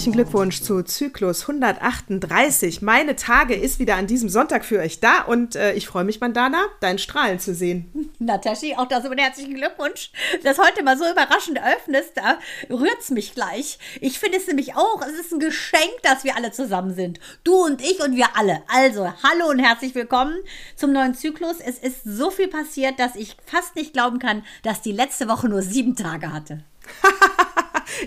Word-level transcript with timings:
Herzlichen 0.00 0.16
Glückwunsch 0.16 0.62
zu 0.62 0.82
Zyklus 0.82 1.42
138. 1.42 2.80
Meine 2.80 3.16
Tage 3.16 3.54
ist 3.54 3.78
wieder 3.78 3.96
an 3.96 4.06
diesem 4.06 4.30
Sonntag 4.30 4.64
für 4.64 4.78
euch 4.78 4.98
da 5.00 5.24
und 5.24 5.56
äh, 5.56 5.74
ich 5.74 5.86
freue 5.86 6.04
mich, 6.04 6.20
Mandana, 6.20 6.64
deinen 6.80 6.98
Strahlen 6.98 7.38
zu 7.38 7.54
sehen. 7.54 8.08
Nataschi, 8.18 8.76
auch 8.76 8.88
das 8.88 9.04
über 9.04 9.14
den 9.14 9.26
herzlichen 9.26 9.56
Glückwunsch. 9.56 10.10
Das 10.42 10.56
heute 10.56 10.82
mal 10.82 10.96
so 10.96 11.04
überraschend 11.04 11.60
öffnest, 11.62 12.12
da 12.14 12.38
rührt 12.70 12.98
es 12.98 13.10
mich 13.10 13.34
gleich. 13.34 13.78
Ich 14.00 14.18
finde 14.18 14.38
es 14.38 14.46
nämlich 14.46 14.74
auch, 14.74 15.02
es 15.02 15.20
ist 15.20 15.34
ein 15.34 15.38
Geschenk, 15.38 15.92
dass 16.02 16.24
wir 16.24 16.34
alle 16.34 16.50
zusammen 16.50 16.94
sind. 16.94 17.20
Du 17.44 17.62
und 17.62 17.82
ich 17.82 18.02
und 18.02 18.16
wir 18.16 18.38
alle. 18.38 18.62
Also, 18.68 19.04
hallo 19.22 19.50
und 19.50 19.58
herzlich 19.58 19.94
willkommen 19.94 20.34
zum 20.76 20.92
neuen 20.92 21.14
Zyklus. 21.14 21.56
Es 21.60 21.78
ist 21.78 22.04
so 22.04 22.30
viel 22.30 22.48
passiert, 22.48 22.98
dass 22.98 23.16
ich 23.16 23.36
fast 23.44 23.76
nicht 23.76 23.92
glauben 23.92 24.18
kann, 24.18 24.44
dass 24.62 24.80
die 24.80 24.92
letzte 24.92 25.28
Woche 25.28 25.50
nur 25.50 25.60
sieben 25.60 25.94
Tage 25.94 26.32
hatte. 26.32 26.64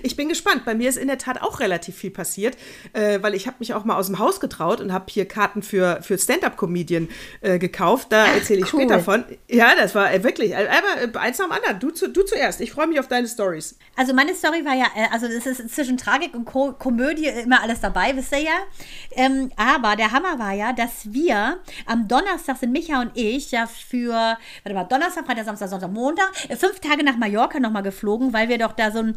ich 0.02 0.16
bin 0.16 0.30
gespannt. 0.30 0.66
Bei 0.66 0.76
mir 0.76 0.90
ist 0.90 0.98
in 0.98 1.08
der 1.08 1.18
Tat 1.18 1.42
auch 1.42 1.60
relativ 1.60 1.96
viel 1.96 2.12
passiert, 2.12 2.58
äh, 2.94 3.20
weil 3.22 3.34
ich 3.34 3.48
habe 3.48 3.58
mich 3.60 3.74
auch 3.74 3.86
mal 3.86 3.98
aus 3.98 4.08
dem 4.08 4.20
Haus 4.20 4.40
getraut 4.40 4.82
und 4.82 4.94
habe 4.94 5.06
hier 5.10 5.28
Karten 5.28 5.64
für, 5.64 6.00
für 6.02 6.18
Stand-Up-Comedian 6.18 7.10
äh, 7.42 7.60
gekauft. 7.60 8.08
Da 8.12 8.26
erzähle 8.28 8.62
ich 8.62 8.74
cool. 8.74 8.82
später 8.82 9.00
von. 9.00 9.24
Ja, 9.50 9.76
das 9.76 9.96
war 9.96 10.14
äh, 10.14 10.24
wirklich. 10.24 10.56
Aber 10.56 10.68
äh, 11.02 11.18
eins 11.18 11.38
nach 11.38 11.48
dem 11.48 11.52
anderen. 11.52 11.80
Du, 11.80 11.92
zu, 11.92 12.10
du 12.10 12.24
zuerst. 12.24 12.62
Ich 12.62 12.72
freue 12.72 12.88
mich 12.88 13.00
auf 13.00 13.08
deine 13.08 13.28
Stories. 13.28 13.78
Also 13.96 14.14
meine 14.14 14.34
Story 14.34 14.66
war 14.66 14.76
ja, 14.76 14.86
äh, 14.96 15.08
also 15.12 15.28
es 15.28 15.46
ist 15.46 15.76
zwischen 15.76 15.98
Tragik 15.98 16.34
und 16.34 16.46
Ko 16.46 16.74
Komödie 16.74 17.28
immer 17.28 17.62
alles 17.62 17.80
dabei, 17.82 18.16
wisst 18.16 18.32
ihr 18.32 18.40
ja. 18.40 18.52
Ähm, 19.12 19.52
aber 19.56 19.96
der 19.96 20.12
Hammer 20.12 20.40
war 20.40 20.54
ja, 20.54 20.74
dass 20.74 21.12
wir 21.12 21.60
am 21.86 22.08
Donnerstag 22.08 22.58
sind 22.58 22.72
Micha 22.72 23.02
und 23.02 23.12
ich 23.16 23.52
ja 23.52 23.68
für, 23.68 24.14
warte 24.14 24.74
mal, 24.74 24.84
Donnerstag, 24.84 25.26
Freitag, 25.26 25.46
Samstag, 25.46 25.70
Sonntag, 25.70 25.92
Montag, 25.92 26.32
äh, 26.50 26.56
fünf 26.56 26.80
Tage 26.80 27.04
nach 27.04 27.18
Mallorca 27.18 27.60
nochmal 27.60 27.84
geflogen, 27.84 28.34
weil 28.34 28.50
wir 28.50 28.58
doch 28.58 28.74
da 28.74 28.92
so 28.92 29.00
ein 29.00 29.16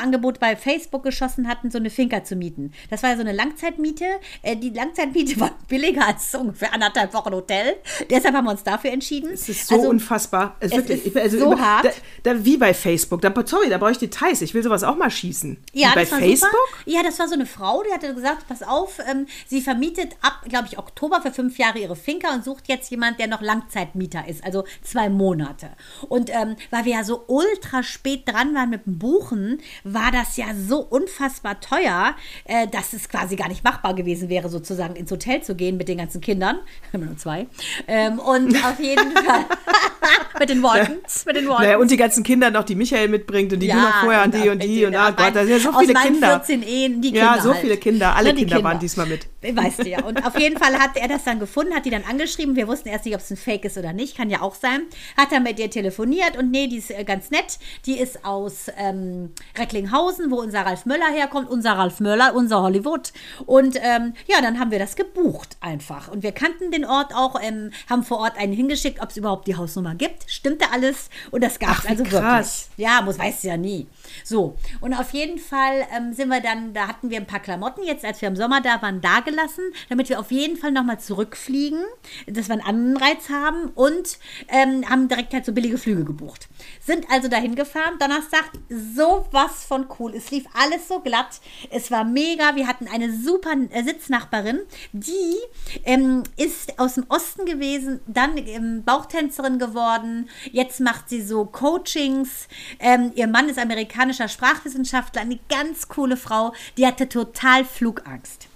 Schnapperangebot 0.00 0.40
bei 0.40 0.56
Facebook 0.56 1.02
geschossen 1.02 1.48
hatten, 1.48 1.70
so 1.70 1.78
eine 1.78 1.90
Finca 1.90 2.24
zu 2.24 2.36
mieten. 2.36 2.72
Das 2.88 3.02
war 3.02 3.10
ja 3.10 3.16
so 3.16 3.22
eine 3.22 3.32
Langzeitmiete. 3.32 4.04
Äh, 4.42 4.56
die 4.56 4.70
Langzeitmiete 4.70 5.38
war 5.40 5.50
billiger 5.68 6.06
als 6.06 6.32
so 6.32 6.38
ungefähr 6.38 6.72
anderthalb 6.72 7.12
Wochen 7.14 7.32
Hotel. 7.32 7.76
Deshalb 8.08 8.34
haben 8.34 8.44
wir 8.44 8.52
uns 8.52 8.64
dafür 8.64 8.90
entschieden. 8.90 9.30
Es 9.32 9.48
ist 9.48 9.68
so 9.68 9.76
also, 9.76 9.88
unfassbar. 9.88 10.56
Es, 10.60 10.72
es 10.72 10.78
wirklich, 10.78 11.06
ist 11.06 11.16
also 11.16 11.38
so 11.38 11.60
hart. 11.60 11.86
Da, 12.22 12.34
da, 12.34 12.44
wie 12.44 12.56
bei 12.56 12.74
Facebook. 12.74 13.20
Da, 13.20 13.32
sorry, 13.44 13.68
da 13.68 13.78
brauche 13.78 13.92
ich 13.92 13.98
Details. 13.98 14.40
Ich 14.42 14.54
will 14.54 14.62
sowas 14.62 14.82
auch 14.82 14.96
mal 14.96 15.10
schießen. 15.10 15.58
Ja, 15.72 15.90
wie 15.90 15.94
bei 15.94 16.06
Facebook? 16.06 16.50
Super. 16.50 16.90
Ja, 16.90 17.02
das 17.02 17.18
war 17.18 17.28
so 17.28 17.34
eine 17.34 17.46
Frau, 17.46 17.82
die 17.82 17.92
hatte 17.92 18.14
gesagt, 18.14 18.48
pass 18.48 18.62
auf, 18.62 18.98
ähm, 19.10 19.26
sie 19.46 19.60
vermietet 19.60 20.16
ab, 20.22 20.44
glaube 20.48 20.68
ich, 20.70 20.78
Oktober 20.78 21.20
für 21.20 21.32
fünf 21.32 21.58
Jahre 21.58 21.78
ihre 21.78 21.96
Finca 21.96 22.32
und 22.34 22.44
sucht 22.44 22.68
jetzt 22.68 22.90
jemand, 22.90 23.18
der 23.18 23.28
noch 23.28 23.40
Langzeitmieter 23.40 24.26
ist, 24.26 24.44
also 24.44 24.64
zwei 24.82 25.08
Monate. 25.08 25.70
Und 26.08 26.30
ähm, 26.30 26.56
weil 26.70 26.84
wir 26.84 26.92
ja 26.92 27.04
so 27.04 27.24
ultra 27.26 27.82
spät 27.82 28.28
dran 28.28 28.54
waren 28.54 28.70
mit 28.70 28.86
dem 28.86 28.98
Buchen, 28.98 29.60
war 29.92 30.10
das 30.12 30.36
ja 30.36 30.46
so 30.54 30.80
unfassbar 30.80 31.60
teuer, 31.60 32.14
äh, 32.44 32.66
dass 32.68 32.92
es 32.92 33.08
quasi 33.08 33.36
gar 33.36 33.48
nicht 33.48 33.64
machbar 33.64 33.94
gewesen 33.94 34.28
wäre, 34.28 34.48
sozusagen 34.48 34.96
ins 34.96 35.10
Hotel 35.10 35.42
zu 35.42 35.54
gehen 35.54 35.76
mit 35.76 35.88
den 35.88 35.98
ganzen 35.98 36.20
Kindern. 36.20 36.58
Immer 36.92 37.06
nur 37.06 37.16
zwei. 37.16 37.46
Ähm, 37.86 38.18
und 38.18 38.56
auf 38.64 38.80
jeden 38.80 39.12
Fall 39.24 39.44
mit 40.40 40.48
den 40.50 40.62
Waltons. 40.64 41.24
Mit 41.26 41.36
den 41.36 41.46
Waltons. 41.46 41.66
Naja, 41.66 41.78
und 41.78 41.90
die 41.90 41.96
ganzen 41.96 42.24
Kinder 42.24 42.50
noch, 42.50 42.64
die 42.64 42.74
Michael 42.74 43.08
mitbringt 43.08 43.52
und 43.52 43.60
die 43.60 43.68
ja, 43.68 43.74
du 43.74 43.80
noch 43.80 44.00
vorher 44.00 44.22
an 44.22 44.30
die 44.32 44.48
und 44.48 44.62
die. 44.62 44.84
Und 44.84 44.96
ah 44.96 45.10
Gott, 45.10 45.36
da 45.36 45.44
sind 45.44 45.50
ja 45.50 45.58
so 45.60 45.78
viele 45.78 45.94
Kinder. 45.94 46.28
14 46.28 46.62
Ehen, 46.62 47.00
die 47.00 47.12
Kinder 47.12 47.36
Ja, 47.36 47.40
so 47.40 47.52
halt. 47.52 47.60
viele 47.60 47.76
Kinder. 47.76 48.16
Alle 48.16 48.34
Kinder, 48.34 48.56
Kinder, 48.56 48.64
waren 48.64 48.78
diesmal 48.80 49.06
mit. 49.06 49.28
Weißt 49.42 49.84
du 49.84 49.88
ja. 49.88 50.02
Und 50.04 50.26
auf 50.26 50.38
jeden 50.38 50.58
Fall 50.58 50.74
hat 50.78 50.96
er 50.96 51.08
das 51.08 51.24
dann 51.24 51.38
gefunden, 51.38 51.74
hat 51.74 51.84
die 51.84 51.90
dann 51.90 52.04
angeschrieben. 52.04 52.56
Wir 52.56 52.66
wussten 52.66 52.88
erst 52.88 53.04
nicht, 53.04 53.14
ob 53.14 53.20
es 53.20 53.30
ein 53.30 53.36
Fake 53.36 53.64
ist 53.64 53.78
oder 53.78 53.92
nicht. 53.92 54.16
Kann 54.16 54.30
ja 54.30 54.40
auch 54.40 54.54
sein. 54.54 54.82
Hat 55.16 55.30
dann 55.30 55.42
mit 55.42 55.58
ihr 55.58 55.70
telefoniert 55.70 56.36
und 56.36 56.50
nee, 56.50 56.66
die 56.66 56.78
ist 56.78 56.90
äh, 56.90 57.04
ganz 57.04 57.30
nett. 57.30 57.58
Die 57.86 57.98
ist 57.98 58.24
aus 58.24 58.66
ähm, 58.76 59.32
Recklinghausen, 59.58 60.30
wo 60.30 60.36
unser 60.36 60.62
Ralf 60.62 60.86
Möller 60.86 61.08
herkommt. 61.12 61.48
Unser 61.50 61.72
Ralf 61.72 62.00
Möller, 62.00 62.34
unser 62.34 62.62
Hollywood. 62.62 63.12
Und 63.46 63.76
ähm, 63.76 64.14
ja, 64.26 64.40
dann 64.40 64.58
haben 64.58 64.70
wir 64.70 64.78
das 64.78 64.96
gebucht 64.96 65.56
einfach. 65.60 66.08
Und 66.08 66.22
wir 66.22 66.32
kannten 66.32 66.70
den 66.70 66.84
Ort 66.84 67.14
auch, 67.14 67.40
ähm, 67.42 67.70
haben 67.88 68.02
vor 68.02 68.18
Ort 68.18 68.38
einen 68.38 68.52
hingeschickt, 68.52 69.02
ob 69.02 69.10
es 69.10 69.16
überhaupt 69.16 69.46
die 69.46 69.56
Hausnummer 69.56 69.94
gibt. 69.94 70.29
Stimmte 70.30 70.70
alles. 70.70 71.10
Und 71.32 71.42
das 71.42 71.58
gab 71.58 71.78
es 71.80 71.86
also 71.86 72.04
krass. 72.04 72.68
wirklich. 72.68 72.86
Ja, 72.86 73.02
muss, 73.02 73.18
weißt 73.18 73.44
du 73.44 73.48
ja 73.48 73.56
nie. 73.56 73.88
So, 74.24 74.56
und 74.80 74.94
auf 74.94 75.12
jeden 75.12 75.38
Fall 75.38 75.86
ähm, 75.96 76.12
sind 76.12 76.28
wir 76.28 76.40
dann, 76.40 76.72
da 76.72 76.88
hatten 76.88 77.10
wir 77.10 77.18
ein 77.18 77.26
paar 77.26 77.40
Klamotten 77.40 77.82
jetzt, 77.84 78.04
als 78.04 78.20
wir 78.20 78.28
im 78.28 78.36
Sommer 78.36 78.60
da 78.60 78.80
waren, 78.82 79.00
da 79.00 79.20
gelassen, 79.20 79.62
damit 79.88 80.08
wir 80.08 80.20
auf 80.20 80.30
jeden 80.30 80.56
Fall 80.56 80.72
nochmal 80.72 81.00
zurückfliegen, 81.00 81.82
dass 82.26 82.48
wir 82.48 82.54
einen 82.54 82.96
Anreiz 82.96 83.28
haben 83.28 83.70
und 83.74 84.18
ähm, 84.48 84.88
haben 84.88 85.08
direkt 85.08 85.32
halt 85.32 85.44
so 85.44 85.52
billige 85.52 85.78
Flüge 85.78 86.04
gebucht. 86.04 86.48
Sind 86.80 87.06
also 87.10 87.28
dahin 87.28 87.54
gefahren, 87.54 87.98
Donnerstag, 87.98 88.50
sowas 88.68 89.64
von 89.64 89.86
cool. 89.98 90.14
Es 90.14 90.30
lief 90.30 90.44
alles 90.54 90.88
so 90.88 91.00
glatt, 91.00 91.40
es 91.70 91.90
war 91.90 92.04
mega, 92.04 92.56
wir 92.56 92.66
hatten 92.66 92.88
eine 92.88 93.12
super 93.12 93.52
äh, 93.70 93.82
Sitznachbarin, 93.82 94.60
die 94.92 95.36
ähm, 95.84 96.22
ist 96.36 96.78
aus 96.78 96.94
dem 96.94 97.04
Osten 97.08 97.46
gewesen, 97.46 98.00
dann 98.06 98.36
ähm, 98.38 98.84
Bauchtänzerin 98.84 99.58
geworden, 99.58 100.28
jetzt 100.50 100.80
macht 100.80 101.08
sie 101.08 101.22
so 101.22 101.44
Coachings, 101.44 102.48
ähm, 102.78 103.12
ihr 103.14 103.26
Mann 103.26 103.48
ist 103.48 103.58
amerikanischer 104.00 104.28
Sprachwissenschaftler, 104.28 105.22
eine 105.22 105.38
ganz 105.48 105.88
coole 105.88 106.16
Frau, 106.16 106.54
die 106.76 106.86
hatte 106.86 107.08
total 107.08 107.64
Flugangst. 107.64 108.46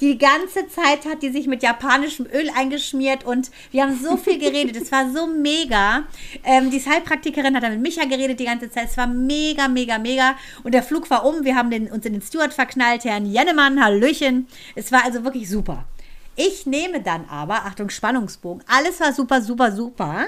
Die 0.00 0.16
ganze 0.16 0.66
Zeit 0.68 1.04
hat 1.04 1.22
die 1.22 1.30
sich 1.30 1.46
mit 1.46 1.62
japanischem 1.62 2.26
Öl 2.26 2.50
eingeschmiert 2.56 3.24
und 3.24 3.50
wir 3.70 3.82
haben 3.82 3.98
so 4.02 4.16
viel 4.16 4.38
geredet. 4.38 4.74
Es 4.76 4.90
war 4.90 5.10
so 5.12 5.26
mega. 5.26 6.04
Ähm, 6.42 6.70
die 6.70 6.80
Heilpraktikerin 6.80 7.54
hat 7.54 7.62
dann 7.62 7.72
mit 7.72 7.82
Micha 7.82 8.06
geredet 8.06 8.40
die 8.40 8.46
ganze 8.46 8.70
Zeit. 8.70 8.88
Es 8.88 8.96
war 8.96 9.06
mega, 9.06 9.68
mega, 9.68 9.98
mega. 9.98 10.36
Und 10.64 10.72
der 10.72 10.82
Flug 10.82 11.10
war 11.10 11.26
um. 11.26 11.44
Wir 11.44 11.54
haben 11.54 11.70
den, 11.70 11.92
uns 11.92 12.06
in 12.06 12.14
den 12.14 12.22
Steward 12.22 12.54
verknallt, 12.54 13.04
Herrn 13.04 13.26
Jennemann, 13.26 13.82
Hallöchen. 13.82 14.48
Es 14.74 14.90
war 14.90 15.04
also 15.04 15.22
wirklich 15.22 15.50
super. 15.50 15.84
Ich 16.42 16.64
nehme 16.64 17.02
dann 17.02 17.28
aber, 17.28 17.66
Achtung, 17.66 17.90
Spannungsbogen, 17.90 18.64
alles 18.66 18.98
war 18.98 19.12
super, 19.12 19.42
super, 19.42 19.72
super. 19.72 20.26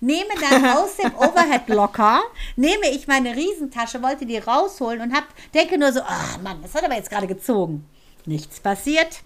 Nehme 0.00 0.30
dann 0.40 0.64
aus 0.78 0.96
dem 0.96 1.14
Overhead-Locker, 1.14 2.22
nehme 2.56 2.88
ich 2.90 3.06
meine 3.06 3.36
Riesentasche, 3.36 4.02
wollte 4.02 4.24
die 4.24 4.38
rausholen 4.38 5.02
und 5.02 5.14
hab, 5.14 5.24
denke 5.52 5.76
nur 5.76 5.92
so, 5.92 6.00
oh 6.00 6.42
Mann, 6.42 6.62
das 6.62 6.74
hat 6.74 6.84
aber 6.84 6.94
jetzt 6.94 7.10
gerade 7.10 7.26
gezogen. 7.26 7.86
Nichts 8.24 8.58
passiert. 8.58 9.20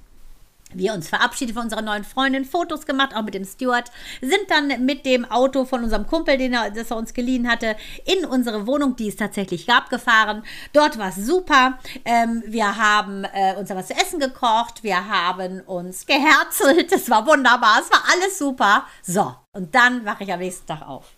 Wir 0.75 0.95
uns 0.95 1.09
verabschiedet 1.09 1.55
von 1.55 1.65
unserer 1.65 1.83
neuen 1.83 2.05
Freundin, 2.05 2.45
Fotos 2.45 2.87
gemacht, 2.87 3.15
auch 3.15 3.23
mit 3.23 3.35
dem 3.35 3.45
Steward, 3.45 3.91
sind 4.21 4.43
dann 4.49 4.85
mit 4.85 5.07
dem 5.07 5.25
Auto 5.25 5.65
von 5.65 5.85
unserem 5.85 6.07
Kumpel, 6.07 6.39
den 6.39 6.53
er, 6.53 6.71
das 6.71 6.91
er 6.91 6.97
uns 6.97 7.15
geliehen 7.15 7.49
hatte, 7.49 7.77
in 8.05 8.25
unsere 8.25 8.67
Wohnung, 8.67 8.97
die 8.97 9.09
es 9.09 9.17
tatsächlich 9.17 9.67
gab, 9.67 9.91
gefahren. 9.91 10.43
Dort 10.73 10.99
war 10.99 11.09
es 11.09 11.17
super. 11.17 11.79
Ähm, 12.05 12.43
wir 12.47 12.77
haben 12.77 13.25
äh, 13.25 13.55
uns 13.59 13.71
was 13.71 13.89
zu 13.89 13.95
essen 13.95 14.21
gekocht, 14.21 14.83
wir 14.83 15.09
haben 15.09 15.61
uns 15.61 16.07
geherzelt, 16.07 16.93
es 16.93 17.11
war 17.11 17.27
wunderbar, 17.27 17.81
es 17.81 17.91
war 17.91 18.03
alles 18.13 18.39
super. 18.39 18.87
So, 19.03 19.35
und 19.53 19.75
dann 19.75 20.05
wache 20.05 20.25
ich 20.25 20.33
am 20.33 20.39
nächsten 20.41 20.67
Tag 20.67 20.87
auf. 20.87 21.13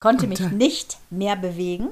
Konnte 0.00 0.26
mich 0.26 0.40
nicht 0.40 0.98
mehr 1.10 1.36
bewegen. 1.36 1.90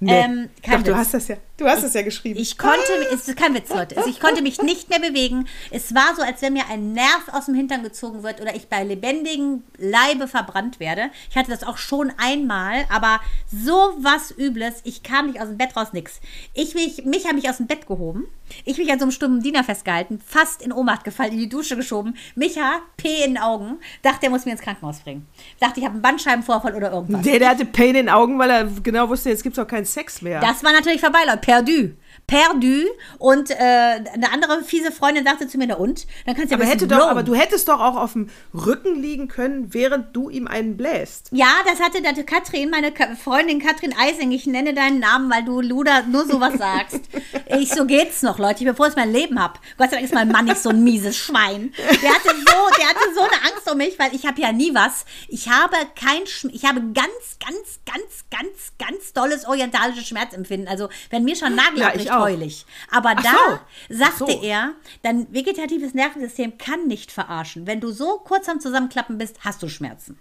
Nee. 0.00 0.20
Ähm, 0.20 0.50
Doch, 0.70 0.82
du 0.82 0.96
hast 0.96 1.14
das 1.14 1.28
ja, 1.28 1.36
du 1.56 1.66
hast 1.66 1.82
es 1.82 1.94
ja 1.94 2.02
geschrieben. 2.02 2.38
Ich 2.40 2.58
konnte, 2.58 2.80
es 3.12 3.28
ist 3.28 3.36
kein 3.36 3.54
Witz, 3.54 3.70
Leute. 3.70 3.96
Also 3.96 4.08
ich 4.08 4.20
konnte 4.20 4.42
mich 4.42 4.60
nicht 4.62 4.88
mehr 4.90 5.00
bewegen. 5.00 5.46
Es 5.70 5.94
war 5.94 6.14
so, 6.16 6.22
als 6.22 6.42
wenn 6.42 6.52
mir 6.52 6.68
ein 6.70 6.92
Nerv 6.92 7.28
aus 7.32 7.46
dem 7.46 7.54
Hintern 7.54 7.82
gezogen 7.82 8.22
wird 8.22 8.40
oder 8.40 8.54
ich 8.54 8.68
bei 8.68 8.82
lebendigem 8.82 9.62
Leibe 9.78 10.28
verbrannt 10.28 10.80
werde. 10.80 11.10
Ich 11.30 11.36
hatte 11.36 11.50
das 11.50 11.62
auch 11.62 11.76
schon 11.76 12.12
einmal, 12.16 12.84
aber 12.88 13.20
so 13.50 13.94
was 13.98 14.32
Übles. 14.36 14.80
Ich 14.84 15.02
kam 15.02 15.26
nicht 15.26 15.40
aus 15.40 15.48
dem 15.48 15.58
Bett 15.58 15.76
raus, 15.76 15.88
nix. 15.92 16.20
Ich 16.54 16.74
mich, 16.74 17.04
mich 17.04 17.24
habe 17.24 17.36
mich 17.36 17.48
aus 17.48 17.58
dem 17.58 17.66
Bett 17.66 17.86
gehoben. 17.86 18.26
Ich 18.64 18.76
mich 18.76 18.90
an 18.92 18.98
so 18.98 19.04
einem 19.04 19.12
stummen 19.12 19.42
Diener 19.42 19.64
festgehalten, 19.64 20.20
fast 20.24 20.60
in 20.60 20.72
Ohnmacht 20.72 21.04
gefallen, 21.04 21.32
in 21.32 21.38
die 21.38 21.48
Dusche 21.48 21.76
geschoben. 21.76 22.16
Micha, 22.34 22.80
P 22.96 23.24
in 23.24 23.34
den 23.34 23.38
Augen, 23.38 23.78
dachte, 24.02 24.26
er 24.26 24.30
muss 24.30 24.44
mir 24.44 24.52
ins 24.52 24.60
Krankenhaus 24.60 25.00
bringen. 25.00 25.26
Dachte, 25.60 25.80
ich 25.80 25.86
habe 25.86 25.94
einen 25.94 26.02
Bandscheibenvorfall 26.02 26.74
oder 26.74 26.92
irgendwas. 26.92 27.22
Der, 27.22 27.38
der 27.38 27.48
hatte 27.50 27.64
Pain 27.64 27.88
in 27.88 27.94
den 27.94 28.08
Augen, 28.10 28.38
weil 28.38 28.50
er 28.50 28.64
genau 28.64 29.08
wusste, 29.08 29.30
jetzt 29.30 29.42
gibt 29.42 29.56
es 29.56 29.64
auch 29.64 29.68
keinen 29.68 29.86
Sex 29.86 30.20
mehr. 30.20 30.40
Das 30.40 30.62
war 30.62 30.72
natürlich 30.72 31.00
vorbei, 31.00 31.20
Leute. 31.26 31.43
Perdu. 31.44 31.94
Perdu. 32.26 32.84
Und 33.18 33.50
äh, 33.50 33.54
eine 33.54 34.32
andere 34.32 34.62
fiese 34.64 34.92
Freundin 34.92 35.24
sagte 35.24 35.48
zu 35.48 35.58
mir, 35.58 35.66
na 35.66 35.76
und? 35.76 36.06
Dann 36.26 36.34
kannst 36.34 36.50
du 36.50 36.56
ja 36.56 36.60
Aber, 36.60 36.70
hätte 36.70 36.86
bisschen 36.86 36.98
doch, 36.98 37.08
aber 37.08 37.22
du 37.22 37.34
hättest 37.34 37.68
doch 37.68 37.80
auch 37.80 37.96
auf 37.96 38.12
dem 38.12 38.30
Rücken 38.52 39.00
liegen 39.00 39.28
können, 39.28 39.72
während 39.74 40.14
du 40.16 40.30
ihm 40.30 40.46
einen 40.46 40.76
bläst. 40.76 41.28
Ja, 41.32 41.48
das 41.66 41.80
hatte 41.80 42.02
da 42.02 42.12
Katrin, 42.22 42.70
meine 42.70 42.92
Freundin 43.22 43.60
Katrin 43.60 43.94
Eising. 43.98 44.32
Ich 44.32 44.46
nenne 44.46 44.74
deinen 44.74 45.00
Namen, 45.00 45.30
weil 45.30 45.44
du 45.44 45.60
Luda 45.60 46.02
nur 46.02 46.26
sowas 46.26 46.54
sagst. 46.58 47.00
Ich, 47.46 47.70
so 47.70 47.84
geht's 47.84 48.22
noch, 48.22 48.38
Leute, 48.38 48.64
bevor 48.64 48.88
ich 48.88 48.96
mein 48.96 49.12
Leben 49.12 49.40
hab. 49.40 49.60
Gott 49.76 49.90
sei 49.90 49.96
Dank 49.96 50.04
ist 50.04 50.14
mein 50.14 50.28
Mann 50.28 50.46
nicht 50.46 50.58
so 50.60 50.70
ein 50.70 50.82
mieses 50.82 51.16
Schwein. 51.16 51.72
Der 52.02 52.10
hatte 52.10 52.30
so, 52.30 52.76
der 52.78 52.88
hatte 52.88 53.14
so 53.14 53.20
eine 53.20 53.52
Angst 53.52 53.70
um 53.70 53.76
mich, 53.76 53.98
weil 53.98 54.14
ich 54.14 54.26
habe 54.26 54.40
ja 54.40 54.50
nie 54.50 54.74
was. 54.74 55.04
Ich 55.28 55.48
habe 55.48 55.76
kein, 55.94 56.26
Schm 56.26 56.50
ich 56.52 56.64
habe 56.64 56.80
ganz, 56.80 57.38
ganz, 57.38 57.80
ganz, 57.84 58.24
ganz, 58.30 58.72
ganz 58.78 59.12
dolles 59.12 59.46
orientalisches 59.46 60.06
Schmerzempfinden. 60.08 60.68
Also 60.68 60.88
wenn 61.10 61.24
mir 61.24 61.36
schon 61.36 61.54
Nagel 61.54 61.80
Ja, 61.80 61.88
abbricht, 61.88 62.10
ich 62.30 62.66
auch. 62.90 62.96
Aber 62.96 63.14
Ach 63.16 63.22
da 63.22 63.60
so. 63.88 63.96
sagte 63.96 64.32
so. 64.32 64.42
er, 64.42 64.72
dein 65.02 65.32
vegetatives 65.32 65.94
Nervensystem 65.94 66.58
kann 66.58 66.86
nicht 66.86 67.12
verarschen. 67.12 67.66
Wenn 67.66 67.80
du 67.80 67.90
so 67.90 68.18
kurz 68.24 68.48
am 68.48 68.60
Zusammenklappen 68.60 69.18
bist, 69.18 69.38
hast 69.44 69.62
du 69.62 69.68
Schmerzen. 69.68 70.18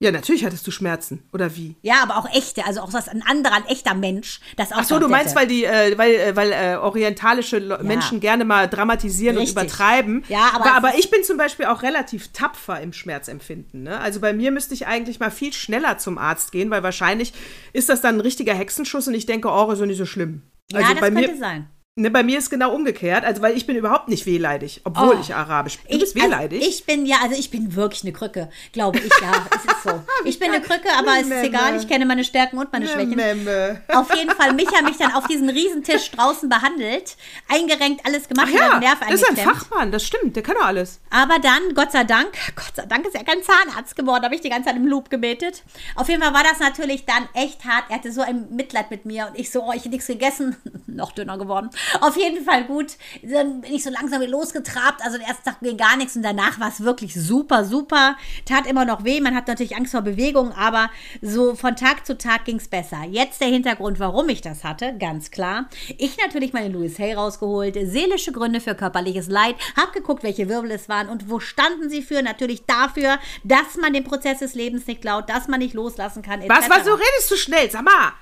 Ja, 0.00 0.12
natürlich 0.12 0.44
hattest 0.44 0.64
du 0.64 0.70
Schmerzen. 0.70 1.24
Oder 1.32 1.56
wie? 1.56 1.74
Ja, 1.82 2.04
aber 2.04 2.18
auch 2.18 2.30
echte, 2.32 2.64
also 2.64 2.80
auch 2.82 2.92
was 2.92 3.08
ein 3.08 3.20
anderer, 3.20 3.54
ein 3.54 3.66
echter 3.66 3.94
Mensch, 3.94 4.38
das 4.56 4.70
auch 4.70 4.78
Ach 4.78 4.84
so, 4.84 5.00
du 5.00 5.08
meinst, 5.08 5.30
hätte. 5.30 5.40
weil 5.40 5.46
die, 5.48 5.64
äh, 5.64 5.98
weil, 5.98 6.14
äh, 6.14 6.36
weil 6.36 6.52
äh, 6.52 6.76
orientalische 6.76 7.58
Le 7.58 7.82
Menschen 7.82 8.20
gerne 8.20 8.44
mal 8.44 8.68
dramatisieren 8.68 9.36
Richtig. 9.36 9.56
und 9.56 9.62
übertreiben. 9.62 10.24
Ja, 10.28 10.50
aber 10.54 10.66
aber, 10.66 10.76
aber 10.76 10.98
ich 10.98 11.10
bin 11.10 11.24
zum 11.24 11.36
Beispiel 11.36 11.66
auch 11.66 11.82
relativ 11.82 12.28
tapfer 12.28 12.80
im 12.80 12.92
Schmerzempfinden. 12.92 13.82
Ne? 13.82 13.98
Also 13.98 14.20
bei 14.20 14.32
mir 14.32 14.52
müsste 14.52 14.72
ich 14.72 14.86
eigentlich 14.86 15.18
mal 15.18 15.32
viel 15.32 15.52
schneller 15.52 15.98
zum 15.98 16.16
Arzt 16.16 16.52
gehen, 16.52 16.70
weil 16.70 16.84
wahrscheinlich 16.84 17.32
ist 17.72 17.88
das 17.88 18.00
dann 18.00 18.18
ein 18.18 18.20
richtiger 18.20 18.54
Hexenschuss 18.54 19.08
und 19.08 19.14
ich 19.14 19.26
denke, 19.26 19.48
oh, 19.48 19.72
ist 19.72 19.80
doch 19.80 19.86
nicht 19.86 19.98
so 19.98 20.06
schlimm. 20.06 20.42
Ja, 20.70 20.80
Also 20.80 20.94
das 20.94 21.00
könnte 21.00 21.20
mir, 21.20 21.36
sein. 21.36 21.68
Ne, 21.98 22.10
bei 22.10 22.22
mir 22.22 22.38
ist 22.38 22.50
genau 22.50 22.72
umgekehrt, 22.74 23.24
also 23.24 23.42
weil 23.42 23.56
ich 23.56 23.66
bin 23.66 23.76
überhaupt 23.76 24.08
nicht 24.08 24.24
wehleidig, 24.26 24.80
obwohl 24.84 25.16
Oh. 25.16 25.20
ich 25.20 25.34
arabisch 25.34 25.78
bin. 25.78 25.92
Du 25.92 25.98
bist 25.98 26.16
Ich- 26.16 26.22
also 26.22 26.32
wehleidig? 26.34 26.66
ich 26.66 26.84
bin, 26.86 27.06
ja, 27.06 27.16
also 27.22 27.34
ich 27.38 27.50
bin 27.50 27.74
wirklich 27.74 28.02
eine 28.04 28.12
Krücke, 28.12 28.48
glaube 28.72 28.98
ich, 28.98 29.10
ja. 29.20 29.46
es 29.54 29.64
ist 29.72 29.82
so. 29.82 30.02
Ich 30.24 30.38
bin 30.38 30.50
eine 30.52 30.60
Krücke, 30.60 30.88
aber 30.98 31.12
es 31.20 31.26
ist 31.28 31.32
egal, 31.44 31.76
ich 31.76 31.88
kenne 31.88 32.04
meine 32.06 32.24
Stärken 32.24 32.58
und 32.58 32.72
meine 32.72 32.84
Ne, 32.86 32.90
Schwächen. 32.92 33.14
Memme. 33.16 33.82
Auf 33.88 34.14
jeden 34.14 34.30
Fall, 34.30 34.52
Micha 34.52 34.82
mich 34.82 34.96
dann 34.96 35.12
auf 35.12 35.26
diesen 35.26 35.48
Riesentisch 35.48 36.10
draußen 36.10 36.48
behandelt, 36.48 37.16
eingerenkt, 37.48 38.04
alles 38.06 38.28
gemacht, 38.28 38.48
Ach 38.50 38.58
ja, 38.58 38.78
Nerv 38.78 38.98
das 39.00 39.20
ist 39.22 39.28
ein. 39.30 39.36
Fachmann, 39.36 39.92
das 39.92 40.04
stimmt, 40.04 40.36
der 40.36 40.42
kann 40.42 40.54
doch 40.56 40.66
alles. 40.66 41.00
Aber 41.10 41.38
dann, 41.38 41.74
Gott 41.74 41.92
sei 41.92 42.04
Dank, 42.04 42.28
Gott 42.54 42.72
sei 42.76 42.86
Dank 42.86 43.06
ist 43.06 43.14
er 43.14 43.24
kein 43.24 43.42
Zahnarzt 43.42 43.96
geworden, 43.96 44.24
habe 44.24 44.34
ich 44.34 44.40
die 44.40 44.50
ganze 44.50 44.68
Zeit 44.68 44.76
im 44.76 44.86
Loop 44.86 45.10
gebetet. 45.10 45.62
Auf 45.96 46.08
jeden 46.08 46.22
Fall 46.22 46.34
war 46.34 46.42
das 46.44 46.58
natürlich 46.60 47.06
dann 47.06 47.28
echt 47.34 47.64
hart. 47.64 47.84
Er 47.88 47.96
hatte 47.96 48.12
so 48.12 48.20
ein 48.20 48.48
Mitleid 48.54 48.90
mit 48.90 49.04
mir 49.06 49.28
und 49.28 49.38
ich 49.38 49.50
so, 49.50 49.62
oh, 49.62 49.72
ich 49.72 49.80
habe 49.80 49.90
nichts 49.90 50.06
gegessen, 50.06 50.56
noch 50.86 51.12
dünner 51.12 51.38
geworden. 51.38 51.70
Auf 52.00 52.16
jeden 52.16 52.44
Fall 52.44 52.64
gut. 52.64 52.96
Dann 53.22 53.60
bin 53.60 53.74
ich 53.74 53.84
so 53.84 53.90
langsam 53.90 54.22
losgetrabt. 54.22 55.02
Also 55.02 55.18
den 55.18 55.26
ersten 55.26 55.44
Tag 55.44 55.60
ging 55.60 55.76
gar 55.76 55.96
nichts 55.96 56.16
und 56.16 56.22
danach 56.22 56.60
war 56.60 56.68
es 56.68 56.82
wirklich 56.82 57.14
super, 57.14 57.64
super. 57.64 58.16
Tat 58.44 58.66
immer 58.66 58.84
noch 58.84 59.04
weh. 59.04 59.20
Man 59.20 59.34
hat 59.34 59.48
natürlich 59.48 59.76
Angst 59.76 59.92
vor 59.92 60.02
Bewegung, 60.02 60.52
aber 60.52 60.90
so 61.22 61.54
von 61.54 61.76
Tag 61.76 62.06
zu 62.06 62.16
Tag 62.16 62.44
ging 62.44 62.56
es 62.56 62.68
besser. 62.68 63.04
Jetzt 63.10 63.40
der 63.40 63.48
Hintergrund, 63.48 64.00
warum 64.00 64.28
ich 64.28 64.40
das 64.40 64.64
hatte, 64.64 64.96
ganz 64.98 65.30
klar. 65.30 65.68
Ich 65.96 66.16
natürlich 66.18 66.52
meine 66.52 66.68
Louis 66.68 66.98
Hay 66.98 67.14
rausgeholt, 67.14 67.76
seelische 67.82 68.32
Gründe 68.32 68.60
für 68.60 68.74
körperliches 68.74 69.28
Leid, 69.28 69.56
hab 69.76 69.92
geguckt, 69.92 70.22
welche 70.22 70.48
Wirbel 70.48 70.70
es 70.70 70.88
waren 70.88 71.08
und 71.08 71.30
wo 71.30 71.40
standen 71.40 71.88
sie 71.88 72.02
für. 72.02 72.22
Natürlich 72.22 72.66
dafür, 72.66 73.18
dass 73.44 73.76
man 73.80 73.92
den 73.92 74.04
Prozess 74.04 74.38
des 74.38 74.54
Lebens 74.54 74.86
nicht 74.86 75.00
klaut, 75.00 75.28
dass 75.28 75.48
man 75.48 75.60
nicht 75.60 75.74
loslassen 75.74 76.22
kann. 76.22 76.40
Was, 76.48 76.66
etc. 76.66 76.70
was, 76.70 76.84
du 76.84 76.92
redest 76.92 77.28
zu 77.28 77.36
schnell, 77.36 77.70
sag 77.70 77.84
mal. 77.84 78.12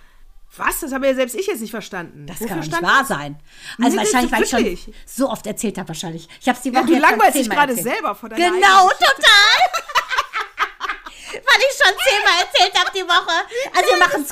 Was? 0.58 0.81
Das 0.81 0.93
habe 0.93 1.06
ja 1.06 1.14
selbst 1.14 1.35
ich 1.37 1.47
jetzt 1.47 1.61
nicht 1.61 1.70
verstanden. 1.70 2.26
Das 2.26 2.37
Wofür 2.37 2.49
kann 2.49 2.61
doch 2.61 2.67
nicht 2.67 2.82
wahr 2.82 3.05
sein. 3.05 3.37
Also 3.82 3.97
wahrscheinlich, 3.97 4.32
weil 4.32 4.43
ich 4.43 4.50
schon 4.50 4.94
so 5.06 5.31
oft 5.31 5.47
erzählt 5.47 5.76
habe, 5.79 5.88
wahrscheinlich. 5.88 6.29
Ich 6.41 6.49
habe 6.49 6.56
es 6.56 6.62
die 6.62 6.73
Woche 6.75 6.81
Ja, 6.82 6.87
du 6.87 6.99
langweilst 6.99 7.38
dich 7.38 7.50
gerade 7.50 7.73
erzählt. 7.73 7.94
selber 7.94 8.14
vor 8.14 8.29
deiner 8.29 8.50
Genau, 8.50 8.88
total. 8.88 9.82
weil 11.32 11.61
ich 11.61 11.76
schon 11.76 11.94
zehnmal 12.08 12.41
erzählt 12.41 12.79
habe 12.79 12.91
die 12.94 13.05
Woche. 13.05 13.47
Also 13.75 13.91
wir 13.91 13.99
machen's, 13.99 14.31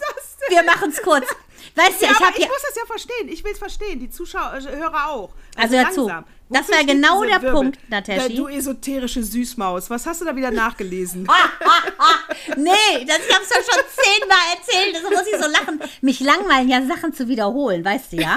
wir 0.48 0.62
machen's 0.62 1.02
kurz. 1.02 1.26
Weißt 1.76 2.00
du, 2.02 2.06
Ja, 2.06 2.12
ich 2.30 2.38
ich 2.38 2.48
muss 2.48 2.62
das 2.62 2.76
ja 2.76 2.86
verstehen. 2.86 3.28
Ich 3.28 3.42
will 3.42 3.52
es 3.52 3.58
verstehen. 3.58 3.98
Die 3.98 4.08
Zuschauer, 4.10 4.54
äh, 4.54 4.76
Hörer 4.76 5.08
auch. 5.10 5.30
Also 5.56 5.76
hör 5.76 5.90
zu. 5.90 6.06
langsam. 6.06 6.24
Das 6.50 6.68
war 6.70 6.84
genau 6.84 7.22
der 7.24 7.40
Wirbel? 7.42 7.52
Punkt, 7.52 7.78
Nataschi. 7.90 8.20
Ja, 8.20 8.28
Du 8.28 8.48
esoterische 8.48 9.22
Süßmaus. 9.22 9.88
Was 9.90 10.06
hast 10.06 10.20
du 10.20 10.24
da 10.26 10.36
wieder 10.36 10.50
nachgelesen? 10.50 11.26
Nee, 12.56 12.70
das, 13.06 13.18
ich 13.18 13.34
es 13.42 13.48
doch 13.48 13.72
schon 13.72 13.82
zehnmal 13.96 14.38
erzählt. 14.54 14.94
Das 14.96 15.02
muss 15.10 15.26
ich 15.26 15.42
so 15.42 15.50
lachen. 15.50 15.80
Mich 16.02 16.20
langweilen 16.20 16.68
ja 16.68 16.82
Sachen 16.86 17.12
zu 17.14 17.26
wiederholen, 17.28 17.84
weißt 17.84 18.12
du 18.12 18.16
ja? 18.16 18.36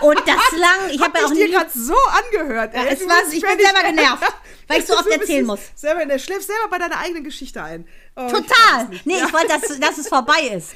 Und 0.00 0.18
das 0.20 0.58
lang... 0.58 0.90
Ich 0.90 1.00
habe 1.00 1.18
ja 1.18 1.24
Hab 1.24 1.28
auch 1.28 1.32
ich 1.32 1.38
dir 1.38 1.46
nie... 1.46 1.52
gerade 1.52 1.70
so 1.72 1.94
angehört. 1.94 2.74
ey. 2.74 2.88
es 2.88 3.06
war- 3.06 3.16
ich 3.30 3.40
bin 3.42 3.58
selber 3.58 3.82
genervt, 3.86 4.22
weil 4.68 4.80
ich 4.80 4.86
so 4.86 4.94
oft 4.94 5.06
erzählen 5.08 5.44
muss. 5.44 5.60
Selber 5.74 6.02
in 6.02 6.08
der 6.08 6.18
schläfst 6.18 6.46
selber 6.48 6.68
bei 6.70 6.78
deiner 6.78 6.98
eigenen 6.98 7.24
Geschichte 7.24 7.62
ein. 7.62 7.86
Oh, 8.16 8.26
ich 8.26 8.32
Total. 8.32 8.88
nicht. 8.88 9.06
Nee, 9.06 9.18
ja. 9.18 9.26
ich 9.26 9.32
wollte, 9.32 9.48
dass, 9.48 9.78
dass 9.78 9.98
es 9.98 10.08
vorbei 10.08 10.40
ist. 10.56 10.70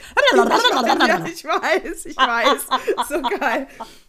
Ja, 1.08 1.24
ich 1.24 1.44
weiß, 1.44 2.06
ich 2.06 2.16
weiß. 2.16 2.66
So 3.08 3.22
geil. 3.22 3.66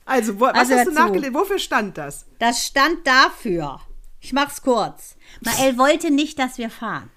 Also, 0.09 0.39
wo, 0.39 0.45
was 0.45 0.55
Also 0.55 0.73
hast 0.73 0.87
du 0.87 0.91
nachgelesen? 0.91 1.33
Wofür 1.35 1.59
stand 1.59 1.97
das? 1.97 2.25
Das 2.39 2.65
stand 2.65 3.05
dafür. 3.05 3.79
Ich 4.19 4.33
mach's 4.33 4.61
kurz. 4.61 5.15
Mael 5.41 5.77
wollte 5.77 6.11
nicht, 6.11 6.39
dass 6.39 6.57
wir 6.57 6.69
fahren. 6.69 7.09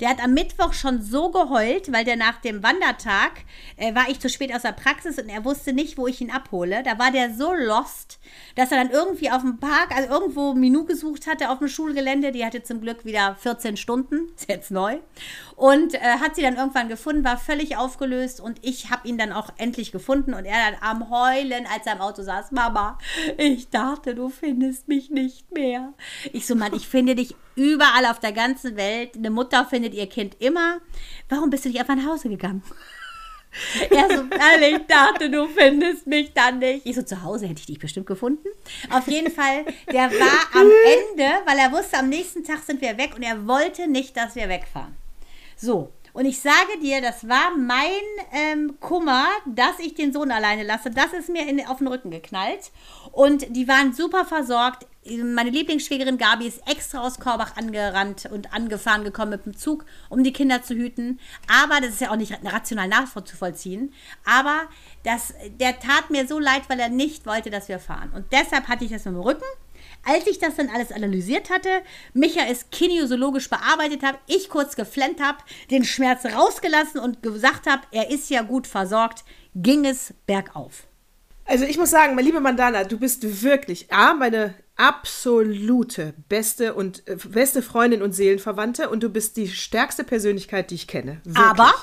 Der 0.00 0.08
hat 0.08 0.22
am 0.22 0.34
Mittwoch 0.34 0.72
schon 0.72 1.02
so 1.02 1.30
geheult, 1.30 1.92
weil 1.92 2.04
der 2.04 2.16
nach 2.16 2.40
dem 2.40 2.62
Wandertag 2.62 3.32
äh, 3.76 3.94
war 3.94 4.08
ich 4.08 4.20
zu 4.20 4.28
spät 4.28 4.54
aus 4.54 4.62
der 4.62 4.72
Praxis 4.72 5.18
und 5.18 5.28
er 5.28 5.44
wusste 5.44 5.72
nicht, 5.72 5.98
wo 5.98 6.06
ich 6.06 6.20
ihn 6.20 6.30
abhole. 6.30 6.82
Da 6.82 6.98
war 6.98 7.10
der 7.10 7.34
so 7.34 7.52
lost, 7.52 8.18
dass 8.56 8.70
er 8.72 8.78
dann 8.78 8.90
irgendwie 8.90 9.30
auf 9.30 9.42
dem 9.42 9.58
Park, 9.58 9.94
also 9.94 10.08
irgendwo 10.08 10.54
Minu 10.54 10.84
gesucht 10.84 11.26
hatte 11.26 11.50
auf 11.50 11.58
dem 11.58 11.68
Schulgelände. 11.68 12.32
Die 12.32 12.44
hatte 12.44 12.62
zum 12.62 12.80
Glück 12.80 13.04
wieder 13.04 13.36
14 13.36 13.76
Stunden, 13.76 14.30
ist 14.36 14.48
jetzt 14.48 14.70
neu. 14.70 14.98
Und 15.56 15.94
äh, 15.94 15.98
hat 15.98 16.36
sie 16.36 16.42
dann 16.42 16.56
irgendwann 16.56 16.88
gefunden, 16.88 17.24
war 17.24 17.36
völlig 17.36 17.76
aufgelöst 17.76 18.40
und 18.40 18.58
ich 18.62 18.90
habe 18.90 19.06
ihn 19.06 19.18
dann 19.18 19.32
auch 19.32 19.50
endlich 19.58 19.92
gefunden 19.92 20.34
und 20.34 20.44
er 20.44 20.70
dann 20.70 20.80
am 20.80 21.10
Heulen, 21.10 21.66
als 21.66 21.86
er 21.86 21.94
im 21.94 22.00
Auto 22.00 22.22
saß, 22.22 22.52
Mama, 22.52 22.98
ich 23.36 23.68
dachte, 23.68 24.14
du 24.14 24.28
findest 24.28 24.88
mich 24.88 25.10
nicht 25.10 25.52
mehr. 25.52 25.92
Ich 26.32 26.46
so, 26.46 26.54
Mann, 26.54 26.74
ich 26.74 26.88
finde 26.88 27.14
dich 27.14 27.34
überall 27.56 28.06
auf 28.06 28.20
der 28.20 28.32
ganzen 28.32 28.76
Welt. 28.76 29.16
Eine 29.16 29.30
Mutter 29.30 29.64
findet 29.66 29.94
ihr 29.94 30.06
Kind 30.08 30.36
immer. 30.40 30.80
Warum 31.28 31.50
bist 31.50 31.64
du 31.64 31.68
nicht 31.68 31.80
einfach 31.80 31.96
nach 31.96 32.06
Hause 32.06 32.28
gegangen? 32.28 32.62
Er 33.90 34.08
so, 34.08 34.30
"Weil 34.30 34.62
ich 34.74 34.86
dachte, 34.86 35.28
du 35.28 35.48
findest 35.48 36.06
mich 36.06 36.32
dann 36.32 36.60
nicht. 36.60 36.86
Ich 36.86 36.94
so, 36.94 37.02
zu 37.02 37.24
Hause 37.24 37.48
hätte 37.48 37.58
ich 37.58 37.66
dich 37.66 37.80
bestimmt 37.80 38.06
gefunden. 38.06 38.46
Auf 38.90 39.08
jeden 39.08 39.32
Fall, 39.32 39.64
der 39.92 40.08
war 40.12 40.60
am 40.60 40.70
Ende, 40.86 41.28
weil 41.46 41.58
er 41.58 41.72
wusste, 41.72 41.98
am 41.98 42.08
nächsten 42.08 42.44
Tag 42.44 42.60
sind 42.62 42.80
wir 42.80 42.96
weg 42.96 43.12
und 43.16 43.24
er 43.24 43.48
wollte 43.48 43.88
nicht, 43.88 44.16
dass 44.16 44.36
wir 44.36 44.48
wegfahren. 44.48 44.94
So, 45.56 45.92
und 46.12 46.24
ich 46.24 46.40
sage 46.40 46.78
dir, 46.82 47.00
das 47.00 47.28
war 47.28 47.56
mein 47.56 47.90
ähm, 48.32 48.78
Kummer, 48.80 49.26
dass 49.46 49.78
ich 49.78 49.94
den 49.94 50.12
Sohn 50.12 50.30
alleine 50.30 50.64
lasse. 50.64 50.90
Das 50.90 51.12
ist 51.12 51.28
mir 51.28 51.46
in, 51.48 51.64
auf 51.66 51.78
den 51.78 51.86
Rücken 51.86 52.10
geknallt. 52.10 52.72
Und 53.12 53.56
die 53.56 53.68
waren 53.68 53.92
super 53.92 54.24
versorgt. 54.24 54.86
Meine 55.04 55.50
Lieblingsschwägerin 55.50 56.18
Gabi 56.18 56.46
ist 56.46 56.66
extra 56.68 57.00
aus 57.00 57.20
Korbach 57.20 57.56
angerannt 57.56 58.28
und 58.30 58.52
angefahren 58.52 59.04
gekommen 59.04 59.30
mit 59.30 59.46
dem 59.46 59.56
Zug, 59.56 59.84
um 60.08 60.22
die 60.22 60.32
Kinder 60.32 60.62
zu 60.62 60.74
hüten. 60.74 61.20
Aber 61.48 61.80
das 61.80 61.90
ist 61.90 62.00
ja 62.00 62.10
auch 62.10 62.16
nicht 62.16 62.38
rational 62.44 62.88
nachzuvollziehen. 62.88 63.94
Aber 64.24 64.62
das, 65.04 65.32
der 65.58 65.78
tat 65.80 66.10
mir 66.10 66.26
so 66.26 66.38
leid, 66.38 66.62
weil 66.68 66.80
er 66.80 66.90
nicht 66.90 67.24
wollte, 67.24 67.50
dass 67.50 67.68
wir 67.68 67.78
fahren. 67.78 68.10
Und 68.14 68.26
deshalb 68.32 68.68
hatte 68.68 68.84
ich 68.84 68.90
das 68.90 69.04
mit 69.04 69.14
dem 69.14 69.20
Rücken. 69.20 69.44
Als 70.04 70.26
ich 70.26 70.38
das 70.38 70.56
dann 70.56 70.70
alles 70.70 70.92
analysiert 70.92 71.50
hatte, 71.50 71.68
Micha 72.14 72.42
es 72.48 72.70
kinesiologisch 72.70 73.50
bearbeitet 73.50 74.02
habe, 74.02 74.18
ich 74.26 74.48
kurz 74.48 74.76
geflennt 74.76 75.20
habe, 75.20 75.38
den 75.70 75.84
Schmerz 75.84 76.24
rausgelassen 76.24 77.00
und 77.00 77.22
gesagt 77.22 77.66
habe, 77.66 77.82
er 77.92 78.10
ist 78.10 78.30
ja 78.30 78.42
gut 78.42 78.66
versorgt, 78.66 79.24
ging 79.54 79.84
es 79.84 80.14
bergauf. 80.26 80.84
Also 81.44 81.64
ich 81.64 81.78
muss 81.78 81.90
sagen, 81.90 82.14
meine 82.14 82.26
liebe 82.26 82.40
Mandana, 82.40 82.84
du 82.84 82.98
bist 82.98 83.42
wirklich 83.42 83.92
A, 83.92 84.14
meine 84.14 84.54
absolute 84.76 86.14
beste 86.28 86.74
und 86.74 87.06
äh, 87.06 87.16
beste 87.28 87.60
Freundin 87.60 88.02
und 88.02 88.12
Seelenverwandte 88.12 88.88
und 88.88 89.02
du 89.02 89.10
bist 89.10 89.36
die 89.36 89.48
stärkste 89.48 90.04
Persönlichkeit, 90.04 90.70
die 90.70 90.76
ich 90.76 90.86
kenne. 90.86 91.20
Wirklich. 91.24 91.44
Aber? 91.44 91.74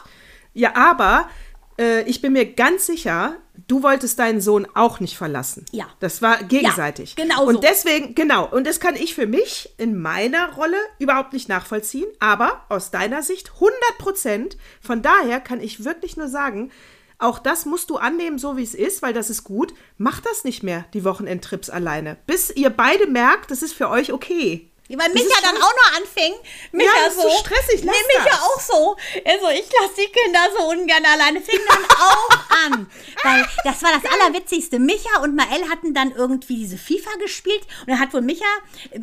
Ja, 0.54 0.76
aber 0.76 1.30
äh, 1.78 2.04
ich 2.04 2.22
bin 2.22 2.34
mir 2.34 2.54
ganz 2.54 2.88
sicher, 2.88 3.36
du 3.68 3.84
wolltest 3.84 4.20
deinen 4.20 4.42
Sohn 4.42 4.68
auch 4.74 5.00
nicht 5.00 5.18
verlassen. 5.18 5.66
Ja. 5.72 5.88
Das 6.00 6.22
war 6.22 6.44
gegenseitig. 6.44 7.16
Ja, 7.18 7.24
genau 7.24 7.46
Und 7.46 7.56
so. 7.56 7.62
deswegen, 7.62 8.16
genau, 8.16 8.48
und 8.48 8.66
das 8.66 8.80
kann 8.80 8.96
ich 8.96 9.14
für 9.14 9.28
mich 9.28 9.70
in 9.78 9.98
meiner 10.00 10.54
Rolle 10.54 10.78
überhaupt 11.00 11.34
nicht 11.34 11.50
nachvollziehen, 11.50 12.08
aber 12.20 12.62
aus 12.70 12.92
deiner 12.92 13.24
Sicht 13.24 13.52
100 13.56 13.76
Prozent. 13.98 14.58
Von 14.82 15.02
daher 15.02 15.40
kann 15.40 15.62
ich 15.62 15.84
wirklich 15.84 16.18
nur 16.18 16.28
sagen, 16.28 16.72
auch 17.20 17.40
das 17.40 17.66
musst 17.66 17.90
du 17.90 17.98
annehmen, 17.98 18.38
so 18.38 18.58
wie 18.58 18.64
es 18.64 18.76
ist, 18.76 19.02
weil 19.02 19.14
das 19.14 19.30
ist 19.30 19.44
gut. 19.44 19.74
Mach 19.98 20.22
das 20.22 20.44
nicht 20.44 20.62
mehr, 20.62 20.86
die 20.94 21.04
Wochenendtrips 21.04 21.70
alleine. 21.70 22.18
Bis 22.28 22.52
ihr 22.52 22.70
beide 22.70 23.08
merkt, 23.08 23.50
das 23.50 23.64
ist 23.64 23.74
für 23.74 23.90
euch 23.90 24.14
okay. 24.14 24.70
Weil 24.90 25.10
Micha 25.12 25.42
dann 25.42 25.58
auch 25.58 25.74
noch 25.74 25.98
anfing. 25.98 26.34
Micha 26.72 26.92
ja, 26.96 27.06
das 27.06 27.16
ist 27.16 27.22
so 27.22 27.30
stressig, 27.30 27.84
lass 27.84 27.96
nee, 27.96 28.18
Micha 28.18 28.30
das. 28.30 28.42
auch 28.42 28.60
so. 28.60 28.98
Also 29.26 29.50
ich 29.50 29.70
lasse 29.82 29.96
die 29.98 30.12
Kinder 30.12 30.40
so 30.58 30.70
ungern 30.70 31.06
alleine. 31.06 31.42
Fing 31.42 31.60
dann 31.68 31.84
auch 32.00 32.30
an. 32.66 32.90
Weil 33.24 33.46
das 33.64 33.84
war 33.84 33.92
das 33.92 34.10
Allerwitzigste. 34.12 34.80
Micha 34.80 35.22
und 35.24 35.36
Mael 35.36 35.70
hatten 35.70 35.94
dann 35.94 36.12
irgendwie 36.12 36.58
diese 36.58 36.78
FIFA 36.78 37.18
gespielt. 37.20 37.64
Und 37.82 37.90
dann 37.90 38.00
hat 38.00 38.14
wohl 38.14 38.22
Micha, 38.22 38.46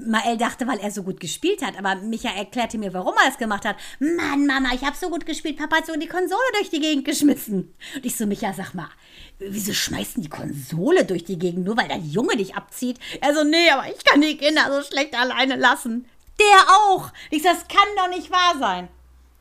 Mael 0.07 0.39
dachte, 0.39 0.67
weil 0.67 0.79
er 0.79 0.91
so 0.91 1.03
gut 1.03 1.21
gespielt 1.21 1.63
hat, 1.63 1.77
aber 1.79 1.97
Micha 1.97 2.31
erklärte 2.31 2.79
mir, 2.79 2.95
warum 2.95 3.15
er 3.17 3.29
das 3.29 3.39
gemacht 3.39 3.65
hat. 3.65 3.77
Mann, 3.99 4.47
Mama, 4.47 4.71
ich 4.75 4.83
habe 4.83 4.97
so 4.97 5.11
gut 5.11 5.27
gespielt. 5.27 5.59
Papa 5.59 5.77
hat 5.77 5.87
so 5.87 5.95
die 5.95 6.09
Konsole 6.09 6.41
durch 6.55 6.71
die 6.71 6.81
Gegend 6.81 7.05
geschmissen. 7.05 7.75
Und 7.95 8.07
ich 8.07 8.17
so, 8.17 8.27
Micha, 8.27 8.53
sag 8.53 8.75
mal, 8.75 8.89
wieso 9.49 9.73
schmeißen 9.73 10.23
die 10.23 10.29
Konsole 10.29 11.05
durch 11.05 11.25
die 11.25 11.39
Gegend, 11.39 11.65
nur 11.65 11.77
weil 11.77 11.89
der 11.89 11.99
Junge 11.99 12.37
dich 12.37 12.55
abzieht? 12.55 12.99
Also, 13.21 13.45
nee, 13.45 13.71
aber 13.71 13.87
ich 13.89 14.05
kann 14.05 14.21
die 14.21 14.37
Kinder 14.37 14.63
so 14.71 14.83
schlecht 14.89 15.19
alleine 15.19 15.57
lassen. 15.57 16.07
Der 16.41 16.69
auch. 16.89 17.13
Ich 17.31 17.43
sag, 17.43 17.55
das 17.55 17.69
kann 17.69 17.87
doch 17.97 18.09
nicht 18.09 18.31
wahr 18.31 18.57
sein. 18.59 18.89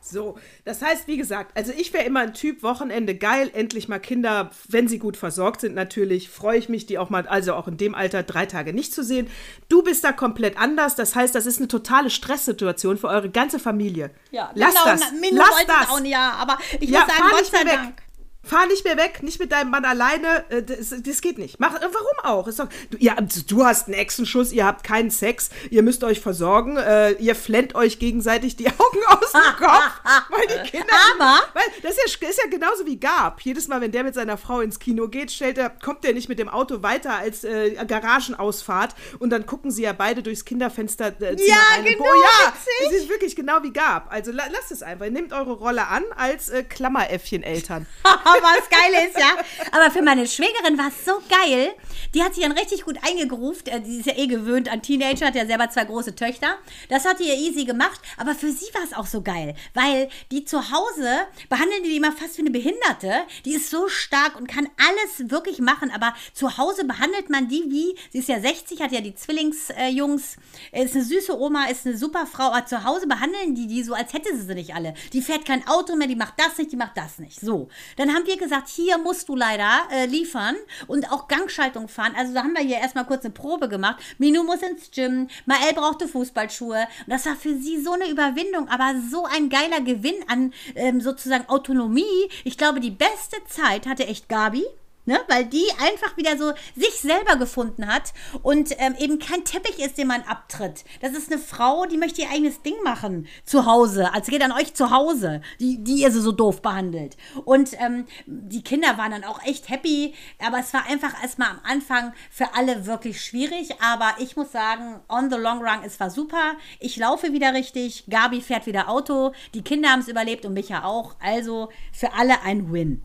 So, 0.06 0.36
das 0.66 0.82
heißt, 0.82 1.08
wie 1.08 1.16
gesagt, 1.16 1.56
also 1.56 1.72
ich 1.74 1.94
wäre 1.94 2.04
immer 2.04 2.20
ein 2.20 2.34
Typ, 2.34 2.62
Wochenende 2.62 3.14
geil, 3.14 3.50
endlich 3.54 3.88
mal 3.88 3.98
Kinder, 3.98 4.50
wenn 4.68 4.86
sie 4.86 4.98
gut 4.98 5.16
versorgt 5.16 5.62
sind 5.62 5.74
natürlich, 5.74 6.28
freue 6.28 6.58
ich 6.58 6.68
mich, 6.68 6.84
die 6.84 6.98
auch 6.98 7.08
mal, 7.08 7.26
also 7.26 7.54
auch 7.54 7.68
in 7.68 7.78
dem 7.78 7.94
Alter, 7.94 8.22
drei 8.22 8.44
Tage 8.44 8.74
nicht 8.74 8.92
zu 8.92 9.02
sehen. 9.02 9.28
Du 9.70 9.82
bist 9.82 10.04
da 10.04 10.12
komplett 10.12 10.58
anders, 10.58 10.94
das 10.94 11.14
heißt, 11.16 11.34
das 11.34 11.46
ist 11.46 11.56
eine 11.58 11.68
totale 11.68 12.10
Stresssituation 12.10 12.98
für 12.98 13.08
eure 13.08 13.30
ganze 13.30 13.58
Familie. 13.58 14.10
Ja, 14.30 14.50
Lass 14.54 14.74
genau, 14.74 14.84
das, 14.84 15.12
Minu 15.12 15.36
lass 15.38 15.66
das. 15.66 15.88
auch 15.88 16.00
nicht, 16.00 16.12
ja, 16.12 16.32
aber 16.32 16.58
ich 16.80 16.90
Ja, 16.90 17.00
muss 17.00 17.08
sagen, 17.08 17.30
Gott 17.30 17.46
sei 17.46 17.64
mehr 17.64 17.72
weg. 17.84 18.02
Fahr 18.44 18.66
nicht 18.66 18.84
mehr 18.84 18.96
weg, 18.96 19.22
nicht 19.22 19.40
mit 19.40 19.52
deinem 19.52 19.70
Mann 19.70 19.84
alleine. 19.84 20.44
äh, 20.50 20.62
Das, 20.62 20.94
das 21.02 21.20
geht 21.20 21.38
nicht. 21.38 21.58
Mach, 21.60 21.74
äh, 21.76 21.80
warum 21.92 22.18
auch? 22.38 22.48
Doch, 22.54 22.68
du, 22.90 22.96
ihr, 22.98 23.14
du 23.46 23.64
hast 23.64 23.86
einen 23.86 23.94
Echsenschuss, 23.94 24.52
ihr 24.52 24.64
habt 24.66 24.84
keinen 24.84 25.10
Sex, 25.10 25.50
ihr 25.70 25.82
müsst 25.82 26.04
euch 26.04 26.20
versorgen, 26.20 26.76
äh, 26.76 27.12
ihr 27.12 27.34
flennt 27.34 27.74
euch 27.74 27.98
gegenseitig 27.98 28.56
die 28.56 28.66
Augen 28.78 28.98
aus 29.08 29.32
dem 29.32 29.56
Kopf, 29.58 30.00
weil 30.30 30.46
die 30.46 30.70
Kinder. 30.70 30.86
Aber- 31.20 31.40
Weil 31.54 31.62
das 31.82 31.92
ist 31.96 32.18
ja, 32.20 32.28
ist 32.28 32.40
ja 32.42 32.50
genauso 32.50 32.86
wie 32.86 32.98
Gab. 32.98 33.40
Jedes 33.40 33.68
Mal, 33.68 33.80
wenn 33.80 33.92
der 33.92 34.04
mit 34.04 34.14
seiner 34.14 34.36
Frau 34.36 34.60
ins 34.60 34.78
Kino 34.78 35.08
geht, 35.08 35.30
stellt 35.32 35.58
er, 35.58 35.70
kommt 35.70 36.04
er 36.04 36.12
nicht 36.12 36.28
mit 36.28 36.38
dem 36.38 36.48
Auto 36.48 36.82
weiter 36.82 37.14
als 37.14 37.44
äh, 37.44 37.74
Garagenausfahrt 37.86 38.94
und 39.18 39.30
dann 39.30 39.46
gucken 39.46 39.70
sie 39.70 39.82
ja 39.82 39.92
beide 39.92 40.22
durchs 40.22 40.44
Kinderfenster 40.44 41.08
äh, 41.20 41.36
Ja, 41.46 41.54
rein. 41.74 41.84
genau, 41.84 41.98
boah, 42.04 42.14
ja, 42.14 42.52
witzig. 42.52 42.86
es 42.96 43.02
ist 43.02 43.08
wirklich 43.08 43.36
genau 43.36 43.62
wie 43.62 43.72
Gab. 43.72 44.12
Also 44.12 44.32
la, 44.32 44.44
lasst 44.52 44.70
es 44.72 44.82
einfach. 44.82 45.08
Nehmt 45.08 45.32
eure 45.32 45.52
Rolle 45.52 45.86
an 45.88 46.02
als 46.16 46.48
äh, 46.48 46.62
Klammeräffchen-Eltern. 46.62 47.86
was 48.42 48.68
geil 48.70 49.06
ist, 49.08 49.18
ja. 49.18 49.36
Aber 49.72 49.90
für 49.90 50.02
meine 50.02 50.26
Schwägerin 50.26 50.78
war 50.78 50.88
es 50.88 51.04
so 51.04 51.20
geil. 51.28 51.74
Die 52.14 52.22
hat 52.22 52.34
sich 52.34 52.44
dann 52.44 52.52
richtig 52.52 52.84
gut 52.84 52.98
eingegruft. 53.02 53.68
Äh, 53.68 53.80
Die 53.80 53.98
ist 53.98 54.06
ja 54.06 54.16
eh 54.16 54.26
gewöhnt 54.26 54.70
an 54.70 54.82
Teenager, 54.82 55.26
hat 55.26 55.34
ja 55.34 55.46
selber 55.46 55.68
zwei 55.70 55.84
große 55.84 56.14
Töchter. 56.14 56.58
Das 56.88 57.04
hat 57.04 57.18
die 57.20 57.24
ja 57.24 57.34
easy 57.34 57.64
gemacht. 57.64 58.00
Aber 58.16 58.34
für 58.34 58.50
sie 58.50 58.72
war 58.72 58.84
es 58.84 58.92
auch 58.92 59.06
so 59.06 59.22
geil. 59.22 59.54
Weil 59.74 60.08
die 60.30 60.44
zu 60.44 60.70
Hause 60.70 61.18
behandeln 61.48 61.82
die 61.82 61.96
immer 61.96 62.12
fast 62.12 62.36
wie 62.38 62.42
eine 62.42 62.50
Behinderte. 62.50 63.12
Die 63.44 63.54
ist 63.54 63.70
so 63.70 63.88
stark 63.88 64.36
und 64.36 64.46
kann 64.46 64.68
alles 64.78 65.30
wirklich 65.30 65.58
machen. 65.58 65.90
Aber 65.90 66.14
zu 66.32 66.56
Hause 66.56 66.84
behandelt 66.84 67.30
man 67.30 67.48
die 67.48 67.64
wie, 67.68 67.98
sie 68.10 68.18
ist 68.18 68.28
ja 68.28 68.40
60, 68.40 68.80
hat 68.80 68.92
ja 68.92 69.00
die 69.00 69.14
Zwillingsjungs, 69.14 70.36
äh, 70.72 70.84
ist 70.84 70.94
eine 70.94 71.04
süße 71.04 71.38
Oma, 71.38 71.66
ist 71.66 71.86
eine 71.86 71.96
super 71.96 72.26
Frau. 72.26 72.44
Aber 72.44 72.66
zu 72.66 72.84
Hause 72.84 73.06
behandeln 73.06 73.54
die 73.54 73.66
die 73.66 73.82
so, 73.82 73.94
als 73.94 74.12
hätte 74.12 74.36
sie 74.36 74.42
sie 74.42 74.54
nicht 74.54 74.74
alle. 74.74 74.94
Die 75.12 75.22
fährt 75.22 75.44
kein 75.44 75.66
Auto 75.66 75.96
mehr, 75.96 76.08
die 76.08 76.16
macht 76.16 76.34
das 76.38 76.58
nicht, 76.58 76.70
die 76.70 76.76
macht 76.76 76.96
das 76.96 77.18
nicht. 77.18 77.40
So. 77.40 77.68
Dann 77.96 78.14
haben 78.14 78.26
wir 78.26 78.36
gesagt, 78.36 78.68
hier 78.68 78.98
musst 78.98 79.28
du 79.28 79.36
leider 79.36 79.70
äh, 79.90 80.06
liefern 80.06 80.56
und 80.86 81.10
auch 81.10 81.28
Gangschaltung 81.28 81.88
fahren. 81.88 82.03
Also 82.16 82.34
da 82.34 82.42
haben 82.42 82.54
wir 82.54 82.62
hier 82.62 82.78
erstmal 82.78 83.06
kurz 83.06 83.24
eine 83.24 83.32
Probe 83.32 83.68
gemacht. 83.68 84.02
Minu 84.18 84.42
muss 84.42 84.62
ins 84.62 84.90
Gym, 84.90 85.28
Mael 85.46 85.72
brauchte 85.74 86.08
Fußballschuhe. 86.08 86.86
Und 87.06 87.08
das 87.08 87.26
war 87.26 87.36
für 87.36 87.56
sie 87.56 87.80
so 87.80 87.92
eine 87.92 88.10
Überwindung, 88.10 88.68
aber 88.68 88.94
so 89.10 89.24
ein 89.24 89.48
geiler 89.48 89.80
Gewinn 89.80 90.16
an 90.28 90.52
ähm, 90.74 91.00
sozusagen 91.00 91.48
Autonomie. 91.48 92.28
Ich 92.44 92.58
glaube, 92.58 92.80
die 92.80 92.90
beste 92.90 93.36
Zeit 93.48 93.86
hatte 93.86 94.06
echt 94.06 94.28
Gabi. 94.28 94.64
Ne, 95.06 95.20
weil 95.28 95.44
die 95.44 95.66
einfach 95.80 96.16
wieder 96.16 96.38
so 96.38 96.52
sich 96.74 96.98
selber 97.00 97.36
gefunden 97.36 97.86
hat 97.86 98.14
und 98.42 98.70
ähm, 98.78 98.94
eben 98.98 99.18
kein 99.18 99.44
Teppich 99.44 99.78
ist, 99.78 99.98
den 99.98 100.06
man 100.06 100.22
abtritt. 100.22 100.82
Das 101.02 101.12
ist 101.12 101.30
eine 101.30 101.38
Frau, 101.38 101.84
die 101.84 101.98
möchte 101.98 102.22
ihr 102.22 102.30
eigenes 102.30 102.62
Ding 102.62 102.74
machen 102.82 103.26
zu 103.44 103.66
Hause. 103.66 104.14
Also 104.14 104.32
geht 104.32 104.42
an 104.42 104.52
euch 104.52 104.72
zu 104.72 104.90
Hause, 104.90 105.42
die, 105.60 105.84
die 105.84 105.96
ihr 105.96 106.10
so, 106.10 106.22
so 106.22 106.32
doof 106.32 106.62
behandelt. 106.62 107.18
Und 107.44 107.72
ähm, 107.80 108.06
die 108.24 108.62
Kinder 108.62 108.96
waren 108.96 109.10
dann 109.10 109.24
auch 109.24 109.44
echt 109.44 109.68
happy, 109.68 110.14
aber 110.38 110.60
es 110.60 110.72
war 110.72 110.86
einfach 110.86 111.22
erstmal 111.22 111.50
am 111.50 111.60
Anfang 111.64 112.14
für 112.30 112.54
alle 112.54 112.86
wirklich 112.86 113.22
schwierig. 113.22 113.82
Aber 113.82 114.14
ich 114.20 114.36
muss 114.36 114.52
sagen, 114.52 115.00
on 115.10 115.30
the 115.30 115.36
long 115.36 115.58
run, 115.58 115.82
es 115.84 116.00
war 116.00 116.08
super. 116.08 116.54
Ich 116.80 116.96
laufe 116.96 117.34
wieder 117.34 117.52
richtig, 117.52 118.04
Gabi 118.08 118.40
fährt 118.40 118.64
wieder 118.64 118.88
Auto, 118.88 119.32
die 119.52 119.62
Kinder 119.62 119.90
haben 119.90 120.00
es 120.00 120.08
überlebt 120.08 120.46
und 120.46 120.54
Micha 120.54 120.84
auch. 120.84 121.16
Also 121.20 121.68
für 121.92 122.14
alle 122.14 122.40
ein 122.42 122.72
Win. 122.72 123.04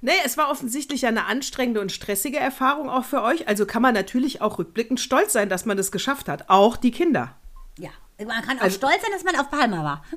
Nee, 0.00 0.12
es 0.24 0.36
war 0.36 0.50
offensichtlich 0.50 1.06
eine 1.06 1.24
anstrengende 1.26 1.80
und 1.80 1.90
stressige 1.92 2.38
Erfahrung 2.38 2.88
auch 2.90 3.04
für 3.04 3.22
euch. 3.22 3.48
Also 3.48 3.66
kann 3.66 3.82
man 3.82 3.94
natürlich 3.94 4.40
auch 4.42 4.58
rückblickend 4.58 5.00
stolz 5.00 5.32
sein, 5.32 5.48
dass 5.48 5.64
man 5.66 5.78
es 5.78 5.90
geschafft 5.92 6.28
hat. 6.28 6.48
Auch 6.48 6.76
die 6.76 6.90
Kinder. 6.90 7.34
Ja, 7.78 7.90
man 8.18 8.42
kann 8.42 8.58
auch 8.58 8.62
Also- 8.64 8.76
stolz 8.76 9.02
sein, 9.02 9.10
dass 9.12 9.24
man 9.24 9.36
auf 9.36 9.50
Palma 9.50 9.82
war. 9.84 10.04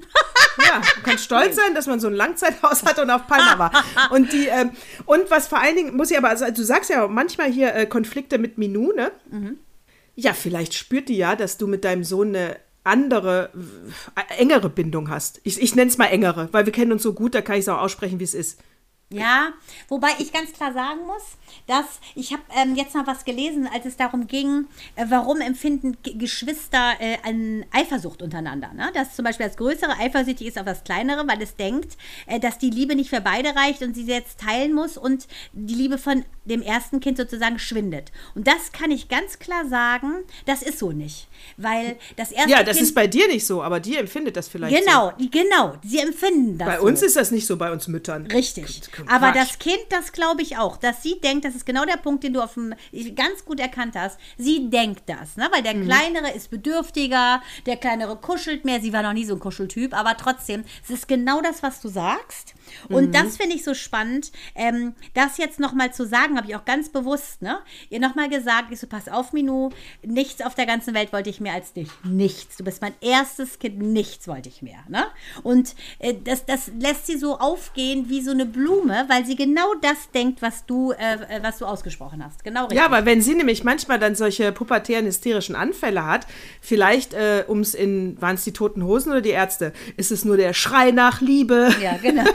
Ja, 0.68 0.82
man 0.96 1.04
kann 1.04 1.18
stolz 1.18 1.56
sein, 1.56 1.74
dass 1.74 1.88
man 1.88 2.02
so 2.02 2.08
ein 2.08 2.14
Langzeithaus 2.14 2.84
hat 2.84 3.00
und 3.00 3.10
auf 3.10 3.28
Palma 3.28 3.58
war. 3.58 3.72
Und 4.12 4.34
die, 4.34 4.48
ähm, 4.48 4.72
und 5.06 5.32
was 5.32 5.48
vor 5.48 5.60
allen 5.62 5.76
Dingen, 5.78 5.96
muss 5.96 6.12
ich 6.12 6.18
aber, 6.18 6.28
also 6.30 6.46
du 6.52 6.64
sagst 6.64 6.90
ja 6.90 7.08
manchmal 7.08 7.50
hier 7.50 7.74
äh, 7.74 7.86
Konflikte 7.86 8.38
mit 8.38 8.58
Minou, 8.58 8.92
ne? 8.92 9.12
Ja, 10.16 10.34
vielleicht 10.34 10.74
spürt 10.74 11.08
die 11.08 11.16
ja, 11.16 11.38
dass 11.38 11.58
du 11.58 11.66
mit 11.66 11.86
deinem 11.86 12.04
Sohn 12.04 12.36
eine 12.36 12.58
andere, 12.84 13.52
äh, 14.18 14.34
engere 14.42 14.70
Bindung 14.70 15.10
hast. 15.10 15.40
Ich, 15.44 15.62
ich 15.62 15.76
nenne 15.76 15.90
es 15.90 15.98
mal 15.98 16.08
engere, 16.08 16.50
weil 16.52 16.66
wir 16.66 16.74
kennen 16.74 16.92
uns 16.92 17.04
so 17.04 17.14
gut, 17.14 17.34
da 17.36 17.42
kann 17.42 17.56
ich 17.56 17.62
es 17.62 17.70
auch 17.70 17.80
aussprechen, 17.80 18.20
wie 18.20 18.26
es 18.26 18.34
ist. 18.34 18.60
Ja, 19.12 19.54
wobei 19.88 20.10
ich 20.20 20.32
ganz 20.32 20.54
klar 20.54 20.72
sagen 20.72 21.00
muss, 21.08 21.24
dass 21.66 22.00
ich 22.14 22.32
habe 22.32 22.44
ähm, 22.56 22.76
jetzt 22.76 22.94
noch 22.94 23.08
was 23.08 23.26
gelesen, 23.26 23.68
als 23.74 23.86
es 23.88 23.98
darum 23.98 24.28
ging, 24.28 24.68
äh, 24.96 25.06
warum 25.10 25.42
empfinden 25.42 25.98
G 26.04 26.14
Geschwister 26.14 26.94
äh, 27.00 27.18
eine 27.24 27.66
Eifersucht 27.72 28.22
untereinander. 28.22 28.72
Ne? 28.72 28.92
Dass 28.94 29.16
zum 29.16 29.26
Beispiel 29.26 29.48
das 29.48 29.58
Größere 29.58 29.98
eifersüchtig 29.98 30.48
ist 30.48 30.60
auf 30.60 30.66
das 30.66 30.84
Kleinere, 30.84 31.28
weil 31.28 31.42
es 31.42 31.56
denkt, 31.56 31.98
äh, 32.28 32.40
dass 32.40 32.60
die 32.60 32.70
Liebe 32.70 32.96
nicht 32.96 33.10
für 33.10 33.22
beide 33.22 33.56
reicht 33.56 33.82
und 33.82 33.96
sie 33.96 34.04
jetzt 34.04 34.42
teilen 34.42 34.74
muss 34.74 34.96
und 34.96 35.28
die 35.54 35.74
Liebe 35.76 35.98
von 35.98 36.24
dem 36.50 36.62
ersten 36.62 37.00
Kind 37.00 37.18
sozusagen 37.18 37.60
schwindet. 37.60 38.12
Und 38.36 38.48
das 38.48 38.72
kann 38.72 38.92
ich 38.92 39.08
ganz 39.08 39.40
klar 39.40 39.68
sagen, 39.68 40.14
das 40.46 40.62
ist 40.62 40.80
so 40.80 40.92
nicht. 40.92 41.28
Weil 41.58 41.98
das 42.18 42.32
erste 42.32 42.50
Ja, 42.52 42.64
das 42.64 42.78
Kind. 42.78 42.88
ist 42.90 42.96
bei 42.96 43.08
dir 43.08 43.28
nicht 43.28 43.46
so, 43.46 43.62
aber 43.64 43.80
die 43.80 43.96
empfindet 43.98 44.36
das 44.36 44.48
vielleicht 44.50 44.76
Genau, 44.78 45.12
die, 45.20 45.30
genau, 45.32 45.76
sie 45.84 46.00
empfinden 46.00 46.54
so. 46.54 46.58
das 46.60 46.68
Bei 46.68 46.78
so. 46.80 46.86
uns 46.86 47.02
ist 47.02 47.16
das 47.16 47.32
nicht 47.32 47.46
so, 47.48 47.58
bei 47.58 47.72
uns 47.72 47.88
Müttern. 47.88 48.26
Richtig. 48.28 48.82
Quatsch. 48.92 49.08
Aber 49.10 49.32
das 49.32 49.58
Kind, 49.60 49.80
das 49.90 50.12
glaube 50.12 50.42
ich 50.42 50.58
auch, 50.58 50.78
dass 50.78 51.02
sie 51.04 51.20
denkt, 51.22 51.46
das 51.46 51.56
ist 51.56 51.66
genau 51.66 51.86
der 51.86 51.98
Punkt, 51.98 52.24
den 52.24 52.34
du 52.34 52.42
auf 52.42 52.56
dem, 52.56 52.74
ganz 53.16 53.46
gut 53.46 53.60
erkannt 53.60 53.96
hast. 53.96 54.20
Sie 54.38 54.70
denkt 54.70 55.04
das, 55.08 55.38
ne? 55.38 55.48
weil 55.52 55.64
der 55.64 55.76
Mhm. 55.76 55.86
Kleinere 55.86 56.32
ist 56.32 56.50
bedürftiger, 56.50 57.42
der 57.66 57.78
Kleinere 57.78 58.16
kuschelt 58.18 58.66
mehr. 58.66 58.82
Sie 58.82 58.94
war 58.94 59.04
noch 59.04 59.14
nie 59.14 59.26
so 59.26 59.34
ein 59.36 59.40
Kuscheltyp, 59.40 59.94
aber 59.94 60.18
trotzdem, 60.18 60.64
es 60.84 60.90
ist 60.90 61.08
genau 61.08 61.42
das, 61.42 61.64
was 61.64 61.82
du 61.82 61.90
sagst. 61.90 62.54
Und 62.88 63.08
Mhm. 63.08 63.12
das 63.12 63.38
finde 63.38 63.56
ich 63.56 63.64
so 63.64 63.74
spannend, 63.74 64.32
ähm, 64.56 64.94
das 65.14 65.38
jetzt 65.38 65.60
nochmal 65.60 65.94
zu 65.94 66.06
sagen, 66.06 66.38
habe 66.40 66.48
ich 66.50 66.56
auch 66.56 66.66
ganz 66.66 66.90
bewusst, 66.90 67.42
ne? 67.42 67.60
Ihr 67.90 68.00
nochmal 68.00 68.30
gesagt, 68.30 68.72
ich 68.72 68.80
so, 68.80 68.88
pass 68.88 69.10
auf, 69.10 69.34
Minu, 69.34 69.70
nichts 70.02 70.42
auf 70.42 70.56
der 70.56 70.66
ganzen 70.66 70.94
Welt 70.94 71.12
wollte 71.12 71.30
ich 71.30 71.42
mehr 71.42 71.54
als 71.54 71.74
dich. 71.74 71.90
Nichts. 72.04 72.56
Du 72.56 72.64
bist 72.64 72.82
mein 72.82 72.94
erstes 73.02 73.60
Kind, 73.60 73.80
nichts 73.80 74.28
wollte 74.28 74.48
ich 74.48 74.62
mehr, 74.62 74.80
ne? 74.88 75.06
Und 75.44 75.76
äh, 76.00 76.16
das, 76.24 76.46
das 76.46 76.72
lässt 76.80 77.08
sie 77.08 77.18
so 77.18 77.38
aufgehen 77.38 78.10
wie 78.10 78.22
so 78.22 78.32
eine 78.32 78.46
Blume, 78.46 79.06
weil 79.10 79.26
sie 79.26 79.36
genau 79.36 79.74
das 79.82 80.12
denkt, 80.12 80.42
was 80.42 80.66
du, 80.66 80.92
äh, 80.92 81.16
äh, 81.16 81.44
was 81.44 81.58
du 81.58 81.66
ausgesprochen 81.66 82.24
hast. 82.24 82.44
Genau 82.44 82.62
richtig. 82.62 82.78
Ja, 82.78 82.86
aber 82.86 83.06
wenn 83.06 83.22
sie 83.22 83.36
nämlich 83.36 83.66
manchmal 83.66 84.00
dann 84.00 84.16
solche 84.16 84.54
pubertären 84.54 85.06
hysterischen 85.06 85.56
Anfälle 85.56 86.06
hat, 86.06 86.26
vielleicht 86.62 87.14
äh, 87.14 87.44
ums 87.50 87.74
in, 87.74 88.20
waren 88.22 88.36
es 88.36 88.46
die 88.46 88.54
toten 88.54 88.84
Hosen 88.84 89.12
oder 89.12 89.22
die 89.22 89.30
Ärzte, 89.30 89.74
ist 89.98 90.12
es 90.12 90.24
nur 90.24 90.38
der 90.38 90.54
Schrei 90.54 90.92
nach 90.92 91.20
Liebe. 91.20 91.76
ja 91.82 91.98
genau. 91.98 92.24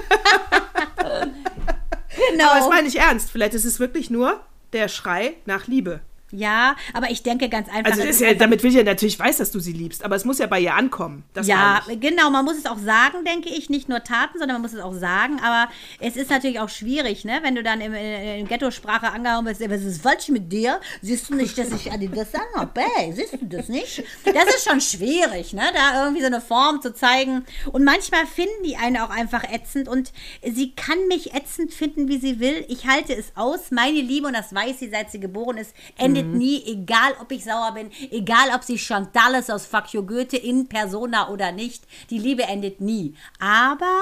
genau. 2.31 2.51
Aber 2.51 2.61
das 2.61 2.69
meine 2.69 2.89
ich 2.89 2.99
ernst. 2.99 3.31
Vielleicht 3.31 3.55
ist 3.55 3.65
es 3.65 3.81
wirklich 3.81 4.11
nur 4.11 4.41
der 4.73 4.89
Schrei 4.89 5.35
nach 5.47 5.67
Liebe. 5.67 6.01
Ja, 6.37 6.75
aber 6.93 7.11
ich 7.11 7.23
denke 7.23 7.49
ganz 7.49 7.69
einfach. 7.69 7.93
Also 7.93 8.03
ist 8.03 8.21
ja, 8.21 8.29
einfach- 8.29 8.41
damit 8.41 8.63
will 8.63 8.71
ich 8.71 8.77
ja 8.77 8.83
natürlich 8.83 9.19
weiß, 9.19 9.37
dass 9.39 9.51
du 9.51 9.61
sie 9.61 9.73
liebst, 9.73 10.05
aber 10.05 10.17
es 10.17 10.25
muss 10.25 10.39
ja 10.39 10.47
bei 10.47 10.61
ihr 10.61 10.75
ankommen. 10.75 11.25
Das 11.33 11.47
ja, 11.47 11.83
genau, 12.01 12.31
man 12.31 12.45
muss 12.45 12.57
es 12.59 12.67
auch 12.67 12.79
sagen, 12.79 13.25
denke 13.25 13.49
ich, 13.49 13.71
nicht 13.71 13.89
nur 13.89 14.03
Taten, 14.03 14.39
sondern 14.39 14.57
man 14.57 14.63
muss 14.63 14.73
es 14.73 14.81
auch 14.81 14.95
sagen, 14.95 15.39
aber 15.41 15.71
es 16.01 16.17
ist 16.17 16.31
natürlich 16.31 16.59
auch 16.61 16.69
schwierig, 16.69 17.25
ne, 17.25 17.39
wenn 17.43 17.55
du 17.55 17.63
dann 17.63 17.81
im, 17.81 17.95
in, 17.95 18.41
in 18.41 18.49
Ghetto-Sprache 18.49 19.13
angehauen 19.13 19.47
wirst, 19.47 19.61
was 19.69 19.83
ist 19.83 20.03
falsch 20.03 20.29
mit 20.29 20.53
dir? 20.53 20.81
Siehst 21.03 21.31
du 21.31 21.35
nicht, 21.35 21.57
dass 21.57 21.71
ich 21.71 21.85
das 22.15 22.29
habe? 22.57 22.81
Hey, 22.97 23.13
siehst 23.13 23.35
du 23.35 23.47
das 23.47 23.69
nicht? 23.69 24.03
Das 24.25 24.47
ist 24.57 24.69
schon 24.69 24.81
schwierig, 24.81 25.53
ne, 25.53 25.63
da 25.75 26.03
irgendwie 26.05 26.21
so 26.21 26.27
eine 26.27 26.41
Form 26.41 26.81
zu 26.83 26.93
zeigen 26.95 27.45
und 27.73 27.85
manchmal 27.85 28.27
finden 28.27 28.63
die 28.65 28.77
einen 28.77 28.97
auch 28.97 29.11
einfach 29.11 29.45
ätzend 29.53 29.89
und 29.89 30.13
sie 30.43 30.73
kann 30.75 30.99
mich 31.09 31.35
ätzend 31.35 31.73
finden, 31.73 32.09
wie 32.09 32.19
sie 32.19 32.41
will. 32.41 32.65
Ich 32.69 32.87
halte 32.87 33.15
es 33.15 33.27
aus, 33.37 33.71
meine 33.71 34.01
Liebe, 34.01 34.27
und 34.27 34.35
das 34.35 34.55
weiß 34.55 34.81
sie, 34.81 34.91
seit 34.91 35.11
sie 35.11 35.21
geboren 35.21 35.57
ist, 35.59 35.75
endet 35.97 36.24
endet 36.25 36.33
mhm. 36.33 36.39
nie, 36.39 36.63
egal 36.67 37.15
ob 37.21 37.31
ich 37.33 37.45
sauer 37.45 37.73
bin, 37.73 37.91
egal 38.11 38.51
ob 38.55 38.63
sie 38.63 38.79
Chantal 38.79 39.35
ist 39.35 39.51
aus 39.51 39.67
Fuck 39.67 39.93
You 39.93 40.05
Goethe 40.05 40.37
in 40.37 40.69
Persona 40.69 41.29
oder 41.29 41.53
nicht. 41.53 41.85
Die 42.11 42.19
Liebe 42.19 42.45
endet 42.45 42.81
nie. 42.81 43.15
Aber 43.39 44.01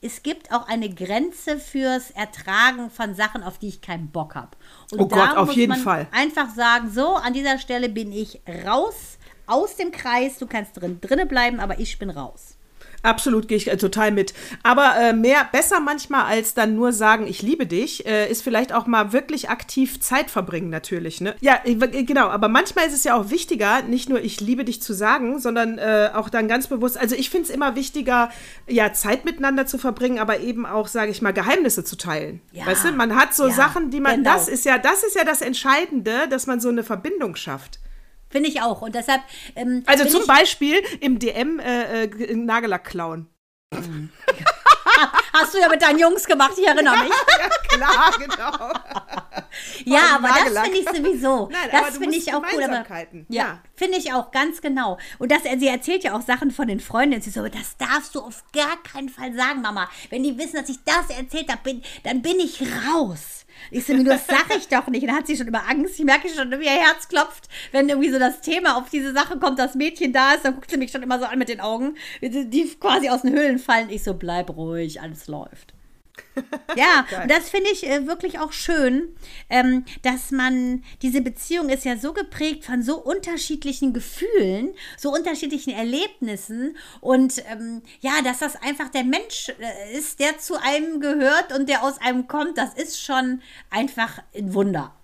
es 0.00 0.22
gibt 0.22 0.52
auch 0.52 0.68
eine 0.68 0.92
Grenze 0.92 1.58
fürs 1.58 2.10
Ertragen 2.10 2.90
von 2.90 3.14
Sachen, 3.14 3.42
auf 3.42 3.58
die 3.58 3.68
ich 3.68 3.80
keinen 3.80 4.10
Bock 4.10 4.34
habe. 4.34 4.50
Und 4.90 5.00
oh 5.00 5.08
Gott, 5.08 5.36
auf 5.36 5.52
jeden 5.52 5.76
Fall. 5.76 6.06
Einfach 6.12 6.50
sagen, 6.54 6.90
so, 6.90 7.14
an 7.14 7.32
dieser 7.32 7.58
Stelle 7.58 7.88
bin 7.88 8.12
ich 8.12 8.40
raus 8.66 9.18
aus 9.46 9.76
dem 9.76 9.92
Kreis. 9.92 10.38
Du 10.38 10.46
kannst 10.46 10.76
drin 10.76 10.98
drinne 11.00 11.26
bleiben, 11.26 11.60
aber 11.60 11.78
ich 11.78 11.98
bin 11.98 12.10
raus. 12.10 12.56
Absolut 13.02 13.48
gehe 13.48 13.56
ich 13.56 13.70
äh, 13.70 13.76
total 13.76 14.12
mit. 14.12 14.32
Aber 14.62 14.94
äh, 14.96 15.12
mehr, 15.12 15.48
besser 15.50 15.80
manchmal 15.80 16.24
als 16.24 16.54
dann 16.54 16.76
nur 16.76 16.92
sagen, 16.92 17.26
ich 17.26 17.42
liebe 17.42 17.66
dich, 17.66 18.06
äh, 18.06 18.30
ist 18.30 18.42
vielleicht 18.42 18.72
auch 18.72 18.86
mal 18.86 19.12
wirklich 19.12 19.50
aktiv 19.50 20.00
Zeit 20.00 20.30
verbringen 20.30 20.70
natürlich. 20.70 21.20
Ne? 21.20 21.34
Ja, 21.40 21.60
äh, 21.64 21.74
genau. 22.04 22.28
Aber 22.28 22.48
manchmal 22.48 22.86
ist 22.86 22.94
es 22.94 23.04
ja 23.04 23.14
auch 23.14 23.30
wichtiger, 23.30 23.82
nicht 23.82 24.08
nur 24.08 24.20
ich 24.20 24.40
liebe 24.40 24.64
dich 24.64 24.80
zu 24.82 24.92
sagen, 24.92 25.40
sondern 25.40 25.78
äh, 25.78 26.10
auch 26.14 26.28
dann 26.28 26.46
ganz 26.46 26.68
bewusst. 26.68 26.96
Also 26.96 27.16
ich 27.16 27.30
finde 27.30 27.48
es 27.48 27.54
immer 27.54 27.74
wichtiger, 27.74 28.30
ja 28.68 28.92
Zeit 28.92 29.24
miteinander 29.24 29.66
zu 29.66 29.78
verbringen, 29.78 30.20
aber 30.20 30.38
eben 30.40 30.64
auch, 30.64 30.86
sage 30.86 31.10
ich 31.10 31.22
mal, 31.22 31.32
Geheimnisse 31.32 31.84
zu 31.84 31.96
teilen. 31.96 32.40
Ja. 32.52 32.66
Weißt 32.66 32.84
du, 32.84 32.92
man 32.92 33.16
hat 33.16 33.34
so 33.34 33.48
ja, 33.48 33.54
Sachen, 33.54 33.90
die 33.90 34.00
man. 34.00 34.16
Genau. 34.16 34.32
Das 34.32 34.48
ist 34.48 34.64
ja, 34.64 34.78
das 34.78 35.02
ist 35.02 35.16
ja 35.16 35.24
das 35.24 35.40
Entscheidende, 35.40 36.28
dass 36.30 36.46
man 36.46 36.60
so 36.60 36.68
eine 36.68 36.84
Verbindung 36.84 37.34
schafft. 37.34 37.81
Finde 38.32 38.48
ich 38.48 38.60
auch. 38.62 38.82
Und 38.82 38.94
deshalb. 38.94 39.22
Ähm, 39.54 39.84
also 39.86 40.06
zum 40.06 40.26
Beispiel 40.26 40.82
im 41.00 41.18
DM 41.18 41.60
äh, 41.60 42.04
äh, 42.04 42.34
Nagellack 42.34 42.84
klauen. 42.84 43.28
Mhm. 43.72 44.10
Hast 45.32 45.54
du 45.54 45.58
ja 45.58 45.68
mit 45.68 45.80
deinen 45.80 45.98
Jungs 45.98 46.26
gemacht, 46.26 46.52
ich 46.58 46.66
erinnere 46.66 47.04
mich. 47.04 47.12
ja, 47.38 47.48
klar, 47.68 48.14
genau. 48.18 48.72
ja, 49.84 50.16
aber 50.16 50.28
das 50.28 50.62
finde 50.64 50.78
ich 50.78 50.88
sowieso. 50.88 51.48
Nein, 51.52 51.68
das 51.70 51.98
finde 51.98 52.16
ich 52.16 52.34
auch 52.34 52.42
cool. 52.52 52.62
Aber, 52.64 52.84
ja, 53.28 53.60
finde 53.74 53.98
ich 53.98 54.12
auch 54.12 54.30
ganz 54.30 54.60
genau. 54.60 54.98
Und 55.18 55.32
das, 55.32 55.42
sie 55.42 55.68
erzählt 55.68 56.04
ja 56.04 56.14
auch 56.14 56.20
Sachen 56.22 56.50
von 56.50 56.68
den 56.68 56.80
Freundinnen. 56.80 57.22
Sie 57.22 57.30
so, 57.30 57.46
das 57.48 57.76
darfst 57.78 58.14
du 58.14 58.20
auf 58.20 58.44
gar 58.52 58.82
keinen 58.82 59.08
Fall 59.08 59.34
sagen, 59.34 59.62
Mama. 59.62 59.88
Wenn 60.10 60.22
die 60.22 60.36
wissen, 60.38 60.56
dass 60.56 60.68
ich 60.68 60.84
das 60.84 61.16
erzählt 61.16 61.50
habe, 61.50 61.80
dann 62.04 62.22
bin 62.22 62.38
ich 62.38 62.62
raus. 62.62 63.41
Ich 63.70 63.86
so, 63.86 64.02
das 64.02 64.26
sag 64.26 64.54
ich 64.56 64.68
doch 64.68 64.86
nicht. 64.88 65.06
Dann 65.06 65.16
hat 65.16 65.26
sie 65.26 65.36
schon 65.36 65.48
immer 65.48 65.68
Angst. 65.68 65.98
Ich 65.98 66.04
merke 66.04 66.28
schon, 66.28 66.50
wie 66.52 66.64
ihr 66.64 66.70
Herz 66.70 67.08
klopft, 67.08 67.48
wenn 67.70 67.88
irgendwie 67.88 68.10
so 68.10 68.18
das 68.18 68.40
Thema 68.40 68.76
auf 68.76 68.90
diese 68.90 69.12
Sache 69.12 69.38
kommt, 69.38 69.58
das 69.58 69.74
Mädchen 69.74 70.12
da 70.12 70.32
ist, 70.32 70.44
dann 70.44 70.54
guckt 70.54 70.70
sie 70.70 70.76
mich 70.76 70.90
schon 70.90 71.02
immer 71.02 71.18
so 71.18 71.24
an 71.24 71.38
mit 71.38 71.48
den 71.48 71.60
Augen, 71.60 71.96
die 72.20 72.76
quasi 72.80 73.08
aus 73.08 73.22
den 73.22 73.34
Höhlen 73.34 73.58
fallen. 73.58 73.90
Ich 73.90 74.04
so, 74.04 74.14
bleib 74.14 74.50
ruhig, 74.56 75.00
alles 75.00 75.26
läuft. 75.26 75.74
ja, 76.76 77.06
und 77.22 77.30
das 77.30 77.50
finde 77.50 77.70
ich 77.70 77.86
äh, 77.86 78.06
wirklich 78.06 78.38
auch 78.38 78.52
schön, 78.52 79.14
ähm, 79.50 79.84
dass 80.02 80.30
man, 80.30 80.82
diese 81.02 81.20
Beziehung 81.20 81.68
ist 81.68 81.84
ja 81.84 81.96
so 81.96 82.12
geprägt 82.12 82.64
von 82.64 82.82
so 82.82 82.98
unterschiedlichen 82.98 83.92
Gefühlen, 83.92 84.74
so 84.96 85.12
unterschiedlichen 85.12 85.74
Erlebnissen 85.74 86.76
und 87.00 87.42
ähm, 87.50 87.82
ja, 88.00 88.22
dass 88.22 88.38
das 88.38 88.56
einfach 88.56 88.88
der 88.88 89.04
Mensch 89.04 89.50
äh, 89.58 89.96
ist, 89.96 90.20
der 90.20 90.38
zu 90.38 90.60
einem 90.60 91.00
gehört 91.00 91.56
und 91.56 91.68
der 91.68 91.82
aus 91.82 91.98
einem 91.98 92.26
kommt, 92.28 92.56
das 92.58 92.74
ist 92.74 93.02
schon 93.02 93.42
einfach 93.70 94.22
ein 94.34 94.54
Wunder. 94.54 94.94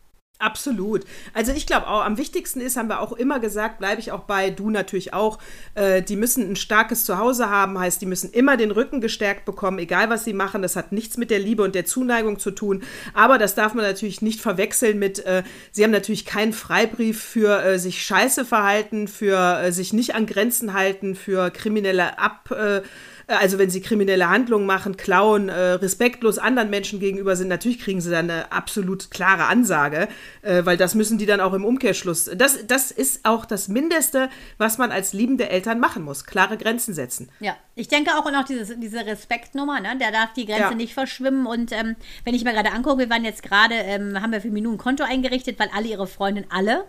Absolut. 0.40 1.04
Also 1.34 1.50
ich 1.50 1.66
glaube 1.66 1.88
auch, 1.88 2.04
am 2.04 2.16
wichtigsten 2.16 2.60
ist, 2.60 2.76
haben 2.76 2.88
wir 2.88 3.00
auch 3.00 3.10
immer 3.10 3.40
gesagt, 3.40 3.78
bleibe 3.78 4.00
ich 4.00 4.12
auch 4.12 4.22
bei, 4.22 4.50
du 4.50 4.70
natürlich 4.70 5.12
auch, 5.12 5.40
äh, 5.74 6.00
die 6.00 6.14
müssen 6.14 6.48
ein 6.48 6.54
starkes 6.54 7.04
Zuhause 7.04 7.50
haben, 7.50 7.76
heißt, 7.76 8.00
die 8.00 8.06
müssen 8.06 8.30
immer 8.30 8.56
den 8.56 8.70
Rücken 8.70 9.00
gestärkt 9.00 9.44
bekommen, 9.46 9.80
egal 9.80 10.10
was 10.10 10.22
sie 10.22 10.34
machen. 10.34 10.62
Das 10.62 10.76
hat 10.76 10.92
nichts 10.92 11.16
mit 11.16 11.32
der 11.32 11.40
Liebe 11.40 11.64
und 11.64 11.74
der 11.74 11.86
Zuneigung 11.86 12.38
zu 12.38 12.52
tun. 12.52 12.84
Aber 13.14 13.36
das 13.38 13.56
darf 13.56 13.74
man 13.74 13.84
natürlich 13.84 14.22
nicht 14.22 14.40
verwechseln 14.40 15.00
mit, 15.00 15.18
äh, 15.26 15.42
sie 15.72 15.82
haben 15.82 15.90
natürlich 15.90 16.24
keinen 16.24 16.52
Freibrief 16.52 17.20
für 17.20 17.60
äh, 17.60 17.78
sich 17.80 18.04
scheiße 18.04 18.44
verhalten, 18.44 19.08
für 19.08 19.60
äh, 19.60 19.72
sich 19.72 19.92
nicht 19.92 20.14
an 20.14 20.26
Grenzen 20.26 20.72
halten, 20.72 21.16
für 21.16 21.50
kriminelle 21.50 22.20
Ab 22.20 22.52
äh, 22.52 22.82
also 23.28 23.58
wenn 23.58 23.70
sie 23.70 23.80
kriminelle 23.80 24.28
Handlungen 24.28 24.66
machen, 24.66 24.96
klauen, 24.96 25.48
äh, 25.48 25.72
respektlos 25.72 26.38
anderen 26.38 26.70
Menschen 26.70 26.98
gegenüber 26.98 27.36
sind, 27.36 27.48
natürlich 27.48 27.78
kriegen 27.78 28.00
sie 28.00 28.10
dann 28.10 28.30
eine 28.30 28.50
absolut 28.52 29.10
klare 29.10 29.44
Ansage, 29.44 30.08
äh, 30.42 30.64
weil 30.64 30.76
das 30.76 30.94
müssen 30.94 31.18
die 31.18 31.26
dann 31.26 31.40
auch 31.40 31.52
im 31.52 31.64
Umkehrschluss. 31.64 32.30
Das, 32.34 32.66
das 32.66 32.90
ist 32.90 33.24
auch 33.24 33.44
das 33.44 33.68
Mindeste, 33.68 34.30
was 34.56 34.78
man 34.78 34.90
als 34.90 35.12
liebende 35.12 35.50
Eltern 35.50 35.78
machen 35.78 36.02
muss. 36.02 36.24
Klare 36.24 36.56
Grenzen 36.56 36.94
setzen. 36.94 37.28
Ja, 37.40 37.54
ich 37.78 37.86
denke 37.86 38.10
auch 38.16 38.28
noch 38.30 38.44
dieses, 38.44 38.78
diese 38.80 39.06
Respektnummer, 39.06 39.80
ne? 39.80 39.96
der 39.98 40.10
darf 40.10 40.32
die 40.32 40.46
Grenze 40.46 40.70
ja. 40.70 40.74
nicht 40.74 40.94
verschwimmen. 40.94 41.46
Und 41.46 41.70
ähm, 41.70 41.94
wenn 42.24 42.34
ich 42.34 42.42
mir 42.42 42.52
gerade 42.52 42.72
angucke, 42.72 42.98
wir 42.98 43.10
waren 43.10 43.24
jetzt 43.24 43.44
gerade, 43.44 43.74
ähm, 43.74 44.20
haben 44.20 44.32
wir 44.32 44.40
für 44.40 44.50
Minuten 44.50 44.74
ein 44.74 44.78
Konto 44.78 45.04
eingerichtet, 45.04 45.60
weil 45.60 45.70
alle 45.72 45.86
ihre 45.86 46.08
Freundinnen, 46.08 46.50
alle, 46.50 46.86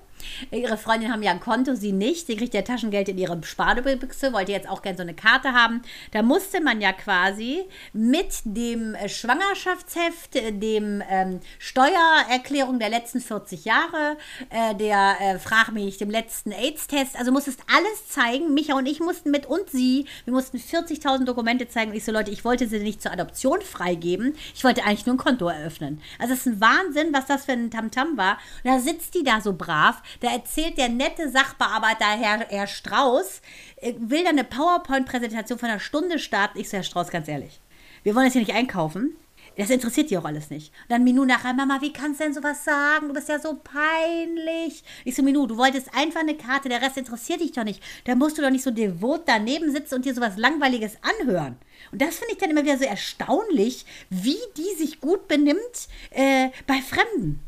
Ihre 0.51 0.77
Freundin 0.77 1.11
haben 1.11 1.24
ja 1.24 1.31
ein 1.31 1.40
Konto, 1.40 1.75
sie 1.75 1.92
nicht. 1.92 2.27
Sie 2.27 2.35
kriegt 2.35 2.53
ja 2.53 2.61
Taschengeld 2.61 3.09
in 3.09 3.18
ihre 3.18 3.42
Spardebüchse, 3.44 4.33
wollte 4.33 4.51
jetzt 4.51 4.70
auch 4.70 4.81
gerne 4.81 4.98
so 4.98 5.03
eine 5.03 5.13
Karte 5.13 5.53
haben. 5.53 5.81
Da 6.11 6.22
musste 6.22 6.61
man 6.61 6.81
ja 6.81 6.92
quasi 6.94 7.63
mit 7.94 8.42
dem 8.44 8.96
äh, 8.96 9.09
Schwangerschaftsheft, 9.09 10.35
äh, 10.35 10.51
dem 10.51 11.01
ähm, 11.09 11.40
Steuererklärung 11.57 12.79
der 12.79 12.90
letzten 12.90 13.22
40 13.22 13.66
Jahre, 13.66 14.18
äh, 14.50 14.75
der 14.75 15.16
äh, 15.20 15.40
Frag 15.40 15.72
mich, 15.72 15.98
dem 15.98 16.09
letzten 16.09 16.51
AIDS-Test, 16.51 17.18
also 17.18 17.31
musstest 17.31 17.61
alles 17.74 18.07
zeigen. 18.07 18.53
Micha 18.53 18.75
und 18.75 18.85
ich 18.85 19.00
mussten 19.00 19.31
mit 19.31 19.46
und 19.46 19.70
sie, 19.70 20.05
wir 20.25 20.33
mussten 20.33 20.59
40.000 20.87 21.25
Dokumente 21.25 21.68
zeigen. 21.68 21.92
Und 21.92 21.98
ich 21.98 22.03
so, 22.03 22.11
Leute, 22.11 22.31
ich 22.31 22.46
wollte 22.46 22.68
sie 22.68 22.79
nicht 22.79 23.01
zur 23.01 23.11
Adoption 23.11 23.61
freigeben. 23.61 24.35
Ich 24.55 24.63
wollte 24.63 24.83
eigentlich 24.83 25.05
nur 25.05 25.15
ein 25.15 25.20
Konto 25.20 25.48
eröffnen. 25.48 26.01
Also 26.20 26.33
es 26.33 26.42
ist 26.42 26.46
ein 26.48 26.61
Wahnsinn, 26.61 27.13
was 27.13 27.25
das 27.25 27.46
für 27.46 27.53
ein 27.53 27.72
Tamtam 27.72 28.13
-Tam 28.13 28.18
war. 28.18 28.37
Und 28.63 28.72
da 28.72 28.79
sitzt 28.79 29.15
die 29.15 29.24
da 29.24 29.42
so 29.42 29.53
brav 29.53 30.01
da 30.20 30.31
erzählt 30.31 30.77
der 30.77 30.89
nette 30.89 31.29
Sachbearbeiter, 31.29 32.05
Herr, 32.05 32.46
Herr 32.50 32.68
Strauß, 32.68 33.42
äh, 33.77 33.94
will 33.98 34.24
da 34.24 34.29
eine 34.29 34.44
PowerPoint-Präsentation 34.44 35.59
von 35.59 35.70
einer 35.70 35.79
Stunde 35.79 36.20
starten. 36.20 36.59
Ich 36.59 36.70
so, 36.70 36.77
Herr 36.77 36.83
Strauß, 36.83 37.09
ganz 37.09 37.27
ehrlich, 37.27 37.59
wir 38.03 38.15
wollen 38.15 38.25
jetzt 38.25 38.33
hier 38.33 38.42
nicht 38.42 38.55
einkaufen. 38.55 39.15
Das 39.59 39.69
interessiert 39.69 40.09
die 40.09 40.17
auch 40.17 40.24
alles 40.24 40.50
nicht. 40.50 40.72
Und 40.83 40.91
dann 40.91 41.03
Minu 41.03 41.25
nachher, 41.25 41.53
Mama, 41.53 41.79
wie 41.81 41.91
kannst 41.91 42.22
du 42.22 42.24
denn 42.24 42.33
sowas 42.33 42.63
sagen? 42.63 43.09
Du 43.09 43.13
bist 43.13 43.27
ja 43.27 43.39
so 43.39 43.59
peinlich. 43.61 44.85
Ich 45.03 45.15
so, 45.15 45.22
Minu, 45.22 45.48
du 45.48 45.57
wolltest 45.57 45.93
einfach 45.93 46.22
eine 46.22 46.37
Karte, 46.37 46.69
der 46.69 46.81
Rest 46.81 46.95
interessiert 46.95 47.41
dich 47.41 47.51
doch 47.51 47.65
nicht. 47.65 47.83
Da 48.05 48.15
musst 48.15 48.37
du 48.37 48.41
doch 48.41 48.51
nicht 48.51 48.63
so 48.63 48.72
devot 48.72 49.24
daneben 49.25 49.69
sitzen 49.69 49.95
und 49.95 50.05
dir 50.05 50.15
sowas 50.15 50.37
Langweiliges 50.37 50.98
anhören. 51.01 51.57
Und 51.91 52.01
das 52.01 52.19
finde 52.19 52.35
ich 52.35 52.37
dann 52.37 52.51
immer 52.51 52.63
wieder 52.63 52.77
so 52.77 52.85
erstaunlich, 52.85 53.85
wie 54.09 54.39
die 54.55 54.77
sich 54.77 55.01
gut 55.01 55.27
benimmt 55.27 55.89
äh, 56.11 56.51
bei 56.65 56.75
Fremden. 56.75 57.41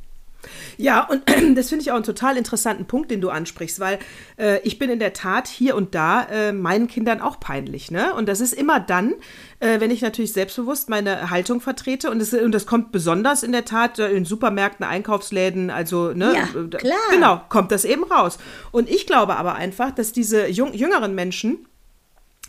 Ja, 0.77 1.03
und 1.03 1.23
das 1.55 1.69
finde 1.69 1.83
ich 1.83 1.91
auch 1.91 1.95
einen 1.95 2.03
total 2.03 2.37
interessanten 2.37 2.85
Punkt, 2.85 3.11
den 3.11 3.21
du 3.21 3.29
ansprichst, 3.29 3.79
weil 3.79 3.99
äh, 4.37 4.59
ich 4.61 4.79
bin 4.79 4.89
in 4.89 4.99
der 4.99 5.13
Tat 5.13 5.47
hier 5.47 5.75
und 5.75 5.95
da 5.95 6.23
äh, 6.23 6.51
meinen 6.51 6.87
Kindern 6.87 7.21
auch 7.21 7.39
peinlich. 7.39 7.91
Ne? 7.91 8.13
Und 8.13 8.27
das 8.27 8.41
ist 8.41 8.53
immer 8.53 8.79
dann, 8.79 9.13
äh, 9.59 9.79
wenn 9.79 9.91
ich 9.91 10.01
natürlich 10.01 10.33
selbstbewusst 10.33 10.89
meine 10.89 11.29
Haltung 11.29 11.61
vertrete. 11.61 12.09
Und, 12.11 12.21
es, 12.21 12.33
und 12.33 12.51
das 12.51 12.65
kommt 12.65 12.91
besonders 12.91 13.43
in 13.43 13.51
der 13.51 13.65
Tat 13.65 13.99
äh, 13.99 14.11
in 14.11 14.25
Supermärkten, 14.25 14.85
Einkaufsläden, 14.85 15.69
also, 15.69 16.13
ne? 16.13 16.33
Ja, 16.35 16.59
äh, 16.59 16.67
klar. 16.67 16.97
Genau, 17.11 17.41
kommt 17.49 17.71
das 17.71 17.85
eben 17.85 18.03
raus. 18.03 18.37
Und 18.71 18.89
ich 18.89 19.07
glaube 19.07 19.35
aber 19.35 19.55
einfach, 19.55 19.91
dass 19.91 20.11
diese 20.11 20.47
jüngeren 20.47 21.15
Menschen 21.15 21.67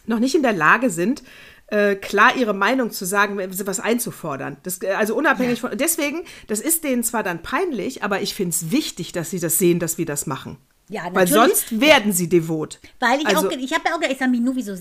noch 0.06 0.18
nicht 0.18 0.34
in 0.34 0.42
der 0.42 0.52
Lage 0.52 0.90
sind, 0.90 1.22
äh, 1.72 1.96
klar 1.96 2.36
ihre 2.36 2.52
Meinung 2.52 2.90
zu 2.90 3.06
sagen, 3.06 3.38
was 3.38 3.80
einzufordern. 3.80 4.58
Das, 4.62 4.82
äh, 4.82 4.90
also 4.90 5.16
unabhängig 5.16 5.62
ja. 5.62 5.68
von. 5.70 5.78
Deswegen, 5.78 6.24
das 6.46 6.60
ist 6.60 6.84
denen 6.84 7.02
zwar 7.02 7.22
dann 7.22 7.42
peinlich, 7.42 8.02
aber 8.02 8.20
ich 8.20 8.34
finde 8.34 8.50
es 8.50 8.70
wichtig, 8.70 9.12
dass 9.12 9.30
sie 9.30 9.40
das 9.40 9.58
sehen, 9.58 9.78
dass 9.78 9.96
wir 9.96 10.04
das 10.04 10.26
machen. 10.26 10.58
Ja, 10.88 11.08
Weil 11.12 11.26
sonst 11.26 11.80
werden 11.80 12.12
sie 12.12 12.28
devot. 12.28 12.78
Weil 12.98 13.20
ich 13.20 13.26
also, 13.26 13.48
auch, 13.48 13.52
ich 13.52 13.72
habe 13.72 13.84
ja 13.86 13.94
auch 13.94 14.00
gedacht, 14.00 14.12
ich 14.12 14.18
sage, 14.18 14.30
Minu, 14.30 14.52
wieso? 14.54 14.74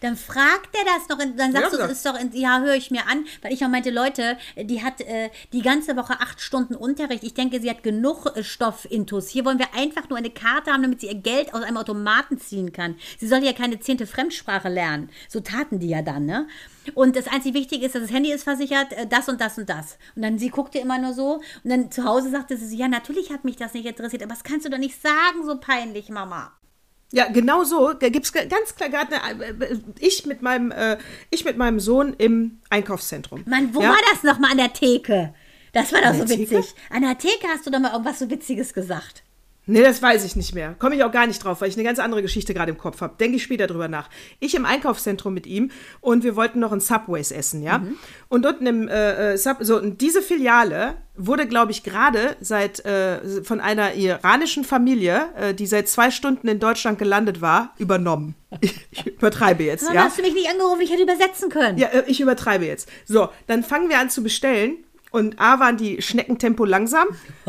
Dann 0.00 0.16
fragt 0.16 0.74
er 0.74 0.84
das 0.84 1.08
noch, 1.08 1.18
dann 1.36 1.52
sagst 1.52 1.72
ja, 1.72 1.78
du, 1.78 1.84
es 1.84 1.98
ist 1.98 2.06
doch, 2.06 2.18
in, 2.18 2.32
ja, 2.32 2.60
höre 2.60 2.74
ich 2.74 2.90
mir 2.90 3.06
an, 3.06 3.26
weil 3.42 3.52
ich 3.52 3.64
auch 3.64 3.68
meinte, 3.68 3.90
Leute, 3.90 4.38
die 4.56 4.82
hat 4.82 5.00
äh, 5.02 5.30
die 5.52 5.62
ganze 5.62 5.96
Woche 5.96 6.14
acht 6.20 6.40
Stunden 6.40 6.74
Unterricht. 6.74 7.22
Ich 7.22 7.34
denke, 7.34 7.60
sie 7.60 7.70
hat 7.70 7.82
genug 7.82 8.34
äh, 8.34 8.42
Stoff 8.42 8.86
intus. 8.90 9.28
Hier 9.28 9.44
wollen 9.44 9.58
wir 9.58 9.74
einfach 9.74 10.08
nur 10.08 10.18
eine 10.18 10.30
Karte 10.30 10.72
haben, 10.72 10.82
damit 10.82 11.00
sie 11.00 11.08
ihr 11.08 11.14
Geld 11.14 11.54
aus 11.54 11.62
einem 11.62 11.76
Automaten 11.76 12.38
ziehen 12.38 12.72
kann. 12.72 12.96
Sie 13.18 13.28
soll 13.28 13.44
ja 13.44 13.52
keine 13.52 13.78
zehnte 13.78 14.06
Fremdsprache 14.06 14.68
lernen. 14.68 15.10
So 15.28 15.40
taten 15.40 15.78
die 15.78 15.88
ja 15.88 16.02
dann, 16.02 16.26
ne? 16.26 16.48
Und 16.94 17.16
das 17.16 17.28
einzig 17.28 17.54
Wichtige 17.54 17.86
ist, 17.86 17.94
dass 17.94 18.02
das 18.02 18.12
Handy 18.12 18.32
ist 18.32 18.44
versichert, 18.44 18.92
äh, 18.92 19.06
das 19.06 19.28
und 19.28 19.40
das 19.40 19.58
und 19.58 19.68
das. 19.68 19.98
Und 20.16 20.22
dann 20.22 20.38
sie 20.38 20.50
guckte 20.50 20.78
immer 20.78 20.98
nur 20.98 21.14
so. 21.14 21.40
Und 21.64 21.70
dann 21.70 21.90
zu 21.90 22.04
Hause 22.04 22.30
sagte 22.30 22.56
sie, 22.56 22.76
ja, 22.76 22.88
natürlich 22.88 23.30
hat 23.30 23.44
mich 23.44 23.56
das 23.56 23.74
nicht 23.74 23.86
interessiert, 23.86 24.22
aber 24.22 24.34
das 24.34 24.44
kannst 24.44 24.66
du 24.66 24.70
doch 24.70 24.78
nicht 24.78 25.00
sagen, 25.00 25.44
so 25.44 25.58
peinlich, 25.58 26.08
Mama. 26.08 26.52
Ja, 27.12 27.28
genau 27.28 27.62
so. 27.64 27.92
Da 27.92 28.08
gibt 28.08 28.24
es 28.24 28.32
ganz 28.32 28.74
klar 28.74 28.88
gerade 28.88 29.16
äh, 29.16 29.78
ich 29.98 30.24
mit 30.26 30.40
meinem 30.42 30.70
äh, 30.70 30.96
ich 31.30 31.44
mit 31.44 31.58
meinem 31.58 31.78
Sohn 31.78 32.14
im 32.14 32.58
Einkaufszentrum. 32.70 33.44
Mann, 33.46 33.74
wo 33.74 33.82
ja? 33.82 33.90
war 33.90 33.98
das 34.10 34.22
nochmal 34.22 34.52
an 34.52 34.56
der 34.56 34.72
Theke? 34.72 35.34
Das 35.72 35.92
war 35.92 36.00
doch 36.00 36.14
so 36.14 36.28
witzig. 36.28 36.48
Theke? 36.48 36.64
An 36.90 37.02
der 37.02 37.18
Theke 37.18 37.48
hast 37.48 37.66
du 37.66 37.70
doch 37.70 37.80
mal 37.80 37.92
irgendwas 37.92 38.18
so 38.18 38.30
Witziges 38.30 38.72
gesagt. 38.72 39.22
Nee, 39.64 39.82
das 39.82 40.02
weiß 40.02 40.24
ich 40.24 40.34
nicht 40.34 40.54
mehr. 40.56 40.74
Komme 40.78 40.96
ich 40.96 41.04
auch 41.04 41.12
gar 41.12 41.26
nicht 41.28 41.44
drauf, 41.44 41.60
weil 41.60 41.68
ich 41.68 41.76
eine 41.76 41.84
ganz 41.84 42.00
andere 42.00 42.20
Geschichte 42.20 42.52
gerade 42.52 42.72
im 42.72 42.78
Kopf 42.78 43.00
habe. 43.00 43.14
Denke 43.18 43.36
ich 43.36 43.44
später 43.44 43.68
drüber 43.68 43.86
nach. 43.86 44.10
Ich 44.40 44.56
im 44.56 44.64
Einkaufszentrum 44.64 45.32
mit 45.32 45.46
ihm 45.46 45.70
und 46.00 46.24
wir 46.24 46.34
wollten 46.34 46.58
noch 46.58 46.72
ein 46.72 46.80
Subways 46.80 47.30
essen, 47.30 47.62
ja. 47.62 47.78
Mhm. 47.78 47.96
Und 48.28 48.44
unten 48.44 48.66
im 48.66 48.88
äh, 48.88 49.34
äh, 49.34 49.38
Sub, 49.38 49.58
so 49.60 49.78
und 49.78 50.00
diese 50.00 50.20
Filiale 50.20 50.94
wurde, 51.16 51.46
glaube 51.46 51.70
ich, 51.70 51.84
gerade 51.84 52.36
seit 52.40 52.84
äh, 52.84 53.44
von 53.44 53.60
einer 53.60 53.94
iranischen 53.94 54.64
Familie, 54.64 55.28
äh, 55.36 55.54
die 55.54 55.66
seit 55.66 55.88
zwei 55.88 56.10
Stunden 56.10 56.48
in 56.48 56.58
Deutschland 56.58 56.98
gelandet 56.98 57.40
war, 57.40 57.72
übernommen. 57.78 58.34
Ich, 58.60 59.06
übertreibe 59.06 59.62
jetzt. 59.62 59.84
Warum 59.84 59.94
ja? 59.94 60.04
hast 60.04 60.18
du 60.18 60.22
mich 60.22 60.34
nicht 60.34 60.50
angerufen? 60.50 60.80
Ich 60.80 60.90
hätte 60.90 61.02
übersetzen 61.02 61.50
können. 61.50 61.78
Ja, 61.78 61.88
äh, 61.88 62.02
ich 62.08 62.20
übertreibe 62.20 62.66
jetzt. 62.66 62.88
So, 63.06 63.28
dann 63.46 63.62
fangen 63.62 63.88
wir 63.88 64.00
an 64.00 64.10
zu 64.10 64.24
bestellen 64.24 64.78
und 65.12 65.38
A 65.40 65.60
waren 65.60 65.76
die 65.76 66.02
Schneckentempo 66.02 66.64
langsam. 66.64 67.06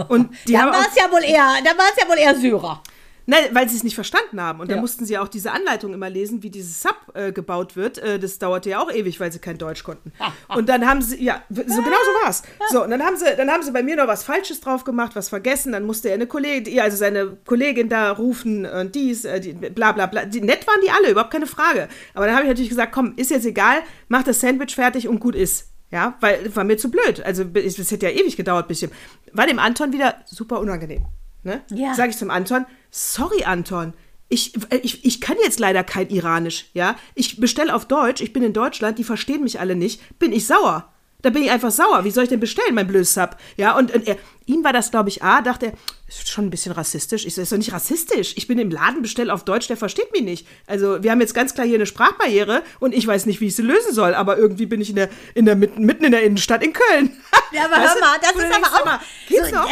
Und 0.09 0.29
die 0.47 0.53
dann 0.53 0.69
war 0.69 0.85
es 0.87 0.95
ja 0.95 1.11
wohl 1.11 1.23
eher, 1.23 1.55
dann 1.63 1.77
war 1.77 1.85
es 1.95 2.01
ja 2.01 2.09
wohl 2.09 2.17
eher 2.17 2.35
Syrer. 2.35 2.81
Nein, 3.25 3.39
weil 3.53 3.69
sie 3.69 3.77
es 3.77 3.85
nicht 3.85 3.95
verstanden 3.95 4.41
haben. 4.41 4.59
Und 4.59 4.67
Ja. 4.67 4.73
dann 4.75 4.81
mussten 4.81 5.05
sie 5.05 5.17
auch 5.17 5.29
diese 5.29 5.51
Anleitung 5.53 5.93
immer 5.93 6.09
lesen, 6.09 6.43
wie 6.43 6.49
dieses 6.49 6.81
Sub 6.81 6.97
äh, 7.13 7.31
gebaut 7.31 7.77
wird. 7.77 7.97
Äh, 7.99 8.19
das 8.19 8.37
dauerte 8.37 8.69
ja 8.71 8.79
auch 8.81 8.91
ewig, 8.91 9.17
weil 9.21 9.31
sie 9.31 9.39
kein 9.39 9.57
Deutsch 9.57 9.85
konnten. 9.85 10.11
Und 10.53 10.67
dann 10.67 10.85
haben 10.85 11.01
sie, 11.01 11.23
ja, 11.23 11.41
so 11.49 11.63
genau 11.63 11.77
so 11.79 12.25
war's. 12.25 12.43
So, 12.69 12.83
und 12.83 12.89
dann 12.91 13.01
haben 13.01 13.15
sie, 13.15 13.25
dann 13.37 13.49
haben 13.49 13.63
sie 13.63 13.71
bei 13.71 13.81
mir 13.81 13.95
noch 13.95 14.07
was 14.07 14.23
Falsches 14.25 14.59
drauf 14.59 14.83
gemacht, 14.83 15.15
was 15.15 15.29
vergessen. 15.29 15.71
Dann 15.71 15.85
musste 15.85 16.09
er 16.09 16.15
eine 16.15 16.27
Kollegin, 16.27 16.77
also 16.81 16.97
seine 16.97 17.37
Kollegin 17.45 17.87
da 17.87 18.11
rufen 18.11 18.65
und 18.65 18.93
dies, 18.93 19.23
äh, 19.23 19.39
die, 19.39 19.53
bla 19.53 19.93
bla 19.93 20.07
bla. 20.07 20.25
Die, 20.25 20.41
nett 20.41 20.67
waren 20.67 20.81
die 20.83 20.91
alle, 20.91 21.11
überhaupt 21.11 21.31
keine 21.31 21.47
Frage. 21.47 21.87
Aber 22.13 22.25
dann 22.25 22.35
habe 22.35 22.43
ich 22.43 22.49
natürlich 22.49 22.69
gesagt, 22.69 22.91
komm, 22.91 23.13
ist 23.15 23.31
jetzt 23.31 23.45
egal, 23.45 23.77
mach 24.09 24.23
das 24.23 24.41
Sandwich 24.41 24.75
fertig 24.75 25.07
und 25.07 25.19
gut 25.21 25.35
ist. 25.35 25.69
Ja, 25.93 26.17
weil 26.21 26.55
war 26.55 26.63
mir 26.63 26.77
zu 26.77 26.89
blöd. 26.89 27.23
Also 27.23 27.43
es 27.53 27.91
hätte 27.91 28.07
ja 28.07 28.11
ewig 28.11 28.35
gedauert, 28.35 28.67
bisschen. 28.67 28.91
War 29.31 29.45
dem 29.45 29.59
Anton 29.59 29.93
wieder 29.93 30.15
super 30.25 30.59
unangenehm. 30.59 31.05
Ne? 31.43 31.61
Ja. 31.69 31.93
Sag 31.93 32.09
ich 32.09 32.17
zum 32.17 32.31
Anton, 32.31 32.65
sorry 32.89 33.43
Anton, 33.43 33.93
ich, 34.27 34.55
äh, 34.71 34.77
ich, 34.77 35.05
ich 35.05 35.21
kann 35.21 35.37
jetzt 35.43 35.59
leider 35.59 35.83
kein 35.83 36.09
Iranisch, 36.09 36.65
ja. 36.73 36.95
Ich 37.13 37.39
bestelle 37.39 37.75
auf 37.75 37.85
Deutsch, 37.85 38.21
ich 38.21 38.33
bin 38.33 38.41
in 38.41 38.53
Deutschland, 38.53 38.97
die 38.97 39.03
verstehen 39.03 39.43
mich 39.43 39.59
alle 39.59 39.75
nicht, 39.75 40.17
bin 40.17 40.33
ich 40.33 40.47
sauer. 40.47 40.91
Da 41.23 41.29
bin 41.29 41.41
ich 41.41 41.51
einfach 41.51 41.71
sauer. 41.71 42.03
Wie 42.03 42.11
soll 42.11 42.25
ich 42.25 42.29
denn 42.29 42.41
bestellen, 42.41 42.75
mein 42.75 42.85
blödes 42.85 43.13
Sub? 43.13 43.37
Ja, 43.55 43.77
und, 43.77 43.95
und 43.95 44.07
er, 44.07 44.17
ihm 44.45 44.63
war 44.63 44.73
das, 44.73 44.91
glaube 44.91 45.07
ich, 45.07 45.23
A, 45.23 45.41
dachte 45.41 45.67
er, 45.67 45.73
ist 46.07 46.29
schon 46.29 46.45
ein 46.45 46.49
bisschen 46.49 46.73
rassistisch. 46.73 47.25
Ich 47.25 47.33
so, 47.33 47.41
ist 47.41 47.51
doch 47.51 47.57
nicht 47.57 47.71
rassistisch. 47.71 48.33
Ich 48.35 48.45
bin 48.45 48.59
im 48.59 48.69
Laden, 48.69 49.01
bestelle 49.01 49.33
auf 49.33 49.45
Deutsch, 49.45 49.67
der 49.67 49.77
versteht 49.77 50.11
mich 50.11 50.21
nicht. 50.21 50.47
Also, 50.67 51.01
wir 51.01 51.11
haben 51.11 51.21
jetzt 51.21 51.33
ganz 51.33 51.53
klar 51.53 51.65
hier 51.65 51.75
eine 51.75 51.85
Sprachbarriere 51.85 52.61
und 52.81 52.93
ich 52.93 53.07
weiß 53.07 53.25
nicht, 53.25 53.39
wie 53.39 53.47
ich 53.47 53.55
sie 53.55 53.61
lösen 53.61 53.93
soll, 53.93 54.13
aber 54.13 54.37
irgendwie 54.37 54.65
bin 54.65 54.81
ich 54.81 54.89
in 54.89 54.97
der, 54.97 55.09
in 55.33 55.45
der, 55.45 55.55
mitten, 55.55 55.85
mitten 55.85 56.03
in 56.03 56.11
der 56.11 56.23
Innenstadt 56.23 56.61
in 56.61 56.73
Köln. 56.73 57.17
Ja, 57.53 57.65
aber 57.65 57.77
Weißt 57.77 57.95
hör 57.95 58.01
mal, 58.01 58.17
das 58.21 58.31
ist 58.31 58.55
aber 58.55 58.81
auch. 58.81 58.85
mal, 58.85 58.99
geht's 59.29 59.49
so, 59.49 59.55
noch? 59.55 59.69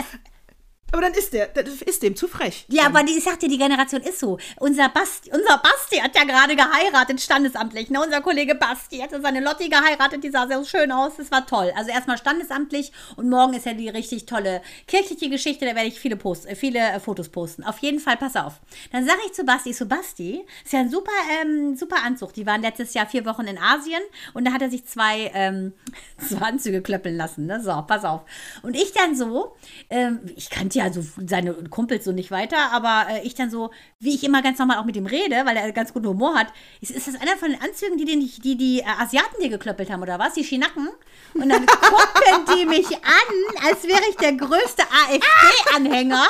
Aber 0.91 1.01
dann 1.01 1.13
ist 1.13 1.33
der, 1.33 1.47
das 1.47 1.81
ist 1.81 2.03
dem 2.03 2.15
zu 2.15 2.27
frech. 2.27 2.65
Ja, 2.67 2.85
aber 2.87 3.03
die, 3.03 3.17
ich 3.17 3.23
sag 3.23 3.39
dir, 3.39 3.47
die 3.47 3.57
Generation 3.57 4.01
ist 4.01 4.19
so. 4.19 4.37
Unser 4.59 4.89
Basti, 4.89 5.31
unser 5.31 5.57
Basti 5.57 5.97
hat 5.97 6.15
ja 6.15 6.23
gerade 6.23 6.55
geheiratet, 6.55 7.21
standesamtlich. 7.21 7.89
Ne? 7.89 8.01
Unser 8.01 8.21
Kollege 8.21 8.55
Basti 8.55 8.97
hatte 8.99 9.21
seine 9.21 9.39
Lotti 9.39 9.69
geheiratet, 9.69 10.23
die 10.23 10.29
sah 10.29 10.47
sehr 10.47 10.63
schön 10.65 10.91
aus. 10.91 11.13
Das 11.17 11.31
war 11.31 11.45
toll. 11.45 11.71
Also 11.75 11.91
erstmal 11.91 12.17
standesamtlich 12.17 12.91
und 13.15 13.29
morgen 13.29 13.53
ist 13.53 13.65
ja 13.65 13.73
die 13.73 13.87
richtig 13.89 14.25
tolle 14.25 14.61
kirchliche 14.87 15.29
Geschichte. 15.29 15.65
Da 15.65 15.75
werde 15.75 15.87
ich 15.87 15.99
viele, 15.99 16.17
Post, 16.17 16.45
äh, 16.45 16.55
viele 16.55 16.79
äh, 16.79 16.99
Fotos 16.99 17.29
posten. 17.29 17.63
Auf 17.63 17.79
jeden 17.79 17.99
Fall, 17.99 18.17
pass 18.17 18.35
auf. 18.35 18.59
Dann 18.91 19.05
sage 19.05 19.19
ich 19.25 19.33
zu 19.33 19.45
Basti, 19.45 19.73
so 19.73 19.85
Basti, 19.85 20.43
ist 20.63 20.73
ja 20.73 20.79
ein 20.79 20.89
super, 20.89 21.11
ähm, 21.41 21.77
super 21.77 22.03
Anzug. 22.03 22.33
Die 22.33 22.45
waren 22.45 22.61
letztes 22.61 22.93
Jahr 22.93 23.07
vier 23.07 23.25
Wochen 23.25 23.47
in 23.47 23.57
Asien 23.57 24.01
und 24.33 24.45
da 24.45 24.51
hat 24.51 24.61
er 24.61 24.69
sich 24.69 24.85
zwei, 24.85 25.31
ähm, 25.33 25.73
zwei 26.27 26.47
Anzüge 26.47 26.81
klöppeln 26.81 27.15
lassen. 27.15 27.45
Ne? 27.45 27.61
So, 27.63 27.71
pass 27.87 28.03
auf. 28.03 28.21
Und 28.61 28.75
ich 28.75 28.91
dann 28.91 29.15
so, 29.15 29.55
ähm, 29.89 30.19
ich 30.35 30.49
kannte 30.49 30.79
ja 30.79 30.80
so 30.89 31.03
seine 31.27 31.53
Kumpels 31.53 32.05
so 32.05 32.11
nicht 32.11 32.31
weiter, 32.31 32.71
aber 32.71 33.05
äh, 33.09 33.21
ich 33.25 33.35
dann 33.35 33.49
so, 33.49 33.71
wie 33.99 34.15
ich 34.15 34.23
immer 34.23 34.41
ganz 34.41 34.57
normal 34.59 34.77
auch 34.77 34.85
mit 34.85 34.95
ihm 34.95 35.05
rede, 35.05 35.45
weil 35.45 35.57
er 35.57 35.71
ganz 35.71 35.93
guten 35.93 36.07
Humor 36.07 36.35
hat, 36.35 36.47
ist, 36.79 36.91
ist 36.91 37.07
das 37.07 37.15
einer 37.15 37.37
von 37.37 37.51
den 37.51 37.61
Anzügen, 37.61 37.97
die 37.97 38.05
die, 38.05 38.41
die, 38.41 38.57
die 38.57 38.79
äh, 38.79 38.85
Asiaten 38.99 39.41
dir 39.41 39.49
geklöppelt 39.49 39.89
haben 39.89 40.01
oder 40.01 40.17
was? 40.19 40.33
Die 40.33 40.43
Schinacken? 40.43 40.89
Und 41.33 41.49
dann 41.49 41.65
gucken 41.65 42.55
die 42.55 42.65
mich 42.65 42.87
an, 42.87 43.67
als 43.67 43.83
wäre 43.83 44.01
ich 44.09 44.15
der 44.17 44.33
größte 44.33 44.83
AfD-Anhänger. 44.83 46.25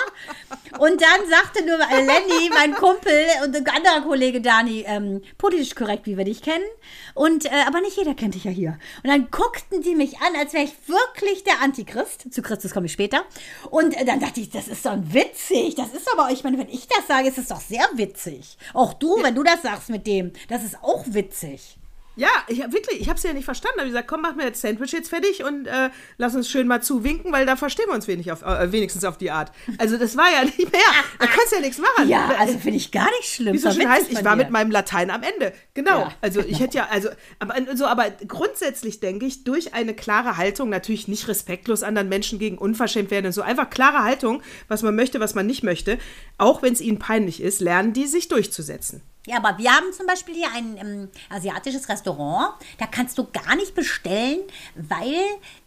Und 0.80 1.02
dann 1.02 1.30
sagte 1.30 1.66
nur 1.66 1.80
äh, 1.80 2.06
Lenny, 2.06 2.50
mein 2.54 2.74
Kumpel 2.74 3.26
und 3.44 3.56
ein 3.56 3.68
anderer 3.68 4.02
Kollege 4.02 4.42
Dani, 4.42 4.84
ähm, 4.88 5.22
politisch 5.38 5.76
korrekt, 5.76 6.06
wie 6.06 6.18
wir 6.18 6.26
dich 6.26 6.42
kennen. 6.42 6.66
Und, 7.13 7.45
äh, 7.45 7.63
aber 7.67 7.82
nicht 7.82 7.97
jeder 7.97 8.13
kennt 8.13 8.36
dich 8.36 8.43
ja 8.43 8.52
hier. 8.52 8.78
Und 9.04 9.10
dann 9.10 9.30
guckten 9.32 9.82
die 9.82 9.95
mich 9.95 10.19
an, 10.19 10.36
als 10.38 10.54
wäre 10.54 10.63
ich 10.63 10.74
wirklich 10.88 11.43
der 11.43 11.62
Antichrist. 11.62 12.34
Zu 12.34 12.41
Christus 12.41 12.71
komme 12.71 12.86
ich 12.86 12.91
später. 12.91 13.24
Und 13.69 13.95
äh, 13.97 14.06
dann 14.06 14.19
dachte 14.19 14.39
ich, 14.39 14.50
das 14.50 14.67
ist 14.67 14.86
doch 14.86 14.97
witzig. 15.02 15.76
Das 15.76 15.93
ist 15.93 16.08
aber, 16.13 16.32
ich 16.32 16.43
meine, 16.43 16.58
wenn 16.58 16.69
ich 16.69 16.88
das 16.88 17.08
sage, 17.08 17.28
ist 17.28 17.38
es 17.38 17.47
doch 17.47 17.62
sehr 17.62 17.88
witzig. 17.93 18.58
Auch 18.74 18.93
du, 18.93 19.21
wenn 19.21 19.36
du 19.36 19.43
das 19.43 19.62
sagst 19.62 19.89
mit 19.89 20.08
dem, 20.08 20.32
das 20.50 20.63
ist 20.63 20.78
auch 20.82 21.06
witzig. 21.08 21.78
Ja, 22.17 22.30
ich 22.47 22.62
hab 22.62 22.74
wirklich, 22.74 23.00
ich 23.00 23.08
habe 23.08 23.17
es 23.17 23.24
ja 23.24 23.32
nicht 23.32 23.45
verstanden. 23.45 23.78
Da 23.78 23.82
habe 23.82 23.88
ich 23.88 23.93
gesagt, 23.93 24.10
komm, 24.10 24.21
mach 24.21 24.36
mir 24.36 24.50
das 24.50 24.60
Sandwich 24.60 24.91
jetzt 24.91 25.10
fertig 25.10 25.43
und 25.45 25.65
äh, 25.65 25.89
lass 26.17 26.36
uns 26.36 26.50
schön 26.50 26.67
mal 26.67 26.84
zuwinken, 26.84 27.32
weil 27.32 27.45
da 27.45 27.56
verstehen 27.56 27.86
wir 27.88 27.95
uns 27.95 28.08
wenig 28.08 28.32
auf, 28.32 28.41
äh, 28.41 28.71
wenigstens 28.71 29.06
auf 29.06 29.17
die 29.17 29.32
Art. 29.32 29.52
Also 29.78 29.97
das 29.97 30.17
war 30.17 30.30
ja 30.30 30.43
nicht 30.45 30.71
mehr, 30.71 30.82
da 31.19 31.26
kannst 31.26 31.52
du 31.52 31.56
ja 31.56 31.62
nichts 31.62 31.78
machen. 31.78 32.10
Ja, 32.10 32.36
also 32.38 32.60
finde 32.60 32.78
ich 32.78 32.91
gar 32.91 33.10
nicht 33.19 33.34
schlimm. 33.34 33.54
Wie 33.54 33.58
so 33.58 33.71
schön 33.71 33.89
heißt, 33.89 34.12
ich 34.12 34.26
war 34.26 34.36
dir. 34.36 34.43
mit 34.43 34.50
meinem 34.50 34.71
Latein 34.71 35.10
am 35.10 35.24
Ende. 35.24 35.54
Genau. 35.74 36.00
Ja, 36.00 36.13
also 36.19 36.41
ich 36.41 36.60
hätte 36.60 36.78
ja, 36.78 36.88
also, 36.91 37.10
aber 37.39 37.56
so, 37.76 37.86
aber 37.86 38.10
grundsätzlich 38.28 39.00
denke 39.00 39.26
ich, 39.26 39.45
durch 39.45 39.74
eine 39.74 39.93
klare 39.93 40.36
Haltung, 40.36 40.69
natürlich 40.69 41.08
nicht 41.08 41.30
respektlos 41.30 41.82
anderen 41.82 42.10
Menschen 42.10 42.39
gegen 42.39 42.58
unverschämt 42.58 43.10
werden 43.10 43.28
und 43.28 43.32
so, 43.32 43.41
einfach 43.41 43.69
klare 43.69 44.04
Haltung, 44.04 44.41
was 44.67 44.84
man 44.84 44.95
möchte, 44.95 45.21
was 45.21 45.34
man 45.34 45.47
nicht 45.47 45.63
möchte, 45.63 45.97
auch 46.38 46.62
wenn 46.62 46.74
es 46.74 46.82
ihnen 46.82 47.00
peinlich 47.00 47.41
ist, 47.41 47.62
lernen 47.62 47.93
die 47.93 48.08
sich 48.08 48.28
durchzusetzen. 48.28 49.02
Ja, 49.28 49.38
aber 49.38 49.58
wir 49.60 49.72
haben 49.72 49.94
zum 49.94 50.08
Beispiel 50.08 50.34
hier 50.34 50.52
ein 50.52 50.78
ähm, 50.78 51.10
asiatisches 51.30 51.88
Restaurant. 51.90 52.56
Da 52.80 52.88
kannst 52.88 53.18
du 53.18 53.28
gar 53.32 53.56
nicht 53.56 53.76
bestellen, 53.76 54.40
weil 54.76 55.22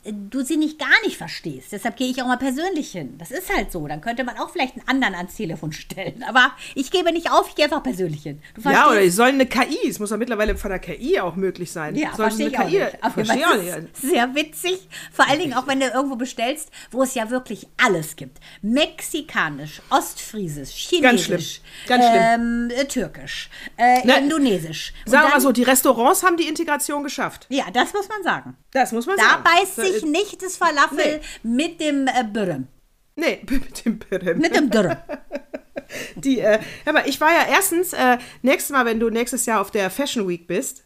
du 0.05 0.43
sie 0.45 0.57
nicht 0.57 0.79
gar 0.79 0.88
nicht 1.05 1.17
verstehst. 1.17 1.73
Deshalb 1.73 1.97
gehe 1.97 2.09
ich 2.11 2.21
auch 2.23 2.27
mal 2.27 2.37
persönlich 2.37 2.90
hin. 2.93 3.17
Das 3.19 3.31
ist 3.31 3.55
halt 3.55 3.73
so. 3.73 3.87
Dann 3.87 4.01
könnte 4.01 4.25
man 4.25 4.37
auch 4.38 4.51
vielleicht 4.51 4.75
einen 4.77 4.87
anderen 4.88 5.14
ans 5.14 5.35
Telefon 5.35 5.73
stellen. 5.73 6.23
Aber 6.29 6.53
ich 6.75 6.90
gebe 6.90 7.12
nicht 7.12 7.31
auf, 7.31 7.49
ich 7.49 7.55
gehe 7.55 7.64
einfach 7.64 7.83
persönlich 7.83 8.23
hin. 8.23 8.40
Ja, 8.64 8.90
oder 8.90 9.03
es 9.03 9.17
soll 9.17 9.29
eine 9.29 9.47
KI, 9.47 9.88
es 9.88 9.99
muss 9.99 10.11
ja 10.11 10.17
mittlerweile 10.17 10.57
von 10.57 10.71
der 10.71 10.79
KI 10.79 11.21
auch 11.21 11.37
möglich 11.37 11.71
sein. 11.73 11.95
Ja, 11.97 12.09
soll 12.17 12.27
verstehe 12.31 12.47
eine 12.47 12.55
ich 12.55 12.59
auch 12.61 12.69
KI, 12.69 12.79
nicht. 12.85 13.05
Aber 13.05 13.12
verstehe 13.14 13.38
ich 13.38 13.47
auch 13.73 13.79
nicht. 13.81 13.97
sehr 13.97 14.35
witzig. 14.35 14.88
Vor 15.12 15.29
allen 15.29 15.38
Dingen 15.38 15.55
auch, 15.55 15.67
wenn 15.67 15.81
du 15.81 15.87
irgendwo 15.87 16.17
bestellst, 16.17 16.71
wo 16.90 17.03
es 17.03 17.14
ja 17.14 17.31
wirklich 17.31 17.67
alles 17.83 18.17
gibt. 18.17 18.38
Mexikanisch, 18.62 19.81
Ostfriesisch, 19.90 20.71
Chinesisch, 20.88 21.03
Ganz 21.03 21.23
schlimm. 21.25 21.40
Ganz 21.87 22.05
Ähm, 22.07 22.71
äh, 22.77 22.85
Türkisch, 22.87 23.49
äh, 23.77 24.01
Na, 24.05 24.17
Indonesisch. 24.19 24.93
Und 25.05 25.12
Sagen 25.12 25.29
wir 25.29 25.31
mal 25.35 25.40
so, 25.40 25.53
die 25.53 25.62
Restaurants 25.62 26.23
haben 26.23 26.37
die 26.37 26.47
Integration 26.49 27.03
geschafft. 27.03 27.47
Ja, 27.49 27.64
das 27.73 27.93
muss 27.93 28.09
man 28.09 28.23
sagen. 28.23 28.57
Das 28.73 28.93
muss 28.93 29.07
man 29.07 29.17
Da 29.17 29.23
sagen. 29.23 29.45
beißt 29.45 29.77
So, 29.77 29.83
sich 29.83 29.93
äh, 30.02 30.07
nicht 30.07 30.42
das 30.42 30.57
Falafel 30.57 31.20
mit 31.42 31.80
dem 31.80 32.07
äh, 32.07 32.24
Bürrem. 32.24 32.68
Nee, 33.16 33.40
mit 33.48 33.85
dem 33.85 33.98
Pirem. 33.98 34.38
Mit 34.38 34.54
dem 34.54 34.70
Dürrem. 34.70 34.96
Die, 36.16 36.40
äh, 36.40 36.61
hör 36.85 36.92
mal, 36.92 37.09
ich 37.09 37.20
war 37.20 37.30
ja 37.30 37.46
erstens, 37.48 37.92
äh, 37.92 38.18
nächstes 38.42 38.72
Mal, 38.72 38.85
wenn 38.85 38.98
du 38.98 39.11
nächstes 39.11 39.46
Jahr 39.46 39.61
auf 39.61 39.70
der 39.70 39.90
Fashion 39.90 40.26
Week 40.28 40.46
bist, 40.46 40.85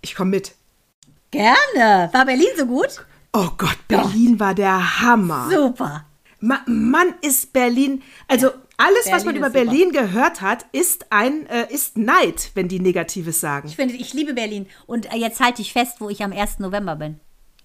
ich 0.00 0.14
komme 0.14 0.30
mit. 0.30 0.52
Gerne. 1.30 2.10
War 2.12 2.24
Berlin 2.24 2.48
so 2.56 2.66
gut? 2.66 3.04
Oh 3.32 3.50
Gott, 3.56 3.78
Berlin 3.88 4.38
war 4.38 4.54
der 4.54 5.00
Hammer. 5.00 5.48
Super. 5.50 6.06
Ma 6.40 6.60
Mann, 6.66 7.14
ist 7.22 7.52
Berlin, 7.52 8.02
also 8.28 8.50
alles, 8.76 9.10
was 9.10 9.24
Berlin 9.24 9.26
man 9.26 9.36
über 9.36 9.46
ist 9.46 9.52
super. 9.52 9.64
Berlin 9.64 9.92
gehört 9.92 10.40
hat, 10.40 10.66
ist 10.72 11.06
ein, 11.10 11.46
äh, 11.46 11.72
ist 11.72 11.96
Neid, 11.96 12.50
wenn 12.54 12.68
die 12.68 12.80
Negatives 12.80 13.40
sagen. 13.40 13.68
Ich 13.68 13.76
finde, 13.76 13.94
ich 13.94 14.12
liebe 14.12 14.34
Berlin. 14.34 14.66
Und 14.86 15.12
äh, 15.12 15.16
jetzt 15.16 15.40
halte 15.40 15.62
ich 15.62 15.72
fest, 15.72 16.00
wo 16.00 16.10
ich 16.10 16.22
am 16.22 16.32
1. 16.32 16.58
November 16.58 16.96
bin. 16.96 17.20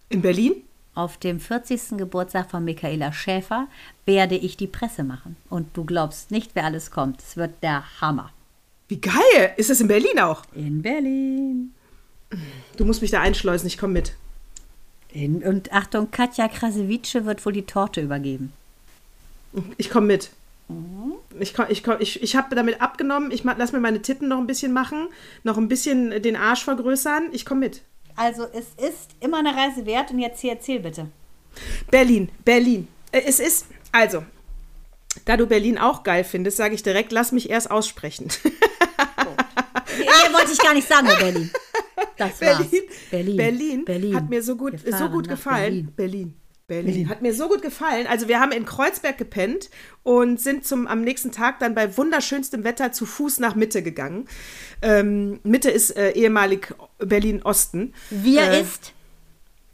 In 0.10 0.22
Berlin? 0.24 0.64
Auf 0.96 1.18
dem 1.18 1.40
40. 1.40 1.98
Geburtstag 1.98 2.50
von 2.50 2.66
Michaela 2.66 3.14
Schäfer 3.14 3.68
werde 4.06 4.36
ich 4.36 4.58
die 4.58 4.68
Presse 4.68 5.04
machen. 5.04 5.38
Und 5.50 5.78
du 5.78 5.86
glaubst 5.86 6.32
nicht, 6.32 6.56
wer 6.56 6.66
alles 6.66 6.90
kommt. 6.90 7.22
Es 7.22 7.38
wird 7.38 7.62
der 7.62 8.02
Hammer. 8.02 8.32
Wie 8.88 9.00
geil! 9.00 9.54
Ist 9.56 9.70
das 9.70 9.82
in 9.82 9.88
Berlin 9.88 10.20
auch? 10.20 10.42
In 10.56 10.82
Berlin. 10.82 11.76
Du 12.76 12.86
musst 12.86 13.04
mich 13.04 13.12
da 13.12 13.22
einschleusen, 13.22 13.68
ich 13.68 13.78
komme 13.78 13.94
mit. 13.94 14.14
In, 15.12 15.44
und 15.44 15.72
Achtung, 15.72 16.10
Katja 16.10 16.48
Krasewitsche 16.48 17.26
wird 17.26 17.46
wohl 17.46 17.54
die 17.54 17.66
Torte 17.66 18.02
übergeben. 18.02 18.52
Ich 19.78 19.92
komme 19.92 20.08
mit. 20.08 20.32
Mhm. 20.70 21.14
Ich, 21.40 21.54
komm, 21.54 21.66
ich, 21.70 21.84
komm, 21.84 21.98
ich, 22.00 22.22
ich 22.22 22.36
habe 22.36 22.56
damit 22.56 22.82
abgenommen. 22.82 23.30
Ich 23.32 23.44
lass 23.44 23.72
mir 23.72 23.80
meine 23.80 24.02
Titten 24.02 24.28
noch 24.28 24.40
ein 24.40 24.48
bisschen 24.48 24.74
machen, 24.74 25.08
noch 25.44 25.58
ein 25.58 25.68
bisschen 25.68 26.22
den 26.22 26.36
Arsch 26.36 26.64
vergrößern. 26.64 27.30
Ich 27.32 27.46
komme 27.46 27.62
mit. 27.62 27.82
Also 28.20 28.48
es 28.52 28.66
ist 28.86 29.12
immer 29.22 29.40
eine 29.40 29.56
Reise 29.56 29.86
wert. 29.86 30.12
Und 30.12 30.20
jetzt 30.20 30.42
hier 30.42 30.52
erzähl 30.52 30.82
bitte. 30.82 31.08
Berlin, 31.90 32.30
Berlin. 32.44 32.88
Äh, 33.14 33.22
Es 33.26 33.40
ist, 33.40 33.66
also, 33.94 34.24
da 35.24 35.38
du 35.38 35.48
Berlin 35.48 35.78
auch 35.78 36.04
geil 36.04 36.26
findest, 36.26 36.58
sage 36.58 36.76
ich 36.76 36.84
direkt, 36.84 37.14
lass 37.14 37.32
mich 37.32 37.50
erst 37.50 37.72
aussprechen. 37.72 38.28
Mehr 38.44 40.34
wollte 40.34 40.52
ich 40.52 40.60
gar 40.60 40.74
nicht 40.74 40.88
sagen, 40.88 41.08
Berlin. 41.08 41.50
Das 42.18 42.42
war's. 42.42 42.68
Berlin, 43.10 43.38
Berlin, 43.38 43.86
Berlin. 43.86 44.16
hat 44.16 44.30
mir 44.30 44.44
so 44.44 44.56
gut, 44.58 44.74
so 44.86 45.10
gut 45.10 45.30
gefallen. 45.30 45.92
Berlin. 45.96 46.34
Berlin. 46.34 46.39
Hat 47.10 47.22
mir 47.22 47.34
so 47.34 47.48
gut 47.48 47.62
gefallen. 47.62 48.08
Also 48.08 48.28
wir 48.28 48.40
haben 48.40 48.52
in 48.52 48.66
Kreuzberg 48.66 49.18
gepennt 49.18 49.70
und 50.04 50.40
sind 50.40 50.66
zum, 50.66 50.88
am 50.88 51.02
nächsten 51.02 51.32
Tag 51.32 51.60
dann 51.60 51.76
bei 51.76 51.98
wunderschönstem 51.98 52.64
Wetter 52.64 52.92
zu 52.92 53.06
Fuß 53.06 53.40
nach 53.40 53.56
Mitte 53.56 53.84
gegangen. 53.84 54.28
Ähm, 54.82 55.40
Mitte 55.44 55.70
ist 55.70 55.98
äh, 55.98 56.12
ehemalig 56.12 56.74
Berlin-Osten. 57.00 57.94
Wir 58.10 58.44
äh, 58.44 58.62
ist 58.62 58.94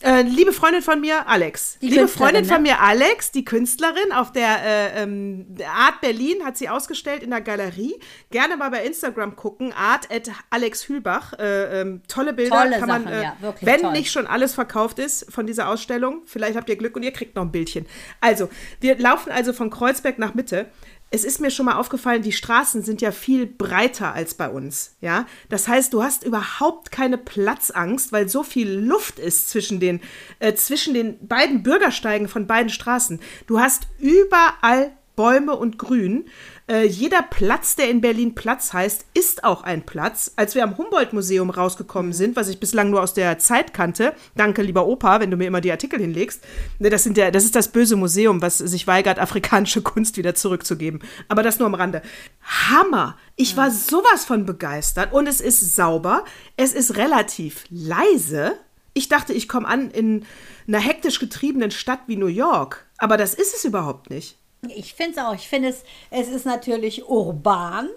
äh, 0.06 0.22
liebe 0.22 0.54
Freundin 0.54 0.82
von 0.82 1.02
mir, 1.02 1.28
Alex. 1.28 1.80
Die 1.82 1.90
liebe 1.90 2.08
Freundin 2.08 2.44
ne? 2.44 2.48
von 2.48 2.62
mir, 2.62 2.80
Alex, 2.80 3.32
die 3.32 3.44
Künstlerin 3.44 4.12
auf 4.14 4.32
der, 4.32 4.64
äh, 4.64 5.04
ähm, 5.04 5.56
Art 5.68 6.00
Berlin 6.02 6.46
hat 6.46 6.58
sie 6.58 6.70
ausgestellt 6.70 7.24
in 7.24 7.32
der 7.32 7.42
Galerie. 7.42 8.00
Gerne 8.30 8.56
mal 8.56 8.70
bei 8.70 8.86
Instagram 8.86 9.36
gucken. 9.36 9.74
Art 9.74 10.12
at 10.12 10.30
Alex 10.52 10.88
Hülbach. 10.88 11.34
Äh, 11.34 11.82
ähm, 11.82 12.02
tolle 12.08 12.34
Bilder. 12.34 12.56
Tolle 12.56 12.80
kann 12.80 12.88
man, 12.88 13.04
Sachen, 13.06 13.22
ja, 13.24 13.36
wenn 13.62 13.82
toll. 13.82 13.92
nicht 13.94 14.12
schon 14.12 14.28
alles 14.28 14.54
verkauft 14.54 15.00
ist 15.00 15.32
von 15.34 15.48
dieser 15.48 15.70
Ausstellung, 15.70 16.22
vielleicht 16.26 16.56
habt 16.56 16.70
ihr 16.70 16.76
Glück 16.76 16.96
und 16.96 17.04
ihr 17.04 17.12
kriegt 17.12 17.36
noch 17.36 17.44
ein 17.44 17.52
Bildchen. 17.52 17.88
Also, 18.22 18.50
wir 18.82 19.00
laufen 19.00 19.32
also 19.32 19.54
von 19.54 19.72
Kreuzberg 19.72 20.20
nach 20.20 20.36
Mitte 20.36 20.68
es 21.12 21.24
ist 21.24 21.40
mir 21.40 21.52
schon 21.52 21.66
mal 21.66 21.76
aufgefallen, 21.76 22.24
die 22.24 22.32
Straßen 22.32 22.84
sind 22.84 23.02
ja 23.02 23.12
viel 23.12 23.46
breiter 23.46 24.14
als 24.14 24.34
bei 24.34 24.50
uns, 24.50 24.96
ja. 25.02 25.26
Das 25.50 25.68
heißt, 25.68 25.94
du 25.94 26.04
hast 26.04 26.24
überhaupt 26.24 26.92
keine 26.92 27.18
Platzangst, 27.18 28.12
weil 28.12 28.28
so 28.28 28.44
viel 28.44 28.70
Luft 28.70 29.20
ist 29.20 29.50
zwischen 29.50 29.80
den, 29.80 30.02
äh, 30.40 30.54
zwischen 30.56 30.94
den 30.94 31.26
beiden 31.28 31.64
Bürgersteigen 31.64 32.28
von 32.28 32.48
beiden 32.48 32.70
Straßen. 32.70 33.20
Du 33.48 33.60
hast 33.60 33.88
überall 34.00 34.92
Bäume 35.16 35.56
und 35.56 35.78
Grün. 35.78 36.26
Äh, 36.68 36.88
jeder 36.88 37.22
Platz, 37.22 37.76
der 37.76 37.92
in 37.92 38.02
Berlin 38.02 38.34
Platz 38.34 38.74
heißt, 38.74 39.06
ist 39.14 39.44
auch 39.44 39.64
ein 39.64 39.86
Platz. 39.86 40.32
Als 40.36 40.56
wir 40.56 40.64
am 40.64 40.78
Humboldt-Museum 40.78 41.52
rausgekommen 41.52 42.12
sind, 42.12 42.36
was 42.36 42.48
ich 42.48 42.60
bislang 42.60 42.90
nur 42.90 43.04
aus 43.04 43.14
der 43.14 43.38
Zeit 43.38 43.72
kannte, 43.72 44.14
danke 44.36 44.64
lieber 44.64 44.88
Opa, 44.88 45.20
wenn 45.20 45.30
du 45.30 45.38
mir 45.38 45.46
immer 45.46 45.62
die 45.62 45.72
Artikel 45.72 46.00
hinlegst, 46.00 46.44
ne, 46.80 46.90
das, 46.90 47.04
sind 47.04 47.18
der, 47.18 47.30
das 47.30 47.44
ist 47.44 47.56
das 47.56 47.68
böse 47.68 47.96
Museum, 47.96 48.42
was 48.42 48.58
sich 48.58 48.88
weigert, 48.88 49.20
afrikanische 49.20 49.82
Kunst 49.84 50.18
wieder 50.18 50.34
zurückzugeben. 50.34 51.02
Aber 51.28 51.44
das 51.44 51.60
nur 51.60 51.68
am 51.68 51.76
Rande. 51.76 52.02
Hammer! 52.42 53.16
Ich 53.36 53.58
war 53.58 53.70
sowas 53.70 54.26
von 54.26 54.46
begeistert 54.48 55.14
und 55.14 55.28
es 55.28 55.42
ist 55.42 55.76
sauber, 55.76 56.24
es 56.58 56.74
ist 56.74 56.96
relativ 56.96 57.66
leise. 57.70 58.54
Ich 58.94 59.08
dachte, 59.08 59.34
ich 59.34 59.48
komme 59.48 59.68
an 59.68 59.92
in 59.92 60.26
einer 60.68 60.80
hektisch 60.80 61.20
getriebenen 61.20 61.70
Stadt 61.70 62.00
wie 62.08 62.16
New 62.16 62.28
York, 62.28 62.88
aber 62.98 63.18
das 63.18 63.36
ist 63.36 63.54
es 63.54 63.66
überhaupt 63.66 64.10
nicht. 64.10 64.38
Ich 64.76 64.94
finde 64.94 65.12
es 65.12 65.18
auch. 65.18 65.36
Ich 65.36 65.48
finde 65.48 65.70
es, 65.70 65.84
es 66.10 66.28
ist 66.28 66.46
natürlich 66.46 67.08
urban, 67.08 67.90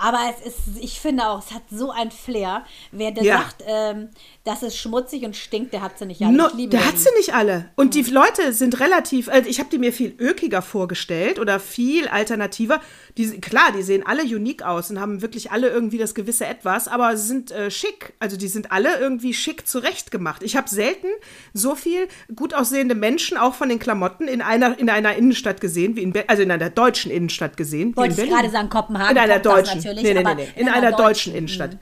aber 0.00 0.18
es 0.30 0.46
ist, 0.46 0.58
ich 0.80 0.98
finde 0.98 1.28
auch, 1.28 1.40
es 1.40 1.52
hat 1.52 1.62
so 1.70 1.90
ein 1.90 2.10
Flair. 2.10 2.64
Wer 2.90 3.10
der 3.10 3.22
ja. 3.22 3.38
sagt, 3.38 3.64
ähm, 3.66 4.08
das 4.44 4.62
ist 4.62 4.78
schmutzig 4.78 5.24
und 5.24 5.36
stinkt, 5.36 5.74
der 5.74 5.82
hat 5.82 5.98
sie 5.98 6.06
nicht 6.06 6.22
alle. 6.22 6.34
No, 6.34 6.48
der 6.48 6.86
hat 6.86 6.98
sie 6.98 7.10
nicht 7.18 7.34
alle. 7.34 7.70
Und 7.76 7.88
mhm. 7.88 7.90
die 7.90 8.10
Leute 8.10 8.54
sind 8.54 8.80
relativ, 8.80 9.28
also 9.28 9.48
ich 9.48 9.60
habe 9.60 9.68
die 9.68 9.78
mir 9.78 9.92
viel 9.92 10.14
ökiger 10.18 10.62
vorgestellt 10.62 11.38
oder 11.38 11.60
viel 11.60 12.08
alternativer. 12.08 12.80
Die, 13.18 13.40
klar, 13.40 13.72
die 13.76 13.82
sehen 13.82 14.06
alle 14.06 14.22
unique 14.22 14.62
aus 14.62 14.90
und 14.90 14.98
haben 14.98 15.20
wirklich 15.20 15.50
alle 15.50 15.68
irgendwie 15.68 15.98
das 15.98 16.14
gewisse 16.14 16.46
Etwas, 16.46 16.88
aber 16.88 17.16
sie 17.18 17.26
sind 17.26 17.50
äh, 17.50 17.70
schick. 17.70 18.14
Also 18.18 18.38
die 18.38 18.48
sind 18.48 18.72
alle 18.72 18.98
irgendwie 18.98 19.34
schick 19.34 19.68
zurechtgemacht. 19.68 20.42
Ich 20.42 20.56
habe 20.56 20.70
selten 20.70 21.08
so 21.52 21.74
viel 21.74 22.08
gut 22.34 22.54
aussehende 22.54 22.94
Menschen, 22.94 23.36
auch 23.36 23.54
von 23.54 23.68
den 23.68 23.78
Klamotten, 23.78 24.28
in 24.28 24.40
einer, 24.40 24.78
in 24.78 24.88
einer 24.88 25.14
Innenstadt 25.14 25.60
gesehen, 25.60 25.96
wie 25.96 26.02
in 26.02 26.12
Be 26.12 26.24
also 26.28 26.42
in 26.42 26.50
einer 26.50 26.70
deutschen 26.70 27.10
Innenstadt 27.10 27.58
gesehen. 27.58 27.94
Wollte 27.96 28.22
ich 28.22 28.30
gerade 28.30 28.48
sagen, 28.48 28.70
Kopenhagen. 28.70 29.16
In 29.16 29.22
einer 29.22 29.38
deutschen 29.38 29.89
natürlich. 29.96 30.14
Nee, 30.14 30.22
nee, 30.22 30.34
nee, 30.34 30.42
nee. 30.54 30.60
In, 30.60 30.66
in, 30.66 30.72
einer, 30.72 30.90
deutschen, 30.90 31.04
deutschen 31.04 31.34
Innenstadt. 31.34 31.76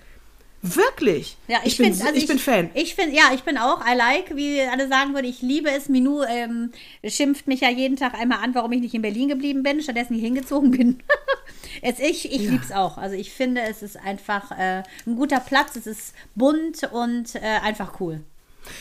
Wirklich? 0.61 1.37
Ja, 1.47 1.59
ich, 1.63 1.73
ich, 1.73 1.79
bin, 1.79 1.87
also 1.93 2.09
ich, 2.15 2.23
ich, 2.23 2.27
bin 2.27 2.39
Fan. 2.39 2.71
Ich 2.75 2.97
finde, 2.97 3.15
ja, 3.15 3.31
ich 3.33 3.45
bin 3.45 3.59
auch. 3.59 3.81
I 3.87 3.95
like, 3.97 4.35
wie 4.35 4.61
alle 4.63 4.89
sagen 4.89 5.15
würden. 5.15 5.27
Ich 5.27 5.41
liebe 5.41 5.71
es. 5.71 5.89
Minou 5.89 6.25
ähm, 6.25 6.73
schimpft 7.05 7.47
mich 7.47 7.61
ja 7.61 7.71
jeden 7.71 7.97
Tag 7.97 8.15
einmal 8.15 8.43
an, 8.43 8.55
warum 8.57 8.73
ich 8.73 8.81
nicht 8.81 8.95
in 8.95 9.03
Berlin 9.03 9.29
geblieben 9.29 9.63
bin, 9.63 9.81
stattdessen 9.81 10.15
hier 10.15 10.25
hingezogen 10.25 10.73
bin. 10.73 10.99
es, 11.83 12.01
ich 12.01 12.33
ich 12.33 12.43
ja. 12.43 12.51
liebe 12.51 12.65
es 12.65 12.73
auch. 12.73 12.99
Also 12.99 13.15
ich 13.15 13.31
finde, 13.31 13.61
es 13.63 13.83
ist 13.85 13.97
einfach 13.97 14.51
äh, 14.51 14.83
ein 15.07 15.15
guter 15.15 15.39
Platz. 15.39 15.77
Es 15.77 15.87
ist 15.87 16.15
bunt 16.35 16.83
und 16.93 17.37
äh, 17.37 17.61
einfach 17.63 18.01
cool. 18.01 18.21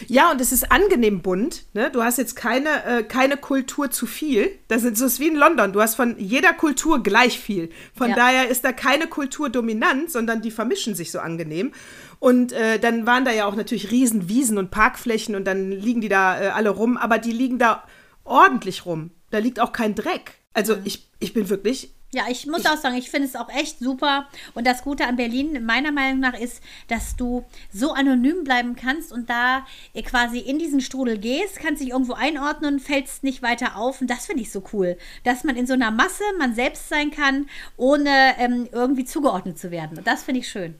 Ja, 0.07 0.31
und 0.31 0.41
es 0.41 0.51
ist 0.51 0.71
angenehm 0.71 1.21
bunt. 1.21 1.65
Ne? 1.73 1.89
Du 1.91 2.03
hast 2.03 2.17
jetzt 2.17 2.35
keine, 2.35 2.83
äh, 2.85 3.03
keine 3.03 3.37
Kultur 3.37 3.91
zu 3.91 4.05
viel. 4.05 4.51
Das 4.67 4.83
ist, 4.83 4.97
so 4.97 5.05
ist 5.05 5.19
wie 5.19 5.27
in 5.27 5.35
London. 5.35 5.73
Du 5.73 5.81
hast 5.81 5.95
von 5.95 6.17
jeder 6.17 6.53
Kultur 6.53 7.03
gleich 7.03 7.39
viel. 7.39 7.69
Von 7.95 8.09
ja. 8.09 8.15
daher 8.15 8.49
ist 8.49 8.63
da 8.63 8.71
keine 8.71 9.07
Kultur 9.07 9.49
dominant, 9.49 10.11
sondern 10.11 10.41
die 10.41 10.51
vermischen 10.51 10.95
sich 10.95 11.11
so 11.11 11.19
angenehm. 11.19 11.71
Und 12.19 12.51
äh, 12.51 12.79
dann 12.79 13.05
waren 13.05 13.25
da 13.25 13.31
ja 13.31 13.45
auch 13.45 13.55
natürlich 13.55 13.91
Riesenwiesen 13.91 14.57
und 14.57 14.71
Parkflächen 14.71 15.35
und 15.35 15.45
dann 15.45 15.71
liegen 15.71 16.01
die 16.01 16.09
da 16.09 16.41
äh, 16.41 16.47
alle 16.47 16.69
rum, 16.69 16.97
aber 16.97 17.19
die 17.19 17.31
liegen 17.31 17.59
da 17.59 17.83
ordentlich 18.23 18.85
rum. 18.85 19.11
Da 19.29 19.39
liegt 19.39 19.59
auch 19.59 19.71
kein 19.71 19.93
Dreck. 19.93 20.33
Also 20.53 20.77
ich, 20.83 21.07
ich 21.19 21.33
bin 21.33 21.49
wirklich 21.49 21.91
ja, 22.13 22.23
ich 22.29 22.47
muss 22.47 22.61
ich, 22.61 22.69
auch 22.69 22.77
sagen, 22.77 22.95
ich 22.95 23.09
finde 23.09 23.27
es 23.27 23.35
auch 23.35 23.49
echt 23.49 23.79
super. 23.79 24.27
Und 24.53 24.65
das 24.65 24.83
Gute 24.83 25.05
an 25.05 25.17
Berlin, 25.17 25.65
meiner 25.65 25.91
Meinung 25.91 26.21
nach, 26.21 26.39
ist, 26.39 26.63
dass 26.87 27.17
du 27.17 27.43
so 27.73 27.91
anonym 27.91 28.45
bleiben 28.45 28.75
kannst 28.75 29.11
und 29.11 29.29
da 29.29 29.65
quasi 30.05 30.39
in 30.39 30.57
diesen 30.57 30.79
Strudel 30.79 31.17
gehst, 31.17 31.59
kannst 31.59 31.81
dich 31.81 31.89
irgendwo 31.89 32.13
einordnen, 32.13 32.79
fällst 32.79 33.23
nicht 33.23 33.41
weiter 33.41 33.75
auf. 33.75 33.99
Und 33.99 34.09
das 34.09 34.25
finde 34.25 34.41
ich 34.41 34.51
so 34.51 34.63
cool, 34.71 34.97
dass 35.25 35.43
man 35.43 35.57
in 35.57 35.67
so 35.67 35.73
einer 35.73 35.91
Masse 35.91 36.23
man 36.39 36.55
selbst 36.55 36.87
sein 36.87 37.11
kann, 37.11 37.49
ohne 37.75 38.35
ähm, 38.37 38.69
irgendwie 38.71 39.05
zugeordnet 39.05 39.59
zu 39.59 39.69
werden. 39.69 39.97
Und 39.97 40.07
das 40.07 40.23
finde 40.23 40.39
ich 40.39 40.47
schön. 40.47 40.79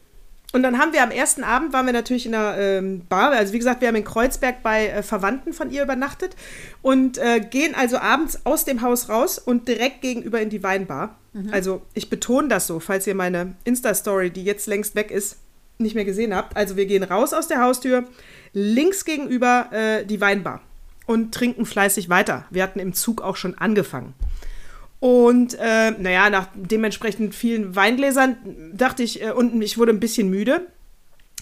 Und 0.54 0.64
dann 0.64 0.80
haben 0.80 0.94
wir 0.94 1.04
am 1.04 1.12
ersten 1.12 1.44
Abend, 1.44 1.74
waren 1.74 1.86
wir 1.86 1.94
natürlich 1.94 2.26
in 2.26 2.34
einer 2.34 2.58
ähm, 2.58 3.02
Bar, 3.10 3.32
also 3.32 3.52
wie 3.52 3.58
gesagt, 3.58 3.82
wir 3.82 3.90
haben 3.90 3.96
in 3.96 4.06
Kreuzberg 4.06 4.64
bei 4.64 4.88
äh, 4.88 5.04
Verwandten 5.04 5.52
von 5.52 5.70
ihr 5.72 5.84
übernachtet 5.84 6.36
und 6.82 7.18
äh, 7.18 7.42
gehen 7.42 7.76
also 7.76 7.98
abends 7.98 8.46
aus 8.46 8.64
dem 8.64 8.82
Haus 8.82 9.10
raus 9.10 9.40
und 9.40 9.68
direkt 9.68 10.02
gegenüber 10.02 10.40
in 10.40 10.50
die 10.50 10.64
Weinbar. 10.64 11.18
Mhm. 11.34 11.50
Also 11.52 11.82
ich 11.94 12.10
betone 12.10 12.48
das 12.48 12.66
so, 12.66 12.80
falls 12.80 13.06
ihr 13.08 13.16
meine 13.16 13.56
Insta-Story, 13.66 14.32
die 14.32 14.46
jetzt 14.46 14.68
längst 14.68 14.96
weg 14.96 15.12
ist, 15.12 15.38
nicht 15.80 15.96
mehr 15.96 16.06
gesehen 16.06 16.34
habt. 16.34 16.56
Also 16.56 16.78
wir 16.78 16.86
gehen 16.86 17.04
raus 17.04 17.34
aus 17.34 17.50
der 17.50 17.62
Haustür, 17.62 18.06
links 18.54 19.04
gegenüber 19.04 19.68
äh, 19.72 20.06
die 20.06 20.22
Weinbar 20.22 20.62
und 21.08 21.34
trinken 21.34 21.66
fleißig 21.66 22.10
weiter. 22.10 22.46
Wir 22.52 22.64
hatten 22.64 22.80
im 22.80 22.94
Zug 22.94 23.22
auch 23.22 23.36
schon 23.36 23.58
angefangen. 23.58 24.14
Und 25.00 25.56
äh, 25.60 25.92
naja, 25.92 26.30
nach 26.30 26.48
dementsprechend 26.56 27.36
vielen 27.36 27.76
Weingläsern 27.76 28.38
dachte 28.74 29.04
ich, 29.04 29.22
äh, 29.22 29.32
und 29.32 29.62
ich 29.62 29.78
wurde 29.78 29.92
ein 29.92 30.00
bisschen 30.00 30.30
müde. 30.30 30.68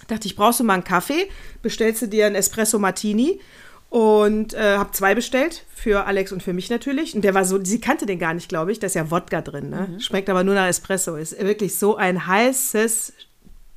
Dachte 0.08 0.28
ich, 0.28 0.36
brauchst 0.36 0.60
du 0.60 0.64
mal 0.64 0.74
einen 0.74 0.84
Kaffee? 0.84 1.30
Bestellst 1.62 2.02
du 2.02 2.08
dir 2.08 2.26
einen 2.26 2.36
Espresso 2.36 2.80
Martini? 2.80 3.40
Und 3.90 4.54
äh, 4.54 4.78
habe 4.78 4.92
zwei 4.92 5.16
bestellt, 5.16 5.64
für 5.74 6.06
Alex 6.06 6.34
und 6.34 6.44
für 6.44 6.52
mich 6.52 6.70
natürlich. 6.70 7.16
Und 7.16 7.22
der 7.22 7.34
war 7.34 7.46
so, 7.46 7.64
sie 7.64 7.80
kannte 7.80 8.06
den 8.06 8.20
gar 8.20 8.34
nicht, 8.34 8.50
glaube 8.50 8.72
ich. 8.72 8.80
Da 8.80 8.88
ist 8.88 8.96
ja 8.96 9.10
Wodka 9.10 9.42
drin, 9.42 9.70
ne? 9.70 9.88
Mhm. 9.90 10.00
Schmeckt 10.02 10.30
aber 10.30 10.44
nur 10.44 10.54
nach 10.56 10.68
Espresso. 10.68 11.16
Ist 11.16 11.40
wirklich 11.40 11.78
so 11.78 11.96
ein 11.96 12.28
heißes, 12.28 13.14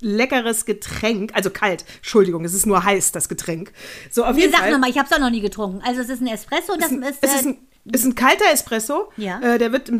leckeres 0.00 0.64
Getränk. 0.64 1.32
Also 1.34 1.50
kalt, 1.50 1.84
Entschuldigung, 1.98 2.44
es 2.44 2.54
ist 2.54 2.66
nur 2.66 2.82
heiß, 2.82 3.12
das 3.12 3.28
Getränk. 3.28 3.72
So, 4.10 4.24
auf 4.24 4.34
nee, 4.34 4.42
jeden 4.42 4.52
sag 4.52 4.70
nochmal, 4.70 4.90
ich 4.90 4.98
habe 4.98 5.08
es 5.08 5.14
auch 5.14 5.20
noch 5.20 5.30
nie 5.30 5.40
getrunken. 5.40 5.82
Also 5.84 6.00
es 6.00 6.08
ist 6.08 6.20
ein 6.20 6.28
Espresso 6.28 6.72
und 6.72 6.82
das 6.82 6.90
ist, 6.90 7.22
ist, 7.22 7.34
ist 7.34 7.46
ein, 7.46 7.58
ist 7.92 8.04
ein 8.04 8.14
kalter 8.14 8.44
Espresso. 8.52 9.10
Ja. 9.16 9.40
Äh, 9.40 9.58
der 9.58 9.72
wird 9.72 9.90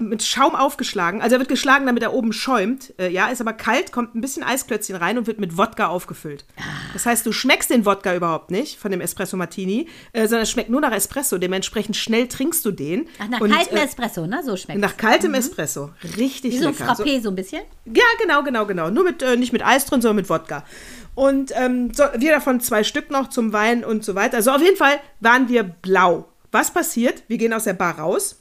mit 0.00 0.22
Schaum 0.22 0.54
aufgeschlagen. 0.54 1.22
Also 1.22 1.36
er 1.36 1.38
wird 1.40 1.48
geschlagen, 1.48 1.86
damit 1.86 2.02
er 2.02 2.12
oben 2.12 2.32
schäumt. 2.32 2.92
Äh, 2.98 3.10
ja, 3.10 3.28
ist 3.28 3.40
aber 3.40 3.52
kalt, 3.52 3.92
kommt 3.92 4.14
ein 4.14 4.20
bisschen 4.20 4.42
Eisklötzchen 4.42 4.96
rein 4.96 5.18
und 5.18 5.26
wird 5.26 5.40
mit 5.40 5.56
Wodka 5.56 5.88
aufgefüllt. 5.88 6.44
Ah. 6.56 6.62
Das 6.92 7.06
heißt, 7.06 7.24
du 7.26 7.32
schmeckst 7.32 7.70
den 7.70 7.86
Wodka 7.86 8.14
überhaupt 8.14 8.50
nicht 8.50 8.78
von 8.78 8.90
dem 8.90 9.00
Espresso 9.00 9.36
Martini, 9.36 9.88
äh, 10.12 10.22
sondern 10.22 10.42
es 10.42 10.50
schmeckt 10.50 10.70
nur 10.70 10.80
nach 10.80 10.92
Espresso. 10.92 11.38
Dementsprechend 11.38 11.96
schnell 11.96 12.28
trinkst 12.28 12.64
du 12.64 12.70
den. 12.70 13.08
Ach, 13.18 13.28
nach 13.28 13.40
und, 13.40 13.50
kaltem 13.50 13.76
äh, 13.76 13.84
Espresso, 13.84 14.26
ne? 14.26 14.42
So 14.44 14.56
schmeckt 14.56 14.80
Nach 14.80 14.96
kaltem 14.96 15.30
mhm. 15.30 15.38
Espresso. 15.38 15.90
Richtig 16.16 16.52
Wie 16.52 16.58
so 16.58 16.68
lecker. 16.68 16.84
Wie 16.84 16.96
so 16.96 17.02
Frappé 17.02 17.22
so 17.22 17.28
ein 17.30 17.36
bisschen? 17.36 17.62
Ja, 17.86 18.04
genau, 18.20 18.42
genau, 18.42 18.66
genau. 18.66 18.90
Nur 18.90 19.04
mit, 19.04 19.22
äh, 19.22 19.36
nicht 19.36 19.52
mit 19.52 19.64
Eis 19.64 19.86
drin, 19.86 20.00
sondern 20.00 20.16
mit 20.16 20.28
Wodka. 20.28 20.64
Und 21.14 21.52
ähm, 21.54 21.92
so, 21.94 22.04
wir 22.16 22.32
davon 22.32 22.60
zwei 22.60 22.82
Stück 22.82 23.10
noch 23.10 23.28
zum 23.28 23.52
Wein 23.52 23.84
und 23.84 24.04
so 24.04 24.14
weiter. 24.14 24.36
Also 24.36 24.50
auf 24.50 24.62
jeden 24.62 24.76
Fall 24.76 24.98
waren 25.20 25.48
wir 25.48 25.62
blau. 25.62 26.26
Was 26.54 26.72
passiert? 26.72 27.24
Wir 27.26 27.36
gehen 27.36 27.52
aus 27.52 27.64
der 27.64 27.72
Bar 27.72 27.98
raus. 27.98 28.36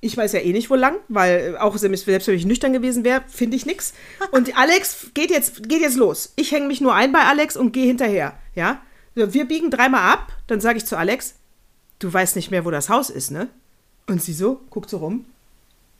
Ich 0.00 0.14
weiß 0.14 0.32
ja 0.32 0.40
eh 0.40 0.52
nicht, 0.52 0.68
wo 0.68 0.74
lang, 0.74 0.96
weil 1.08 1.56
auch 1.56 1.74
selbst 1.78 2.06
wenn 2.06 2.36
ich 2.36 2.44
nüchtern 2.44 2.74
gewesen 2.74 3.02
wäre, 3.02 3.24
finde 3.28 3.56
ich 3.56 3.64
nichts. 3.64 3.94
Und 4.30 4.58
Alex 4.58 5.06
geht 5.14 5.30
jetzt, 5.30 5.66
geht 5.70 5.80
jetzt 5.80 5.96
los. 5.96 6.34
Ich 6.36 6.52
hänge 6.52 6.66
mich 6.66 6.82
nur 6.82 6.94
ein 6.94 7.10
bei 7.10 7.20
Alex 7.20 7.56
und 7.56 7.72
gehe 7.72 7.86
hinterher. 7.86 8.38
Ja? 8.54 8.82
Wir 9.14 9.46
biegen 9.46 9.70
dreimal 9.70 10.12
ab, 10.12 10.32
dann 10.48 10.60
sage 10.60 10.76
ich 10.76 10.84
zu 10.84 10.98
Alex, 10.98 11.36
du 11.98 12.12
weißt 12.12 12.36
nicht 12.36 12.50
mehr, 12.50 12.66
wo 12.66 12.70
das 12.70 12.90
Haus 12.90 13.08
ist, 13.08 13.30
ne? 13.30 13.48
Und 14.06 14.22
sie 14.22 14.34
so, 14.34 14.60
guckt 14.68 14.90
so 14.90 14.98
rum. 14.98 15.24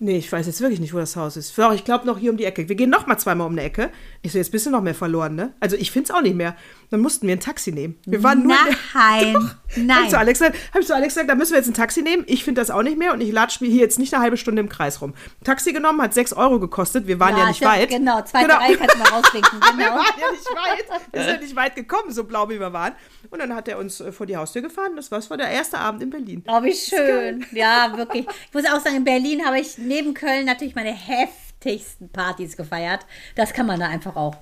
Nee, 0.04 0.16
ich 0.18 0.32
weiß 0.32 0.46
jetzt 0.46 0.60
wirklich 0.60 0.80
nicht, 0.80 0.92
wo 0.92 0.98
das 0.98 1.14
Haus 1.14 1.36
ist. 1.36 1.56
Doch, 1.56 1.72
ich 1.72 1.84
glaube 1.84 2.06
noch 2.08 2.18
hier 2.18 2.32
um 2.32 2.36
die 2.36 2.44
Ecke. 2.44 2.68
Wir 2.68 2.74
gehen 2.74 2.90
noch 2.90 3.06
mal 3.06 3.18
zweimal 3.18 3.46
um 3.46 3.52
eine 3.52 3.62
Ecke. 3.62 3.90
Ich 4.22 4.32
so, 4.32 4.38
jetzt 4.38 4.50
bist 4.50 4.66
du 4.66 4.70
noch 4.70 4.80
mehr 4.82 4.96
verloren, 4.96 5.36
ne? 5.36 5.52
Also 5.60 5.76
ich 5.76 5.92
finde 5.92 6.08
es 6.10 6.10
auch 6.16 6.22
nicht 6.22 6.34
mehr. 6.34 6.56
Dann 6.90 6.98
mussten 7.00 7.28
wir 7.28 7.36
ein 7.36 7.40
Taxi 7.40 7.70
nehmen. 7.70 7.96
Wir 8.04 8.20
waren 8.24 8.42
nur. 8.42 8.56
Nein, 8.94 9.32
Doch. 9.34 9.54
nein. 9.76 9.96
Hab 9.96 10.02
ich 10.04 10.10
zu 10.10 10.18
Alex 10.18 10.38
gesagt, 10.40 10.58
hab 10.74 10.80
ich 10.80 10.86
zu 10.88 10.94
Alex 10.96 11.14
gesagt, 11.14 11.30
da 11.30 11.36
müssen 11.36 11.52
wir 11.52 11.58
jetzt 11.58 11.68
ein 11.68 11.74
Taxi 11.74 12.02
nehmen. 12.02 12.24
Ich 12.26 12.42
finde 12.42 12.60
das 12.60 12.70
auch 12.72 12.82
nicht 12.82 12.98
mehr 12.98 13.12
und 13.12 13.20
ich 13.20 13.30
latsche 13.30 13.62
mir 13.64 13.70
hier 13.70 13.80
jetzt 13.80 14.00
nicht 14.00 14.12
eine 14.12 14.22
halbe 14.24 14.36
Stunde 14.36 14.58
im 14.60 14.68
Kreis 14.68 15.00
rum. 15.00 15.14
Taxi 15.44 15.72
genommen, 15.72 16.02
hat 16.02 16.12
6 16.14 16.32
Euro 16.32 16.58
gekostet. 16.58 17.06
Wir 17.06 17.20
waren 17.20 17.36
ja, 17.36 17.46
nicht 17.46 17.62
das- 17.62 17.68
weit. 17.70 17.88
Genau, 17.88 18.20
zweite 18.22 18.52
Reihe 18.52 18.76
kannst 18.76 18.96
du 18.96 18.98
mal 18.98 19.08
rauswinken. 19.08 19.60
Wir 19.76 19.84
Genau. 19.84 19.96
waren 19.96 20.04
ja 20.20 20.30
nicht 20.32 20.46
weit. 20.50 21.00
Wir 21.12 21.22
sind 21.24 21.42
nicht 21.42 21.54
weit 21.56 21.76
gekommen, 21.76 22.10
so 22.12 22.24
blau 22.24 22.48
wie 22.50 22.58
wir 22.58 22.72
waren. 22.72 22.92
Und 23.30 23.38
dann 23.38 23.54
hat 23.54 23.68
er 23.68 23.78
uns 23.78 24.00
äh, 24.00 24.10
vor 24.12 24.26
die 24.26 24.36
Haustür 24.36 24.62
gefahren. 24.62 24.96
Das 24.96 25.10
war, 25.12 25.18
das 25.18 25.30
war 25.30 25.36
der 25.36 25.48
erste 25.48 25.78
Abend 25.78 26.02
in 26.02 26.10
Berlin. 26.10 26.42
Oh, 26.48 26.62
wie 26.62 26.74
schön. 26.74 27.46
Ja, 27.52 27.92
wirklich. 27.96 28.26
Ich 28.48 28.54
muss 28.54 28.64
auch 28.66 28.80
sagen, 28.80 28.96
in 28.96 29.04
Berlin 29.04 29.44
habe 29.46 29.60
ich 29.60 29.78
neben 29.92 30.14
Köln 30.14 30.46
natürlich 30.46 30.74
meine 30.74 30.92
heftigsten 30.92 32.08
Partys 32.08 32.56
gefeiert. 32.56 33.04
Das 33.36 33.52
kann 33.52 33.66
man 33.66 33.78
da 33.78 33.86
einfach 33.88 34.16
auch. 34.16 34.36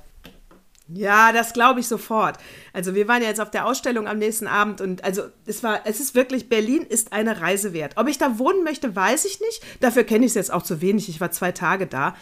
Ja, 0.93 1.33
das 1.33 1.53
glaube 1.53 1.81
ich 1.81 1.87
sofort. 1.87 2.37
Also 2.73 2.95
wir 2.95 3.07
waren 3.07 3.23
ja 3.23 3.29
jetzt 3.29 3.41
auf 3.41 3.51
der 3.51 3.67
Ausstellung 3.67 4.09
am 4.09 4.19
nächsten 4.19 4.49
Abend 4.49 4.81
und 4.81 5.05
also 5.05 5.23
es 5.47 5.63
war, 5.63 5.83
es 5.85 6.01
ist 6.01 6.17
wirklich, 6.17 6.49
Berlin 6.49 6.83
ist 6.83 7.13
eine 7.13 7.41
Reise 7.41 7.73
wert. 7.73 7.93
Ob 7.97 8.09
ich 8.09 8.19
da 8.19 8.39
wohnen 8.39 8.65
möchte, 8.65 8.97
weiß 8.97 9.25
ich 9.25 9.41
nicht. 9.41 9.63
Dafür 9.81 10.03
kenne 10.03 10.25
ich 10.25 10.31
es 10.31 10.35
jetzt 10.35 10.53
auch 10.53 10.63
zu 10.63 10.81
wenig. 10.81 11.09
Ich 11.09 11.21
war 11.21 11.31
zwei 11.31 11.53
Tage 11.53 11.87
da, 11.87 12.17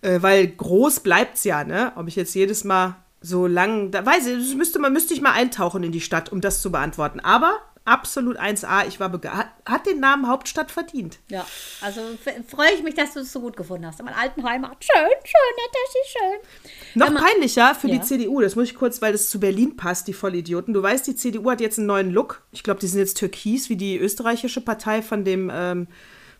äh, 0.00 0.22
weil 0.22 0.46
groß 0.46 1.00
bleibt's 1.00 1.44
ja, 1.44 1.64
ne? 1.64 1.92
Ob 1.96 2.08
ich 2.08 2.16
jetzt 2.16 2.34
jedes 2.34 2.64
Mal 2.64 2.96
so 3.20 3.46
lang, 3.46 3.90
da 3.90 4.06
weiß 4.06 4.26
ich, 4.26 4.38
das 4.38 4.54
müsste 4.54 4.78
man 4.78 4.92
müsste 4.92 5.12
ich 5.12 5.20
mal 5.20 5.32
eintauchen 5.32 5.82
in 5.82 5.92
die 5.92 6.00
Stadt, 6.00 6.32
um 6.32 6.40
das 6.40 6.62
zu 6.62 6.72
beantworten. 6.72 7.20
Aber 7.20 7.60
absolut 7.84 8.38
1A, 8.38 8.86
ich 8.88 8.98
war 9.00 9.08
begeistert. 9.08 9.48
Hat, 9.66 9.86
den 9.86 10.00
Namen 10.00 10.28
Hauptstadt 10.28 10.70
verdient. 10.70 11.18
Ja, 11.30 11.46
also 11.80 12.00
freue 12.48 12.72
ich 12.74 12.82
mich, 12.82 12.94
dass 12.94 13.14
du 13.14 13.20
es 13.20 13.32
so 13.32 13.40
gut 13.40 13.56
gefunden 13.56 13.86
hast. 13.86 13.98
In 14.00 14.06
meiner 14.06 14.18
alten 14.18 14.42
Heimat. 14.44 14.76
Schön, 14.84 15.10
schön, 15.24 15.56
Natascha, 15.58 16.18
schön. 16.18 17.00
Noch 17.00 17.10
man- 17.10 17.22
peinlicher 17.22 17.74
für 17.74 17.88
Ja. 17.88 17.94
die 17.96 18.00
CDU, 18.02 18.40
das 18.40 18.56
muss 18.56 18.68
ich 18.68 18.74
kurz, 18.74 19.02
weil 19.02 19.12
das 19.12 19.28
zu 19.28 19.38
Berlin 19.40 19.76
passt, 19.76 20.08
die 20.08 20.12
Vollidioten. 20.14 20.72
Du 20.74 20.82
weißt, 20.82 21.06
die 21.06 21.14
CDU 21.16 21.50
hat 21.50 21.60
jetzt 21.60 21.78
einen 21.78 21.86
neuen 21.88 22.10
Look. 22.10 22.42
Ich 22.52 22.62
glaube, 22.62 22.80
die 22.80 22.86
sind 22.86 23.00
jetzt 23.00 23.18
türkis, 23.18 23.68
wie 23.68 23.76
die 23.76 23.98
österreichische 23.98 24.60
Partei 24.60 25.02
von 25.02 25.24
dem, 25.24 25.50
ähm, 25.52 25.86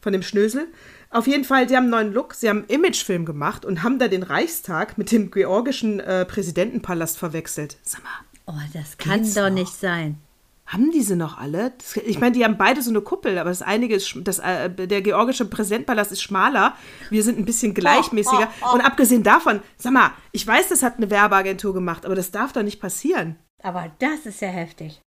von 0.00 0.12
dem 0.12 0.22
Schnösel. 0.22 0.68
Auf 1.10 1.26
jeden 1.26 1.44
Fall, 1.44 1.68
sie 1.68 1.76
haben 1.76 1.84
einen 1.84 1.90
neuen 1.90 2.12
Look. 2.12 2.34
Sie 2.34 2.48
haben 2.48 2.58
einen 2.68 2.68
Imagefilm 2.68 3.24
gemacht 3.24 3.64
und 3.64 3.82
haben 3.82 3.98
da 3.98 4.08
den 4.08 4.22
Reichstag 4.22 4.98
mit 4.98 5.12
dem 5.12 5.30
georgischen 5.30 6.00
äh, 6.00 6.24
Präsidentenpalast 6.24 7.18
verwechselt. 7.18 7.76
Sag 7.82 8.02
mal, 8.02 8.10
Oh, 8.46 8.52
das 8.74 8.98
kann 8.98 9.22
doch 9.22 9.42
noch? 9.44 9.50
nicht 9.50 9.72
sein. 9.74 10.18
Haben 10.66 10.90
diese 10.90 11.14
noch 11.16 11.36
alle? 11.38 11.72
Das, 11.78 11.96
ich 11.96 12.18
meine, 12.20 12.32
die 12.32 12.44
haben 12.44 12.56
beide 12.56 12.80
so 12.82 12.90
eine 12.90 13.02
Kuppel, 13.02 13.38
aber 13.38 13.50
das 13.50 13.60
einige 13.62 13.94
ist, 13.94 14.14
das, 14.22 14.38
äh, 14.38 14.70
der 14.70 15.02
georgische 15.02 15.44
Präsidentenpalast 15.44 16.12
ist 16.12 16.22
schmaler. 16.22 16.74
Wir 17.10 17.22
sind 17.22 17.38
ein 17.38 17.44
bisschen 17.44 17.74
gleichmäßiger. 17.74 18.48
Und 18.72 18.80
abgesehen 18.80 19.22
davon, 19.22 19.60
sag 19.76 19.92
mal, 19.92 20.12
ich 20.32 20.46
weiß, 20.46 20.68
das 20.68 20.82
hat 20.82 20.96
eine 20.96 21.10
Werbeagentur 21.10 21.74
gemacht, 21.74 22.06
aber 22.06 22.14
das 22.14 22.30
darf 22.30 22.52
doch 22.52 22.62
nicht 22.62 22.80
passieren. 22.80 23.36
Aber 23.62 23.90
das 23.98 24.26
ist 24.26 24.40
ja 24.40 24.48
heftig. 24.48 25.00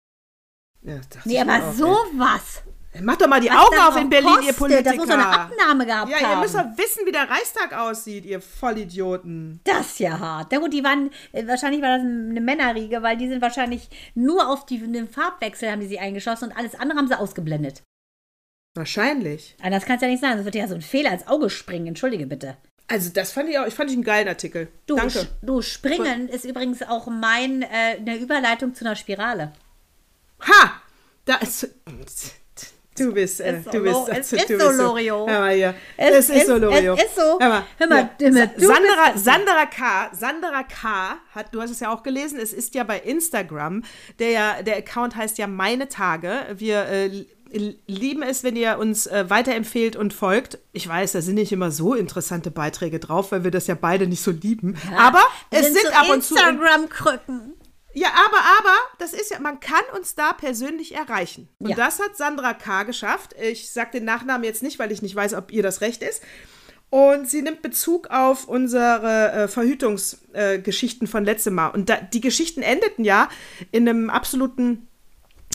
Ja, 0.81 0.99
Nee, 1.23 1.39
aber 1.39 1.57
auch, 1.67 1.73
sowas. 1.73 2.61
ey. 2.65 2.73
Macht 3.01 3.21
doch 3.21 3.27
mal 3.27 3.41
die 3.41 3.51
Augen 3.51 3.77
auf 3.77 3.97
in 3.97 4.09
Berlin, 4.09 4.29
ihr 4.29 4.53
kostet, 4.53 4.57
Politiker. 4.57 4.83
Das 4.83 4.95
muss 4.95 5.07
so 5.07 5.13
eine 5.13 5.27
Abnahme 5.27 5.85
gehabt 5.85 6.11
ja, 6.11 6.19
ihr 6.19 6.29
haben. 6.29 6.41
müsst 6.41 6.55
doch 6.55 6.65
wissen, 6.77 7.05
wie 7.05 7.11
der 7.11 7.29
Reichstag 7.29 7.73
aussieht, 7.73 8.25
ihr 8.25 8.41
Vollidioten. 8.41 9.59
Das 9.63 9.87
ist 9.87 9.99
ja 9.99 10.19
hart. 10.19 10.51
Ja 10.51 10.59
gut, 10.59 10.73
die 10.73 10.83
waren, 10.83 11.11
äh, 11.31 11.47
wahrscheinlich 11.47 11.81
war 11.81 11.97
das 11.97 12.01
eine 12.01 12.41
Männerriege, 12.41 13.01
weil 13.01 13.17
die 13.17 13.27
sind 13.27 13.41
wahrscheinlich 13.41 13.89
nur 14.13 14.49
auf 14.49 14.65
die, 14.65 14.79
den 14.79 15.09
Farbwechsel 15.09 15.71
haben 15.71 15.81
die 15.81 15.87
sie 15.87 15.99
eingeschossen 15.99 16.49
und 16.49 16.57
alles 16.57 16.75
andere 16.75 16.97
haben 16.97 17.07
sie 17.07 17.19
ausgeblendet. 17.19 17.83
Wahrscheinlich. 18.75 19.55
Anders 19.61 19.85
kann 19.85 19.95
es 19.95 20.01
ja 20.01 20.07
nicht 20.07 20.21
sein. 20.21 20.35
Das 20.35 20.45
wird 20.45 20.55
ja 20.55 20.67
so 20.67 20.75
ein 20.75 20.81
Fehler 20.81 21.13
ins 21.13 21.27
Auge 21.27 21.49
springen. 21.49 21.87
Entschuldige 21.87 22.27
bitte. 22.27 22.57
Also, 22.87 23.09
das 23.09 23.31
fand 23.31 23.49
ich 23.49 23.57
auch, 23.57 23.65
ich 23.65 23.73
fand 23.73 23.89
ich 23.89 23.95
einen 23.95 24.03
geilen 24.03 24.27
Artikel. 24.27 24.67
Du, 24.85 24.95
Danke. 24.95 25.27
du 25.41 25.61
springen 25.61 26.29
ist 26.29 26.45
übrigens 26.45 26.83
auch 26.83 27.07
mein, 27.07 27.63
äh, 27.63 27.97
eine 27.97 28.17
Überleitung 28.17 28.75
zu 28.75 28.85
einer 28.85 28.95
Spirale. 28.95 29.53
Ha! 30.41 30.81
Da 31.25 31.35
ist. 31.37 31.69
Du 32.97 33.11
bist, 33.13 33.41
äh, 33.41 33.61
so, 33.63 33.71
du 33.71 33.83
bist, 33.83 33.93
Lo- 33.93 34.07
es 34.09 34.29
du 34.29 34.35
ist 34.37 34.47
bist 34.47 34.61
so, 34.61 34.71
Lorio. 34.71 35.27
Hör 35.27 35.39
mal 35.41 35.53
hier. 35.53 35.75
Es 35.97 36.29
Es, 36.29 36.29
ist 36.29 36.47
so, 36.47 36.55
Lorio. 36.57 36.93
es 36.95 37.03
ist 37.03 37.15
so. 37.15 37.39
Hör 37.39 37.49
mal, 37.49 37.63
Hör 37.77 37.87
mal, 37.87 37.97
ja. 37.99 38.09
Dimme, 38.21 38.39
Sa- 38.39 38.45
du 38.57 38.65
Sandra, 38.67 39.11
bist- 39.13 39.25
Sandra 39.25 39.65
K. 39.65 40.09
Sandra 40.13 40.63
K. 40.63 41.17
hat, 41.33 41.53
du 41.53 41.61
hast 41.61 41.71
es 41.71 41.81
ja 41.81 41.93
auch 41.93 42.03
gelesen, 42.03 42.39
es 42.39 42.53
ist 42.53 42.73
ja 42.73 42.83
bei 42.85 42.99
Instagram, 42.99 43.83
der 44.19 44.29
ja, 44.31 44.61
der 44.61 44.77
Account 44.77 45.15
heißt 45.17 45.37
ja 45.37 45.47
Meine 45.47 45.89
Tage. 45.89 46.31
Wir 46.55 46.85
äh, 46.87 47.25
lieben 47.87 48.21
es, 48.23 48.43
wenn 48.43 48.55
ihr 48.55 48.77
uns 48.79 49.07
äh, 49.07 49.29
weiterempfehlt 49.29 49.95
und 49.97 50.13
folgt. 50.13 50.57
Ich 50.73 50.87
weiß, 50.87 51.11
da 51.13 51.21
sind 51.21 51.35
nicht 51.35 51.51
immer 51.51 51.71
so 51.71 51.93
interessante 51.95 52.49
Beiträge 52.51 52.99
drauf, 52.99 53.31
weil 53.31 53.43
wir 53.43 53.51
das 53.51 53.67
ja 53.67 53.75
beide 53.79 54.07
nicht 54.07 54.21
so 54.23 54.31
lieben. 54.31 54.75
aber 54.97 55.21
es 55.51 55.65
sind, 55.67 55.79
so 55.81 55.89
ab 55.89 56.09
und 56.09 56.23
zu. 56.23 56.35
Instagram-Krücken. 56.35 57.54
Ja, 57.95 58.09
aber, 58.09 58.37
aber, 58.59 58.75
das 58.99 59.13
ist 59.13 59.31
ja, 59.31 59.39
man 59.39 59.59
kann 59.59 59.83
uns 59.95 60.15
da 60.15 60.33
persönlich 60.33 60.93
erreichen. 60.95 61.47
Und 61.59 61.69
Ja. 61.69 61.75
das 61.77 61.99
hat 61.99 62.17
Sandra 62.17 62.53
K. 62.53 62.83
geschafft. 62.83 63.33
Ich 63.41 63.71
sage 63.71 63.91
den 63.93 64.05
Nachnamen 64.05 64.43
jetzt 64.43 64.61
nicht, 64.63 64.79
weil 64.79 64.91
ich 64.91 65.01
nicht 65.01 65.15
weiß, 65.15 65.33
ob 65.33 65.51
ihr 65.51 65.63
das 65.63 65.79
recht 65.81 66.03
ist. 66.03 66.21
Und 66.89 67.29
sie 67.29 67.41
nimmt 67.41 67.61
Bezug 67.61 68.07
auf 68.09 68.47
unsere 68.47 69.31
äh, 69.31 69.47
Verhütungsgeschichten 69.47 71.07
äh, 71.07 71.09
von 71.09 71.25
letztem 71.25 71.55
Mal. 71.55 71.69
Und 71.69 71.89
da, 71.89 71.97
die 71.97 72.21
Geschichten 72.21 72.61
endeten 72.61 73.03
ja 73.05 73.29
in 73.71 73.87
einem 73.87 74.09
absoluten. 74.09 74.87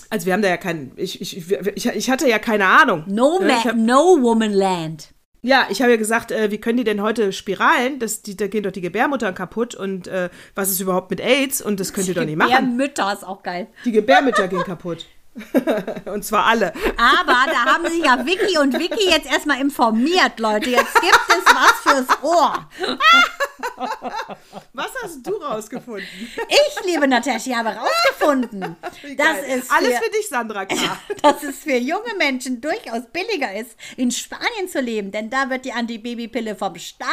Also, 0.09 0.27
wir 0.27 0.33
haben 0.33 0.43
da 0.43 0.49
ja 0.49 0.57
keinen. 0.57 0.93
Ich, 0.97 1.21
ich, 1.21 1.37
ich, 1.77 1.87
ich 1.87 2.11
hatte 2.11 2.29
ja 2.29 2.39
keine 2.39 2.67
Ahnung. 2.67 3.05
No, 3.07 3.39
Ne, 3.41 3.63
hab, 3.65 3.77
no 3.77 4.19
Woman 4.21 4.53
Land. 4.53 5.11
Ja, 5.43 5.67
ich 5.71 5.81
habe 5.81 5.93
ja 5.93 5.97
gesagt, 5.97 6.33
äh, 6.33 6.51
wie 6.51 6.59
können 6.59 6.77
die 6.79 6.85
denn 6.85 7.03
heute 7.03 7.33
spiralen? 7.33 7.99
Das, 7.99 8.23
die, 8.23 8.37
da 8.37 8.47
gehen 8.47 8.63
doch 8.63 8.73
die 8.73 8.81
Gebärmuttern 8.81 9.35
kaputt. 9.35 9.75
Und 9.75 10.07
äh, 10.07 10.29
was 10.55 10.71
ist 10.71 10.81
überhaupt 10.81 11.11
mit 11.11 11.21
AIDS? 11.21 11.63
Und 11.63 11.81
das 11.81 11.93
könnt 11.93 12.09
ihr 12.09 12.15
doch 12.15 12.25
nicht 12.25 12.37
machen. 12.37 12.51
Ja, 12.51 12.61
Mütter 12.61 13.13
ist 13.13 13.25
auch 13.25 13.43
geil. 13.43 13.69
Die 13.85 13.93
Gebärmütter 13.93 14.49
gehen 14.49 14.65
kaputt. 14.65 15.07
Und 16.07 16.25
zwar 16.25 16.47
alle. 16.47 16.73
Aber 16.97 17.47
da 17.47 17.65
haben 17.65 17.87
sich 17.87 18.05
ja 18.05 18.27
Vicky 18.27 18.59
und 18.59 18.77
Vicky 18.79 19.09
jetzt 19.09 19.31
erstmal 19.31 19.61
informiert, 19.61 20.41
Leute. 20.41 20.71
Jetzt 20.71 20.95
gibt 21.01 21.21
es 21.29 21.45
was 21.47 21.73
fürs 21.83 22.23
Ohr. 22.23 22.69
Was 24.73 24.91
hast 25.03 25.27
du 25.27 25.33
rausgefunden? 25.37 26.07
Ich, 26.49 26.85
liebe 26.85 27.07
Natascha, 27.07 27.57
habe 27.57 27.71
rausgefunden, 27.71 28.77
Wie 29.03 29.17
das 29.17 29.41
geil. 29.41 29.59
ist 29.59 29.71
Alles 29.71 29.99
für, 29.99 30.05
für 30.05 30.11
dich, 30.11 30.29
Sandra 30.29 30.65
K. 30.67 30.75
dass 31.23 31.43
es 31.43 31.59
für 31.59 31.77
junge 31.77 32.15
Menschen 32.19 32.61
durchaus 32.61 33.03
billiger 33.13 33.55
ist, 33.55 33.77
in 33.97 34.11
Spanien 34.11 34.69
zu 34.69 34.81
leben, 34.81 35.11
denn 35.11 35.31
da 35.31 35.51
wird 35.51 35.65
die 35.65 35.73
Antibabypille 35.73 36.57
vom 36.57 36.77
Staat 36.77 37.09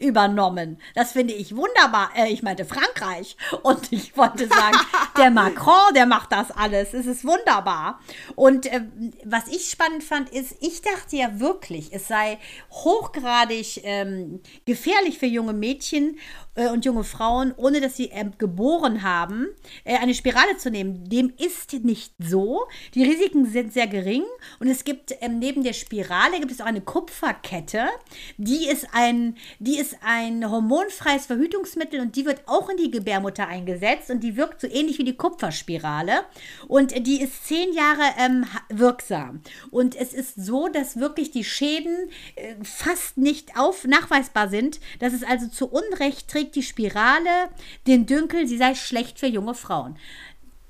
übernommen. 0.00 0.80
Das 0.94 1.12
finde 1.12 1.34
ich 1.34 1.54
wunderbar. 1.56 2.10
Äh, 2.16 2.32
ich 2.32 2.42
meinte 2.42 2.64
Frankreich. 2.64 3.36
Und 3.62 3.92
ich 3.92 4.16
wollte 4.16 4.46
sagen, 4.46 4.78
der 5.16 5.30
Macron, 5.30 5.94
der 5.94 6.06
macht 6.06 6.32
das 6.32 6.50
alles. 6.50 6.94
Es 6.94 7.06
ist 7.06 7.24
wunderbar. 7.24 8.00
Und 8.36 8.66
äh, 8.66 8.82
was 9.24 9.48
ich 9.48 9.70
spannend 9.70 10.04
fand, 10.04 10.30
ist, 10.30 10.56
ich 10.60 10.82
dachte 10.82 11.16
ja 11.16 11.40
wirklich, 11.40 11.92
es 11.92 12.08
sei 12.08 12.38
hochgradig 12.70 13.80
ähm, 13.84 14.40
gefährlich 14.64 15.18
für 15.18 15.26
junge 15.26 15.52
Mädchen 15.52 15.79
äh, 16.54 16.68
und 16.68 16.84
junge 16.84 17.04
Frauen, 17.04 17.54
ohne 17.56 17.80
dass 17.80 17.96
sie 17.96 18.06
ähm, 18.06 18.32
geboren 18.38 19.02
haben, 19.02 19.46
äh, 19.84 19.96
eine 19.96 20.14
Spirale 20.14 20.56
zu 20.56 20.70
nehmen. 20.70 21.08
Dem 21.08 21.32
ist 21.38 21.72
nicht 21.84 22.12
so. 22.18 22.66
Die 22.94 23.04
Risiken 23.04 23.46
sind 23.46 23.72
sehr 23.72 23.86
gering 23.86 24.24
und 24.58 24.68
es 24.68 24.84
gibt 24.84 25.14
ähm, 25.20 25.38
neben 25.38 25.62
der 25.62 25.72
Spirale 25.72 26.38
gibt 26.40 26.52
es 26.52 26.60
auch 26.60 26.66
eine 26.66 26.80
Kupferkette. 26.80 27.86
Die 28.36 28.68
ist 28.68 28.88
ein, 28.92 29.36
die 29.58 29.78
ist 29.78 29.96
ein 30.02 30.48
hormonfreies 30.50 31.26
Verhütungsmittel 31.26 32.00
und 32.00 32.16
die 32.16 32.24
wird 32.24 32.42
auch 32.46 32.68
in 32.68 32.76
die 32.76 32.90
Gebärmutter 32.90 33.46
eingesetzt 33.46 34.10
und 34.10 34.20
die 34.20 34.36
wirkt 34.36 34.60
so 34.60 34.66
ähnlich 34.66 34.98
wie 34.98 35.04
die 35.04 35.16
Kupferspirale 35.16 36.24
und 36.68 37.06
die 37.06 37.20
ist 37.20 37.46
zehn 37.46 37.72
Jahre 37.72 38.02
ähm, 38.18 38.44
wirksam. 38.68 39.40
Und 39.70 39.94
es 39.94 40.12
ist 40.12 40.34
so, 40.34 40.68
dass 40.68 40.98
wirklich 40.98 41.30
die 41.30 41.44
Schäden 41.44 42.10
äh, 42.34 42.54
fast 42.62 43.16
nicht 43.16 43.56
auf 43.58 43.84
nachweisbar 43.84 44.48
sind. 44.48 44.80
Das 44.98 45.12
ist 45.12 45.26
also 45.26 45.48
zu 45.48 45.69
Unrecht 45.70 46.28
trägt 46.28 46.54
die 46.54 46.62
Spirale 46.62 47.48
den 47.86 48.06
Dünkel, 48.06 48.46
sie 48.46 48.58
sei 48.58 48.74
schlecht 48.74 49.18
für 49.18 49.26
junge 49.26 49.54
Frauen. 49.54 49.96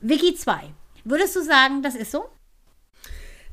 Wiki 0.00 0.34
2. 0.34 0.72
Würdest 1.04 1.36
du 1.36 1.42
sagen, 1.42 1.82
das 1.82 1.94
ist 1.94 2.10
so? 2.10 2.24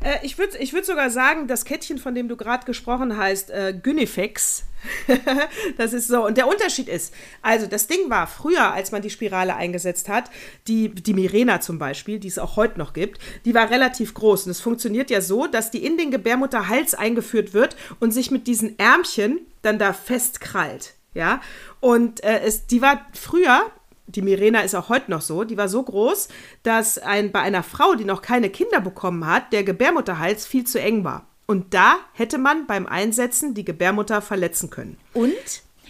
Äh, 0.03 0.17
ich 0.23 0.37
würde 0.37 0.57
ich 0.57 0.73
würd 0.73 0.85
sogar 0.85 1.09
sagen, 1.09 1.47
das 1.47 1.65
Kettchen, 1.65 1.97
von 1.97 2.15
dem 2.15 2.27
du 2.27 2.35
gerade 2.35 2.65
gesprochen 2.65 3.17
hast, 3.17 3.49
äh, 3.49 3.73
Gynifex. 3.81 4.63
das 5.77 5.93
ist 5.93 6.07
so. 6.07 6.25
Und 6.25 6.37
der 6.37 6.47
Unterschied 6.47 6.87
ist, 6.87 7.13
also 7.41 7.65
das 7.65 7.87
Ding 7.87 8.09
war 8.09 8.27
früher, 8.27 8.73
als 8.73 8.91
man 8.91 9.01
die 9.01 9.09
Spirale 9.09 9.55
eingesetzt 9.55 10.07
hat, 10.07 10.29
die, 10.67 10.89
die 10.89 11.13
Mirena 11.13 11.61
zum 11.61 11.79
Beispiel, 11.79 12.19
die 12.19 12.27
es 12.27 12.39
auch 12.39 12.55
heute 12.55 12.77
noch 12.77 12.93
gibt, 12.93 13.19
die 13.45 13.55
war 13.55 13.69
relativ 13.69 14.13
groß. 14.13 14.45
Und 14.45 14.51
es 14.51 14.61
funktioniert 14.61 15.09
ja 15.09 15.21
so, 15.21 15.47
dass 15.47 15.71
die 15.71 15.83
in 15.83 15.97
den 15.97 16.11
Gebärmutterhals 16.11 16.93
eingeführt 16.93 17.53
wird 17.53 17.75
und 17.99 18.11
sich 18.11 18.29
mit 18.29 18.47
diesen 18.47 18.77
Ärmchen 18.77 19.39
dann 19.63 19.79
da 19.79 19.93
festkrallt. 19.93 20.93
Ja, 21.17 21.41
und 21.79 22.23
äh, 22.23 22.41
es, 22.41 22.67
die 22.67 22.79
war 22.79 23.01
früher, 23.11 23.71
die 24.05 24.21
Mirena 24.21 24.59
ist 24.59 24.75
auch 24.75 24.89
heute 24.89 25.09
noch 25.09 25.21
so, 25.21 25.43
die 25.43 25.57
war 25.57 25.67
so 25.67 25.81
groß, 25.81 26.27
dass 26.61 26.99
ein, 26.99 27.31
bei 27.31 27.39
einer 27.39 27.63
Frau, 27.63 27.95
die 27.95 28.05
noch 28.05 28.21
keine 28.21 28.51
Kinder 28.51 28.81
bekommen 28.81 29.25
hat, 29.25 29.51
der 29.51 29.63
Gebärmutterhals 29.63 30.45
viel 30.45 30.65
zu 30.67 30.79
eng 30.79 31.03
war. 31.03 31.25
Und 31.47 31.73
da 31.73 31.95
hätte 32.13 32.37
man 32.37 32.67
beim 32.67 32.85
Einsetzen 32.85 33.55
die 33.55 33.65
Gebärmutter 33.65 34.21
verletzen 34.21 34.69
können. 34.69 34.97
Und 35.15 35.33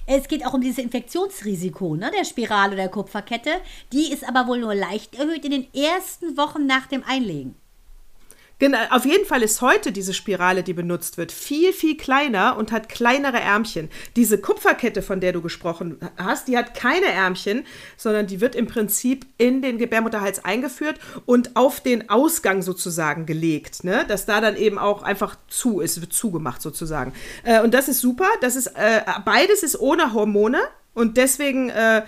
es 0.05 0.29
geht 0.29 0.45
auch 0.45 0.53
um 0.53 0.61
dieses 0.61 0.77
Infektionsrisiko 0.77 1.97
ne, 1.97 2.09
der 2.17 2.23
Spirale 2.23 2.69
oder 2.69 2.83
der 2.83 2.91
Kupferkette. 2.91 3.51
Die 3.91 4.13
ist 4.13 4.25
aber 4.25 4.47
wohl 4.47 4.59
nur 4.59 4.75
leicht 4.75 5.15
erhöht 5.15 5.43
in 5.43 5.51
den 5.51 5.73
ersten 5.73 6.37
Wochen 6.37 6.65
nach 6.65 6.87
dem 6.87 7.03
Einlegen. 7.03 7.55
Genau, 8.60 8.80
auf 8.89 9.06
jeden 9.06 9.26
Fall 9.26 9.43
ist 9.43 9.62
heute 9.62 9.91
diese 9.91 10.15
Spirale, 10.15 10.63
die 10.63 10.74
benutzt 10.74 11.17
wird, 11.17 11.32
viel, 11.32 11.74
viel 11.74 11.96
kleiner 11.96 12.58
und 12.58 12.72
hat 12.72 12.89
kleinere 12.89 13.39
Ärmchen. 13.39 13.89
Diese 14.15 14.39
Kupferkette, 14.39 15.04
von 15.04 15.20
der 15.20 15.32
du 15.32 15.41
gesprochen 15.41 16.00
hast, 16.17 16.48
die 16.48 16.58
hat 16.58 16.74
keine 16.74 17.06
Ärmchen, 17.06 17.65
sondern 17.98 18.26
die 18.26 18.41
wird 18.41 18.55
im 18.55 18.66
Prinzip 18.66 19.28
in 19.38 19.62
den 19.62 19.78
Gebärmutterhals 19.78 20.43
eingeführt 20.43 20.99
und 21.28 21.55
auf 21.55 21.82
den 21.82 22.10
Ausgang 22.10 22.64
sozusagen 22.64 23.28
gelegt, 23.28 23.84
ne? 23.84 24.05
dass 24.08 24.26
da 24.26 24.41
dann 24.41 24.55
eben 24.55 24.80
auch 24.80 25.03
einfach 25.03 25.38
zu 25.47 25.80
ist, 25.80 26.01
wird 26.01 26.14
zugemacht 26.14 26.62
sozusagen. 26.62 27.14
Äh, 27.43 27.62
und 27.62 27.76
das 27.76 27.88
ist 27.88 28.01
super. 28.01 28.28
Das 28.41 28.55
ist, 28.55 28.68
äh, 28.68 29.01
beides 29.24 29.62
ist 29.62 29.80
ohne 29.80 30.14
Hormone 30.14 30.60
und 30.95 31.18
deswegen 31.18 31.70
äh, 31.70 32.01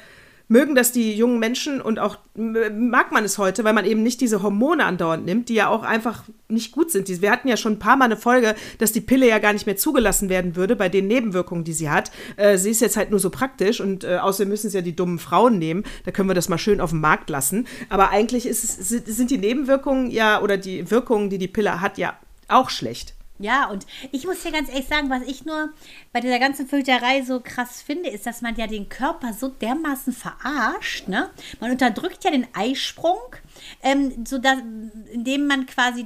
mögen 0.50 0.76
das 0.76 0.92
die 0.92 1.16
jungen 1.16 1.40
Menschen 1.40 1.80
und 1.80 2.00
auch 2.00 2.18
mag 2.36 3.12
man 3.12 3.24
es 3.24 3.38
heute, 3.38 3.64
weil 3.64 3.74
man 3.74 3.86
eben 3.86 4.04
nicht 4.04 4.20
diese 4.20 4.42
Hormone 4.44 4.84
andauernd 4.84 5.26
nimmt, 5.26 5.48
die 5.48 5.54
ja 5.54 5.70
auch 5.70 5.84
einfach 5.84 6.24
nicht 6.50 6.72
gut 6.72 6.92
sind. 6.92 7.08
Wir 7.22 7.32
hatten 7.32 7.48
ja 7.48 7.56
schon 7.56 7.74
ein 7.74 7.80
paar 7.80 7.96
Mal 7.96 8.06
eine 8.06 8.18
Folge, 8.18 8.56
dass 8.80 8.92
die 8.92 9.02
Pille 9.02 9.28
ja 9.28 9.38
gar 9.38 9.54
nicht 9.54 9.68
mehr 9.68 9.78
zugelassen 9.78 10.28
werden 10.28 10.56
würde 10.56 10.76
bei 10.76 10.90
den 10.90 11.08
Nebenwirkungen, 11.08 11.64
die 11.64 11.74
sie 11.74 11.90
hat. 11.90 12.12
Äh, 12.36 12.58
sie 12.58 12.72
ist 12.72 12.82
jetzt 12.82 12.98
halt 12.98 13.12
nur 13.12 13.20
so 13.20 13.30
praktisch 13.30 13.80
und 13.80 14.04
äh, 14.04 14.18
außerdem 14.18 14.50
müssen 14.50 14.68
es 14.68 14.74
ja 14.74 14.82
die 14.82 14.96
dummen 14.96 15.20
Frauen 15.20 15.60
nehmen. 15.60 15.84
Da 16.06 16.12
können 16.12 16.30
wir 16.30 16.36
das 16.36 16.50
mal 16.50 16.58
schön 16.58 16.82
auf 16.82 16.90
den 16.90 17.00
Markt 17.00 17.30
lassen. 17.30 17.68
Aber 17.90 18.10
eigentlich 18.10 18.48
es, 18.48 18.62
sind 18.62 19.30
die 19.30 19.38
Nebenwirkungen 19.38 20.10
ja 20.10 20.42
oder 20.42 20.58
die 20.58 20.90
Wirkungen, 20.90 21.30
die 21.30 21.38
die 21.38 21.48
Pille 21.48 21.80
hat, 21.80 22.00
ja 22.00 22.18
auch 22.48 22.72
schlecht. 22.72 23.14
Ja, 23.42 23.70
und 23.70 23.88
ich 24.12 24.26
muss 24.26 24.44
dir 24.44 24.52
ganz 24.52 24.68
ehrlich 24.68 24.88
sagen, 24.88 25.10
was 25.10 25.24
ich 25.24 25.46
nur 25.46 25.72
bei 26.12 26.20
dieser 26.20 26.40
ganzen 26.40 26.68
Filterei 26.68 27.22
so 27.22 27.40
krass 27.40 27.82
finde, 27.82 28.10
ist, 28.10 28.26
dass 28.26 28.42
man 28.42 28.58
ja 28.58 28.68
den 28.68 28.90
Körper 28.90 29.32
so 29.32 29.48
dermaßen 29.48 30.12
verarscht. 30.12 31.08
Ne? 31.08 31.30
Man 31.62 31.72
unterdrückt 31.72 32.26
ja 32.26 32.32
den 32.32 32.48
Eisprung, 32.54 33.18
ähm, 33.82 34.26
so 34.26 34.42
indem 35.14 35.48
man 35.48 35.68
quasi 35.68 36.06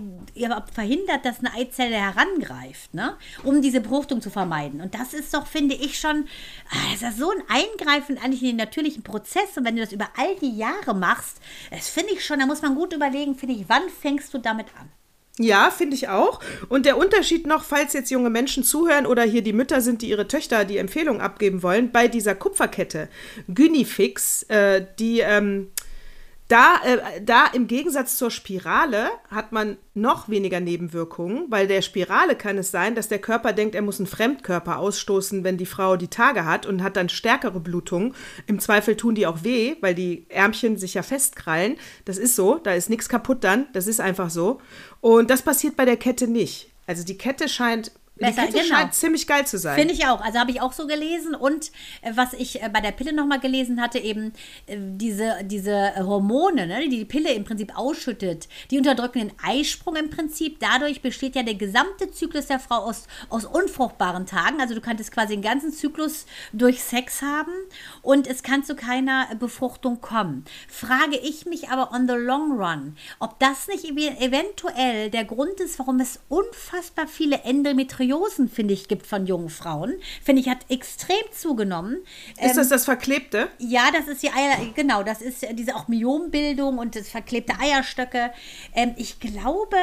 verhindert, 0.73 1.25
dass 1.25 1.39
eine 1.39 1.55
Eizelle 1.55 1.95
herangreift, 1.95 2.93
ne? 2.93 3.17
um 3.43 3.63
diese 3.63 3.81
Befruchtung 3.81 4.21
zu 4.21 4.29
vermeiden. 4.29 4.79
Und 4.79 4.93
das 4.93 5.15
ist 5.15 5.33
doch, 5.33 5.47
finde 5.47 5.73
ich, 5.73 5.99
schon 5.99 6.27
ah, 6.69 6.91
das 6.91 7.01
ist 7.01 7.17
so 7.17 7.31
ein 7.31 7.43
Eingreifen 7.49 8.19
eigentlich 8.19 8.43
in 8.43 8.49
den 8.49 8.57
natürlichen 8.57 9.01
Prozess. 9.01 9.57
Und 9.57 9.65
wenn 9.65 9.75
du 9.75 9.81
das 9.81 9.91
über 9.91 10.09
all 10.17 10.35
die 10.35 10.55
Jahre 10.55 10.93
machst, 10.93 11.37
das 11.71 11.89
finde 11.89 12.13
ich 12.13 12.23
schon, 12.23 12.37
da 12.37 12.45
muss 12.45 12.61
man 12.61 12.75
gut 12.75 12.93
überlegen, 12.93 13.33
finde 13.33 13.55
ich, 13.55 13.67
wann 13.67 13.89
fängst 13.89 14.31
du 14.35 14.37
damit 14.37 14.67
an? 14.79 14.91
Ja, 15.39 15.71
finde 15.71 15.95
ich 15.95 16.09
auch. 16.09 16.41
Und 16.69 16.85
der 16.85 16.95
Unterschied 16.95 17.47
noch, 17.47 17.63
falls 17.63 17.93
jetzt 17.93 18.11
junge 18.11 18.29
Menschen 18.29 18.63
zuhören 18.63 19.07
oder 19.07 19.23
hier 19.23 19.41
die 19.41 19.53
Mütter 19.53 19.81
sind, 19.81 20.03
die 20.03 20.09
ihre 20.09 20.27
Töchter 20.27 20.63
die 20.63 20.77
Empfehlung 20.77 21.21
abgeben 21.21 21.63
wollen, 21.63 21.91
bei 21.91 22.07
dieser 22.07 22.35
Kupferkette, 22.35 23.09
Gynifix, 23.47 24.43
äh, 24.43 24.85
die 24.99 25.21
ähm, 25.21 25.71
da, 26.49 26.75
äh, 26.83 27.21
da 27.21 27.47
im 27.47 27.67
Gegensatz 27.67 28.17
zur 28.17 28.29
Spirale 28.29 29.07
hat 29.29 29.51
man 29.51 29.77
noch 29.93 30.29
weniger 30.29 30.59
Nebenwirkungen, 30.59 31.45
weil 31.49 31.67
der 31.67 31.81
Spirale 31.81 32.35
kann 32.35 32.57
es 32.57 32.69
sein, 32.69 32.95
dass 32.95 33.07
der 33.07 33.19
Körper 33.19 33.53
denkt, 33.53 33.75
er 33.75 33.81
muss 33.81 33.99
einen 33.99 34.07
Fremdkörper 34.07 34.77
ausstoßen, 34.77 35.43
wenn 35.43 35.57
die 35.57 35.65
Frau 35.65 35.95
die 35.95 36.09
Tage 36.09 36.45
hat 36.45 36.65
und 36.65 36.83
hat 36.83 36.97
dann 36.97 37.09
stärkere 37.09 37.59
Blutungen. 37.59 38.13
Im 38.45 38.59
Zweifel 38.59 38.97
tun 38.97 39.15
die 39.15 39.25
auch 39.25 39.43
weh, 39.43 39.75
weil 39.81 39.95
die 39.95 40.25
Ärmchen 40.29 40.77
sich 40.77 40.95
ja 40.95 41.03
festkrallen. 41.03 41.77
Das 42.05 42.17
ist 42.17 42.35
so, 42.35 42.57
da 42.57 42.73
ist 42.73 42.89
nichts 42.89 43.07
kaputt 43.07 43.43
dann, 43.43 43.67
das 43.73 43.87
ist 43.87 44.01
einfach 44.01 44.29
so. 44.29 44.59
Und 44.99 45.29
das 45.29 45.41
passiert 45.41 45.75
bei 45.77 45.85
der 45.85 45.97
Kette 45.97 46.27
nicht. 46.27 46.71
Also 46.85 47.05
die 47.05 47.17
Kette 47.17 47.47
scheint 47.47 47.91
Besser, 48.15 48.41
die 48.41 48.53
Kette 48.53 48.63
genau. 48.63 48.77
scheint 48.77 48.93
ziemlich 48.93 49.25
geil 49.25 49.47
zu 49.47 49.57
sein. 49.57 49.75
Finde 49.75 49.93
ich 49.95 50.05
auch. 50.05 50.21
Also 50.21 50.37
habe 50.37 50.51
ich 50.51 50.61
auch 50.61 50.73
so 50.73 50.85
gelesen. 50.85 51.33
Und 51.33 51.71
äh, 52.03 52.11
was 52.13 52.33
ich 52.33 52.61
äh, 52.61 52.69
bei 52.69 52.79
der 52.79 52.91
Pille 52.91 53.11
nochmal 53.11 53.39
gelesen 53.39 53.81
hatte, 53.81 53.97
eben 53.97 54.33
äh, 54.67 54.77
diese, 54.77 55.37
diese 55.43 55.95
Hormone, 55.97 56.67
ne, 56.67 56.81
die 56.81 56.89
die 56.89 57.05
Pille 57.05 57.33
im 57.33 57.43
Prinzip 57.43 57.75
ausschüttet, 57.75 58.47
die 58.69 58.77
unterdrücken 58.77 59.19
den 59.19 59.31
Eisprung 59.41 59.95
im 59.95 60.11
Prinzip. 60.11 60.59
Dadurch 60.59 61.01
besteht 61.01 61.35
ja 61.35 61.41
der 61.41 61.55
gesamte 61.55 62.11
Zyklus 62.11 62.45
der 62.45 62.59
Frau 62.59 62.75
aus, 62.75 63.07
aus 63.29 63.45
unfruchtbaren 63.45 64.27
Tagen. 64.27 64.61
Also 64.61 64.75
du 64.75 64.81
könntest 64.81 65.11
quasi 65.11 65.33
den 65.33 65.41
ganzen 65.41 65.73
Zyklus 65.73 66.27
durch 66.51 66.83
Sex 66.83 67.23
haben 67.23 67.51
und 68.03 68.27
es 68.27 68.43
kann 68.43 68.63
zu 68.63 68.75
keiner 68.75 69.27
Befruchtung 69.39 70.01
kommen. 70.01 70.45
Frage 70.67 71.17
ich 71.17 71.47
mich 71.47 71.69
aber 71.69 71.91
on 71.91 72.07
the 72.07 72.13
long 72.13 72.59
run, 72.61 72.95
ob 73.17 73.39
das 73.39 73.67
nicht 73.67 73.85
eventuell 73.85 75.09
der 75.09 75.25
Grund 75.25 75.59
ist, 75.59 75.79
warum 75.79 75.99
es 75.99 76.19
unfassbar 76.29 77.07
viele 77.07 77.41
Endometriosen 77.41 78.02
Endometriosen, 78.03 78.49
finde 78.49 78.73
ich, 78.73 78.87
gibt 78.87 79.07
von 79.07 79.25
jungen 79.25 79.49
Frauen. 79.49 79.93
Finde 80.23 80.41
ich, 80.41 80.49
hat 80.49 80.69
extrem 80.69 81.21
zugenommen. 81.31 81.97
Ist 82.37 82.51
ähm, 82.51 82.55
das 82.55 82.69
das 82.69 82.85
Verklebte? 82.85 83.49
Ja, 83.59 83.89
das 83.91 84.07
ist 84.07 84.23
die 84.23 84.29
Eier, 84.29 84.57
genau, 84.75 85.03
das 85.03 85.21
ist 85.21 85.45
diese 85.53 85.75
auch 85.75 85.87
Myombildung 85.87 86.77
und 86.77 86.95
das 86.95 87.09
verklebte 87.09 87.53
Eierstöcke. 87.59 88.31
Ähm, 88.75 88.93
ich 88.97 89.19
glaube, 89.19 89.77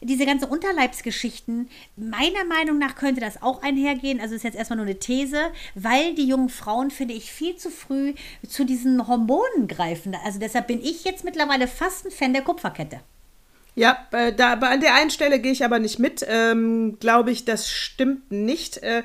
diese 0.00 0.26
ganzen 0.26 0.48
Unterleibsgeschichten, 0.48 1.68
meiner 1.96 2.44
Meinung 2.44 2.78
nach 2.78 2.94
könnte 2.94 3.20
das 3.20 3.42
auch 3.42 3.62
einhergehen. 3.62 4.20
Also 4.20 4.34
ist 4.34 4.44
jetzt 4.44 4.56
erstmal 4.56 4.78
nur 4.78 4.86
eine 4.86 4.98
These, 4.98 5.50
weil 5.74 6.14
die 6.14 6.26
jungen 6.26 6.48
Frauen, 6.48 6.90
finde 6.90 7.14
ich, 7.14 7.32
viel 7.32 7.56
zu 7.56 7.70
früh 7.70 8.14
zu 8.48 8.64
diesen 8.64 9.06
Hormonen 9.06 9.68
greifen. 9.68 10.16
Also 10.24 10.38
deshalb 10.38 10.66
bin 10.68 10.80
ich 10.80 11.04
jetzt 11.04 11.24
mittlerweile 11.24 11.68
fast 11.68 12.06
ein 12.06 12.10
Fan 12.10 12.32
der 12.32 12.42
Kupferkette. 12.42 13.00
Ja, 13.74 13.98
bei, 14.10 14.30
da, 14.30 14.52
an 14.52 14.80
der 14.80 14.94
einen 14.94 15.10
Stelle 15.10 15.40
gehe 15.40 15.52
ich 15.52 15.64
aber 15.64 15.78
nicht 15.78 15.98
mit. 15.98 16.24
Ähm, 16.28 16.98
Glaube 17.00 17.30
ich, 17.30 17.44
das 17.44 17.70
stimmt 17.70 18.30
nicht. 18.30 18.78
Äh, 18.78 19.02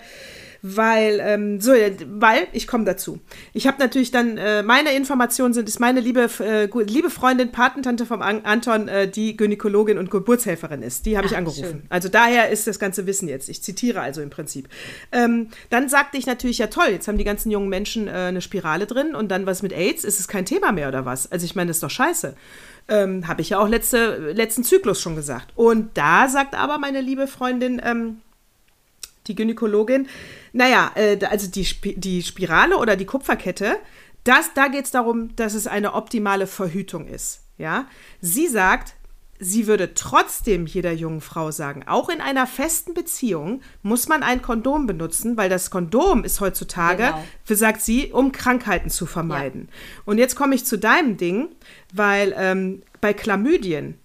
weil, 0.61 1.19
ähm, 1.23 1.61
so, 1.61 1.71
weil, 1.71 2.47
ich 2.51 2.67
komme 2.67 2.83
dazu. 2.83 3.19
Ich 3.53 3.65
habe 3.65 3.79
natürlich 3.79 4.11
dann, 4.11 4.37
äh, 4.37 4.61
meine 4.61 4.93
Informationen 4.93 5.53
sind, 5.53 5.69
ist 5.69 5.79
meine 5.79 6.01
liebe, 6.01 6.29
äh, 6.39 6.67
liebe 6.83 7.09
Freundin, 7.09 7.51
Patentante 7.51 8.05
vom 8.05 8.21
An 8.21 8.41
Anton, 8.43 8.87
äh, 8.87 9.07
die 9.07 9.37
Gynäkologin 9.37 9.97
und 9.97 10.11
Geburtshelferin 10.11 10.83
ist. 10.83 11.05
Die 11.05 11.17
habe 11.17 11.27
ich 11.27 11.37
angerufen. 11.37 11.63
Schön. 11.63 11.83
Also 11.89 12.09
daher 12.09 12.49
ist 12.49 12.67
das 12.67 12.79
ganze 12.79 13.05
Wissen 13.07 13.29
jetzt. 13.29 13.47
Ich 13.47 13.63
zitiere 13.63 14.01
also 14.01 14.21
im 14.21 14.29
Prinzip. 14.29 14.67
Ähm, 15.11 15.47
dann 15.69 15.87
sagte 15.87 16.17
ich 16.17 16.25
natürlich, 16.25 16.57
ja 16.57 16.67
toll, 16.67 16.87
jetzt 16.91 17.07
haben 17.07 17.17
die 17.17 17.23
ganzen 17.23 17.51
jungen 17.51 17.69
Menschen 17.69 18.07
äh, 18.07 18.11
eine 18.11 18.41
Spirale 18.41 18.85
drin 18.85 19.15
und 19.15 19.29
dann 19.29 19.45
was 19.45 19.61
mit 19.61 19.71
AIDS, 19.71 20.03
ist 20.03 20.19
es 20.19 20.27
kein 20.27 20.45
Thema 20.45 20.71
mehr 20.73 20.89
oder 20.89 21.05
was? 21.05 21.31
Also 21.31 21.45
ich 21.45 21.55
meine, 21.55 21.69
das 21.69 21.77
ist 21.77 21.83
doch 21.83 21.89
scheiße. 21.89 22.35
Ähm, 22.89 23.27
Habe 23.27 23.41
ich 23.41 23.49
ja 23.49 23.59
auch 23.59 23.67
letzte, 23.67 24.31
letzten 24.31 24.63
Zyklus 24.63 24.99
schon 25.01 25.15
gesagt. 25.15 25.51
Und 25.55 25.97
da 25.97 26.27
sagt 26.27 26.55
aber 26.55 26.77
meine 26.77 27.01
liebe 27.01 27.27
Freundin, 27.27 27.81
ähm, 27.83 28.21
die 29.27 29.35
Gynäkologin, 29.35 30.07
naja, 30.53 30.91
äh, 30.95 31.17
also 31.25 31.49
die, 31.49 31.61
Sp 31.63 31.95
die 31.95 32.23
Spirale 32.23 32.77
oder 32.77 32.95
die 32.95 33.05
Kupferkette, 33.05 33.77
das, 34.23 34.53
da 34.53 34.67
geht 34.67 34.85
es 34.85 34.91
darum, 34.91 35.35
dass 35.35 35.53
es 35.53 35.67
eine 35.67 35.93
optimale 35.93 36.47
Verhütung 36.47 37.07
ist. 37.07 37.41
Ja? 37.57 37.85
Sie 38.21 38.47
sagt, 38.47 38.95
sie 39.39 39.67
würde 39.67 39.93
trotzdem 39.93 40.65
jeder 40.65 40.91
jungen 40.91 41.21
Frau 41.21 41.51
sagen, 41.51 41.85
auch 41.87 42.09
in 42.09 42.19
einer 42.19 42.45
festen 42.45 42.93
Beziehung 42.93 43.61
muss 43.81 44.07
man 44.09 44.21
ein 44.21 44.41
Kondom 44.41 44.85
benutzen, 44.85 45.37
weil 45.37 45.49
das 45.49 45.71
Kondom 45.71 46.25
ist 46.25 46.41
heutzutage, 46.41 47.03
genau. 47.03 47.57
sagt 47.57 47.81
sie, 47.81 48.11
um 48.11 48.33
Krankheiten 48.33 48.89
zu 48.89 49.05
vermeiden. 49.05 49.69
Ja. 49.69 50.01
Und 50.05 50.17
jetzt 50.17 50.35
komme 50.35 50.55
ich 50.55 50.65
zu 50.65 50.77
deinem 50.77 51.15
Ding, 51.15 51.49
weil 51.93 52.35
ähm, 52.37 52.83
bei 52.99 53.13
Chlamydien, 53.13 53.97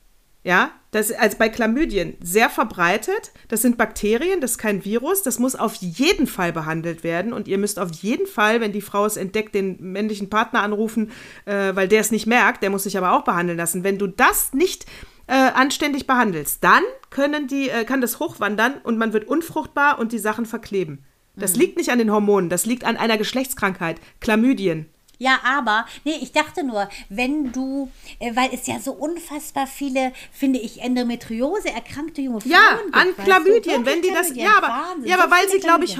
ja, 0.45 0.71
das 0.93 1.11
ist 1.11 1.19
also 1.19 1.39
bei 1.39 1.49
Chlamydien 1.49 2.17
sehr 2.23 2.49
verbreitet. 2.49 3.33
Das 3.49 3.63
sind 3.63 3.77
Bakterien, 3.77 4.41
das 4.41 4.53
ist 4.53 4.59
kein 4.59 4.85
Virus. 4.85 5.23
Das 5.23 5.41
muss 5.41 5.57
auf 5.57 5.75
jeden 5.75 6.29
Fall 6.29 6.53
behandelt 6.53 7.03
werden. 7.03 7.33
Und 7.33 7.49
ihr 7.49 7.59
müsst 7.59 7.81
auf 7.81 7.91
jeden 7.95 8.29
Fall, 8.29 8.61
wenn 8.61 8.71
die 8.71 8.81
Frau 8.81 9.05
es 9.05 9.17
entdeckt, 9.17 9.57
den 9.57 9.77
männlichen 9.81 10.31
Partner 10.31 10.63
anrufen, 10.63 11.11
äh, 11.47 11.75
weil 11.75 11.89
der 11.89 12.01
es 12.01 12.13
nicht 12.13 12.29
merkt. 12.29 12.63
Der 12.63 12.71
muss 12.71 12.85
sich 12.85 12.97
aber 12.97 13.13
auch 13.13 13.25
behandeln 13.25 13.59
lassen. 13.59 13.83
Wenn 13.83 13.99
du 13.99 14.07
das 14.07 14.53
nicht 14.53 14.87
äh, 15.27 15.33
anständig 15.35 16.07
behandelst, 16.07 16.63
dann 16.63 16.83
können 17.11 17.47
die, 17.47 17.69
äh, 17.69 17.85
kann 17.85 18.01
das 18.01 18.21
hochwandern 18.21 18.75
und 18.83 18.99
man 18.99 19.13
wird 19.13 19.27
unfruchtbar 19.27 19.99
und 19.99 20.13
die 20.13 20.19
Sachen 20.19 20.47
verkleben. 20.47 21.05
Das 21.37 21.55
mhm. 21.55 21.61
liegt 21.61 21.77
nicht 21.77 21.91
an 21.91 21.99
den 21.99 22.13
Hormonen, 22.13 22.51
das 22.51 22.67
liegt 22.67 22.85
an 22.85 22.97
einer 22.97 23.19
Geschlechtskrankheit, 23.19 24.01
Chlamydien. 24.21 24.89
Ja, 25.19 25.39
aber, 25.45 25.87
nee, 26.05 26.19
ich 26.21 26.33
dachte 26.33 26.65
nur, 26.65 26.89
wenn 27.09 27.53
du, 27.53 27.91
äh, 28.19 28.35
weil 28.35 28.51
es 28.53 28.67
ja 28.67 28.81
so 28.81 28.93
unfassbar 28.93 29.67
viele, 29.67 30.13
finde 30.33 30.59
ich, 30.59 30.83
Endometriose 30.83 31.71
erkrankte 31.71 32.21
junge 32.21 32.41
Frauen 32.41 32.53
Ja, 32.53 32.79
gibt, 32.83 32.95
an 32.95 33.09
Chlamydien, 33.25 33.87
wenn 33.87 34.03
die 34.03 34.11
das, 34.11 34.35
ja, 34.35 34.59
aber, 34.59 34.69
Wahnsinn, 34.69 35.09
ja, 35.09 35.19
aber 35.19 35.31
weil 35.31 35.49
sie, 35.49 35.59
glaube 35.59 35.85
ich, 35.85 35.99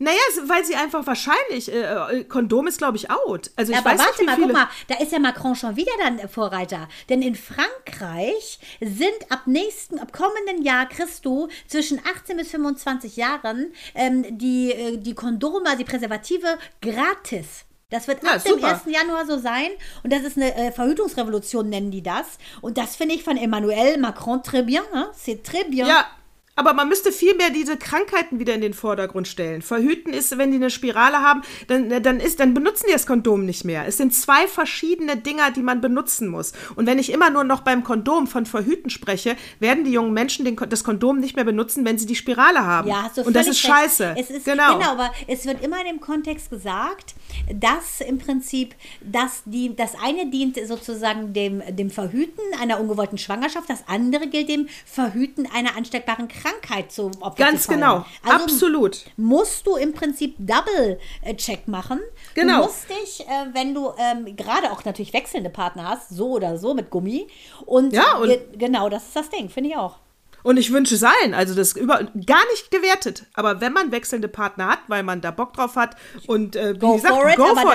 naja, 0.00 0.18
weil 0.46 0.64
sie 0.64 0.76
einfach 0.76 1.06
wahrscheinlich, 1.06 1.70
äh, 1.70 1.82
äh 1.82 2.24
Kondom 2.24 2.66
ist, 2.66 2.78
glaube 2.78 2.96
ich, 2.96 3.10
out. 3.10 3.50
Also 3.54 3.72
ich 3.72 3.78
aber 3.78 3.90
weiß 3.90 3.98
warte 3.98 4.24
nicht, 4.24 4.26
mal, 4.26 4.36
guck 4.40 4.52
mal, 4.52 4.68
da 4.88 4.94
ist 4.96 5.12
ja 5.12 5.18
Macron 5.18 5.54
schon 5.54 5.76
wieder 5.76 5.92
dann 6.02 6.26
Vorreiter. 6.26 6.88
Denn 7.10 7.20
in 7.20 7.34
Frankreich 7.34 8.58
sind 8.80 9.30
ab 9.30 9.42
nächsten, 9.44 9.98
ab 9.98 10.10
kommenden 10.10 10.64
Jahr 10.64 10.88
kriegst 10.88 11.26
du 11.26 11.48
zwischen 11.68 12.00
18 12.16 12.38
bis 12.38 12.50
25 12.50 13.16
Jahren 13.16 13.74
ähm, 13.94 14.38
die, 14.38 14.72
äh, 14.72 14.96
die 14.96 15.14
Kondome, 15.14 15.66
also 15.66 15.76
die 15.76 15.84
Präservative 15.84 16.58
gratis. 16.80 17.66
Das 17.90 18.08
wird 18.08 18.22
ja, 18.22 18.30
ab 18.30 18.42
dem 18.42 18.64
1. 18.64 18.82
Januar 18.86 19.26
so 19.26 19.36
sein. 19.36 19.68
Und 20.02 20.14
das 20.14 20.22
ist 20.22 20.38
eine 20.38 20.54
äh, 20.54 20.72
Verhütungsrevolution, 20.72 21.68
nennen 21.68 21.90
die 21.90 22.02
das. 22.02 22.38
Und 22.62 22.78
das 22.78 22.96
finde 22.96 23.16
ich 23.16 23.22
von 23.22 23.36
Emmanuel 23.36 23.98
Macron 23.98 24.40
très 24.40 24.62
bien. 24.62 24.82
Hein? 24.94 25.08
C'est 25.14 25.42
très 25.42 25.68
bien. 25.68 25.86
Ja, 25.86 26.06
Aber 26.56 26.74
man 26.74 26.88
müsste 26.88 27.12
viel 27.12 27.34
mehr 27.36 27.50
diese 27.50 27.76
Krankheiten 27.76 28.38
wieder 28.38 28.54
in 28.54 28.60
den 28.60 28.74
Vordergrund 28.74 29.28
stellen. 29.28 29.62
Verhüten 29.62 30.12
ist, 30.12 30.36
wenn 30.36 30.50
die 30.50 30.56
eine 30.56 30.68
Spirale 30.68 31.18
haben, 31.22 31.42
dann, 31.68 32.02
dann, 32.02 32.20
ist, 32.20 32.38
dann 32.40 32.52
benutzen 32.52 32.84
die 32.88 32.92
das 32.92 33.06
Kondom 33.06 33.46
nicht 33.46 33.64
mehr. 33.64 33.86
Es 33.86 33.96
sind 33.96 34.14
zwei 34.14 34.46
verschiedene 34.46 35.16
Dinger, 35.16 35.52
die 35.52 35.62
man 35.62 35.80
benutzen 35.80 36.28
muss. 36.28 36.52
Und 36.74 36.86
wenn 36.86 36.98
ich 36.98 37.12
immer 37.12 37.30
nur 37.30 37.44
noch 37.44 37.60
beim 37.60 37.82
Kondom 37.82 38.26
von 38.26 38.44
Verhüten 38.46 38.90
spreche, 38.90 39.36
werden 39.58 39.84
die 39.84 39.92
jungen 39.92 40.12
Menschen 40.12 40.44
den, 40.44 40.56
das 40.68 40.84
Kondom 40.84 41.18
nicht 41.18 41.34
mehr 41.34 41.46
benutzen, 41.46 41.84
wenn 41.86 41.98
sie 41.98 42.06
die 42.06 42.16
Spirale 42.16 42.66
haben. 42.66 42.88
Ja, 42.88 43.04
hast 43.04 43.16
du 43.16 43.22
Und 43.22 43.34
das 43.34 43.46
ist 43.46 43.64
recht. 43.64 43.74
scheiße. 43.74 44.14
Es 44.18 44.28
ist, 44.28 44.44
genau. 44.44 44.76
genau, 44.76 44.90
aber 44.90 45.12
es 45.28 45.46
wird 45.46 45.64
immer 45.64 45.80
in 45.80 45.86
dem 45.86 46.00
Kontext 46.00 46.50
gesagt, 46.50 47.14
dass 47.54 48.02
im 48.02 48.18
Prinzip 48.18 48.74
dass 49.00 49.42
die, 49.46 49.74
das 49.74 49.92
eine 50.04 50.30
dient 50.30 50.58
sozusagen 50.66 51.32
dem, 51.32 51.62
dem 51.70 51.90
Verhüten 51.90 52.42
einer 52.60 52.80
ungewollten 52.80 53.16
Schwangerschaft, 53.18 53.70
das 53.70 53.84
andere 53.86 54.26
gilt 54.26 54.48
dem 54.50 54.68
Verhüten 54.84 55.48
einer 55.54 55.76
ansteckbaren 55.76 56.28
Krankheit 56.28 56.49
zu 56.88 57.10
Opfer 57.20 57.44
Ganz 57.44 57.64
zu 57.64 57.72
genau, 57.72 58.04
Also 58.24 58.44
absolut. 58.44 59.04
Musst 59.16 59.66
du 59.66 59.76
im 59.76 59.92
Prinzip 59.92 60.36
Double-Check 60.38 61.68
machen. 61.68 62.00
Genau. 62.34 62.58
Du 62.58 62.62
musst 62.64 62.88
dich, 62.88 63.26
äh, 63.26 63.46
wenn 63.52 63.74
du 63.74 63.92
ähm, 63.98 64.36
gerade 64.36 64.70
auch 64.70 64.84
natürlich 64.84 65.12
wechselnde 65.12 65.50
Partner 65.50 65.88
hast, 65.88 66.10
so 66.10 66.30
oder 66.30 66.58
so 66.58 66.74
mit 66.74 66.90
Gummi. 66.90 67.28
Und, 67.66 67.92
Ja, 67.92 68.16
und- 68.16 68.28
ge 68.28 68.40
genau, 68.56 68.88
das 68.88 69.04
ist 69.06 69.16
das 69.16 69.30
Ding, 69.30 69.48
finde 69.48 69.70
ich 69.70 69.76
auch. 69.76 69.96
Und 70.42 70.56
ich 70.56 70.72
wünsche 70.72 70.94
es 70.94 71.02
allen, 71.02 71.34
also 71.34 71.54
das 71.54 71.72
über 71.76 71.98
gar 72.26 72.46
nicht 72.50 72.70
gewertet. 72.70 73.26
Aber 73.34 73.60
wenn 73.60 73.74
man 73.74 73.92
wechselnde 73.92 74.28
Partner 74.28 74.68
hat, 74.68 74.78
weil 74.88 75.02
man 75.02 75.20
da 75.20 75.30
Bock 75.32 75.52
drauf 75.52 75.76
hat 75.76 75.96
und 76.26 76.56
äh, 76.56 76.74
wie 76.76 76.78
Go 76.78 76.94
gesagt, 76.96 77.14
for 77.14 77.28
it, 77.28 77.36
go 77.36 77.54
for 77.54 77.74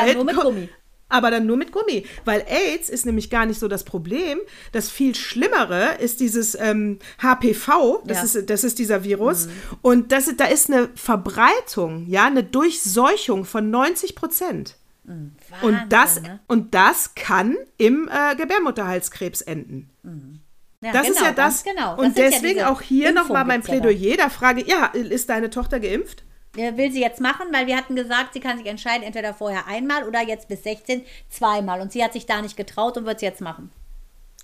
it. 0.57 0.69
Aber 1.07 1.29
dann 1.29 1.45
nur 1.45 1.55
mit 1.57 1.71
Gummi. 1.71 2.05
Weil 2.25 2.43
AIDS 2.47 2.89
ist 2.89 3.05
nämlich 3.05 3.29
gar 3.29 3.45
nicht 3.45 3.59
so 3.59 3.67
das 3.67 3.83
Problem. 3.83 4.39
Das 4.71 4.89
viel 4.89 5.13
Schlimmere 5.15 5.95
ist 5.99 6.19
dieses 6.19 6.55
ähm, 6.59 6.97
HPV, 7.21 8.01
das, 8.05 8.17
Ja. 8.33 8.39
ist, 8.41 8.49
das 8.49 8.63
ist 8.63 8.79
dieser 8.79 9.03
Virus. 9.03 9.47
Und 9.83 10.11
das, 10.11 10.27
ist- 10.27 10.39
da 10.39 10.45
ist 10.45 10.71
eine 10.71 10.89
Verbreitung, 10.95 12.07
ja, 12.07 12.25
eine 12.25 12.43
Durchseuchung 12.43 13.45
von 13.45 13.69
90 13.69 14.15
Prozent. 14.15 14.77
Und 15.07 15.35
das, 15.89 16.15
Wahnsinn, 16.15 16.23
ne? 16.23 16.39
und 16.47 16.73
das 16.73 17.13
kann 17.13 17.55
im 17.77 18.09
äh, 18.11 18.35
Gebärmutterhalskrebs 18.35 19.41
enden. 19.41 19.91
Ja, 20.81 20.91
Das 20.91 21.07
ist 21.07 21.17
genau, 21.17 21.25
ja 21.27 21.31
ganz 21.33 21.63
das. 21.63 21.73
Genau. 21.73 21.97
Und 21.97 22.17
Das 22.17 22.17
ja 22.17 22.29
deswegen 22.31 22.55
diese 22.55 22.69
auch 22.69 22.81
hier 22.81 23.11
nochmal 23.13 23.45
mein 23.45 23.61
ja. 23.61 23.65
Plädoyer. 23.67 24.17
Da 24.17 24.29
frage 24.29 24.61
ich, 24.61 24.67
ja, 24.67 24.87
ist 24.87 25.29
deine 25.29 25.51
Tochter 25.51 25.79
geimpft? 25.79 26.23
Ja, 26.55 26.77
Will 26.77 26.91
sie 26.91 27.01
jetzt 27.01 27.19
machen, 27.19 27.47
weil 27.51 27.67
wir 27.67 27.75
hatten 27.75 27.95
gesagt, 27.95 28.33
sie 28.33 28.39
kann 28.39 28.57
sich 28.57 28.67
entscheiden, 28.67 29.03
entweder 29.03 29.33
vorher 29.33 29.67
einmal 29.67 30.07
oder 30.07 30.21
jetzt 30.21 30.47
bis 30.47 30.63
16 30.63 31.05
zweimal. 31.29 31.81
Und 31.81 31.91
sie 31.91 32.03
hat 32.03 32.13
sich 32.13 32.25
da 32.25 32.41
nicht 32.41 32.55
getraut 32.55 32.97
und 32.97 33.05
wird 33.05 33.17
es 33.17 33.21
jetzt 33.21 33.41
machen. 33.41 33.71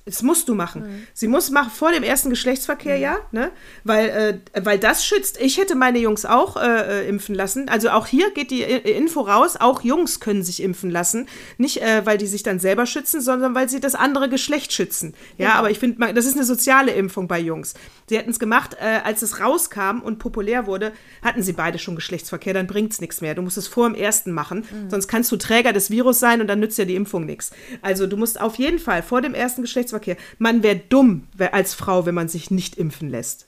Das 0.05 0.23
musst 0.23 0.49
du 0.49 0.55
machen. 0.55 0.81
Mhm. 0.81 1.03
Sie 1.13 1.27
muss 1.27 1.51
machen 1.51 1.69
vor 1.69 1.91
dem 1.91 2.01
ersten 2.01 2.31
Geschlechtsverkehr, 2.31 2.97
ja, 2.97 3.17
ne? 3.31 3.51
Weil, 3.83 4.41
äh, 4.53 4.65
weil 4.65 4.79
das 4.79 5.05
schützt. 5.05 5.39
Ich 5.39 5.59
hätte 5.59 5.75
meine 5.75 5.99
Jungs 5.99 6.25
auch 6.25 6.57
äh, 6.57 7.03
äh, 7.03 7.07
impfen 7.07 7.35
lassen. 7.35 7.69
Also 7.69 7.91
auch 7.91 8.07
hier 8.07 8.31
geht 8.31 8.49
die 8.49 8.63
I- 8.63 8.91
Info 8.97 9.21
raus, 9.21 9.57
auch 9.59 9.83
Jungs 9.83 10.19
können 10.19 10.41
sich 10.41 10.63
impfen 10.63 10.89
lassen. 10.89 11.27
Nicht, 11.59 11.81
äh, 11.83 12.03
weil 12.05 12.17
die 12.17 12.25
sich 12.25 12.41
dann 12.41 12.59
selber 12.59 12.87
schützen, 12.87 13.21
sondern 13.21 13.53
weil 13.53 13.69
sie 13.69 13.79
das 13.79 13.93
andere 13.93 14.27
Geschlecht 14.27 14.73
schützen. 14.73 15.13
Ja, 15.37 15.49
Genau. 15.49 15.59
aber 15.59 15.69
ich 15.69 15.77
finde, 15.77 16.13
das 16.15 16.25
ist 16.25 16.35
eine 16.35 16.45
soziale 16.45 16.91
Impfung 16.93 17.27
bei 17.27 17.39
Jungs. 17.39 17.75
Sie 18.09 18.17
hätten 18.17 18.31
es 18.31 18.39
gemacht, 18.39 18.75
äh, 18.81 19.01
als 19.03 19.21
es 19.21 19.39
rauskam 19.39 19.99
und 20.01 20.17
populär 20.17 20.65
wurde, 20.65 20.93
hatten 21.21 21.43
sie 21.43 21.53
beide 21.53 21.77
schon 21.77 21.95
Geschlechtsverkehr, 21.95 22.55
dann 22.55 22.65
bringt 22.65 22.91
es 22.91 23.01
nichts 23.01 23.21
mehr. 23.21 23.35
Du 23.35 23.43
musst 23.43 23.57
es 23.57 23.67
vor 23.67 23.87
dem 23.87 23.95
ersten 23.95 24.31
machen, 24.31 24.65
Mhm. 24.69 24.89
sonst 24.89 25.07
kannst 25.07 25.31
du 25.31 25.37
Träger 25.37 25.73
des 25.73 25.91
Virus 25.91 26.19
sein 26.19 26.41
und 26.41 26.47
dann 26.47 26.59
nützt 26.59 26.79
ja 26.79 26.85
die 26.85 26.95
Impfung 26.95 27.25
nichts. 27.27 27.51
Also 27.83 28.07
du 28.07 28.17
musst 28.17 28.41
auf 28.41 28.55
jeden 28.55 28.79
Fall 28.79 29.03
vor 29.03 29.21
dem 29.21 29.35
ersten 29.35 29.61
Geschlechtsverkehr, 29.61 29.90
man 30.37 30.63
wäre 30.63 30.77
dumm 30.77 31.27
als 31.51 31.73
Frau, 31.73 32.05
wenn 32.05 32.15
man 32.15 32.27
sich 32.27 32.51
nicht 32.51 32.77
impfen 32.77 33.09
lässt. 33.09 33.47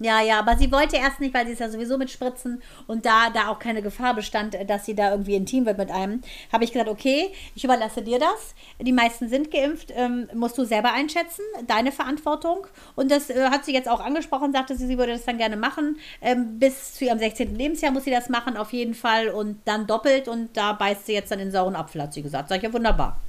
Ja, 0.00 0.20
ja, 0.20 0.40
aber 0.40 0.56
sie 0.56 0.72
wollte 0.72 0.96
erst 0.96 1.20
nicht, 1.20 1.32
weil 1.32 1.46
sie 1.46 1.52
ist 1.52 1.60
ja 1.60 1.70
sowieso 1.70 1.96
mit 1.96 2.10
Spritzen 2.10 2.60
und 2.88 3.06
da, 3.06 3.30
da 3.30 3.48
auch 3.48 3.60
keine 3.60 3.80
Gefahr 3.80 4.12
bestand, 4.14 4.56
äh, 4.56 4.66
dass 4.66 4.84
sie 4.84 4.96
da 4.96 5.12
irgendwie 5.12 5.36
intim 5.36 5.66
wird 5.66 5.78
mit 5.78 5.90
einem, 5.92 6.20
habe 6.52 6.64
ich 6.64 6.72
gesagt, 6.72 6.90
okay, 6.90 7.30
ich 7.54 7.62
überlasse 7.62 8.02
dir 8.02 8.18
das. 8.18 8.54
Die 8.80 8.92
meisten 8.92 9.28
sind 9.28 9.52
geimpft, 9.52 9.92
ähm, 9.94 10.28
musst 10.34 10.58
du 10.58 10.64
selber 10.64 10.92
einschätzen, 10.92 11.42
deine 11.68 11.92
Verantwortung. 11.92 12.66
Und 12.96 13.12
das 13.12 13.30
äh, 13.30 13.50
hat 13.50 13.64
sie 13.64 13.72
jetzt 13.72 13.88
auch 13.88 14.00
angesprochen, 14.00 14.52
sagte 14.52 14.76
sie, 14.76 14.88
sie 14.88 14.98
würde 14.98 15.12
das 15.12 15.24
dann 15.24 15.38
gerne 15.38 15.56
machen. 15.56 15.98
Ähm, 16.20 16.58
bis 16.58 16.94
zu 16.94 17.04
ihrem 17.04 17.20
16. 17.20 17.54
Lebensjahr 17.54 17.92
muss 17.92 18.04
sie 18.04 18.10
das 18.10 18.28
machen, 18.28 18.56
auf 18.56 18.72
jeden 18.72 18.94
Fall. 18.94 19.28
Und 19.28 19.60
dann 19.64 19.86
doppelt 19.86 20.26
und 20.26 20.56
da 20.56 20.72
beißt 20.72 21.06
sie 21.06 21.12
jetzt 21.12 21.30
dann 21.30 21.38
in 21.38 21.52
sauren 21.52 21.76
Apfel, 21.76 22.02
hat 22.02 22.12
sie 22.12 22.22
gesagt. 22.22 22.48
Sag 22.48 22.58
ich 22.58 22.64
ja 22.64 22.72
wunderbar. 22.72 23.20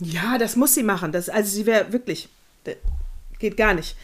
Ja, 0.00 0.38
das 0.38 0.56
muss 0.56 0.74
sie 0.74 0.82
machen. 0.82 1.12
Das, 1.12 1.28
also 1.28 1.50
sie 1.50 1.66
wäre 1.66 1.92
wirklich, 1.92 2.28
geht 3.38 3.56
gar 3.56 3.74
nicht. 3.74 3.96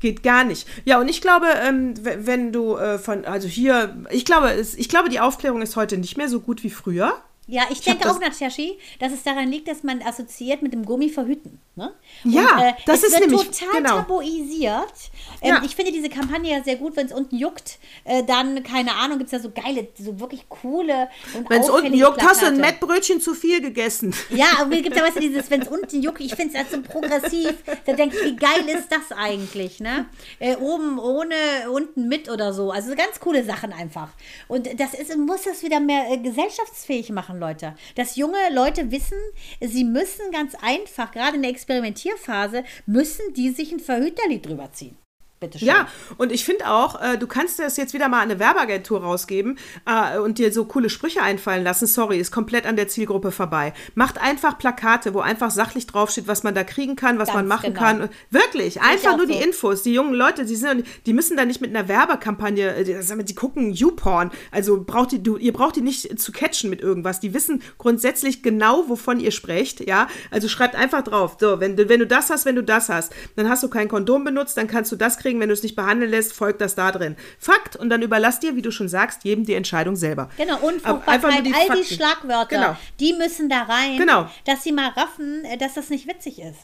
Geht 0.00 0.22
gar 0.22 0.44
nicht. 0.44 0.66
Ja, 0.84 1.00
und 1.00 1.08
ich 1.08 1.20
glaube, 1.20 1.46
ähm, 1.62 1.94
wenn 2.02 2.52
du 2.52 2.76
äh, 2.76 2.98
von, 2.98 3.24
also 3.24 3.46
hier, 3.46 3.96
ich 4.10 4.24
glaube, 4.24 4.50
es, 4.52 4.74
ich 4.74 4.88
glaube, 4.88 5.08
die 5.08 5.20
Aufklärung 5.20 5.62
ist 5.62 5.76
heute 5.76 5.96
nicht 5.96 6.16
mehr 6.16 6.28
so 6.28 6.40
gut 6.40 6.64
wie 6.64 6.70
früher. 6.70 7.14
Ja, 7.48 7.64
ich, 7.70 7.78
hab 7.78 7.84
denke 7.84 8.04
das- 8.04 8.16
auch, 8.16 8.20
Nataschi, 8.20 8.78
dass 9.00 9.12
es 9.12 9.22
daran 9.24 9.50
liegt, 9.50 9.66
dass 9.68 9.82
man 9.82 10.00
assoziiert 10.02 10.62
mit 10.62 10.72
dem 10.72 10.84
Gummi 10.84 11.08
verhüten. 11.10 11.60
Ne? 11.74 11.92
Ja, 12.24 12.74
das 12.86 12.98
es 12.98 13.04
ist 13.08 13.12
wird 13.20 13.30
nämlich- 13.30 13.50
total 13.50 13.76
genau. 13.78 13.96
tabuisiert. 13.96 14.92
Ähm, 15.40 15.48
Ja. 15.54 15.62
Ich 15.64 15.74
finde 15.74 15.90
diese 15.90 16.08
Kampagne 16.08 16.50
ja 16.56 16.62
sehr 16.62 16.76
gut, 16.76 16.96
wenn 16.96 17.06
es 17.06 17.12
unten 17.12 17.36
juckt. 17.36 17.78
Äh, 18.04 18.22
dann, 18.24 18.62
keine 18.62 18.94
Ahnung, 18.94 19.18
gibt 19.18 19.26
es 19.28 19.32
ja 19.32 19.38
so 19.40 19.50
geile, 19.50 19.88
so 19.98 20.20
wirklich 20.20 20.48
coole 20.48 21.08
und 21.34 21.48
Wenn 21.50 21.62
es 21.62 21.70
unten 21.70 21.94
juckt, 21.94 22.22
hast 22.22 22.42
du 22.42 22.46
ein 22.46 22.56
Plakate. 22.58 22.74
Mettbrötchen 22.86 23.20
zu 23.20 23.34
viel 23.34 23.60
gegessen. 23.60 24.14
Ja, 24.30 24.46
aber 24.60 24.76
es 24.76 24.82
gibt 24.82 24.96
ja, 24.96 25.02
weißt 25.02 25.16
du, 25.16 25.20
dieses, 25.20 25.50
wenn 25.50 25.62
es 25.62 25.68
unten 25.68 26.02
juckt, 26.02 26.20
ich 26.20 26.34
finde 26.34 26.56
es 26.58 26.70
so 26.70 26.80
progressiv. 26.82 27.54
Da 27.86 27.92
denke 27.94 28.16
ich, 28.18 28.24
wie 28.24 28.36
geil 28.36 28.68
ist 28.68 28.88
das 28.90 29.10
eigentlich, 29.16 29.80
ne? 29.80 30.06
Äh, 30.38 30.56
oben 30.56 30.98
ohne, 30.98 31.34
unten 31.72 32.06
mit 32.06 32.28
oder 32.30 32.52
so. 32.52 32.70
Also 32.70 32.94
ganz 32.94 33.18
coole 33.18 33.44
Sachen 33.44 33.72
einfach. 33.72 34.10
Und 34.48 34.68
das 34.78 34.94
ist, 34.94 35.16
muss 35.16 35.42
das 35.42 35.62
wieder 35.62 35.80
mehr 35.80 36.10
äh, 36.10 36.18
gesellschaftsfähig 36.18 37.10
machen, 37.10 37.31
Leute. 37.38 37.74
Dass 37.94 38.16
junge 38.16 38.38
Leute 38.52 38.90
wissen, 38.90 39.18
sie 39.60 39.84
müssen 39.84 40.30
ganz 40.30 40.54
einfach, 40.60 41.12
gerade 41.12 41.36
in 41.36 41.42
der 41.42 41.50
Experimentierphase, 41.50 42.64
müssen 42.86 43.32
die 43.34 43.50
sich 43.50 43.72
ein 43.72 43.80
Verhüterlied 43.80 44.46
drüber 44.46 44.72
ziehen. 44.72 44.96
Bitte 45.42 45.58
schön. 45.58 45.66
Ja, 45.66 45.88
und 46.18 46.30
ich 46.30 46.44
finde 46.44 46.68
auch, 46.68 47.02
äh, 47.02 47.18
du 47.18 47.26
kannst 47.26 47.58
das 47.58 47.76
jetzt 47.76 47.94
wieder 47.94 48.08
mal 48.08 48.18
an 48.18 48.30
eine 48.30 48.38
Werbeagentur 48.38 49.02
rausgeben 49.02 49.58
äh, 49.86 50.18
und 50.18 50.38
dir 50.38 50.52
so 50.52 50.64
coole 50.66 50.88
Sprüche 50.88 51.20
einfallen 51.20 51.64
lassen. 51.64 51.88
Sorry, 51.88 52.18
ist 52.18 52.30
komplett 52.30 52.64
an 52.64 52.76
der 52.76 52.86
Zielgruppe 52.86 53.32
vorbei. 53.32 53.74
Macht 53.96 54.18
einfach 54.20 54.56
Plakate, 54.56 55.14
wo 55.14 55.20
einfach 55.20 55.50
sachlich 55.50 55.88
draufsteht, 55.88 56.28
was 56.28 56.44
man 56.44 56.54
da 56.54 56.62
kriegen 56.62 56.94
kann, 56.94 57.18
was 57.18 57.28
Ganz 57.28 57.36
man 57.36 57.48
machen 57.48 57.74
genau. 57.74 57.80
kann. 57.80 58.08
Wirklich, 58.30 58.80
einfach 58.80 59.14
auch 59.14 59.16
nur 59.16 59.26
die 59.26 59.34
so. 59.34 59.40
Infos. 59.40 59.82
Die 59.82 59.92
jungen 59.92 60.14
Leute, 60.14 60.44
die, 60.44 60.54
sind, 60.54 60.86
die 61.06 61.12
müssen 61.12 61.36
da 61.36 61.44
nicht 61.44 61.60
mit 61.60 61.74
einer 61.74 61.88
Werbekampagne, 61.88 62.76
äh, 62.76 62.84
die, 62.84 62.94
wir, 62.94 63.24
die 63.24 63.34
gucken 63.34 63.72
YouPorn. 63.72 64.30
Also 64.52 64.84
braucht 64.84 65.10
die, 65.10 65.24
du, 65.24 65.38
ihr 65.38 65.52
braucht 65.52 65.74
die 65.74 65.80
nicht 65.82 66.20
zu 66.20 66.30
catchen 66.30 66.70
mit 66.70 66.80
irgendwas. 66.80 67.18
Die 67.18 67.34
wissen 67.34 67.64
grundsätzlich 67.78 68.44
genau, 68.44 68.88
wovon 68.88 69.18
ihr 69.18 69.32
sprecht. 69.32 69.88
Ja, 69.88 70.06
also 70.30 70.46
schreibt 70.46 70.76
einfach 70.76 71.02
drauf. 71.02 71.36
So, 71.40 71.58
wenn 71.58 71.76
wenn 71.76 71.98
du 71.98 72.06
das 72.06 72.30
hast, 72.30 72.46
wenn 72.46 72.54
du 72.54 72.62
das 72.62 72.88
hast, 72.88 73.12
dann 73.34 73.48
hast 73.48 73.64
du 73.64 73.68
kein 73.68 73.88
Kondom 73.88 74.22
benutzt, 74.22 74.56
dann 74.56 74.68
kannst 74.68 74.92
du 74.92 74.96
das 74.96 75.18
kriegen. 75.18 75.31
Wenn 75.40 75.48
du 75.48 75.54
es 75.54 75.62
nicht 75.62 75.76
behandeln 75.76 76.10
lässt, 76.10 76.32
folgt 76.32 76.60
das 76.60 76.74
da 76.74 76.90
drin. 76.92 77.16
Fakt. 77.38 77.76
Und 77.76 77.90
dann 77.90 78.02
überlass 78.02 78.40
dir, 78.40 78.56
wie 78.56 78.62
du 78.62 78.70
schon 78.70 78.88
sagst, 78.88 79.24
jedem 79.24 79.44
die 79.44 79.54
Entscheidung 79.54 79.96
selber. 79.96 80.28
Genau, 80.36 80.58
Unfruchtbarkeit, 80.58 81.44
die 81.46 81.52
all 81.54 81.64
die 81.64 81.82
Fakten. 81.82 81.84
Schlagwörter, 81.94 82.56
Genau. 82.56 82.76
die 83.00 83.12
müssen 83.14 83.48
da 83.48 83.62
rein, 83.62 83.96
Genau. 83.98 84.28
dass 84.46 84.62
sie 84.64 84.72
mal 84.72 84.88
raffen, 84.90 85.44
äh, 85.44 85.56
dass 85.58 85.74
das 85.74 85.90
nicht 85.90 86.06
witzig 86.08 86.40
ist. 86.40 86.58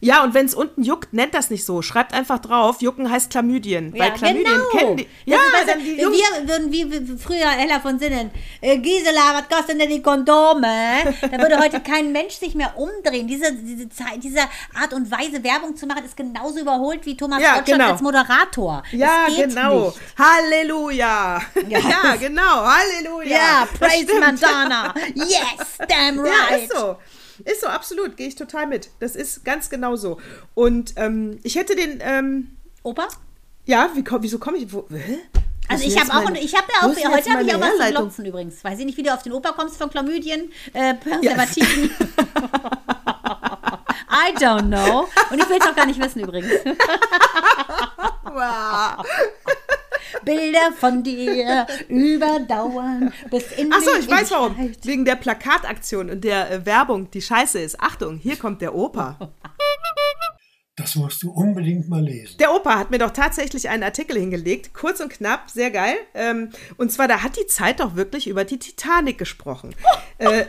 Ja, 0.00 0.24
und 0.24 0.32
wenn 0.32 0.46
es 0.46 0.54
unten 0.54 0.82
juckt, 0.82 1.12
nennt 1.12 1.34
das 1.34 1.50
nicht 1.50 1.64
so. 1.64 1.82
Schreibt 1.82 2.14
einfach 2.14 2.38
drauf, 2.38 2.80
jucken 2.80 3.10
heißt 3.10 3.30
Chlamydien. 3.30 3.92
Weil 3.98 4.12
Chlamydien 4.12 4.60
kennen 4.72 4.96
die. 4.96 5.06
Ja, 5.26 5.38
dann 5.66 5.78
die 5.78 5.96
wir 5.96 6.48
würden 6.48 6.72
wie 6.72 7.18
früher 7.18 7.48
Hella 7.48 7.80
von 7.80 7.98
Sinnen, 7.98 8.30
äh, 8.62 8.78
Gisela, 8.78 9.34
was 9.34 9.48
kosten 9.54 9.78
denn 9.78 9.90
die 9.90 10.00
Kondome? 10.00 11.14
Da 11.20 11.38
würde 11.38 11.58
heute 11.58 11.80
kein 11.84 12.12
Mensch 12.12 12.34
sich 12.34 12.54
mehr 12.54 12.72
umdrehen. 12.78 13.26
Diese, 13.26 13.52
diese, 13.52 13.88
Zeit, 13.90 14.22
diese 14.22 14.40
Art 14.74 14.94
und 14.94 15.10
Weise, 15.10 15.42
Werbung 15.44 15.76
zu 15.76 15.86
machen, 15.86 16.04
ist 16.04 16.16
genauso 16.16 16.60
überholt 16.60 17.04
wie 17.04 17.16
Thomas 17.16 17.42
Ja, 17.42 17.56
Gottschalk 17.56 17.78
genau. 17.78 17.92
als 17.92 18.00
Moderator. 18.00 18.82
Ja, 18.92 19.26
genau. 19.28 19.86
Nicht. 19.86 20.00
Halleluja. 20.18 21.40
Ja, 21.68 21.78
Ja. 21.90 22.16
genau. 22.16 22.66
Halleluja. 22.66 23.36
Ja, 23.36 23.68
praise. 23.78 24.06
Madonna. 24.18 24.94
Yes, 25.14 25.78
damn 25.88 26.20
right. 26.20 26.32
Ja, 26.50 26.56
ist 26.56 26.72
so. 26.72 26.96
Ist 27.44 27.60
so, 27.60 27.66
absolut. 27.68 28.16
Gehe 28.16 28.28
ich 28.28 28.34
total 28.36 28.66
mit. 28.66 28.90
Das 29.00 29.16
ist 29.16 29.44
ganz 29.44 29.70
genau 29.70 29.96
so. 29.96 30.18
Und 30.54 30.94
ähm, 30.96 31.38
ich 31.42 31.56
hätte 31.56 31.74
den, 31.76 32.00
ähm, 32.02 32.56
Opa? 32.82 33.08
ja, 33.66 33.90
wie, 33.94 34.04
wieso 34.20 34.38
komme 34.38 34.58
ich, 34.58 34.72
wo, 34.72 34.86
hä? 34.90 35.18
Also 35.68 35.84
ich 35.84 35.98
habe 36.00 36.12
auch, 36.12 36.24
meine- 36.24 36.40
ich 36.40 36.54
habe 36.56 36.66
ja 36.72 36.80
auch, 36.80 36.88
heute 37.14 37.30
habe 37.30 37.42
ich 37.44 37.54
auch 37.54 37.60
was 37.60 37.76
zu 37.86 37.92
glopfen 37.92 38.24
übrigens. 38.26 38.64
Weiß 38.64 38.78
ich 38.80 38.84
nicht, 38.86 38.98
wie 38.98 39.04
du 39.04 39.14
auf 39.14 39.22
den 39.22 39.32
Opa 39.32 39.52
kommst 39.52 39.76
von 39.76 39.88
Chlamydien, 39.88 40.50
äh, 40.72 40.94
Präservativen. 40.94 41.90
I 44.12 44.34
don't 44.36 44.66
know. 44.66 45.06
Und 45.30 45.38
ich 45.38 45.48
will 45.48 45.58
es 45.60 45.66
auch 45.66 45.76
gar 45.76 45.86
nicht 45.86 46.00
wissen 46.02 46.20
übrigens. 46.20 46.50
Wow. 48.32 49.04
Bilder 50.24 50.72
von 50.78 51.02
dir 51.02 51.66
überdauern 51.88 53.12
bis 53.30 53.52
in 53.52 53.72
Achso, 53.72 53.90
ich 53.98 54.10
weiß 54.10 54.30
warum. 54.30 54.56
Wegen 54.82 55.04
der 55.04 55.16
Plakataktion 55.16 56.10
und 56.10 56.24
der 56.24 56.50
äh, 56.50 56.66
Werbung, 56.66 57.10
die 57.10 57.22
scheiße 57.22 57.58
ist. 57.60 57.80
Achtung, 57.80 58.16
hier 58.18 58.36
kommt 58.36 58.62
der 58.62 58.74
Opa. 58.74 59.16
Das 60.80 60.94
musst 60.94 61.22
du 61.22 61.30
unbedingt 61.30 61.90
mal 61.90 62.02
lesen. 62.02 62.38
Der 62.38 62.54
Opa 62.54 62.78
hat 62.78 62.90
mir 62.90 62.98
doch 62.98 63.10
tatsächlich 63.10 63.68
einen 63.68 63.82
Artikel 63.82 64.18
hingelegt, 64.18 64.72
kurz 64.72 65.00
und 65.00 65.10
knapp, 65.10 65.50
sehr 65.50 65.70
geil. 65.70 65.94
Ähm, 66.14 66.50
und 66.78 66.90
zwar, 66.90 67.06
da 67.06 67.22
hat 67.22 67.36
die 67.36 67.46
Zeit 67.46 67.80
doch 67.80 67.96
wirklich 67.96 68.26
über 68.26 68.44
die 68.44 68.58
Titanic 68.58 69.18
gesprochen. 69.18 69.74
äh, 70.18 70.44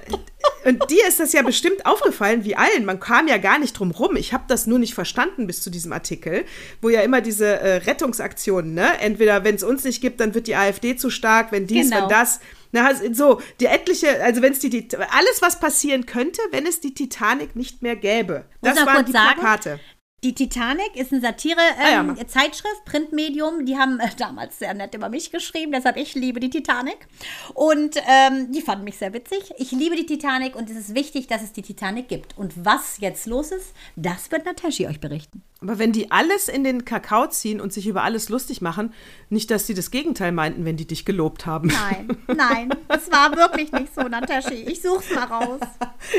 und 0.63 0.89
dir 0.89 1.05
ist 1.07 1.19
das 1.19 1.33
ja 1.33 1.41
bestimmt 1.41 1.85
aufgefallen, 1.85 2.45
wie 2.45 2.55
allen. 2.55 2.85
Man 2.85 2.99
kam 3.01 3.27
ja 3.27 3.37
gar 3.37 3.59
nicht 3.59 3.73
drum 3.73 3.91
rum. 3.91 4.15
Ich 4.15 4.31
habe 4.31 4.45
das 4.47 4.67
nur 4.67 4.79
nicht 4.79 4.93
verstanden 4.93 5.47
bis 5.47 5.61
zu 5.61 5.69
diesem 5.69 5.91
Artikel, 5.91 6.45
wo 6.81 6.87
ja 6.87 7.01
immer 7.01 7.19
diese 7.19 7.59
äh, 7.59 7.75
Rettungsaktionen, 7.77 8.73
ne? 8.73 8.99
Entweder, 9.01 9.43
wenn 9.43 9.55
es 9.55 9.63
uns 9.63 9.83
nicht 9.83 10.01
gibt, 10.01 10.21
dann 10.21 10.33
wird 10.33 10.47
die 10.47 10.55
AfD 10.55 10.95
zu 10.95 11.09
stark, 11.09 11.51
wenn 11.51 11.67
dies, 11.67 11.89
Genau. 11.89 12.03
wenn 12.03 12.09
das. 12.09 12.39
Na, 12.71 12.87
also 12.87 13.13
so, 13.13 13.41
die 13.59 13.65
etliche, 13.65 14.23
also 14.23 14.41
wenn 14.41 14.53
es 14.53 14.59
die, 14.59 14.69
die, 14.69 14.87
alles, 14.95 15.41
was 15.41 15.59
passieren 15.59 16.05
könnte, 16.05 16.41
wenn 16.51 16.65
es 16.65 16.79
die 16.79 16.93
Titanic 16.93 17.55
nicht 17.55 17.81
mehr 17.81 17.97
gäbe. 17.97 18.45
Das 18.61 18.77
waren 18.85 19.05
die 19.05 19.11
sagen, 19.11 19.39
Plakate. 19.39 19.79
Die 20.23 20.35
Titanic 20.35 20.95
ist 20.95 21.11
eine 21.11 21.21
Ah 21.21 21.25
ja, 21.25 21.31
Satire-Zeitschrift, 21.31 22.05
mach. 22.05 22.27
Zeitschrift, 22.27 22.85
Printmedium. 22.85 23.65
Die 23.65 23.75
haben 23.75 23.99
äh, 23.99 24.09
damals 24.17 24.59
sehr 24.59 24.73
nett 24.75 24.93
über 24.93 25.09
mich 25.09 25.31
geschrieben, 25.31 25.71
deshalb 25.71 25.97
ich 25.97 26.13
liebe 26.13 26.39
die 26.39 26.51
Titanic. 26.51 27.07
Und 27.55 27.95
ähm, 28.07 28.51
die 28.51 28.61
fanden 28.61 28.83
mich 28.83 28.97
sehr 28.97 29.13
witzig. 29.13 29.51
Ich 29.57 29.71
liebe 29.71 29.95
die 29.95 30.05
Titanic 30.05 30.55
und 30.55 30.69
es 30.69 30.77
ist 30.77 30.93
wichtig, 30.93 31.25
dass 31.25 31.41
es 31.41 31.53
die 31.53 31.63
Titanic 31.63 32.07
gibt. 32.07 32.37
Und 32.37 32.65
was 32.65 32.99
jetzt 32.99 33.25
los 33.25 33.51
ist, 33.51 33.73
das 33.95 34.31
wird 34.31 34.45
Nataschi 34.45 34.85
euch 34.85 34.99
berichten. 34.99 35.41
Aber 35.61 35.77
wenn 35.77 35.91
die 35.91 36.09
alles 36.11 36.47
in 36.47 36.63
den 36.63 36.85
Kakao 36.85 37.27
ziehen 37.27 37.61
und 37.61 37.71
sich 37.71 37.85
über 37.85 38.01
alles 38.01 38.29
lustig 38.29 38.61
machen, 38.61 38.93
nicht, 39.29 39.51
dass 39.51 39.67
sie 39.67 39.75
das 39.75 39.91
Gegenteil 39.91 40.31
meinten, 40.31 40.65
wenn 40.65 40.75
die 40.75 40.87
dich 40.87 41.05
gelobt 41.05 41.45
haben. 41.45 41.67
Nein, 41.69 42.17
nein, 42.35 42.69
es 42.87 43.11
war 43.11 43.35
wirklich 43.37 43.71
nicht 43.71 43.93
so, 43.93 44.01
Nataschi. 44.01 44.55
Ich 44.67 44.81
such's 44.81 45.13
mal 45.13 45.25
raus. 45.25 45.59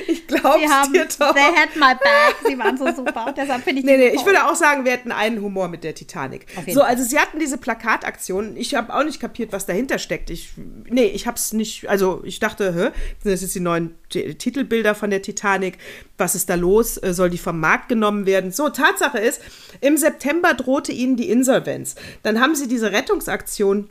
Ich 0.06 0.28
glaub's 0.28 0.60
Sie 0.60 0.68
haben, 0.68 0.92
dir 0.92 1.06
doch. 1.18 1.34
they 1.34 1.42
had 1.42 1.74
my 1.74 1.92
back. 1.94 2.36
Sie 2.46 2.56
waren 2.56 2.78
so 2.78 2.86
super. 2.94 3.34
Deshalb 3.36 3.64
finde 3.64 3.80
ich 3.80 3.84
Nee, 3.84 3.96
nee, 3.96 4.08
ich 4.10 4.16
toll. 4.18 4.26
würde 4.26 4.44
auch 4.46 4.54
sagen, 4.54 4.84
wir 4.84 4.92
hätten 4.92 5.10
einen 5.10 5.42
Humor 5.42 5.66
mit 5.66 5.82
der 5.82 5.92
Titanic. 5.94 6.46
So, 6.68 6.80
Fall. 6.80 6.88
also 6.88 7.02
sie 7.02 7.18
hatten 7.18 7.40
diese 7.40 7.58
Plakataktion. 7.58 8.56
Ich 8.56 8.76
habe 8.76 8.94
auch 8.94 9.02
nicht 9.02 9.18
kapiert, 9.20 9.52
was 9.52 9.66
dahinter 9.66 9.98
steckt. 9.98 10.30
Ich, 10.30 10.52
nee, 10.88 11.06
ich 11.06 11.26
hab's 11.26 11.52
nicht, 11.52 11.88
also 11.88 12.22
ich 12.24 12.38
dachte, 12.38 12.72
hä, 12.72 12.90
sind 13.22 13.32
das 13.32 13.42
jetzt 13.42 13.54
die 13.56 13.60
neuen 13.60 13.94
T 14.08 14.34
Titelbilder 14.34 14.94
von 14.94 15.10
der 15.10 15.20
Titanic? 15.20 15.78
Was 16.16 16.36
ist 16.36 16.48
da 16.48 16.54
los? 16.54 16.96
Äh, 17.02 17.12
Soll 17.12 17.30
die 17.30 17.38
vom 17.38 17.58
Markt 17.58 17.88
genommen 17.88 18.24
werden? 18.24 18.52
So, 18.52 18.68
Tatsache 18.68 19.18
ist, 19.18 19.31
im 19.80 19.96
September 19.96 20.54
drohte 20.54 20.92
ihnen 20.92 21.16
die 21.16 21.30
Insolvenz. 21.30 21.94
Dann 22.22 22.40
haben 22.40 22.54
sie 22.54 22.68
diese 22.68 22.92
Rettungsaktion 22.92 23.90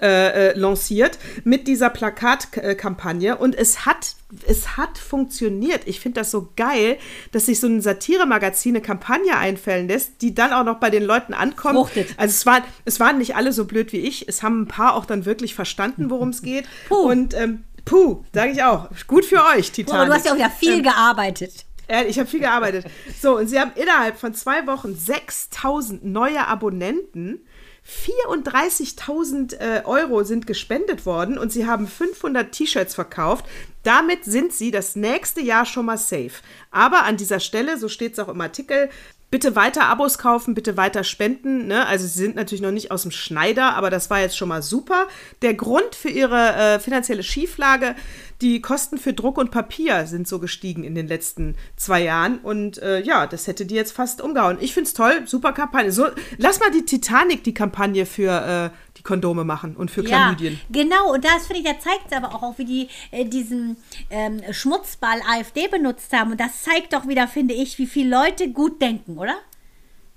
äh, 0.00 0.50
äh, 0.50 0.58
lanciert 0.58 1.18
mit 1.42 1.66
dieser 1.66 1.90
Plakatkampagne 1.90 3.36
und 3.36 3.56
es 3.56 3.84
hat, 3.84 4.14
es 4.46 4.76
hat 4.76 4.96
funktioniert. 4.96 5.82
Ich 5.86 5.98
finde 5.98 6.20
das 6.20 6.30
so 6.30 6.50
geil, 6.54 6.98
dass 7.32 7.46
sich 7.46 7.58
so 7.58 7.66
ein 7.66 7.80
Satiremagazin 7.80 8.76
eine 8.76 8.82
Kampagne 8.82 9.36
einfällen 9.36 9.88
lässt, 9.88 10.22
die 10.22 10.34
dann 10.36 10.52
auch 10.52 10.62
noch 10.62 10.78
bei 10.78 10.90
den 10.90 11.02
Leuten 11.02 11.34
ankommt. 11.34 11.74
Fruchtet. 11.74 12.14
Also 12.16 12.32
es 12.32 12.46
waren, 12.46 12.62
es 12.84 13.00
waren 13.00 13.18
nicht 13.18 13.34
alle 13.34 13.52
so 13.52 13.64
blöd 13.64 13.92
wie 13.92 13.98
ich. 13.98 14.28
Es 14.28 14.44
haben 14.44 14.62
ein 14.62 14.68
paar 14.68 14.94
auch 14.94 15.04
dann 15.04 15.24
wirklich 15.24 15.56
verstanden, 15.56 16.10
worum 16.10 16.28
es 16.28 16.42
geht. 16.42 16.66
Puh. 16.88 16.94
Und 16.94 17.34
ähm, 17.34 17.64
puh, 17.84 18.22
sage 18.32 18.52
ich 18.52 18.62
auch. 18.62 18.90
Gut 19.08 19.24
für 19.24 19.42
euch, 19.56 19.72
Titanic. 19.72 20.00
Aber 20.00 20.06
du 20.06 20.14
hast 20.14 20.26
ja 20.26 20.32
auch 20.32 20.36
wieder 20.36 20.50
viel 20.50 20.74
Ähm, 20.74 20.82
gearbeitet. 20.84 21.64
Ich 22.06 22.18
habe 22.18 22.28
viel 22.28 22.40
gearbeitet. 22.40 22.86
So, 23.20 23.36
und 23.36 23.48
sie 23.48 23.58
haben 23.58 23.72
innerhalb 23.74 24.18
von 24.18 24.34
zwei 24.34 24.66
Wochen 24.66 24.94
6000 24.94 26.04
neue 26.04 26.46
Abonnenten. 26.46 27.40
34.000 27.86 29.54
äh, 29.54 29.82
Euro 29.86 30.22
sind 30.22 30.46
gespendet 30.46 31.06
worden 31.06 31.38
und 31.38 31.50
sie 31.50 31.66
haben 31.66 31.88
500 31.88 32.52
T-Shirts 32.52 32.94
verkauft. 32.94 33.46
Damit 33.88 34.26
sind 34.26 34.52
sie 34.52 34.70
das 34.70 34.96
nächste 34.96 35.40
Jahr 35.40 35.64
schon 35.64 35.86
mal 35.86 35.96
safe. 35.96 36.42
Aber 36.70 37.04
an 37.04 37.16
dieser 37.16 37.40
Stelle, 37.40 37.78
so 37.78 37.88
steht 37.88 38.12
es 38.12 38.18
auch 38.18 38.28
im 38.28 38.38
Artikel, 38.38 38.90
bitte 39.30 39.56
weiter 39.56 39.86
Abos 39.86 40.18
kaufen, 40.18 40.52
bitte 40.52 40.76
weiter 40.76 41.04
spenden. 41.04 41.68
Ne? 41.68 41.86
Also 41.86 42.06
sie 42.06 42.18
sind 42.18 42.36
natürlich 42.36 42.60
noch 42.60 42.70
nicht 42.70 42.90
aus 42.90 43.02
dem 43.02 43.10
Schneider, 43.10 43.76
aber 43.76 43.88
das 43.88 44.10
war 44.10 44.20
jetzt 44.20 44.36
schon 44.36 44.50
mal 44.50 44.60
super. 44.62 45.08
Der 45.40 45.54
Grund 45.54 45.94
für 45.94 46.10
ihre 46.10 46.54
äh, 46.54 46.80
finanzielle 46.80 47.22
Schieflage, 47.22 47.94
die 48.42 48.60
Kosten 48.60 48.98
für 48.98 49.14
Druck 49.14 49.38
und 49.38 49.50
Papier 49.50 50.06
sind 50.06 50.28
so 50.28 50.38
gestiegen 50.38 50.84
in 50.84 50.94
den 50.94 51.08
letzten 51.08 51.56
zwei 51.76 52.02
Jahren. 52.02 52.40
Und 52.40 52.76
äh, 52.82 53.00
ja, 53.00 53.26
das 53.26 53.46
hätte 53.46 53.64
die 53.64 53.74
jetzt 53.74 53.92
fast 53.92 54.20
umgehauen. 54.20 54.58
Ich 54.60 54.74
finde 54.74 54.88
es 54.88 54.94
toll, 54.94 55.22
super 55.24 55.52
Kampagne. 55.52 55.92
So, 55.92 56.08
lass 56.36 56.60
mal 56.60 56.70
die 56.70 56.84
Titanic 56.84 57.42
die 57.42 57.54
Kampagne 57.54 58.04
für 58.04 58.70
äh, 58.72 58.87
die 58.98 59.02
Kondome 59.02 59.44
machen 59.44 59.76
und 59.76 59.90
für 59.90 60.02
Chlamydien. 60.02 60.60
genau. 60.70 61.12
Und 61.14 61.24
das 61.24 61.46
finde 61.46 61.62
ich, 61.62 61.64
da 61.66 61.78
zeigt 61.78 62.06
es 62.10 62.16
aber 62.16 62.34
auch, 62.34 62.58
wie 62.58 62.64
die 62.64 62.88
äh, 63.10 63.24
diesen 63.24 63.76
ähm, 64.10 64.42
Schmutzball 64.50 65.20
AfD 65.28 65.68
benutzt 65.68 66.12
haben. 66.12 66.32
Und 66.32 66.40
das 66.40 66.62
zeigt 66.62 66.92
doch 66.92 67.06
wieder, 67.06 67.28
finde 67.28 67.54
ich, 67.54 67.78
wie 67.78 67.86
viele 67.86 68.10
Leute 68.10 68.50
gut 68.50 68.82
denken, 68.82 69.18
oder? 69.18 69.36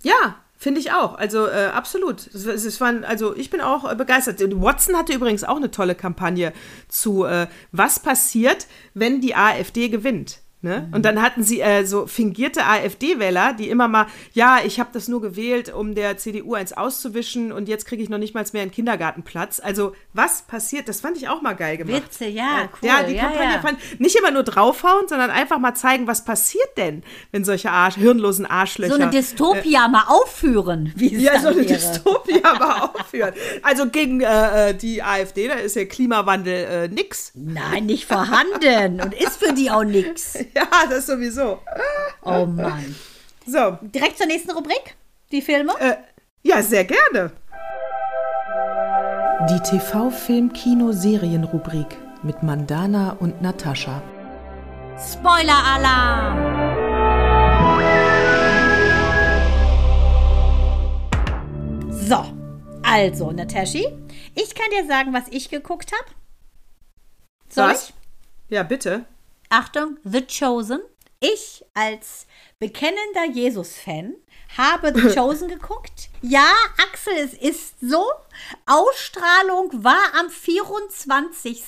Ja, 0.03 0.35
finde 0.57 0.79
ich 0.79 0.91
auch. 0.91 1.15
Also 1.15 1.47
äh, 1.47 1.69
absolut. 1.73 2.27
Es, 2.27 2.45
es 2.45 2.81
waren, 2.81 3.03
also 3.03 3.35
ich 3.35 3.49
bin 3.49 3.61
auch 3.61 3.89
äh, 3.89 3.95
begeistert. 3.95 4.39
Watson 4.39 4.95
hatte 4.95 5.13
übrigens 5.13 5.43
auch 5.43 5.57
eine 5.57 5.71
tolle 5.71 5.95
Kampagne 5.95 6.53
zu, 6.87 7.25
äh, 7.25 7.47
was 7.71 7.99
passiert, 7.99 8.67
wenn 8.93 9.21
die 9.21 9.35
AfD 9.35 9.89
gewinnt. 9.89 10.39
Ne? 10.63 10.87
Und 10.91 11.05
dann 11.05 11.23
hatten 11.23 11.41
sie 11.43 11.59
äh, 11.59 11.85
so 11.85 12.05
fingierte 12.05 12.63
AfD-Wähler, 12.65 13.53
die 13.53 13.67
immer 13.69 13.87
mal, 13.87 14.05
ja, 14.33 14.59
ich 14.63 14.79
habe 14.79 14.91
das 14.93 15.07
nur 15.07 15.19
gewählt, 15.19 15.73
um 15.73 15.95
der 15.95 16.17
CDU 16.17 16.53
eins 16.53 16.71
auszuwischen 16.73 17.51
und 17.51 17.67
jetzt 17.67 17.87
kriege 17.87 18.03
ich 18.03 18.09
noch 18.09 18.19
nicht 18.19 18.35
mal 18.35 18.45
mehr 18.53 18.61
einen 18.61 18.69
Kindergartenplatz. 18.71 19.59
Also 19.59 19.93
was 20.13 20.43
passiert? 20.43 20.87
Das 20.87 21.01
fand 21.01 21.17
ich 21.17 21.29
auch 21.29 21.41
mal 21.41 21.53
geil 21.53 21.77
gemacht. 21.77 22.03
Witze, 22.03 22.25
ja, 22.25 22.69
cool. 22.79 22.87
Ja, 22.87 23.01
die 23.01 23.15
Ja, 23.15 23.23
Kampagne 23.23 23.53
ja. 23.55 23.61
fand 23.61 23.99
nicht 23.99 24.15
immer 24.15 24.29
nur 24.29 24.43
draufhauen, 24.43 25.07
sondern 25.07 25.31
einfach 25.31 25.57
mal 25.57 25.73
zeigen, 25.73 26.05
was 26.05 26.25
passiert 26.25 26.77
denn, 26.77 27.01
wenn 27.31 27.43
solche 27.43 27.71
Arsch, 27.71 27.95
hirnlosen 27.95 28.45
Arschlöcher 28.45 28.95
So 28.97 29.01
eine 29.01 29.11
Dystopia 29.11 29.87
mal 29.87 30.03
aufführen, 30.09 30.93
wie 30.95 31.15
es 31.15 31.23
ja, 31.23 31.39
so 31.39 31.47
eine 31.47 31.57
wäre. 31.57 31.73
Dystopia 31.73 32.53
mal 32.59 32.91
aufführen. 32.93 33.33
Also 33.63 33.87
gegen 33.87 34.21
äh, 34.21 34.69
äh, 34.69 34.73
die 34.75 35.01
AfD, 35.01 35.47
da 35.47 35.55
ist 35.55 35.75
ja 35.75 35.85
Klimawandel 35.85 36.65
äh, 36.65 36.87
nix. 36.87 37.31
Nein, 37.33 37.87
nicht 37.87 38.05
vorhanden 38.05 39.01
und 39.01 39.15
ist 39.15 39.43
für 39.43 39.53
die 39.53 39.71
auch 39.71 39.83
nix. 39.83 40.37
Ja, 40.55 40.67
das 40.89 41.05
sowieso. 41.05 41.59
Oh 42.23 42.45
Mann. 42.45 42.95
So, 43.45 43.77
Direkt 43.81 44.17
zur 44.17 44.27
nächsten 44.27 44.51
Rubrik, 44.51 44.95
die 45.31 45.41
Filme. 45.41 45.73
äh, 45.79 45.95
ja, 46.43 46.61
sehr 46.61 46.85
gerne. 46.85 47.31
Die 49.49 49.59
TV-Film-Kino-Serien-Rubrik 49.59 51.97
mit 52.23 52.43
Mandana 52.43 53.15
und 53.19 53.41
Natascha. 53.41 54.01
Spoiler-Alarm! 54.97 56.37
So, 61.89 62.25
also, 62.83 63.31
Nataschi, 63.31 63.85
ich 64.35 64.55
kann 64.55 64.67
dir 64.71 64.85
sagen, 64.87 65.13
was 65.13 65.27
ich 65.29 65.49
geguckt 65.49 65.91
habe. 65.93 66.11
Soll 67.49 67.69
Was? 67.69 67.89
ich? 67.89 67.93
Ja, 68.49 68.63
bitte. 68.63 69.05
Achtung, 69.51 69.97
The 70.05 70.25
Chosen. 70.25 70.79
Ich 71.19 71.65
als 71.73 72.25
bekennender 72.57 73.25
Jesus-Fan 73.33 74.15
habe 74.57 74.93
The 74.95 75.13
Chosen 75.15 75.49
geguckt. 75.49 76.09
Ja, 76.21 76.49
Axel, 76.77 77.13
es 77.17 77.33
ist 77.33 77.75
so. 77.81 78.05
Ausstrahlung 78.65 79.83
war 79.83 80.01
am 80.17 80.29
24. 80.29 81.63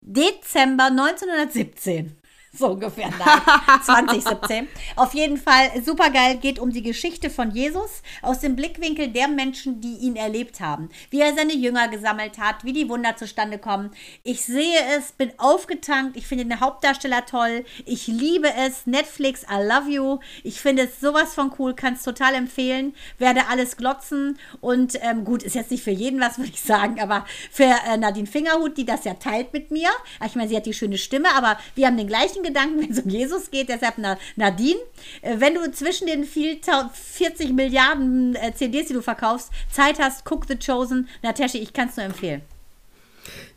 Dezember 0.00 0.86
1917. 0.86 2.16
So 2.58 2.68
ungefähr, 2.68 3.10
nein, 3.18 3.80
2017. 3.84 4.68
Auf 4.96 5.12
jeden 5.14 5.36
Fall 5.36 5.82
super 5.84 6.10
geil, 6.10 6.38
geht 6.38 6.58
um 6.58 6.70
die 6.70 6.82
Geschichte 6.82 7.28
von 7.28 7.50
Jesus 7.50 8.02
aus 8.22 8.40
dem 8.40 8.56
Blickwinkel 8.56 9.08
der 9.08 9.28
Menschen, 9.28 9.80
die 9.80 9.96
ihn 9.96 10.16
erlebt 10.16 10.60
haben. 10.60 10.88
Wie 11.10 11.20
er 11.20 11.34
seine 11.34 11.52
Jünger 11.52 11.88
gesammelt 11.88 12.38
hat, 12.38 12.64
wie 12.64 12.72
die 12.72 12.88
Wunder 12.88 13.16
zustande 13.16 13.58
kommen. 13.58 13.90
Ich 14.22 14.44
sehe 14.44 14.78
es, 14.96 15.12
bin 15.12 15.32
aufgetankt, 15.38 16.16
ich 16.16 16.26
finde 16.26 16.46
den 16.46 16.60
Hauptdarsteller 16.60 17.26
toll, 17.26 17.64
ich 17.84 18.06
liebe 18.06 18.48
es. 18.54 18.86
Netflix, 18.86 19.42
I 19.42 19.62
love 19.62 19.90
you. 19.90 20.18
Ich 20.42 20.60
finde 20.60 20.84
es 20.84 21.00
sowas 21.00 21.34
von 21.34 21.52
cool, 21.58 21.74
kann 21.74 21.94
es 21.94 22.02
total 22.02 22.34
empfehlen. 22.34 22.94
Werde 23.18 23.48
alles 23.48 23.76
glotzen 23.76 24.38
und 24.60 24.98
ähm, 25.02 25.24
gut, 25.24 25.42
ist 25.42 25.54
jetzt 25.54 25.70
nicht 25.70 25.84
für 25.84 25.90
jeden 25.90 26.20
was, 26.20 26.38
würde 26.38 26.50
ich 26.50 26.60
sagen, 26.62 27.00
aber 27.00 27.26
für 27.50 27.64
äh, 27.64 27.96
Nadine 27.96 28.26
Fingerhut, 28.26 28.76
die 28.78 28.86
das 28.86 29.04
ja 29.04 29.14
teilt 29.14 29.52
mit 29.52 29.70
mir. 29.70 29.88
Ich 30.24 30.34
meine, 30.34 30.48
sie 30.48 30.56
hat 30.56 30.66
die 30.66 30.74
schöne 30.74 30.98
Stimme, 30.98 31.28
aber 31.36 31.58
wir 31.74 31.86
haben 31.86 31.96
den 31.96 32.06
gleichen 32.06 32.42
Gedanken, 32.46 32.80
wenn 32.80 32.90
es 32.90 33.00
um 33.00 33.08
Jesus 33.10 33.50
geht. 33.50 33.68
Deshalb 33.68 33.94
Na, 33.98 34.18
Nadine, 34.36 34.78
äh, 35.22 35.36
wenn 35.38 35.54
du 35.54 35.70
zwischen 35.72 36.06
den 36.06 36.24
viel, 36.24 36.60
tau- 36.60 36.90
40 36.92 37.52
Milliarden 37.52 38.34
äh, 38.36 38.54
CDs, 38.54 38.88
die 38.88 38.94
du 38.94 39.02
verkaufst, 39.02 39.50
Zeit 39.70 39.98
hast, 39.98 40.24
guck 40.24 40.46
The 40.46 40.56
Chosen. 40.56 41.08
Natascha, 41.22 41.58
ich 41.58 41.72
kann 41.72 41.88
es 41.88 41.96
nur 41.96 42.06
empfehlen. 42.06 42.42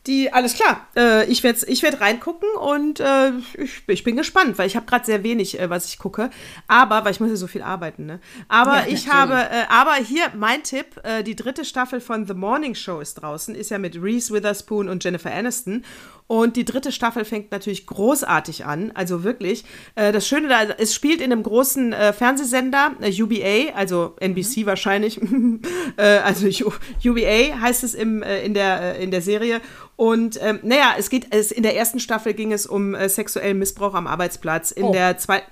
die, 0.07 0.31
alles 0.33 0.55
klar. 0.55 0.87
Äh, 0.95 1.25
ich 1.29 1.43
werde 1.43 1.59
ich 1.67 1.83
werd 1.83 2.01
reingucken 2.01 2.47
und 2.59 2.99
äh, 2.99 3.31
ich, 3.57 3.83
ich 3.85 4.03
bin 4.03 4.15
gespannt, 4.15 4.57
weil 4.57 4.65
ich 4.65 4.75
habe 4.75 4.85
gerade 4.87 5.05
sehr 5.05 5.21
wenig, 5.23 5.59
äh, 5.59 5.69
was 5.69 5.85
ich 5.87 5.99
gucke. 5.99 6.31
Aber, 6.67 7.03
weil 7.05 7.11
ich 7.11 7.19
muss 7.19 7.29
ja 7.29 7.35
so 7.35 7.45
viel 7.47 7.61
arbeiten, 7.61 8.05
ne? 8.07 8.19
Aber 8.47 8.77
Ja, 8.77 8.87
ich 8.87 9.05
natürlich. 9.05 9.13
habe, 9.13 9.33
äh, 9.35 9.65
aber 9.69 9.93
hier 9.95 10.23
mein 10.35 10.63
Tipp, 10.63 10.99
die 11.25 11.35
dritte 11.35 11.63
Staffel 11.65 12.01
von 12.01 12.25
The 12.25 12.33
Morning 12.33 12.73
Show 12.75 12.99
ist 13.01 13.15
draußen, 13.15 13.53
ist 13.53 13.69
ja 13.69 13.77
mit 13.77 14.01
Reese 14.01 14.33
Witherspoon 14.33 14.89
und 14.89 15.03
Jennifer 15.03 15.31
Aniston. 15.31 15.85
Und 16.31 16.57
die 16.57 16.63
dritte 16.63 16.91
Staffel 16.91 17.25
fängt 17.25 17.51
natürlich 17.51 17.87
großartig 17.87 18.63
an, 18.63 18.91
also 18.93 19.23
wirklich. 19.23 19.63
Äh, 19.95 20.11
das 20.11 20.27
Schöne 20.27 20.47
da, 20.47 20.61
es 20.77 20.93
spielt 20.93 21.21
in 21.21 21.31
einem 21.31 21.41
großen 21.41 21.91
äh, 21.91 22.13
Fernsehsender, 22.13 22.91
äh, 23.01 23.11
UBA, 23.19 23.73
also 23.75 24.15
NBC 24.19 24.67
wahrscheinlich, 24.67 25.19
äh, 25.97 26.03
also 26.19 26.47
UBA 27.03 27.59
heißt 27.59 27.83
es 27.83 27.95
im, 27.95 28.21
in, 28.21 28.53
der, 28.53 28.97
in 28.97 29.09
der 29.09 29.23
Serie. 29.23 29.59
Und 29.95 30.37
ähm, 30.39 30.59
naja, 30.61 30.93
es 30.99 31.09
geht, 31.09 31.33
es, 31.33 31.51
in 31.51 31.63
der 31.63 31.75
ersten 31.75 31.99
Staffel 31.99 32.35
ging 32.35 32.53
es 32.53 32.67
um 32.67 32.95
sexuellen 33.07 33.57
Missbrauch 33.57 33.95
am 33.95 34.05
Arbeitsplatz. 34.05 34.69
In 34.69 34.83
Oh. 34.83 34.91
der 34.93 35.17
zweiten, 35.17 35.49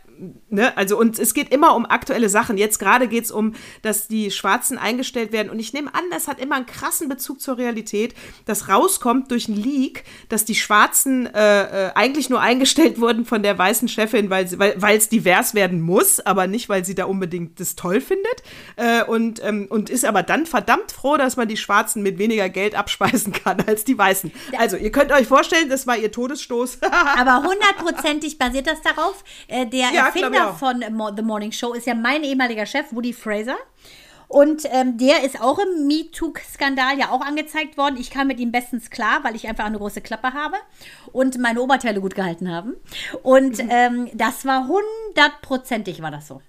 ne, 0.49 0.75
also 0.77 0.97
und 0.99 1.19
es 1.19 1.33
geht 1.33 1.51
immer 1.53 1.75
um 1.75 1.85
aktuelle 1.85 2.29
Sachen. 2.29 2.57
Jetzt 2.57 2.79
gerade 2.79 3.07
geht 3.07 3.25
es 3.25 3.31
um, 3.31 3.53
dass 3.81 4.07
die 4.07 4.31
Schwarzen 4.31 4.77
eingestellt 4.77 5.31
werden. 5.31 5.49
Und 5.49 5.59
ich 5.59 5.73
nehme 5.73 5.93
an, 5.93 6.01
das 6.11 6.27
hat 6.27 6.39
immer 6.39 6.55
einen 6.55 6.65
krassen 6.65 7.09
Bezug 7.09 7.41
zur 7.41 7.57
Realität, 7.57 8.13
dass 8.45 8.69
rauskommt 8.69 9.31
durch 9.31 9.47
einen 9.47 9.57
Leak, 9.57 10.03
dass 10.29 10.45
die 10.45 10.55
Schwarzen 10.55 11.27
äh, 11.33 11.87
äh, 11.87 11.91
eigentlich 11.95 12.29
nur 12.29 12.41
eingestellt 12.41 12.99
wurden 13.01 13.25
von 13.25 13.43
der 13.43 13.57
weißen 13.57 13.87
Chefin, 13.87 14.29
weil 14.29 14.47
sie- 14.47 14.59
weil 14.59 14.97
es 14.97 15.09
divers 15.09 15.53
werden 15.53 15.81
muss, 15.81 16.19
aber 16.19 16.47
nicht, 16.47 16.69
weil 16.69 16.83
sie 16.85 16.95
da 16.95 17.05
unbedingt 17.05 17.59
das 17.59 17.75
toll 17.75 18.01
findet. 18.01 18.43
Äh, 18.75 19.03
und, 19.03 19.43
ähm, 19.43 19.67
und 19.69 19.89
ist 19.89 20.05
aber 20.05 20.23
dann 20.23 20.45
verdammt 20.45 20.91
froh, 20.91 21.17
dass 21.17 21.37
man 21.37 21.47
die 21.47 21.57
Schwarzen 21.57 22.03
mit 22.03 22.17
weniger 22.17 22.49
Geld 22.49 22.75
abspeisen 22.75 23.33
kann 23.33 23.61
als 23.67 23.83
die 23.83 23.97
Weißen. 23.97 24.31
Also, 24.57 24.77
ihr 24.77 24.91
könnt 24.91 25.11
euch 25.11 25.27
vorstellen, 25.27 25.69
das 25.69 25.87
war 25.87 25.97
ihr 25.97 26.11
Todesstoß. 26.11 26.79
Aber 27.17 27.43
hundertprozentig 27.47 28.37
basiert 28.37 28.67
das 28.67 28.81
darauf. 28.81 29.23
Äh, 29.47 29.65
der 29.67 29.91
Ja, 29.91 30.06
Erfinder 30.07 30.49
auch. 30.51 30.57
von 30.57 30.83
The 31.15 31.21
Morning 31.21 31.51
Show 31.51 31.73
ist 31.73 31.87
ja 31.87 31.93
mein 31.95 32.23
ehemaliger 32.23 32.65
Chef, 32.65 32.85
Woody 32.91 33.13
Fraser. 33.13 33.55
Und 34.29 34.63
ähm, 34.71 34.97
der 34.97 35.23
ist 35.23 35.39
auch 35.39 35.57
im 35.57 35.87
MeToo-Skandal 35.87 36.99
ja 36.99 37.11
auch 37.11 37.21
angezeigt 37.21 37.77
worden. 37.77 37.95
Ich 37.97 38.09
kam 38.11 38.27
mit 38.27 38.39
ihm 38.41 38.51
bestens 38.51 38.89
klar, 38.89 39.23
weil 39.23 39.37
ich 39.37 39.47
einfach 39.47 39.63
eine 39.63 39.77
große 39.77 40.01
Klappe 40.01 40.33
habe 40.33 40.57
und 41.13 41.37
meine 41.39 41.61
Oberteile 41.61 42.01
gut 42.01 42.13
gehalten 42.13 42.51
haben. 42.53 42.73
Und 43.23 43.57
Mhm. 43.63 43.69
ähm, 43.71 44.09
das 44.13 44.43
war 44.45 44.67
hundertprozentig, 44.67 46.01
war 46.01 46.11
das 46.11 46.27
so. 46.27 46.41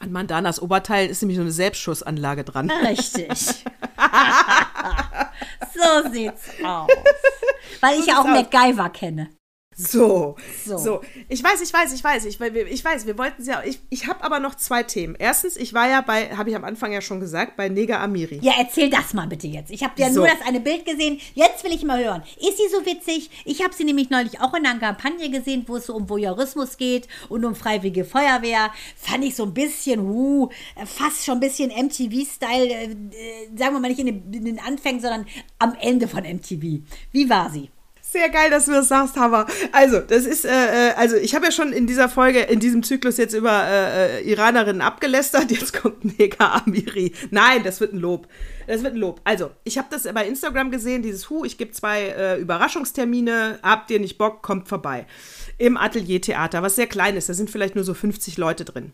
An 0.00 0.10
Mandanas 0.10 0.60
Oberteil 0.60 1.08
ist 1.08 1.22
nämlich 1.22 1.36
so 1.36 1.42
eine 1.42 1.52
Selbstschussanlage 1.52 2.42
dran. 2.44 2.68
Richtig. 2.70 3.28
so 5.74 6.10
sieht's 6.12 6.48
aus. 6.64 6.88
Weil 7.80 7.98
ich 8.00 8.06
ja 8.06 8.14
auch 8.20 8.24
aus. 8.24 8.30
MacGyver 8.30 8.90
kenne. 8.90 9.28
So, 9.78 10.34
So. 10.64 10.76
so, 10.76 11.00
Ich 11.28 11.42
weiß, 11.42 11.60
ich 11.62 11.72
weiß, 11.72 11.92
ich 11.92 12.02
weiß, 12.02 12.24
ich, 12.24 12.40
ich 12.40 12.84
weiß, 12.84 13.06
wir 13.06 13.16
wollten 13.16 13.44
ja, 13.44 13.62
ich, 13.64 13.78
ich 13.90 14.08
habe 14.08 14.24
aber 14.24 14.40
noch 14.40 14.56
zwei 14.56 14.82
Themen. 14.82 15.14
Erstens, 15.16 15.56
ich 15.56 15.72
war 15.72 15.88
ja 15.88 16.00
bei, 16.00 16.36
habe 16.36 16.50
ich 16.50 16.56
am 16.56 16.64
Anfang 16.64 16.92
ja 16.92 17.00
schon 17.00 17.20
gesagt, 17.20 17.56
bei 17.56 17.68
Nega 17.68 18.02
Amiri. 18.02 18.40
Ja, 18.42 18.54
erzähl 18.58 18.90
das 18.90 19.14
mal 19.14 19.28
bitte 19.28 19.46
jetzt. 19.46 19.70
Ich 19.70 19.84
habe 19.84 19.94
ja 19.98 20.10
So. 20.10 20.20
nur 20.20 20.26
das 20.28 20.40
eine 20.44 20.58
Bild 20.58 20.84
gesehen. 20.84 21.20
Jetzt 21.34 21.62
will 21.62 21.72
ich 21.72 21.84
mal 21.84 22.02
hören. 22.02 22.22
Ist 22.40 22.56
sie 22.56 22.68
so 22.72 22.84
witzig? 22.84 23.30
Ich 23.44 23.62
habe 23.62 23.72
sie 23.72 23.84
nämlich 23.84 24.10
neulich 24.10 24.40
auch 24.40 24.52
in 24.54 24.66
einer 24.66 24.80
Kampagne 24.80 25.30
gesehen, 25.30 25.64
wo 25.68 25.76
es 25.76 25.86
so 25.86 25.94
um 25.94 26.08
Voyeurismus 26.08 26.76
geht 26.76 27.06
und 27.28 27.44
um 27.44 27.54
freiwillige 27.54 28.04
Feuerwehr. 28.04 28.72
Fand 28.96 29.24
ich 29.24 29.36
so 29.36 29.44
ein 29.44 29.54
bisschen, 29.54 30.00
uh, 30.00 30.48
fast 30.86 31.24
schon 31.24 31.34
ein 31.36 31.40
bisschen 31.40 31.70
MTV-Style. 31.70 32.66
Äh, 32.68 32.84
äh, 32.84 33.56
sagen 33.56 33.74
wir 33.76 33.80
mal 33.80 33.88
nicht 33.88 34.00
in 34.00 34.06
den, 34.06 34.32
in 34.34 34.44
den 34.44 34.58
Anfängen, 34.58 35.00
sondern 35.00 35.26
am 35.60 35.76
Ende 35.80 36.08
von 36.08 36.24
MTV. 36.24 36.80
Wie 37.12 37.30
war 37.30 37.50
sie? 37.50 37.70
Sehr 38.10 38.30
geil, 38.30 38.48
dass 38.50 38.64
du 38.64 38.72
das 38.72 38.88
sagst, 38.88 39.16
Hammer. 39.16 39.46
Also, 39.70 40.00
das 40.00 40.24
ist, 40.24 40.46
äh, 40.46 40.48
äh, 40.48 40.94
also 40.94 41.16
ich 41.16 41.34
habe 41.34 41.44
ja 41.44 41.52
schon 41.52 41.74
in 41.74 41.86
dieser 41.86 42.08
Folge, 42.08 42.40
in 42.40 42.58
diesem 42.58 42.82
Zyklus 42.82 43.18
jetzt 43.18 43.34
über 43.34 43.64
äh, 43.68 44.20
äh, 44.20 44.30
Iranerinnen 44.30 44.80
abgelästert. 44.80 45.50
Jetzt 45.50 45.74
kommt 45.74 46.18
Nega 46.18 46.62
Amiri. 46.64 47.12
Nein, 47.30 47.64
das 47.64 47.80
wird 47.80 47.92
ein 47.92 47.98
Lob. 47.98 48.26
Das 48.66 48.82
wird 48.82 48.94
ein 48.94 48.98
Lob. 48.98 49.20
Also, 49.24 49.50
ich 49.64 49.76
habe 49.76 49.88
das 49.90 50.04
bei 50.04 50.26
Instagram 50.26 50.70
gesehen, 50.70 51.02
dieses 51.02 51.28
Hu, 51.28 51.44
ich 51.44 51.58
gebe 51.58 51.72
zwei 51.72 52.08
äh, 52.08 52.40
Überraschungstermine, 52.40 53.58
habt 53.62 53.90
ihr 53.90 54.00
nicht 54.00 54.16
Bock, 54.16 54.42
kommt 54.42 54.68
vorbei. 54.68 55.06
Im 55.58 55.76
Ateliertheater, 55.76 56.62
was 56.62 56.76
sehr 56.76 56.86
klein 56.86 57.14
ist, 57.14 57.28
da 57.28 57.34
sind 57.34 57.50
vielleicht 57.50 57.74
nur 57.74 57.84
so 57.84 57.92
50 57.92 58.38
Leute 58.38 58.64
drin. 58.64 58.92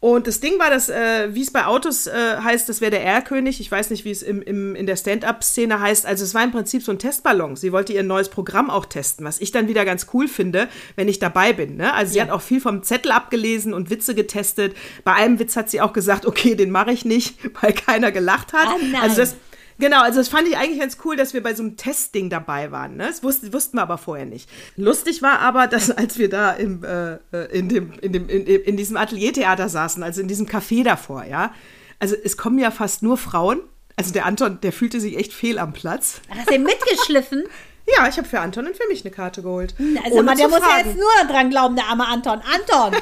Und 0.00 0.26
das 0.26 0.40
Ding 0.40 0.58
war, 0.58 0.70
dass, 0.70 0.88
äh, 0.88 1.34
wie 1.34 1.42
es 1.42 1.50
bei 1.50 1.66
Autos 1.66 2.06
äh, 2.06 2.12
heißt, 2.42 2.66
das 2.70 2.80
wäre 2.80 2.90
der 2.90 3.04
Erlkönig. 3.04 3.60
Ich 3.60 3.70
weiß 3.70 3.90
nicht, 3.90 4.06
wie 4.06 4.10
es 4.10 4.22
im, 4.22 4.40
im, 4.40 4.74
in 4.74 4.86
der 4.86 4.96
Stand-up-Szene 4.96 5.78
heißt. 5.78 6.06
Also 6.06 6.24
es 6.24 6.32
war 6.34 6.42
im 6.42 6.52
Prinzip 6.52 6.82
so 6.82 6.90
ein 6.90 6.98
Testballon. 6.98 7.54
Sie 7.54 7.70
wollte 7.70 7.92
ihr 7.92 8.02
neues 8.02 8.30
Programm 8.30 8.70
auch 8.70 8.86
testen, 8.86 9.26
was 9.26 9.42
ich 9.42 9.50
dann 9.50 9.68
wieder 9.68 9.84
ganz 9.84 10.06
cool 10.14 10.26
finde, 10.26 10.68
wenn 10.96 11.06
ich 11.06 11.18
dabei 11.18 11.52
bin. 11.52 11.76
Ne? 11.76 11.92
Also 11.92 12.14
sie 12.14 12.22
hat 12.22 12.30
auch 12.30 12.40
viel 12.40 12.62
vom 12.62 12.82
Zettel 12.82 13.12
abgelesen 13.12 13.74
und 13.74 13.90
Witze 13.90 14.14
getestet. 14.14 14.74
Bei 15.04 15.12
einem 15.12 15.38
Witz 15.38 15.54
hat 15.54 15.68
sie 15.68 15.82
auch 15.82 15.92
gesagt, 15.92 16.24
okay, 16.24 16.54
den 16.54 16.70
mache 16.70 16.92
ich 16.92 17.04
nicht, 17.04 17.36
weil 17.60 17.74
keiner 17.74 18.10
gelacht 18.10 18.54
hat. 18.54 18.68
Ah, 18.68 18.76
nein. 18.80 19.02
Also 19.02 19.16
das, 19.16 19.36
Genau, 19.80 20.02
also 20.02 20.18
das 20.18 20.28
fand 20.28 20.46
ich 20.46 20.56
eigentlich 20.56 20.78
ganz 20.78 20.98
cool, 21.04 21.16
dass 21.16 21.34
wir 21.34 21.42
bei 21.42 21.54
so 21.54 21.62
einem 21.62 21.76
Testding 21.76 22.30
dabei 22.30 22.70
waren. 22.70 22.96
Ne? 22.96 23.06
Das 23.06 23.22
wussten, 23.22 23.52
wussten 23.52 23.78
wir 23.78 23.82
aber 23.82 23.98
vorher 23.98 24.26
nicht. 24.26 24.48
Lustig 24.76 25.22
war 25.22 25.40
aber, 25.40 25.66
dass 25.66 25.90
als 25.96 26.18
wir 26.18 26.28
da 26.28 26.52
im, 26.52 26.84
äh, 26.84 27.14
äh, 27.32 27.58
in, 27.58 27.68
dem, 27.68 27.92
in, 28.00 28.12
dem, 28.12 28.28
in, 28.28 28.46
in 28.46 28.76
diesem 28.76 28.96
Ateliertheater 28.96 29.68
saßen, 29.68 30.02
also 30.02 30.20
in 30.20 30.28
diesem 30.28 30.46
Café 30.46 30.84
davor, 30.84 31.24
ja, 31.24 31.52
also 31.98 32.14
es 32.22 32.36
kommen 32.36 32.58
ja 32.58 32.70
fast 32.70 33.02
nur 33.02 33.16
Frauen. 33.16 33.60
Also 33.96 34.12
der 34.12 34.24
Anton, 34.24 34.58
der 34.62 34.72
fühlte 34.72 35.00
sich 35.00 35.18
echt 35.18 35.32
fehl 35.32 35.58
am 35.58 35.72
Platz. 35.72 36.22
Hast 36.30 36.48
du 36.48 36.54
ihn 36.54 36.62
mitgeschliffen? 36.62 37.44
Ja, 37.96 38.06
ich 38.06 38.16
habe 38.18 38.28
für 38.28 38.38
Anton 38.38 38.66
und 38.66 38.76
für 38.76 38.86
mich 38.88 39.04
eine 39.04 39.10
Karte 39.10 39.42
geholt. 39.42 39.74
Also 40.04 40.18
Ohne 40.18 40.22
man, 40.22 40.38
der 40.38 40.48
muss 40.48 40.60
ja 40.60 40.78
jetzt 40.78 40.96
nur 40.96 41.10
dran 41.28 41.50
glauben, 41.50 41.74
der 41.74 41.86
arme 41.86 42.06
Anton. 42.06 42.40
Anton, 42.54 43.00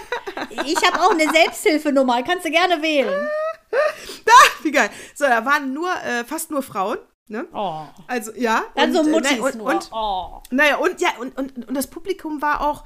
ich 0.67 0.77
habe 0.77 1.03
auch 1.03 1.11
eine 1.11 1.29
Selbsthilfenummer. 1.31 2.23
Kannst 2.23 2.47
du 2.47 2.51
gerne 2.51 2.81
wählen. 2.81 3.29
Ah, 4.27 4.51
wie 4.63 4.71
geil. 4.73 4.91
So, 5.15 5.25
da 5.27 5.45
waren 5.45 5.73
nur, 5.73 5.91
äh, 5.91 6.25
fast 6.25 6.51
nur 6.51 6.63
Frauen. 6.63 6.99
Ne? 7.29 7.47
Oh. 7.53 7.83
Also, 8.07 8.33
ja. 8.35 8.63
Dann 8.75 8.93
so 8.93 9.01
und, 9.01 9.09
äh, 9.09 9.11
Muttis 9.11 9.33
ne, 9.33 9.43
und, 9.43 9.55
nur. 9.57 9.67
und, 9.67 9.91
oh. 9.93 10.43
Naja, 10.51 10.77
und 10.77 11.01
ja, 11.01 11.11
und, 11.19 11.37
und, 11.37 11.69
und 11.69 11.75
das 11.75 11.87
Publikum 11.87 12.41
war 12.43 12.61
auch. 12.63 12.85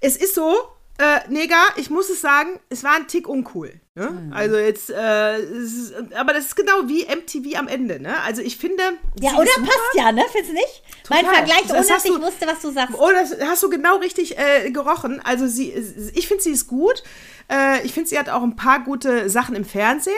Es 0.00 0.16
ist 0.16 0.34
so, 0.34 0.54
äh, 0.98 1.20
Nega, 1.28 1.56
ich 1.76 1.90
muss 1.90 2.08
es 2.08 2.20
sagen, 2.20 2.58
es 2.70 2.82
war 2.84 2.94
ein 2.96 3.06
Tick 3.06 3.28
uncool. 3.28 3.80
Ne? 3.94 4.10
Mhm. 4.10 4.32
Also 4.32 4.56
jetzt, 4.56 4.90
äh, 4.90 5.36
es 5.36 5.72
ist, 5.74 5.94
aber 6.14 6.32
das 6.34 6.46
ist 6.46 6.56
genau 6.56 6.86
wie 6.86 7.04
MTV 7.04 7.58
am 7.58 7.68
Ende. 7.68 8.00
Ne? 8.00 8.14
Also 8.22 8.42
ich 8.42 8.56
finde. 8.56 8.82
Ja, 9.20 9.32
oder? 9.36 9.46
super. 9.46 9.66
Passt 9.66 9.94
ja, 9.94 10.12
ne? 10.12 10.22
Findest 10.32 10.50
du 10.50 10.54
nicht? 10.54 10.82
Mein 11.08 11.20
Total. 11.20 11.34
Vergleich, 11.36 11.62
Das 11.62 11.70
ohne 11.72 11.86
dass 11.88 12.04
ich 12.04 12.10
du- 12.12 12.22
wusste, 12.22 12.46
was 12.46 12.60
du 12.60 12.70
sagst. 12.72 12.94
Oh, 12.98 13.10
das 13.10 13.34
hast 13.46 13.62
du 13.62 13.70
genau 13.70 13.96
richtig 13.96 14.38
äh, 14.38 14.70
gerochen. 14.70 15.20
Also 15.24 15.46
sie, 15.46 15.70
ich 16.14 16.28
finde, 16.28 16.42
sie 16.42 16.50
ist 16.50 16.66
gut. 16.66 17.02
Äh, 17.50 17.84
ich 17.84 17.92
finde, 17.92 18.08
sie 18.08 18.18
hat 18.18 18.28
auch 18.28 18.42
ein 18.42 18.56
paar 18.56 18.80
gute 18.84 19.28
Sachen 19.30 19.54
im 19.54 19.64
Fernsehen. 19.64 20.14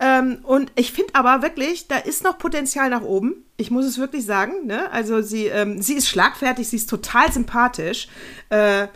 Ähm, 0.00 0.38
und 0.42 0.70
ich 0.76 0.92
finde 0.92 1.14
aber 1.14 1.42
wirklich, 1.42 1.88
da 1.88 1.96
ist 1.96 2.22
noch 2.24 2.38
Potenzial 2.38 2.90
nach 2.90 3.02
oben. 3.02 3.44
Ich 3.56 3.70
muss 3.70 3.84
es 3.86 3.98
wirklich 3.98 4.24
sagen. 4.26 4.66
Ne? 4.66 4.90
Also 4.92 5.22
sie, 5.22 5.46
ähm, 5.46 5.80
sie 5.80 5.94
ist 5.94 6.08
schlagfertig, 6.08 6.68
sie 6.68 6.76
ist 6.76 6.90
total 6.90 7.32
sympathisch. 7.32 8.08
Äh, 8.50 8.88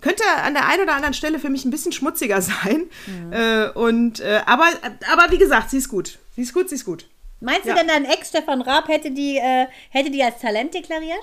könnte 0.00 0.22
an 0.44 0.54
der 0.54 0.66
einen 0.66 0.82
oder 0.84 0.94
anderen 0.94 1.14
Stelle 1.14 1.38
für 1.38 1.50
mich 1.50 1.64
ein 1.64 1.70
bisschen 1.70 1.92
schmutziger 1.92 2.40
sein. 2.42 2.88
Äh, 3.30 3.68
und 3.70 4.20
äh, 4.20 4.40
aber, 4.46 4.66
aber 5.12 5.30
wie 5.30 5.38
gesagt, 5.38 5.70
sie 5.70 5.78
ist 5.78 5.88
gut. 5.88 6.18
Sie 6.34 6.42
ist 6.42 6.54
gut, 6.54 6.68
sie 6.68 6.74
ist 6.76 6.84
gut. 6.84 7.06
Meinst 7.42 7.64
du 7.64 7.68
Ja. 7.70 7.74
denn, 7.76 7.88
dein 7.88 8.04
Ex 8.04 8.28
Stefan 8.28 8.60
Raab 8.60 8.88
hätte 8.88 9.10
die, 9.10 9.36
äh, 9.38 9.66
hätte 9.90 10.10
die 10.10 10.22
als 10.22 10.40
Talent 10.40 10.74
deklariert? 10.74 11.20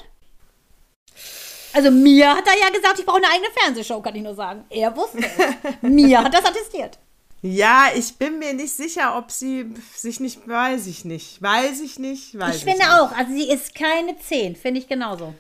Also 1.78 1.92
mir 1.92 2.30
hat 2.36 2.48
er 2.48 2.60
ja 2.60 2.70
gesagt, 2.76 2.98
ich 3.00 3.06
brauche 3.06 3.18
eine 3.18 3.28
eigene 3.30 3.50
Fernsehshow, 3.56 4.02
kann 4.02 4.16
ich 4.16 4.24
nur 4.24 4.34
sagen. 4.34 4.66
Er 4.70 4.96
wusste 4.98 5.20
es. 5.20 5.76
mir 5.84 6.24
hat 6.24 6.34
das 6.34 6.44
attestiert. 6.44 6.98
Ja, 7.44 7.86
ich 7.96 8.16
bin 8.16 8.40
mir 8.40 8.54
nicht 8.56 8.74
sicher, 8.74 9.16
ob 9.16 9.30
sie 9.32 9.72
sich 9.94 10.20
nicht, 10.20 10.48
weiß 10.48 10.88
ich 10.88 11.06
nicht, 11.06 11.40
weiß 11.40 11.82
ich 11.82 12.00
nicht, 12.00 12.38
weiß 12.38 12.56
Ich 12.56 12.66
ich 12.66 12.72
finde 12.72 12.80
nicht. 12.88 12.92
auch, 13.00 13.12
also 13.12 13.32
sie 13.32 13.48
ist 13.48 13.76
keine 13.76 14.18
10, 14.18 14.56
finde 14.56 14.80
ich 14.80 14.88
genauso. 14.88 15.36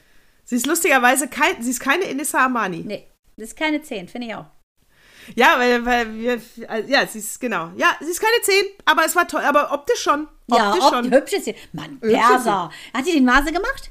Sie 0.45 0.55
ist 0.57 0.67
lustigerweise 0.67 1.27
kein, 1.27 1.59
sie 1.61 1.71
ist 1.71 1.79
keine 1.79 2.03
Inissa 2.03 2.45
Amani. 2.45 2.83
Nee, 2.85 3.07
das 3.35 3.49
ist 3.49 3.57
keine 3.57 3.81
10, 3.81 4.07
finde 4.07 4.27
ich 4.27 4.35
auch. 4.35 4.45
Ja, 5.35 5.55
weil, 5.57 5.83
weil 5.85 6.13
wir, 6.13 6.41
also, 6.67 6.87
ja, 6.87 7.05
sie 7.07 7.17
ist, 7.19 7.39
genau. 7.41 7.71
Ja, 7.75 7.97
sie 7.99 8.11
ist 8.11 8.21
keine 8.21 8.41
10, 8.43 8.53
aber 8.85 9.03
es 9.03 9.15
war 9.15 9.27
toll, 9.27 9.41
aber 9.41 9.73
optisch 9.73 10.01
schon. 10.03 10.27
Ja, 10.49 10.69
Optisch 10.71 10.89
schon. 10.89 11.11
hübsch 11.11 11.33
ist 11.33 11.45
sie. 11.45 11.55
Mann, 11.73 11.99
Perser. 11.99 12.69
Hat 12.93 13.05
sie 13.05 13.11
die 13.13 13.21
Nase 13.21 13.51
gemacht? 13.51 13.89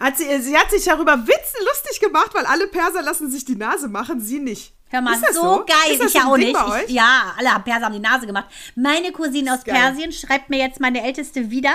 Hat 0.00 0.16
sie, 0.16 0.40
sie 0.40 0.56
hat 0.56 0.70
sich 0.70 0.84
darüber 0.84 1.26
Witze 1.26 1.56
lustig 1.64 2.00
gemacht, 2.00 2.30
weil 2.34 2.46
alle 2.46 2.66
Perser 2.66 3.02
lassen 3.02 3.30
sich 3.30 3.44
die 3.44 3.56
Nase 3.56 3.88
machen, 3.88 4.20
sie 4.20 4.38
nicht. 4.38 4.74
Hör 4.92 5.00
mal, 5.00 5.14
ist 5.14 5.22
das 5.26 5.34
so, 5.36 5.40
so? 5.40 5.64
geil. 5.64 5.92
Ist 5.92 6.02
das 6.02 6.08
ich 6.08 6.20
ja 6.20 6.26
auch 6.26 6.36
Ding 6.36 6.48
nicht. 6.48 6.52
bei 6.52 6.66
euch? 6.66 6.84
Ich, 6.86 6.90
ja, 6.90 7.32
alle 7.38 7.54
haben 7.54 7.64
Perser 7.64 7.86
haben 7.86 7.94
die 7.94 7.98
Nase 7.98 8.26
gemacht. 8.26 8.44
Meine 8.74 9.10
Cousine 9.10 9.54
aus. 9.54 9.64
Persien 9.64 10.12
schreibt 10.12 10.50
mir 10.50 10.58
jetzt 10.58 10.80
meine 10.80 11.02
älteste 11.02 11.50
wieder. 11.50 11.72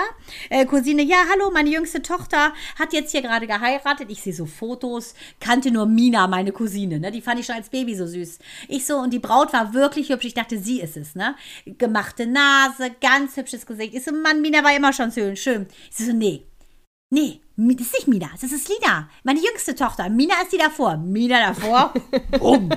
Äh, 0.50 0.64
Cousine, 0.66 1.02
ja, 1.02 1.16
hallo, 1.28 1.50
meine 1.50 1.68
jüngste 1.68 2.00
Tochter 2.00 2.52
hat 2.78 2.92
jetzt 2.92 3.10
hier 3.10 3.22
gerade 3.22 3.48
geheiratet. 3.48 4.08
Ich 4.08 4.22
sehe 4.22 4.32
so 4.32 4.46
Fotos, 4.46 5.14
kannte 5.40 5.72
nur 5.72 5.86
Mina, 5.86 6.28
meine 6.28 6.52
Cousine, 6.52 7.00
ne? 7.00 7.10
Die 7.10 7.20
fand 7.20 7.40
ich 7.40 7.46
schon 7.46 7.56
als 7.56 7.70
Baby 7.70 7.96
so 7.96 8.06
süß. 8.06 8.38
Ich 8.68 8.86
so, 8.86 8.98
und 8.98 9.12
die 9.12 9.18
Braut 9.18 9.52
war 9.52 9.74
wirklich 9.74 10.10
hübsch. 10.10 10.26
Ich 10.26 10.34
dachte, 10.34 10.56
sie 10.56 10.80
ist 10.80 10.96
es, 10.96 11.16
ne? 11.16 11.34
Gemachte 11.66 12.24
Nase, 12.24 12.92
ganz 13.00 13.36
hübsches 13.36 13.66
Gesicht. 13.66 13.94
Ich 13.94 14.04
so, 14.04 14.12
Mann, 14.12 14.40
Mina 14.42 14.62
war 14.62 14.76
immer 14.76 14.92
schon 14.92 15.10
schön. 15.10 15.34
schön. 15.34 15.66
Ich 15.90 16.06
so, 16.06 16.12
nee. 16.12 16.44
Nee, 17.10 17.40
Das 17.60 17.76
ist 17.80 17.92
nicht 17.92 18.06
Mina, 18.06 18.30
das 18.40 18.52
ist 18.52 18.68
Lina, 18.68 19.08
meine 19.24 19.40
jüngste 19.40 19.74
Tochter. 19.74 20.08
Mina 20.08 20.34
ist 20.42 20.52
die 20.52 20.58
davor. 20.58 20.96
Mina 20.96 21.48
davor. 21.48 21.92
Bumm. 22.38 22.70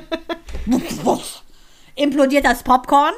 Implodiert 1.94 2.46
das 2.46 2.64
Popcorn. 2.64 3.14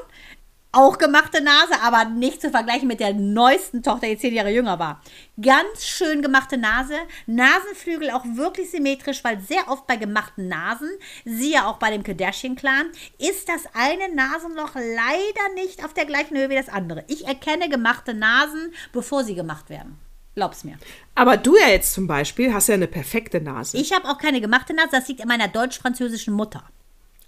Auch 0.74 0.98
gemachte 0.98 1.42
Nase, 1.42 1.76
aber 1.82 2.04
nicht 2.04 2.42
zu 2.42 2.50
vergleichen 2.50 2.90
mit 2.90 3.00
der 3.00 3.14
neuesten 3.14 3.82
Tochter, 3.82 4.08
die 4.08 4.18
zehn 4.18 4.34
Jahre 4.34 4.50
jünger 4.50 4.78
war. 4.78 5.02
Ganz 5.42 5.86
schön 5.86 6.22
gemachte 6.22 6.58
Nase. 6.58 6.98
Nasenflügel 7.28 8.10
auch 8.10 8.26
wirklich 8.26 8.70
symmetrisch, 8.70 9.24
weil 9.24 9.40
sehr 9.40 9.70
oft 9.70 9.88
bei 9.88 9.96
gemachten 9.96 10.50
Nasen, 10.50 10.90
siehe 11.24 11.66
auch 11.66 11.78
bei 11.78 11.92
dem 11.92 12.04
Kardashian-Clan, 12.04 12.88
ist 13.20 13.48
das 13.48 13.62
eine 13.74 14.14
Nasenloch 14.14 14.76
leider 14.76 15.54
nicht 15.56 15.86
auf 15.86 15.94
der 15.94 16.06
gleichen 16.06 16.36
Höhe 16.36 16.50
wie 16.50 16.58
das 16.58 16.68
andere. 16.68 17.06
Ich 17.08 17.26
erkenne 17.26 17.70
gemachte 17.70 18.14
Nasen, 18.14 18.74
bevor 18.92 19.24
sie 19.24 19.36
gemacht 19.36 19.70
werden. 19.70 20.03
Glaub's 20.36 20.64
mir. 20.64 20.78
Aber 21.16 21.38
du 21.38 21.58
ja 21.58 21.70
jetzt 21.70 21.94
zum 21.94 22.08
Beispiel 22.08 22.54
hast 22.54 22.68
ja 22.68 22.74
eine 22.74 22.88
perfekte 22.88 23.40
Nase. 23.40 23.78
Ich 23.78 23.94
habe 23.94 24.08
auch 24.10 24.18
keine 24.18 24.42
gemachte 24.42 24.74
Nase, 24.74 24.90
das 24.92 25.08
liegt 25.08 25.22
an 25.22 25.28
meiner 25.28 25.48
deutsch-französischen 25.48 26.34
Mutter. 26.34 26.64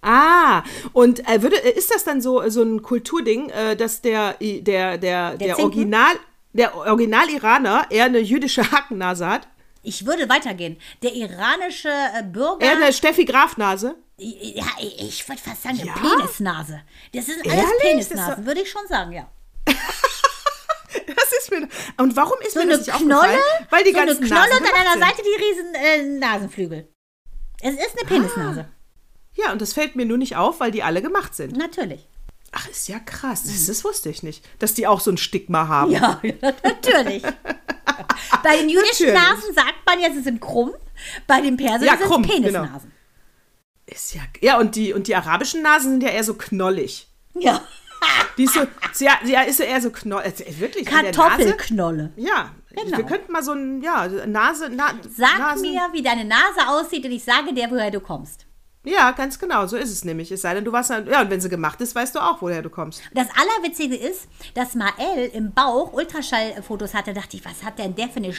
Ah, 0.02 0.64
und 0.94 1.28
äh, 1.28 1.42
würde, 1.42 1.64
äh, 1.64 1.72
ist 1.72 1.94
das 1.94 2.04
dann 2.04 2.22
so, 2.22 2.48
so 2.50 2.62
ein 2.62 2.82
Kulturding, 2.84 3.50
äh, 3.50 3.76
dass 3.76 4.02
der, 4.02 4.36
der, 4.40 4.98
der, 4.98 5.38
der, 5.38 5.56
Zinken? 5.56 5.64
Original, 5.64 6.16
der 6.54 6.76
Original-Iraner 6.76 7.88
eher 7.90 8.06
eine 8.06 8.20
jüdische 8.20 8.72
Hackennase 8.72 9.28
hat? 9.28 9.48
Ich 9.82 10.06
würde 10.06 10.28
weitergehen. 10.30 10.78
Der 11.04 11.14
iranische 11.14 11.90
äh, 11.90 12.24
Bürger. 12.24 12.66
Eher 12.66 12.74
eine 12.74 12.94
Steffi 12.94 13.26
Graf-Nase? 13.26 13.96
Ja, 14.18 14.66
ich 14.80 15.28
würde 15.28 15.42
fast 15.42 15.64
sagen, 15.64 15.80
eine 15.80 15.88
Ja? 15.88 15.94
Penisnase. 15.94 16.82
Das 17.14 17.26
sind 17.26 17.40
alles 17.46 17.56
Ehrlich? 17.56 17.82
Penisnasen, 17.82 18.46
würde 18.46 18.62
ich 18.62 18.70
schon 18.70 18.88
sagen, 18.88 19.12
ja. 19.12 19.28
Das 21.32 21.40
ist 21.40 21.52
mir. 21.52 21.68
Und 21.98 22.16
warum 22.16 22.40
ist 22.42 22.54
So 22.54 22.60
mir 22.60 22.64
eine 22.64 22.78
das 22.78 22.88
nicht 22.88 22.98
Knolle, 22.98 23.20
aufgefallen? 23.20 23.68
Weil 23.70 23.84
die 23.84 23.92
so 23.92 23.98
eine 23.98 24.08
ganzen 24.08 24.26
Knolle 24.26 24.50
Nasen 24.50 24.64
und 24.64 24.74
an 24.74 24.88
einer. 24.88 25.06
Seite 25.06 25.22
die 25.24 25.44
riesen 25.44 25.76
äh, 25.76 26.20
Nasenflügel. 26.20 26.88
Es 27.62 27.74
ist 27.74 27.98
eine 28.00 28.08
Penisnase. 28.08 28.70
Ja, 29.34 29.52
und 29.52 29.62
das 29.62 29.74
fällt 29.74 29.96
mir 29.96 30.06
nur 30.06 30.18
nicht 30.18 30.36
auf, 30.36 30.60
weil 30.60 30.72
die 30.72 30.84
alle 30.84 31.02
gemacht 31.02 31.36
sind. 31.36 31.58
Natürlich. 31.58 32.08
Ach, 32.52 32.70
ist 32.70 32.88
ja 32.88 33.00
krass. 33.00 33.44
Das, 33.44 33.66
das 33.66 33.84
wusste 33.84 34.10
ich 34.10 34.24
nicht. 34.24 34.46
Dass 34.60 34.74
die 34.74 34.88
auch 34.88 35.02
so 35.02 35.12
ein 35.12 35.18
Stigma 35.18 35.68
haben. 35.68 35.92
Ja, 35.92 36.22
natürlich. 36.42 37.24
Bei 38.44 38.58
den 38.58 38.70
jüdischen 38.70 39.08
Natürlich. 39.08 39.14
Nasen 39.14 39.54
sagt 39.54 39.86
man 39.86 40.00
ja, 40.00 40.12
sie 40.14 40.22
sind 40.22 40.40
krumm. 40.40 40.74
Bei 41.28 41.42
den 41.42 41.58
Persern 41.58 41.84
Ja, 41.84 41.94
sind 41.94 42.02
es 42.04 42.08
krumm, 42.08 42.22
genau. 42.24 42.34
Penisnasen. 42.34 42.92
Ist 43.88 44.16
ja, 44.16 44.22
ja 44.42 44.58
und, 44.60 44.76
die, 44.76 44.94
und 44.94 45.08
die 45.08 45.16
arabischen 45.16 45.62
Nasen 45.62 45.92
sind 45.92 46.04
ja 46.04 46.10
eher 46.10 46.24
so 46.24 46.36
knollig. 46.36 47.08
Ja. 47.34 47.62
Die 48.38 48.44
ist 48.44 48.54
so, 48.54 48.62
sie, 48.94 49.06
ja, 49.06 49.14
sie 49.24 49.34
ist 49.50 49.60
eher 49.60 49.82
so 49.82 49.90
knollig. 49.92 50.60
Wirklich, 50.60 50.88
an 50.88 51.04
der 51.04 51.14
Nase. 51.16 51.18
Kartoffelknolle. 51.18 52.12
Ja, 52.16 52.52
Genau. 52.76 52.98
wir 52.98 53.06
könnten 53.06 53.32
mal 53.32 53.42
so 53.44 53.54
ein, 53.54 53.82
ja, 53.82 54.06
Nase, 54.26 54.70
na, 54.74 54.94
Sag 55.16 55.38
Nasen, 55.40 55.62
mir, 55.72 55.88
wie 55.94 56.02
deine 56.04 56.26
Nase 56.26 56.68
aussieht 56.68 57.06
und 57.06 57.12
ich 57.12 57.24
sage 57.24 57.54
dir, 57.54 57.68
woher 57.72 57.90
du 57.90 58.02
kommst. 58.02 58.46
Ja, 58.84 59.12
ganz 59.12 59.40
genau, 59.40 59.66
so 59.66 59.78
ist 59.78 59.90
es 59.92 60.04
nämlich. 60.06 60.32
Es 60.32 60.42
sei 60.44 60.54
denn, 60.54 60.64
du 60.66 60.72
warst, 60.72 60.92
ja, 60.92 61.22
und 61.22 61.30
wenn 61.32 61.42
sie 61.42 61.50
gemacht 61.50 61.82
ist, 61.82 61.96
weißt 61.96 62.14
du 62.14 62.20
auch, 62.20 62.42
woher 62.42 62.62
du 62.62 62.70
kommst. 62.70 63.02
Das 63.14 63.28
Allerwitzige 63.30 63.96
ist, 63.96 64.28
dass 64.54 64.76
Mael 64.76 65.32
im 65.34 65.54
Bauch 65.54 65.92
Ultraschallfotos 65.94 66.94
hatte. 66.94 67.14
Da 67.14 67.22
dachte 67.22 67.38
ich, 67.38 67.46
was 67.46 67.64
hat 67.64 67.80
denn 67.80 67.96
der 67.96 68.10
für 68.10 68.18
eine 68.18 68.34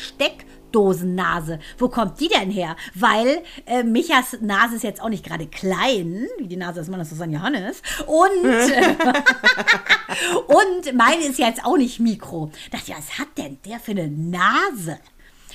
Steckdosennase? 0.77 1.59
Wo 1.79 1.89
kommt 1.89 2.21
die 2.21 2.29
denn 2.29 2.51
her? 2.51 2.77
Weil 2.95 3.43
äh, 3.67 3.83
Michas 3.83 4.37
Nase 4.41 4.77
ist 4.77 4.85
jetzt 4.85 5.01
auch 5.01 5.09
nicht 5.09 5.25
gerade 5.25 5.47
klein, 5.47 6.27
wie 6.39 6.47
die 6.47 6.57
Nase 6.57 6.81
des 6.81 6.89
Mannes 6.89 7.11
Susanne 7.11 7.35
Johannes. 7.35 7.83
Und, 8.07 8.45
und 10.47 10.95
meine 10.95 11.25
ist 11.25 11.39
ja 11.39 11.49
jetzt 11.49 11.65
auch 11.65 11.77
nicht 11.77 12.01
mikro. 12.01 12.51
Da 12.71 12.79
dachte 12.79 12.93
ich, 12.93 12.99
was 12.99 13.19
hat 13.19 13.29
denn 13.39 13.59
der 13.65 13.81
für 13.81 13.93
eine 13.93 14.09
Nase? 14.09 14.99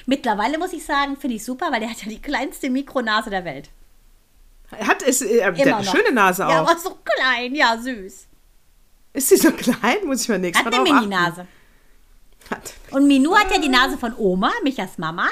Mittlerweile 0.06 0.58
muss 0.58 0.74
ich 0.74 0.84
sagen, 0.84 1.16
finde 1.18 1.36
ich 1.36 1.46
super, 1.46 1.72
weil 1.72 1.80
der 1.80 1.90
hat 1.90 2.02
ja 2.02 2.10
die 2.10 2.22
kleinste 2.22 2.70
Mikronase 2.70 3.30
der 3.30 3.46
Welt. 3.46 3.70
Er 4.72 4.88
hat 4.88 5.04
es, 5.04 5.22
äh, 5.22 5.44
eine 5.44 5.84
schöne 5.84 6.12
Nase 6.14 6.44
Ja, 6.44 6.64
auch. 6.64 6.70
aber 6.70 6.80
so 6.80 6.98
klein, 7.04 7.54
ja, 7.54 7.78
süß. 7.78 8.28
Ist 9.14 9.30
sie 9.30 9.38
so 9.38 9.52
klein? 9.52 9.98
Muss 10.06 10.24
ich 10.24 10.30
mal 10.30 10.40
nächstes 10.40 10.66
Hat 10.66 10.74
eine. 10.74 10.84
Mini-Nase. 10.84 11.46
Hat. 12.52 12.74
Und 12.92 13.08
Minou 13.08 13.36
hat 13.36 13.50
ja 13.52 13.60
die 13.60 13.70
Nase 13.70 13.98
von 13.98 14.14
Oma, 14.18 14.52
Michas 14.64 14.98
Mama. 14.98 15.28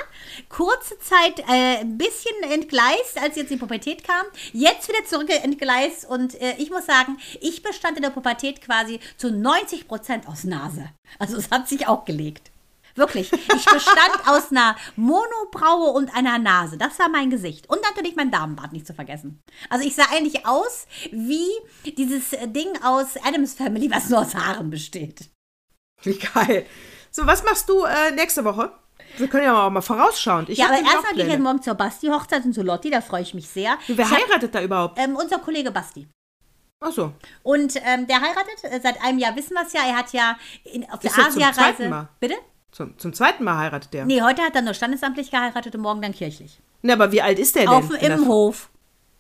Kurze 0.48 0.98
Zeit 1.00 1.40
äh, 1.40 1.82
ein 1.82 1.98
bisschen 1.98 2.42
entgleist, 2.50 3.22
als 3.22 3.36
sie 3.36 3.42
jetzt 3.42 3.52
in 3.52 3.58
die 3.58 3.60
Pubertät 3.60 4.04
kam. 4.04 4.26
Jetzt 4.54 4.88
wieder 4.88 5.06
zurück 5.06 5.30
entgleist. 5.30 6.10
Und 6.10 6.40
äh, 6.42 6.56
ich 6.58 6.70
muss 6.70 6.86
sagen, 6.86 7.18
ich 7.42 7.62
bestand 7.62 7.98
in 7.98 8.04
der 8.04 8.10
Pubertät 8.10 8.62
quasi 8.62 9.00
zu 9.18 9.32
90 9.32 9.88
Prozent 9.88 10.28
aus 10.28 10.46
Nase. 10.46 10.90
Also 11.20 11.38
es 11.38 11.52
hat 11.52 11.68
sich 11.68 11.88
auch 11.88 12.06
gelegt. 12.06 12.52
Wirklich. 12.96 13.32
Ich 13.34 13.66
bestand 13.66 14.12
aus 14.28 14.52
einer 14.52 14.76
Monobraue 14.96 15.92
und 15.92 16.14
einer 16.16 16.38
Nase. 16.40 16.78
Das 16.78 17.00
war 17.00 17.10
mein 17.10 17.30
Gesicht. 17.30 17.70
Und 17.70 17.82
natürlich 17.82 18.16
mein 18.16 18.32
Damenbart 18.32 18.74
nicht 18.74 18.88
zu 18.88 18.94
vergessen. 18.94 19.42
Also 19.70 19.86
ich 19.86 19.96
sah 19.96 20.06
eigentlich 20.12 20.46
aus 20.46 20.88
wie 21.12 21.48
dieses 21.86 22.32
Ding 22.48 22.68
aus 22.84 23.16
Adams 23.24 23.54
Family, 23.54 23.90
was 23.92 24.10
nur 24.10 24.20
aus 24.20 24.36
Haaren 24.36 24.70
besteht. 24.70 25.30
Wie 26.04 26.18
geil. 26.18 26.66
So, 27.12 27.26
was 27.26 27.44
machst 27.44 27.68
du 27.70 27.84
äh, 27.86 28.12
nächste 28.12 28.44
Woche? 28.46 28.72
Wir 29.18 29.28
können 29.28 29.44
ja 29.46 29.54
mal, 29.54 29.70
mal 29.70 29.82
vorausschauen. 29.82 30.46
Ich 30.48 30.58
Ja, 30.60 30.66
hab 30.66 30.74
aber 30.78 30.82
auch 30.88 30.92
erstmal 30.94 31.14
gehe 31.14 31.26
ich 31.26 31.32
jetzt 31.32 31.42
morgen 31.42 31.62
zur 31.62 31.74
Basti-Hochzeit 31.74 32.46
und 32.46 32.54
zu 32.54 32.62
Lotti, 32.62 32.90
da 32.92 33.02
freue 33.02 33.22
ich 33.24 33.34
mich 33.34 33.48
sehr. 33.50 33.78
Wer 33.88 34.06
Ich 34.06 34.12
hab, 34.12 34.18
heiratet 34.20 34.54
da 34.54 34.62
überhaupt? 34.62 35.00
ähm, 35.00 35.16
unser 35.16 35.40
Kollege 35.40 35.72
Basti. 35.72 36.08
Ach 36.82 36.92
so. 36.94 37.12
Und 37.44 37.76
ähm, 37.84 38.08
der 38.08 38.22
heiratet, 38.22 38.64
äh, 38.64 38.80
seit 38.82 39.02
einem 39.04 39.20
Jahr 39.20 39.36
wissen 39.36 39.54
wir 39.54 39.66
es 39.66 39.74
ja, 39.74 39.82
er 39.86 39.98
hat 39.98 40.14
ja 40.14 40.38
in, 40.64 40.90
auf 40.90 41.00
der 41.00 41.12
Ist 41.12 41.18
er 41.18 41.24
zum 41.30 41.34
zweiten 41.42 41.50
Asia-Reise. 41.60 41.90
Mal? 41.90 42.08
Bitte? 42.20 42.36
Zum, 42.72 42.98
zum 42.98 43.14
zweiten 43.14 43.44
Mal 43.44 43.58
heiratet 43.58 43.94
der. 43.94 44.06
Nee, 44.06 44.22
heute 44.22 44.44
hat 44.44 44.56
er 44.56 44.62
nur 44.62 44.74
standesamtlich 44.76 45.32
geheiratet 45.32 45.76
und 45.76 45.82
morgen 45.82 46.02
dann 46.02 46.14
kirchlich. 46.14 46.60
Na, 46.84 46.94
aber 46.94 47.12
wie 47.12 47.22
alt 47.22 47.40
ist 47.40 47.56
der 47.56 47.64
denn? 47.64 47.72
Auf 47.72 47.88
dem 47.90 48.00
der- 48.00 48.16
Immenhof. 48.16 48.70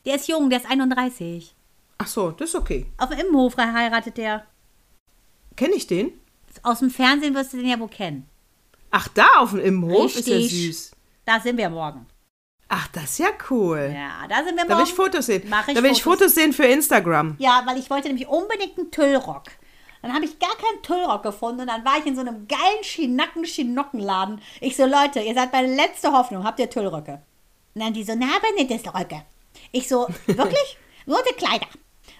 Der 0.05 0.15
ist 0.15 0.27
jung, 0.29 0.49
der 0.49 0.59
ist 0.61 0.69
31. 0.69 1.53
Ach 1.97 2.07
so, 2.07 2.31
das 2.31 2.49
ist 2.49 2.55
okay. 2.55 2.85
Auf 2.97 3.09
dem 3.09 3.19
Immenhof 3.19 3.57
heiratet 3.57 4.15
der. 4.17 4.45
Kenne 5.57 5.73
ich 5.73 5.87
den? 5.87 6.13
Aus 6.63 6.79
dem 6.79 6.89
Fernsehen 6.89 7.33
wirst 7.35 7.53
du 7.53 7.57
den 7.57 7.67
ja 7.67 7.79
wohl 7.79 7.89
kennen. 7.89 8.27
Ach, 8.91 9.07
da 9.09 9.27
auf 9.39 9.51
dem 9.51 9.59
Immenhof 9.59 10.15
ist 10.15 10.27
ja 10.27 10.35
Richtig. 10.35 10.75
süß. 10.75 10.91
Da 11.25 11.39
sind 11.39 11.57
wir 11.57 11.69
morgen. 11.69 12.05
Ach, 12.67 12.87
das 12.89 13.03
ist 13.05 13.19
ja 13.19 13.29
cool. 13.49 13.91
Ja, 13.95 14.27
da 14.27 14.43
sind 14.43 14.55
wir 14.55 14.65
Da 14.65 14.75
morgen. 14.75 14.79
will 14.79 14.83
ich 14.87 14.93
Fotos 14.93 15.25
sehen. 15.27 15.43
Ich 15.67 15.73
da 15.75 15.83
will 15.83 15.91
ich 15.91 16.03
Fotos. 16.03 16.35
Sehen 16.35 16.53
für 16.53 16.65
Instagram. 16.65 17.35
Ja, 17.39 17.63
weil 17.65 17.77
ich 17.77 17.89
wollte 17.89 18.07
nämlich 18.07 18.27
unbedingt 18.27 18.77
einen 18.77 18.91
Tüllrock. 18.91 19.43
Dann 20.01 20.13
habe 20.13 20.25
ich 20.25 20.39
gar 20.39 20.55
keinen 20.55 20.81
Tüllrock 20.81 21.23
gefunden 21.23 21.61
und 21.61 21.67
dann 21.67 21.83
war 21.83 21.97
ich 21.97 22.05
in 22.05 22.15
so 22.15 22.21
einem 22.21 22.47
geilen 22.47 22.83
Schinacken-Schinockenladen. 22.83 24.41
Ich 24.61 24.75
so, 24.77 24.85
Leute, 24.85 25.19
ihr 25.19 25.33
seid 25.33 25.51
meine 25.51 25.75
letzte 25.75 26.11
Hoffnung, 26.11 26.43
habt 26.43 26.59
ihr 26.59 26.69
Tüllröcke? 26.69 27.21
Und 27.75 27.81
dann 27.83 27.93
die 27.93 28.03
so, 28.03 28.13
na, 28.17 28.27
aber 28.37 28.51
nicht 28.55 28.71
das 28.71 28.93
Röcke. 28.93 29.23
Ich 29.71 29.87
so, 29.87 30.07
wirklich? 30.25 30.77
Nur 31.05 31.19
die 31.29 31.35
Kleider. 31.35 31.67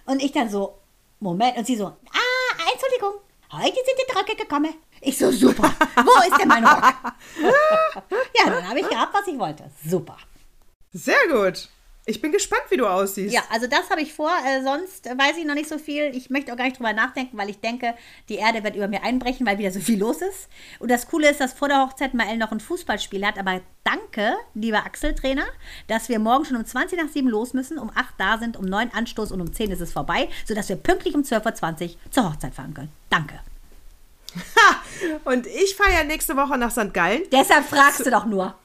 Und 0.05 0.21
ich 0.21 0.31
dann 0.31 0.49
so, 0.49 0.77
Moment. 1.19 1.57
Und 1.57 1.65
sie 1.67 1.75
so, 1.75 1.85
ah, 1.85 2.71
Entschuldigung, 2.73 3.21
heute 3.51 3.75
sind 3.75 3.99
die 4.07 4.17
Röcke 4.17 4.35
gekommen. 4.35 4.73
Ich 5.01 5.17
so, 5.17 5.31
super. 5.31 5.73
Wo 5.95 6.29
ist 6.29 6.39
denn 6.39 6.47
mein 6.47 6.65
Rock? 6.65 6.83
ja, 8.35 8.49
dann 8.49 8.67
habe 8.67 8.79
ich 8.79 8.87
gehabt, 8.87 9.13
was 9.13 9.27
ich 9.27 9.39
wollte. 9.39 9.69
Super. 9.85 10.17
Sehr 10.91 11.27
gut. 11.31 11.69
Ich 12.09 12.21
bin 12.21 12.31
gespannt, 12.31 12.63
wie 12.69 12.77
du 12.77 12.87
aussiehst. 12.87 13.31
Ja, 13.31 13.43
also 13.51 13.67
das 13.67 13.91
habe 13.91 14.01
ich 14.01 14.13
vor. 14.13 14.31
Äh, 14.43 14.63
sonst 14.63 15.05
weiß 15.05 15.37
ich 15.37 15.45
noch 15.45 15.53
nicht 15.53 15.69
so 15.69 15.77
viel. 15.77 16.05
Ich 16.15 16.31
möchte 16.31 16.51
auch 16.51 16.57
gar 16.57 16.63
nicht 16.63 16.79
drüber 16.79 16.91
nachdenken, 16.91 17.37
weil 17.37 17.51
ich 17.51 17.59
denke, 17.59 17.93
die 18.29 18.37
Erde 18.37 18.63
wird 18.63 18.75
über 18.75 18.87
mir 18.87 19.03
einbrechen, 19.03 19.45
weil 19.45 19.59
wieder 19.59 19.69
so 19.71 19.79
viel 19.79 19.99
los 19.99 20.23
ist. 20.23 20.49
Und 20.79 20.89
das 20.89 21.07
Coole 21.07 21.29
ist, 21.29 21.39
dass 21.39 21.53
vor 21.53 21.67
der 21.67 21.85
Hochzeit 21.85 22.15
Mael 22.15 22.37
noch 22.37 22.51
ein 22.51 22.61
Fußballspiel 22.61 23.23
hat. 23.23 23.37
Aber 23.37 23.61
danke, 23.83 24.33
lieber 24.55 24.85
Axel-Trainer, 24.85 25.45
dass 25.85 26.09
wir 26.09 26.17
morgen 26.17 26.45
schon 26.45 26.57
um 26.57 26.65
20 26.65 26.97
nach 26.99 27.09
7 27.09 27.27
los 27.29 27.53
müssen, 27.53 27.77
um 27.77 27.91
8 27.93 28.15
da 28.17 28.39
sind, 28.39 28.57
um 28.57 28.65
9 28.65 28.91
Anstoß 28.91 29.31
und 29.31 29.41
um 29.41 29.53
10 29.53 29.69
ist 29.69 29.81
es 29.81 29.93
vorbei, 29.93 30.29
sodass 30.47 30.67
wir 30.67 30.77
pünktlich 30.77 31.13
um 31.13 31.21
12.20 31.21 31.83
Uhr 31.83 31.95
zur 32.09 32.27
Hochzeit 32.27 32.55
fahren 32.55 32.73
können. 32.73 32.91
Danke. 33.11 33.39
Ha! 34.35 34.81
Und 35.25 35.45
ich 35.45 35.75
fahre 35.75 35.93
ja 35.93 36.03
nächste 36.03 36.35
Woche 36.35 36.57
nach 36.57 36.71
St. 36.71 36.91
Gallen, 36.91 37.21
Deshalb 37.31 37.65
fragst 37.65 38.03
du 38.03 38.09
doch 38.09 38.25
nur. 38.25 38.55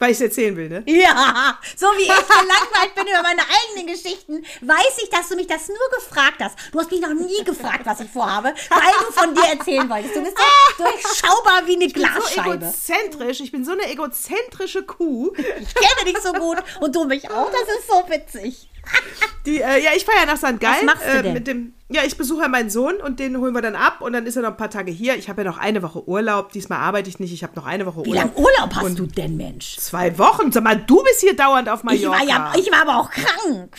Weil 0.00 0.10
ich 0.10 0.16
es 0.16 0.22
erzählen 0.22 0.56
will, 0.56 0.68
ne? 0.68 0.82
Ja, 0.86 1.58
so 1.76 1.86
wie 1.96 2.02
ich 2.02 2.08
gelangweilt 2.08 2.94
bin 2.96 3.06
über 3.06 3.22
meine 3.22 3.42
eigenen 3.42 3.86
Geschichten, 3.94 4.44
weiß 4.62 4.98
ich, 5.04 5.10
dass 5.10 5.28
du 5.28 5.36
mich 5.36 5.46
das 5.46 5.68
nur 5.68 5.76
gefragt 5.94 6.38
hast. 6.40 6.56
Du 6.72 6.80
hast 6.80 6.90
mich 6.90 7.00
noch 7.00 7.14
nie 7.14 7.44
gefragt, 7.44 7.82
was 7.84 8.00
ich 8.00 8.10
vorhabe, 8.10 8.52
weil 8.70 8.80
du 9.06 9.12
von 9.12 9.34
dir 9.34 9.44
erzählen 9.52 9.88
wolltest. 9.88 10.16
Du 10.16 10.22
bist 10.22 10.36
ja 10.36 10.84
durchschaubar 10.84 11.66
wie 11.66 11.76
eine 11.76 11.84
Ich 11.84 11.92
bin 11.92 12.02
so 12.02 12.08
Glasscheibe. 12.34 12.64
egozentrisch. 12.64 13.40
Ich 13.40 13.52
bin 13.52 13.64
so 13.64 13.72
eine 13.72 13.88
egozentrische 13.90 14.82
Kuh. 14.82 15.32
Ich 15.36 15.74
kenne 15.74 16.04
dich 16.12 16.18
so 16.22 16.32
gut 16.32 16.58
und 16.80 16.96
du 16.96 17.04
mich 17.04 17.30
auch. 17.30 17.50
Das 17.52 17.62
ist 17.78 17.86
so 17.86 18.02
witzig. 18.08 18.68
Die, 19.46 19.60
äh, 19.62 19.82
ja, 19.82 19.90
ich 19.96 20.04
fahre 20.04 20.18
ja 20.18 20.26
nach 20.26 20.36
St. 20.36 20.60
Gallen. 20.60 20.84
machst 20.84 21.02
du 21.02 21.08
äh, 21.18 21.22
denn? 21.22 21.32
Mit 21.32 21.46
dem, 21.46 21.72
ja, 21.88 22.02
ich 22.04 22.16
besuche 22.18 22.42
ja 22.42 22.48
meinen 22.48 22.68
Sohn 22.68 22.96
und 22.96 23.18
den 23.20 23.38
holen 23.38 23.54
wir 23.54 23.62
dann 23.62 23.74
ab 23.74 24.02
und 24.02 24.12
dann 24.12 24.26
ist 24.26 24.36
er 24.36 24.42
noch 24.42 24.50
ein 24.50 24.56
paar 24.58 24.68
Tage 24.68 24.92
hier. 24.92 25.16
Ich 25.16 25.30
habe 25.30 25.42
ja 25.42 25.50
noch 25.50 25.56
eine 25.56 25.82
Woche 25.82 26.06
Urlaub. 26.06 26.52
Diesmal 26.52 26.78
arbeite 26.80 27.08
ich 27.08 27.18
nicht. 27.20 27.32
Ich 27.32 27.42
habe 27.42 27.54
noch 27.56 27.64
eine 27.64 27.86
Woche 27.86 28.04
Wie 28.04 28.10
Urlaub. 28.10 28.24
lange 28.24 28.36
Urlaub 28.36 28.74
hast 28.74 28.84
Und 28.84 28.98
du 28.98 29.06
denn, 29.06 29.38
Mensch? 29.38 29.76
Zwei 29.78 30.18
Wochen. 30.18 30.52
Sag 30.52 30.62
mal, 30.64 30.76
du 30.76 31.02
bist 31.02 31.20
hier 31.20 31.34
dauernd 31.34 31.70
auf 31.70 31.80
Ich 31.80 31.84
Mallorca. 31.84 32.18
war, 32.20 32.26
ja, 32.28 32.52
ich 32.58 32.70
war 32.70 32.82
aber 32.82 32.98
auch 32.98 33.10
krank. 33.10 33.76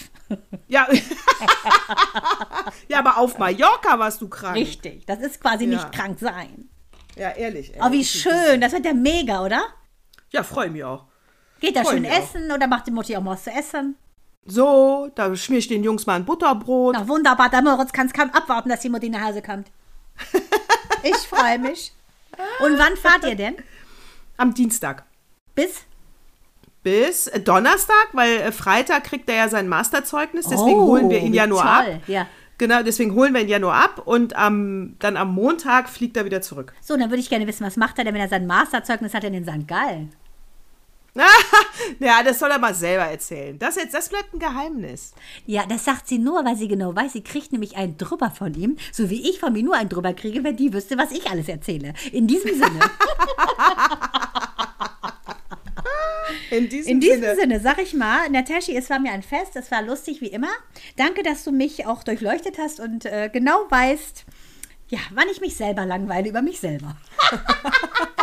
ja. 0.67 0.87
ja, 2.87 2.99
aber 2.99 3.17
auf 3.17 3.37
Mallorca 3.37 3.99
warst 3.99 4.21
du 4.21 4.29
krank. 4.29 4.55
Richtig. 4.55 5.05
Das 5.05 5.19
ist 5.19 5.39
quasi 5.41 5.65
Ja. 5.65 5.69
nicht 5.71 5.91
krank 5.91 6.17
sein. 6.19 6.69
Ja, 7.15 7.29
ehrlich. 7.31 7.73
Ey. 7.75 7.81
Oh, 7.83 7.91
wie 7.91 8.03
schön. 8.05 8.61
Das 8.61 8.71
wird 8.71 8.85
ja 8.85 8.93
mega, 8.93 9.43
oder? 9.45 9.61
Ja, 10.31 10.43
freue 10.43 10.69
mich 10.69 10.83
auch. 10.83 11.05
Geht 11.59 11.75
da 11.75 11.85
schön 11.85 12.01
mich 12.01 12.11
auch. 12.11 12.17
essen 12.17 12.51
oder 12.51 12.65
macht 12.67 12.87
die 12.87 12.91
Mutti 12.91 13.15
auch 13.15 13.21
mal 13.21 13.31
was 13.33 13.43
zu 13.43 13.51
essen? 13.51 13.95
So, 14.45 15.11
da 15.15 15.35
schmier 15.35 15.59
ich 15.59 15.67
den 15.67 15.83
Jungs 15.83 16.05
mal 16.05 16.15
ein 16.15 16.25
Butterbrot. 16.25 16.95
Na 16.97 17.07
wunderbar, 17.07 17.49
der 17.49 17.61
Moritz 17.61 17.91
kann 17.91 18.07
es 18.07 18.13
kaum 18.13 18.31
abwarten, 18.31 18.69
dass 18.69 18.79
die 18.79 18.89
Mutti 18.89 19.09
nach 19.09 19.25
Hause 19.25 19.41
kommt. 19.41 19.67
Ich 21.03 21.15
freue 21.15 21.57
mich. 21.57 21.93
Und 22.63 22.77
wann 22.77 22.95
fahrt 22.95 23.23
ihr 23.23 23.35
denn? 23.35 23.55
Am 24.37 24.53
Dienstag. 24.53 25.03
Bis? 25.55 25.81
Bis 26.83 27.27
äh, 27.27 27.39
Donnerstag, 27.39 28.09
weil 28.13 28.37
äh, 28.37 28.51
Freitag 28.51 29.03
kriegt 29.03 29.29
er 29.29 29.35
ja 29.35 29.49
sein 29.49 29.67
Masterzeugnis, 29.67 30.47
deswegen 30.47 30.79
holen 30.79 31.09
wir 31.09 31.19
ihn 31.19 31.33
ja 31.33 31.47
nur 31.47 31.63
ab. 31.63 31.85
Oh. 31.87 32.11
Ja. 32.11 32.27
Genau, 32.57 32.83
deswegen 32.83 33.15
holen 33.15 33.33
wir 33.33 33.41
ihn 33.41 33.49
ja 33.49 33.57
nur 33.57 33.73
ab 33.73 34.03
und 34.05 34.35
am, 34.35 34.95
dann 34.99 35.17
am 35.17 35.33
Montag 35.33 35.89
fliegt 35.89 36.15
er 36.17 36.25
wieder 36.25 36.41
zurück. 36.41 36.73
So, 36.81 36.95
dann 36.95 37.09
würde 37.09 37.19
ich 37.19 37.29
gerne 37.29 37.47
wissen, 37.47 37.65
was 37.65 37.77
macht 37.77 37.97
er 37.97 38.03
denn, 38.03 38.13
wenn 38.13 38.21
er 38.21 38.29
sein 38.29 38.45
Masterzeugnis 38.45 39.15
hat 39.15 39.23
in 39.23 39.33
den 39.33 39.43
St. 39.43 39.67
Gallen? 39.67 40.13
ja, 41.99 42.23
das 42.23 42.39
soll 42.39 42.51
er 42.51 42.59
mal 42.59 42.73
selber 42.73 43.03
erzählen. 43.03 43.59
Das 43.59 43.75
jetzt, 43.75 43.93
das 43.93 44.07
bleibt 44.09 44.33
ein 44.33 44.39
Geheimnis. 44.39 45.13
Ja, 45.45 45.65
das 45.65 45.83
sagt 45.83 46.07
sie 46.07 46.17
nur, 46.17 46.45
weil 46.45 46.55
sie 46.55 46.69
genau 46.69 46.95
weiß, 46.95 47.13
sie 47.13 47.23
kriegt 47.23 47.51
nämlich 47.51 47.75
einen 47.75 47.97
drüber 47.97 48.31
von 48.31 48.53
ihm, 48.53 48.77
so 48.91 49.09
wie 49.09 49.29
ich 49.29 49.39
von 49.39 49.51
mir 49.51 49.63
nur 49.63 49.75
einen 49.75 49.89
drüber 49.89 50.13
kriege, 50.13 50.43
wenn 50.43 50.55
die 50.55 50.73
wüsste, 50.73 50.97
was 50.97 51.11
ich 51.11 51.29
alles 51.29 51.49
erzähle. 51.49 51.93
In 52.11 52.27
diesem 52.27 52.53
Sinne. 52.53 52.79
In 56.49 56.69
diesem, 56.69 56.91
In 56.91 56.99
diesem 56.99 57.21
Sinne. 57.21 57.35
Sinne, 57.35 57.59
sag 57.61 57.81
ich 57.81 57.93
mal, 57.93 58.29
Nataschi, 58.29 58.75
es 58.75 58.89
war 58.89 58.99
mir 58.99 59.11
ein 59.11 59.23
Fest, 59.23 59.55
es 59.55 59.71
war 59.71 59.81
lustig 59.81 60.21
wie 60.21 60.27
immer. 60.27 60.51
Danke, 60.97 61.23
dass 61.23 61.43
du 61.43 61.51
mich 61.51 61.85
auch 61.85 62.03
durchleuchtet 62.03 62.57
hast 62.57 62.79
und 62.79 63.05
äh, 63.05 63.29
genau 63.31 63.65
weißt, 63.69 64.25
ja, 64.89 64.99
wann 65.11 65.29
ich 65.31 65.39
mich 65.39 65.55
selber 65.55 65.85
langweile 65.85 66.29
über 66.29 66.41
mich 66.41 66.59
selber. 66.59 66.97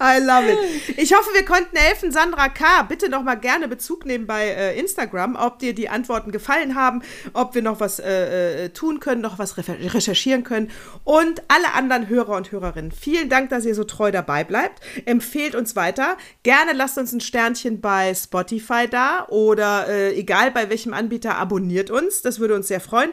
I 0.00 0.18
love 0.20 0.50
it. 0.50 0.98
Ich 0.98 1.14
hoffe, 1.14 1.30
wir 1.32 1.44
konnten 1.44 1.76
helfen. 1.76 2.12
Sandra 2.12 2.48
K., 2.48 2.82
bitte 2.82 3.08
noch 3.08 3.22
mal 3.22 3.36
gerne 3.36 3.68
Bezug 3.68 4.06
nehmen 4.06 4.26
bei 4.26 4.48
äh, 4.48 4.78
Instagram, 4.78 5.36
ob 5.36 5.58
dir 5.58 5.74
die 5.74 5.88
Antworten 5.88 6.32
gefallen 6.32 6.74
haben, 6.74 7.02
ob 7.32 7.54
wir 7.54 7.62
noch 7.62 7.80
was 7.80 7.98
äh, 7.98 8.64
äh, 8.64 8.68
tun 8.70 9.00
können, 9.00 9.20
noch 9.20 9.38
was 9.38 9.56
recherchieren 9.58 10.44
können. 10.44 10.70
Und 11.04 11.42
alle 11.48 11.72
anderen 11.74 12.08
Hörer 12.08 12.36
und 12.36 12.52
Hörerinnen, 12.52 12.92
vielen 12.92 13.28
Dank, 13.28 13.50
dass 13.50 13.64
ihr 13.64 13.74
so 13.74 13.84
treu 13.84 14.10
dabei 14.10 14.44
bleibt. 14.44 14.80
Empfehlt 15.04 15.54
uns 15.54 15.76
weiter. 15.76 16.16
Gerne 16.42 16.72
lasst 16.72 16.98
uns 16.98 17.12
ein 17.12 17.20
Sternchen 17.20 17.80
bei 17.80 18.14
Spotify 18.14 18.86
da 18.88 19.26
oder 19.28 19.88
äh, 19.88 20.14
egal 20.14 20.50
bei 20.50 20.70
welchem 20.70 20.94
Anbieter, 20.94 21.36
abonniert 21.36 21.90
uns. 21.90 22.22
Das 22.22 22.40
würde 22.40 22.54
uns 22.54 22.68
sehr 22.68 22.80
freuen. 22.80 23.10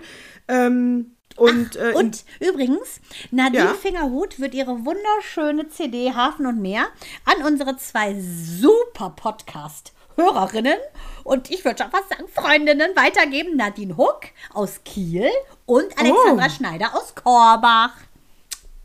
Ähm, 0.47 1.16
und, 1.37 1.75
äh, 1.75 1.93
Und 1.95 2.23
übrigens, 2.39 2.99
Nadine 3.31 3.63
Ja. 3.65 3.73
Fingerhut 3.73 4.39
wird 4.39 4.53
ihre 4.53 4.85
wunderschöne 4.85 5.69
CD 5.69 6.13
Hafen 6.13 6.45
und 6.45 6.61
Meer 6.61 6.87
an 7.25 7.43
unsere 7.45 7.77
zwei 7.77 8.15
super 8.19 9.11
Podcast-Hörerinnen 9.11 10.77
und 11.23 11.49
ich 11.51 11.63
würde 11.63 11.83
schon 11.83 11.91
fast 11.91 12.09
sagen 12.09 12.27
Freundinnen 12.33 12.95
weitergeben. 12.95 13.55
Nadine 13.55 13.97
Huck 13.97 14.21
aus 14.53 14.81
Kiel 14.83 15.29
und 15.65 15.85
Alexandra 15.97 16.45
Oh. 16.47 16.49
Schneider 16.49 16.95
aus 16.95 17.13
Korbach. 17.15 17.91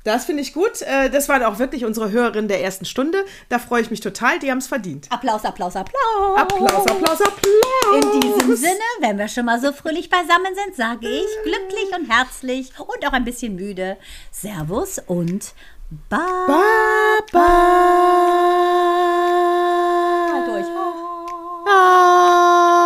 Das 0.05 0.25
finde 0.25 0.43
ich 0.43 0.53
gut. 0.53 0.83
Äh, 0.83 1.11
Das 1.11 1.29
waren 1.29 1.43
auch 1.45 1.59
wirklich 1.59 1.85
unsere 1.85 2.11
Hörerinnen 2.11 2.49
der 2.49 2.63
ersten 2.63 2.85
Stunde. 2.85 3.25
Da 3.49 3.59
freue 3.59 3.83
ich 3.83 3.91
mich 3.91 4.01
total. 4.01 4.39
Die 4.41 4.51
haben 4.51 4.59
es 4.59 4.67
verdient. 4.67 5.07
Applaus, 5.11 5.45
Applaus, 5.45 5.77
Applaus. 5.77 6.37
Applaus, 6.37 6.87
Applaus, 6.87 7.21
Applaus. 7.21 8.03
In 8.03 8.21
diesem 8.21 8.57
Sinne, 8.57 8.73
wenn 9.01 9.19
wir 9.19 9.29
schon 9.29 9.45
mal 9.45 9.61
so 9.61 9.73
fröhlich 9.73 10.11
beisammen 10.11 10.55
sind, 10.55 10.75
sage 10.77 11.09
ich 11.09 11.27
glücklich 11.45 11.95
und 11.97 12.11
herzlich 12.11 12.73
und 12.79 13.07
auch 13.07 13.13
ein 13.13 13.25
bisschen 13.25 13.55
müde. 13.55 13.97
Servus 14.31 14.99
und 15.07 15.53
Bye. 16.09 16.19
Baba. 17.33 17.47
Durch. 20.47 20.67
Ah. 21.69 22.82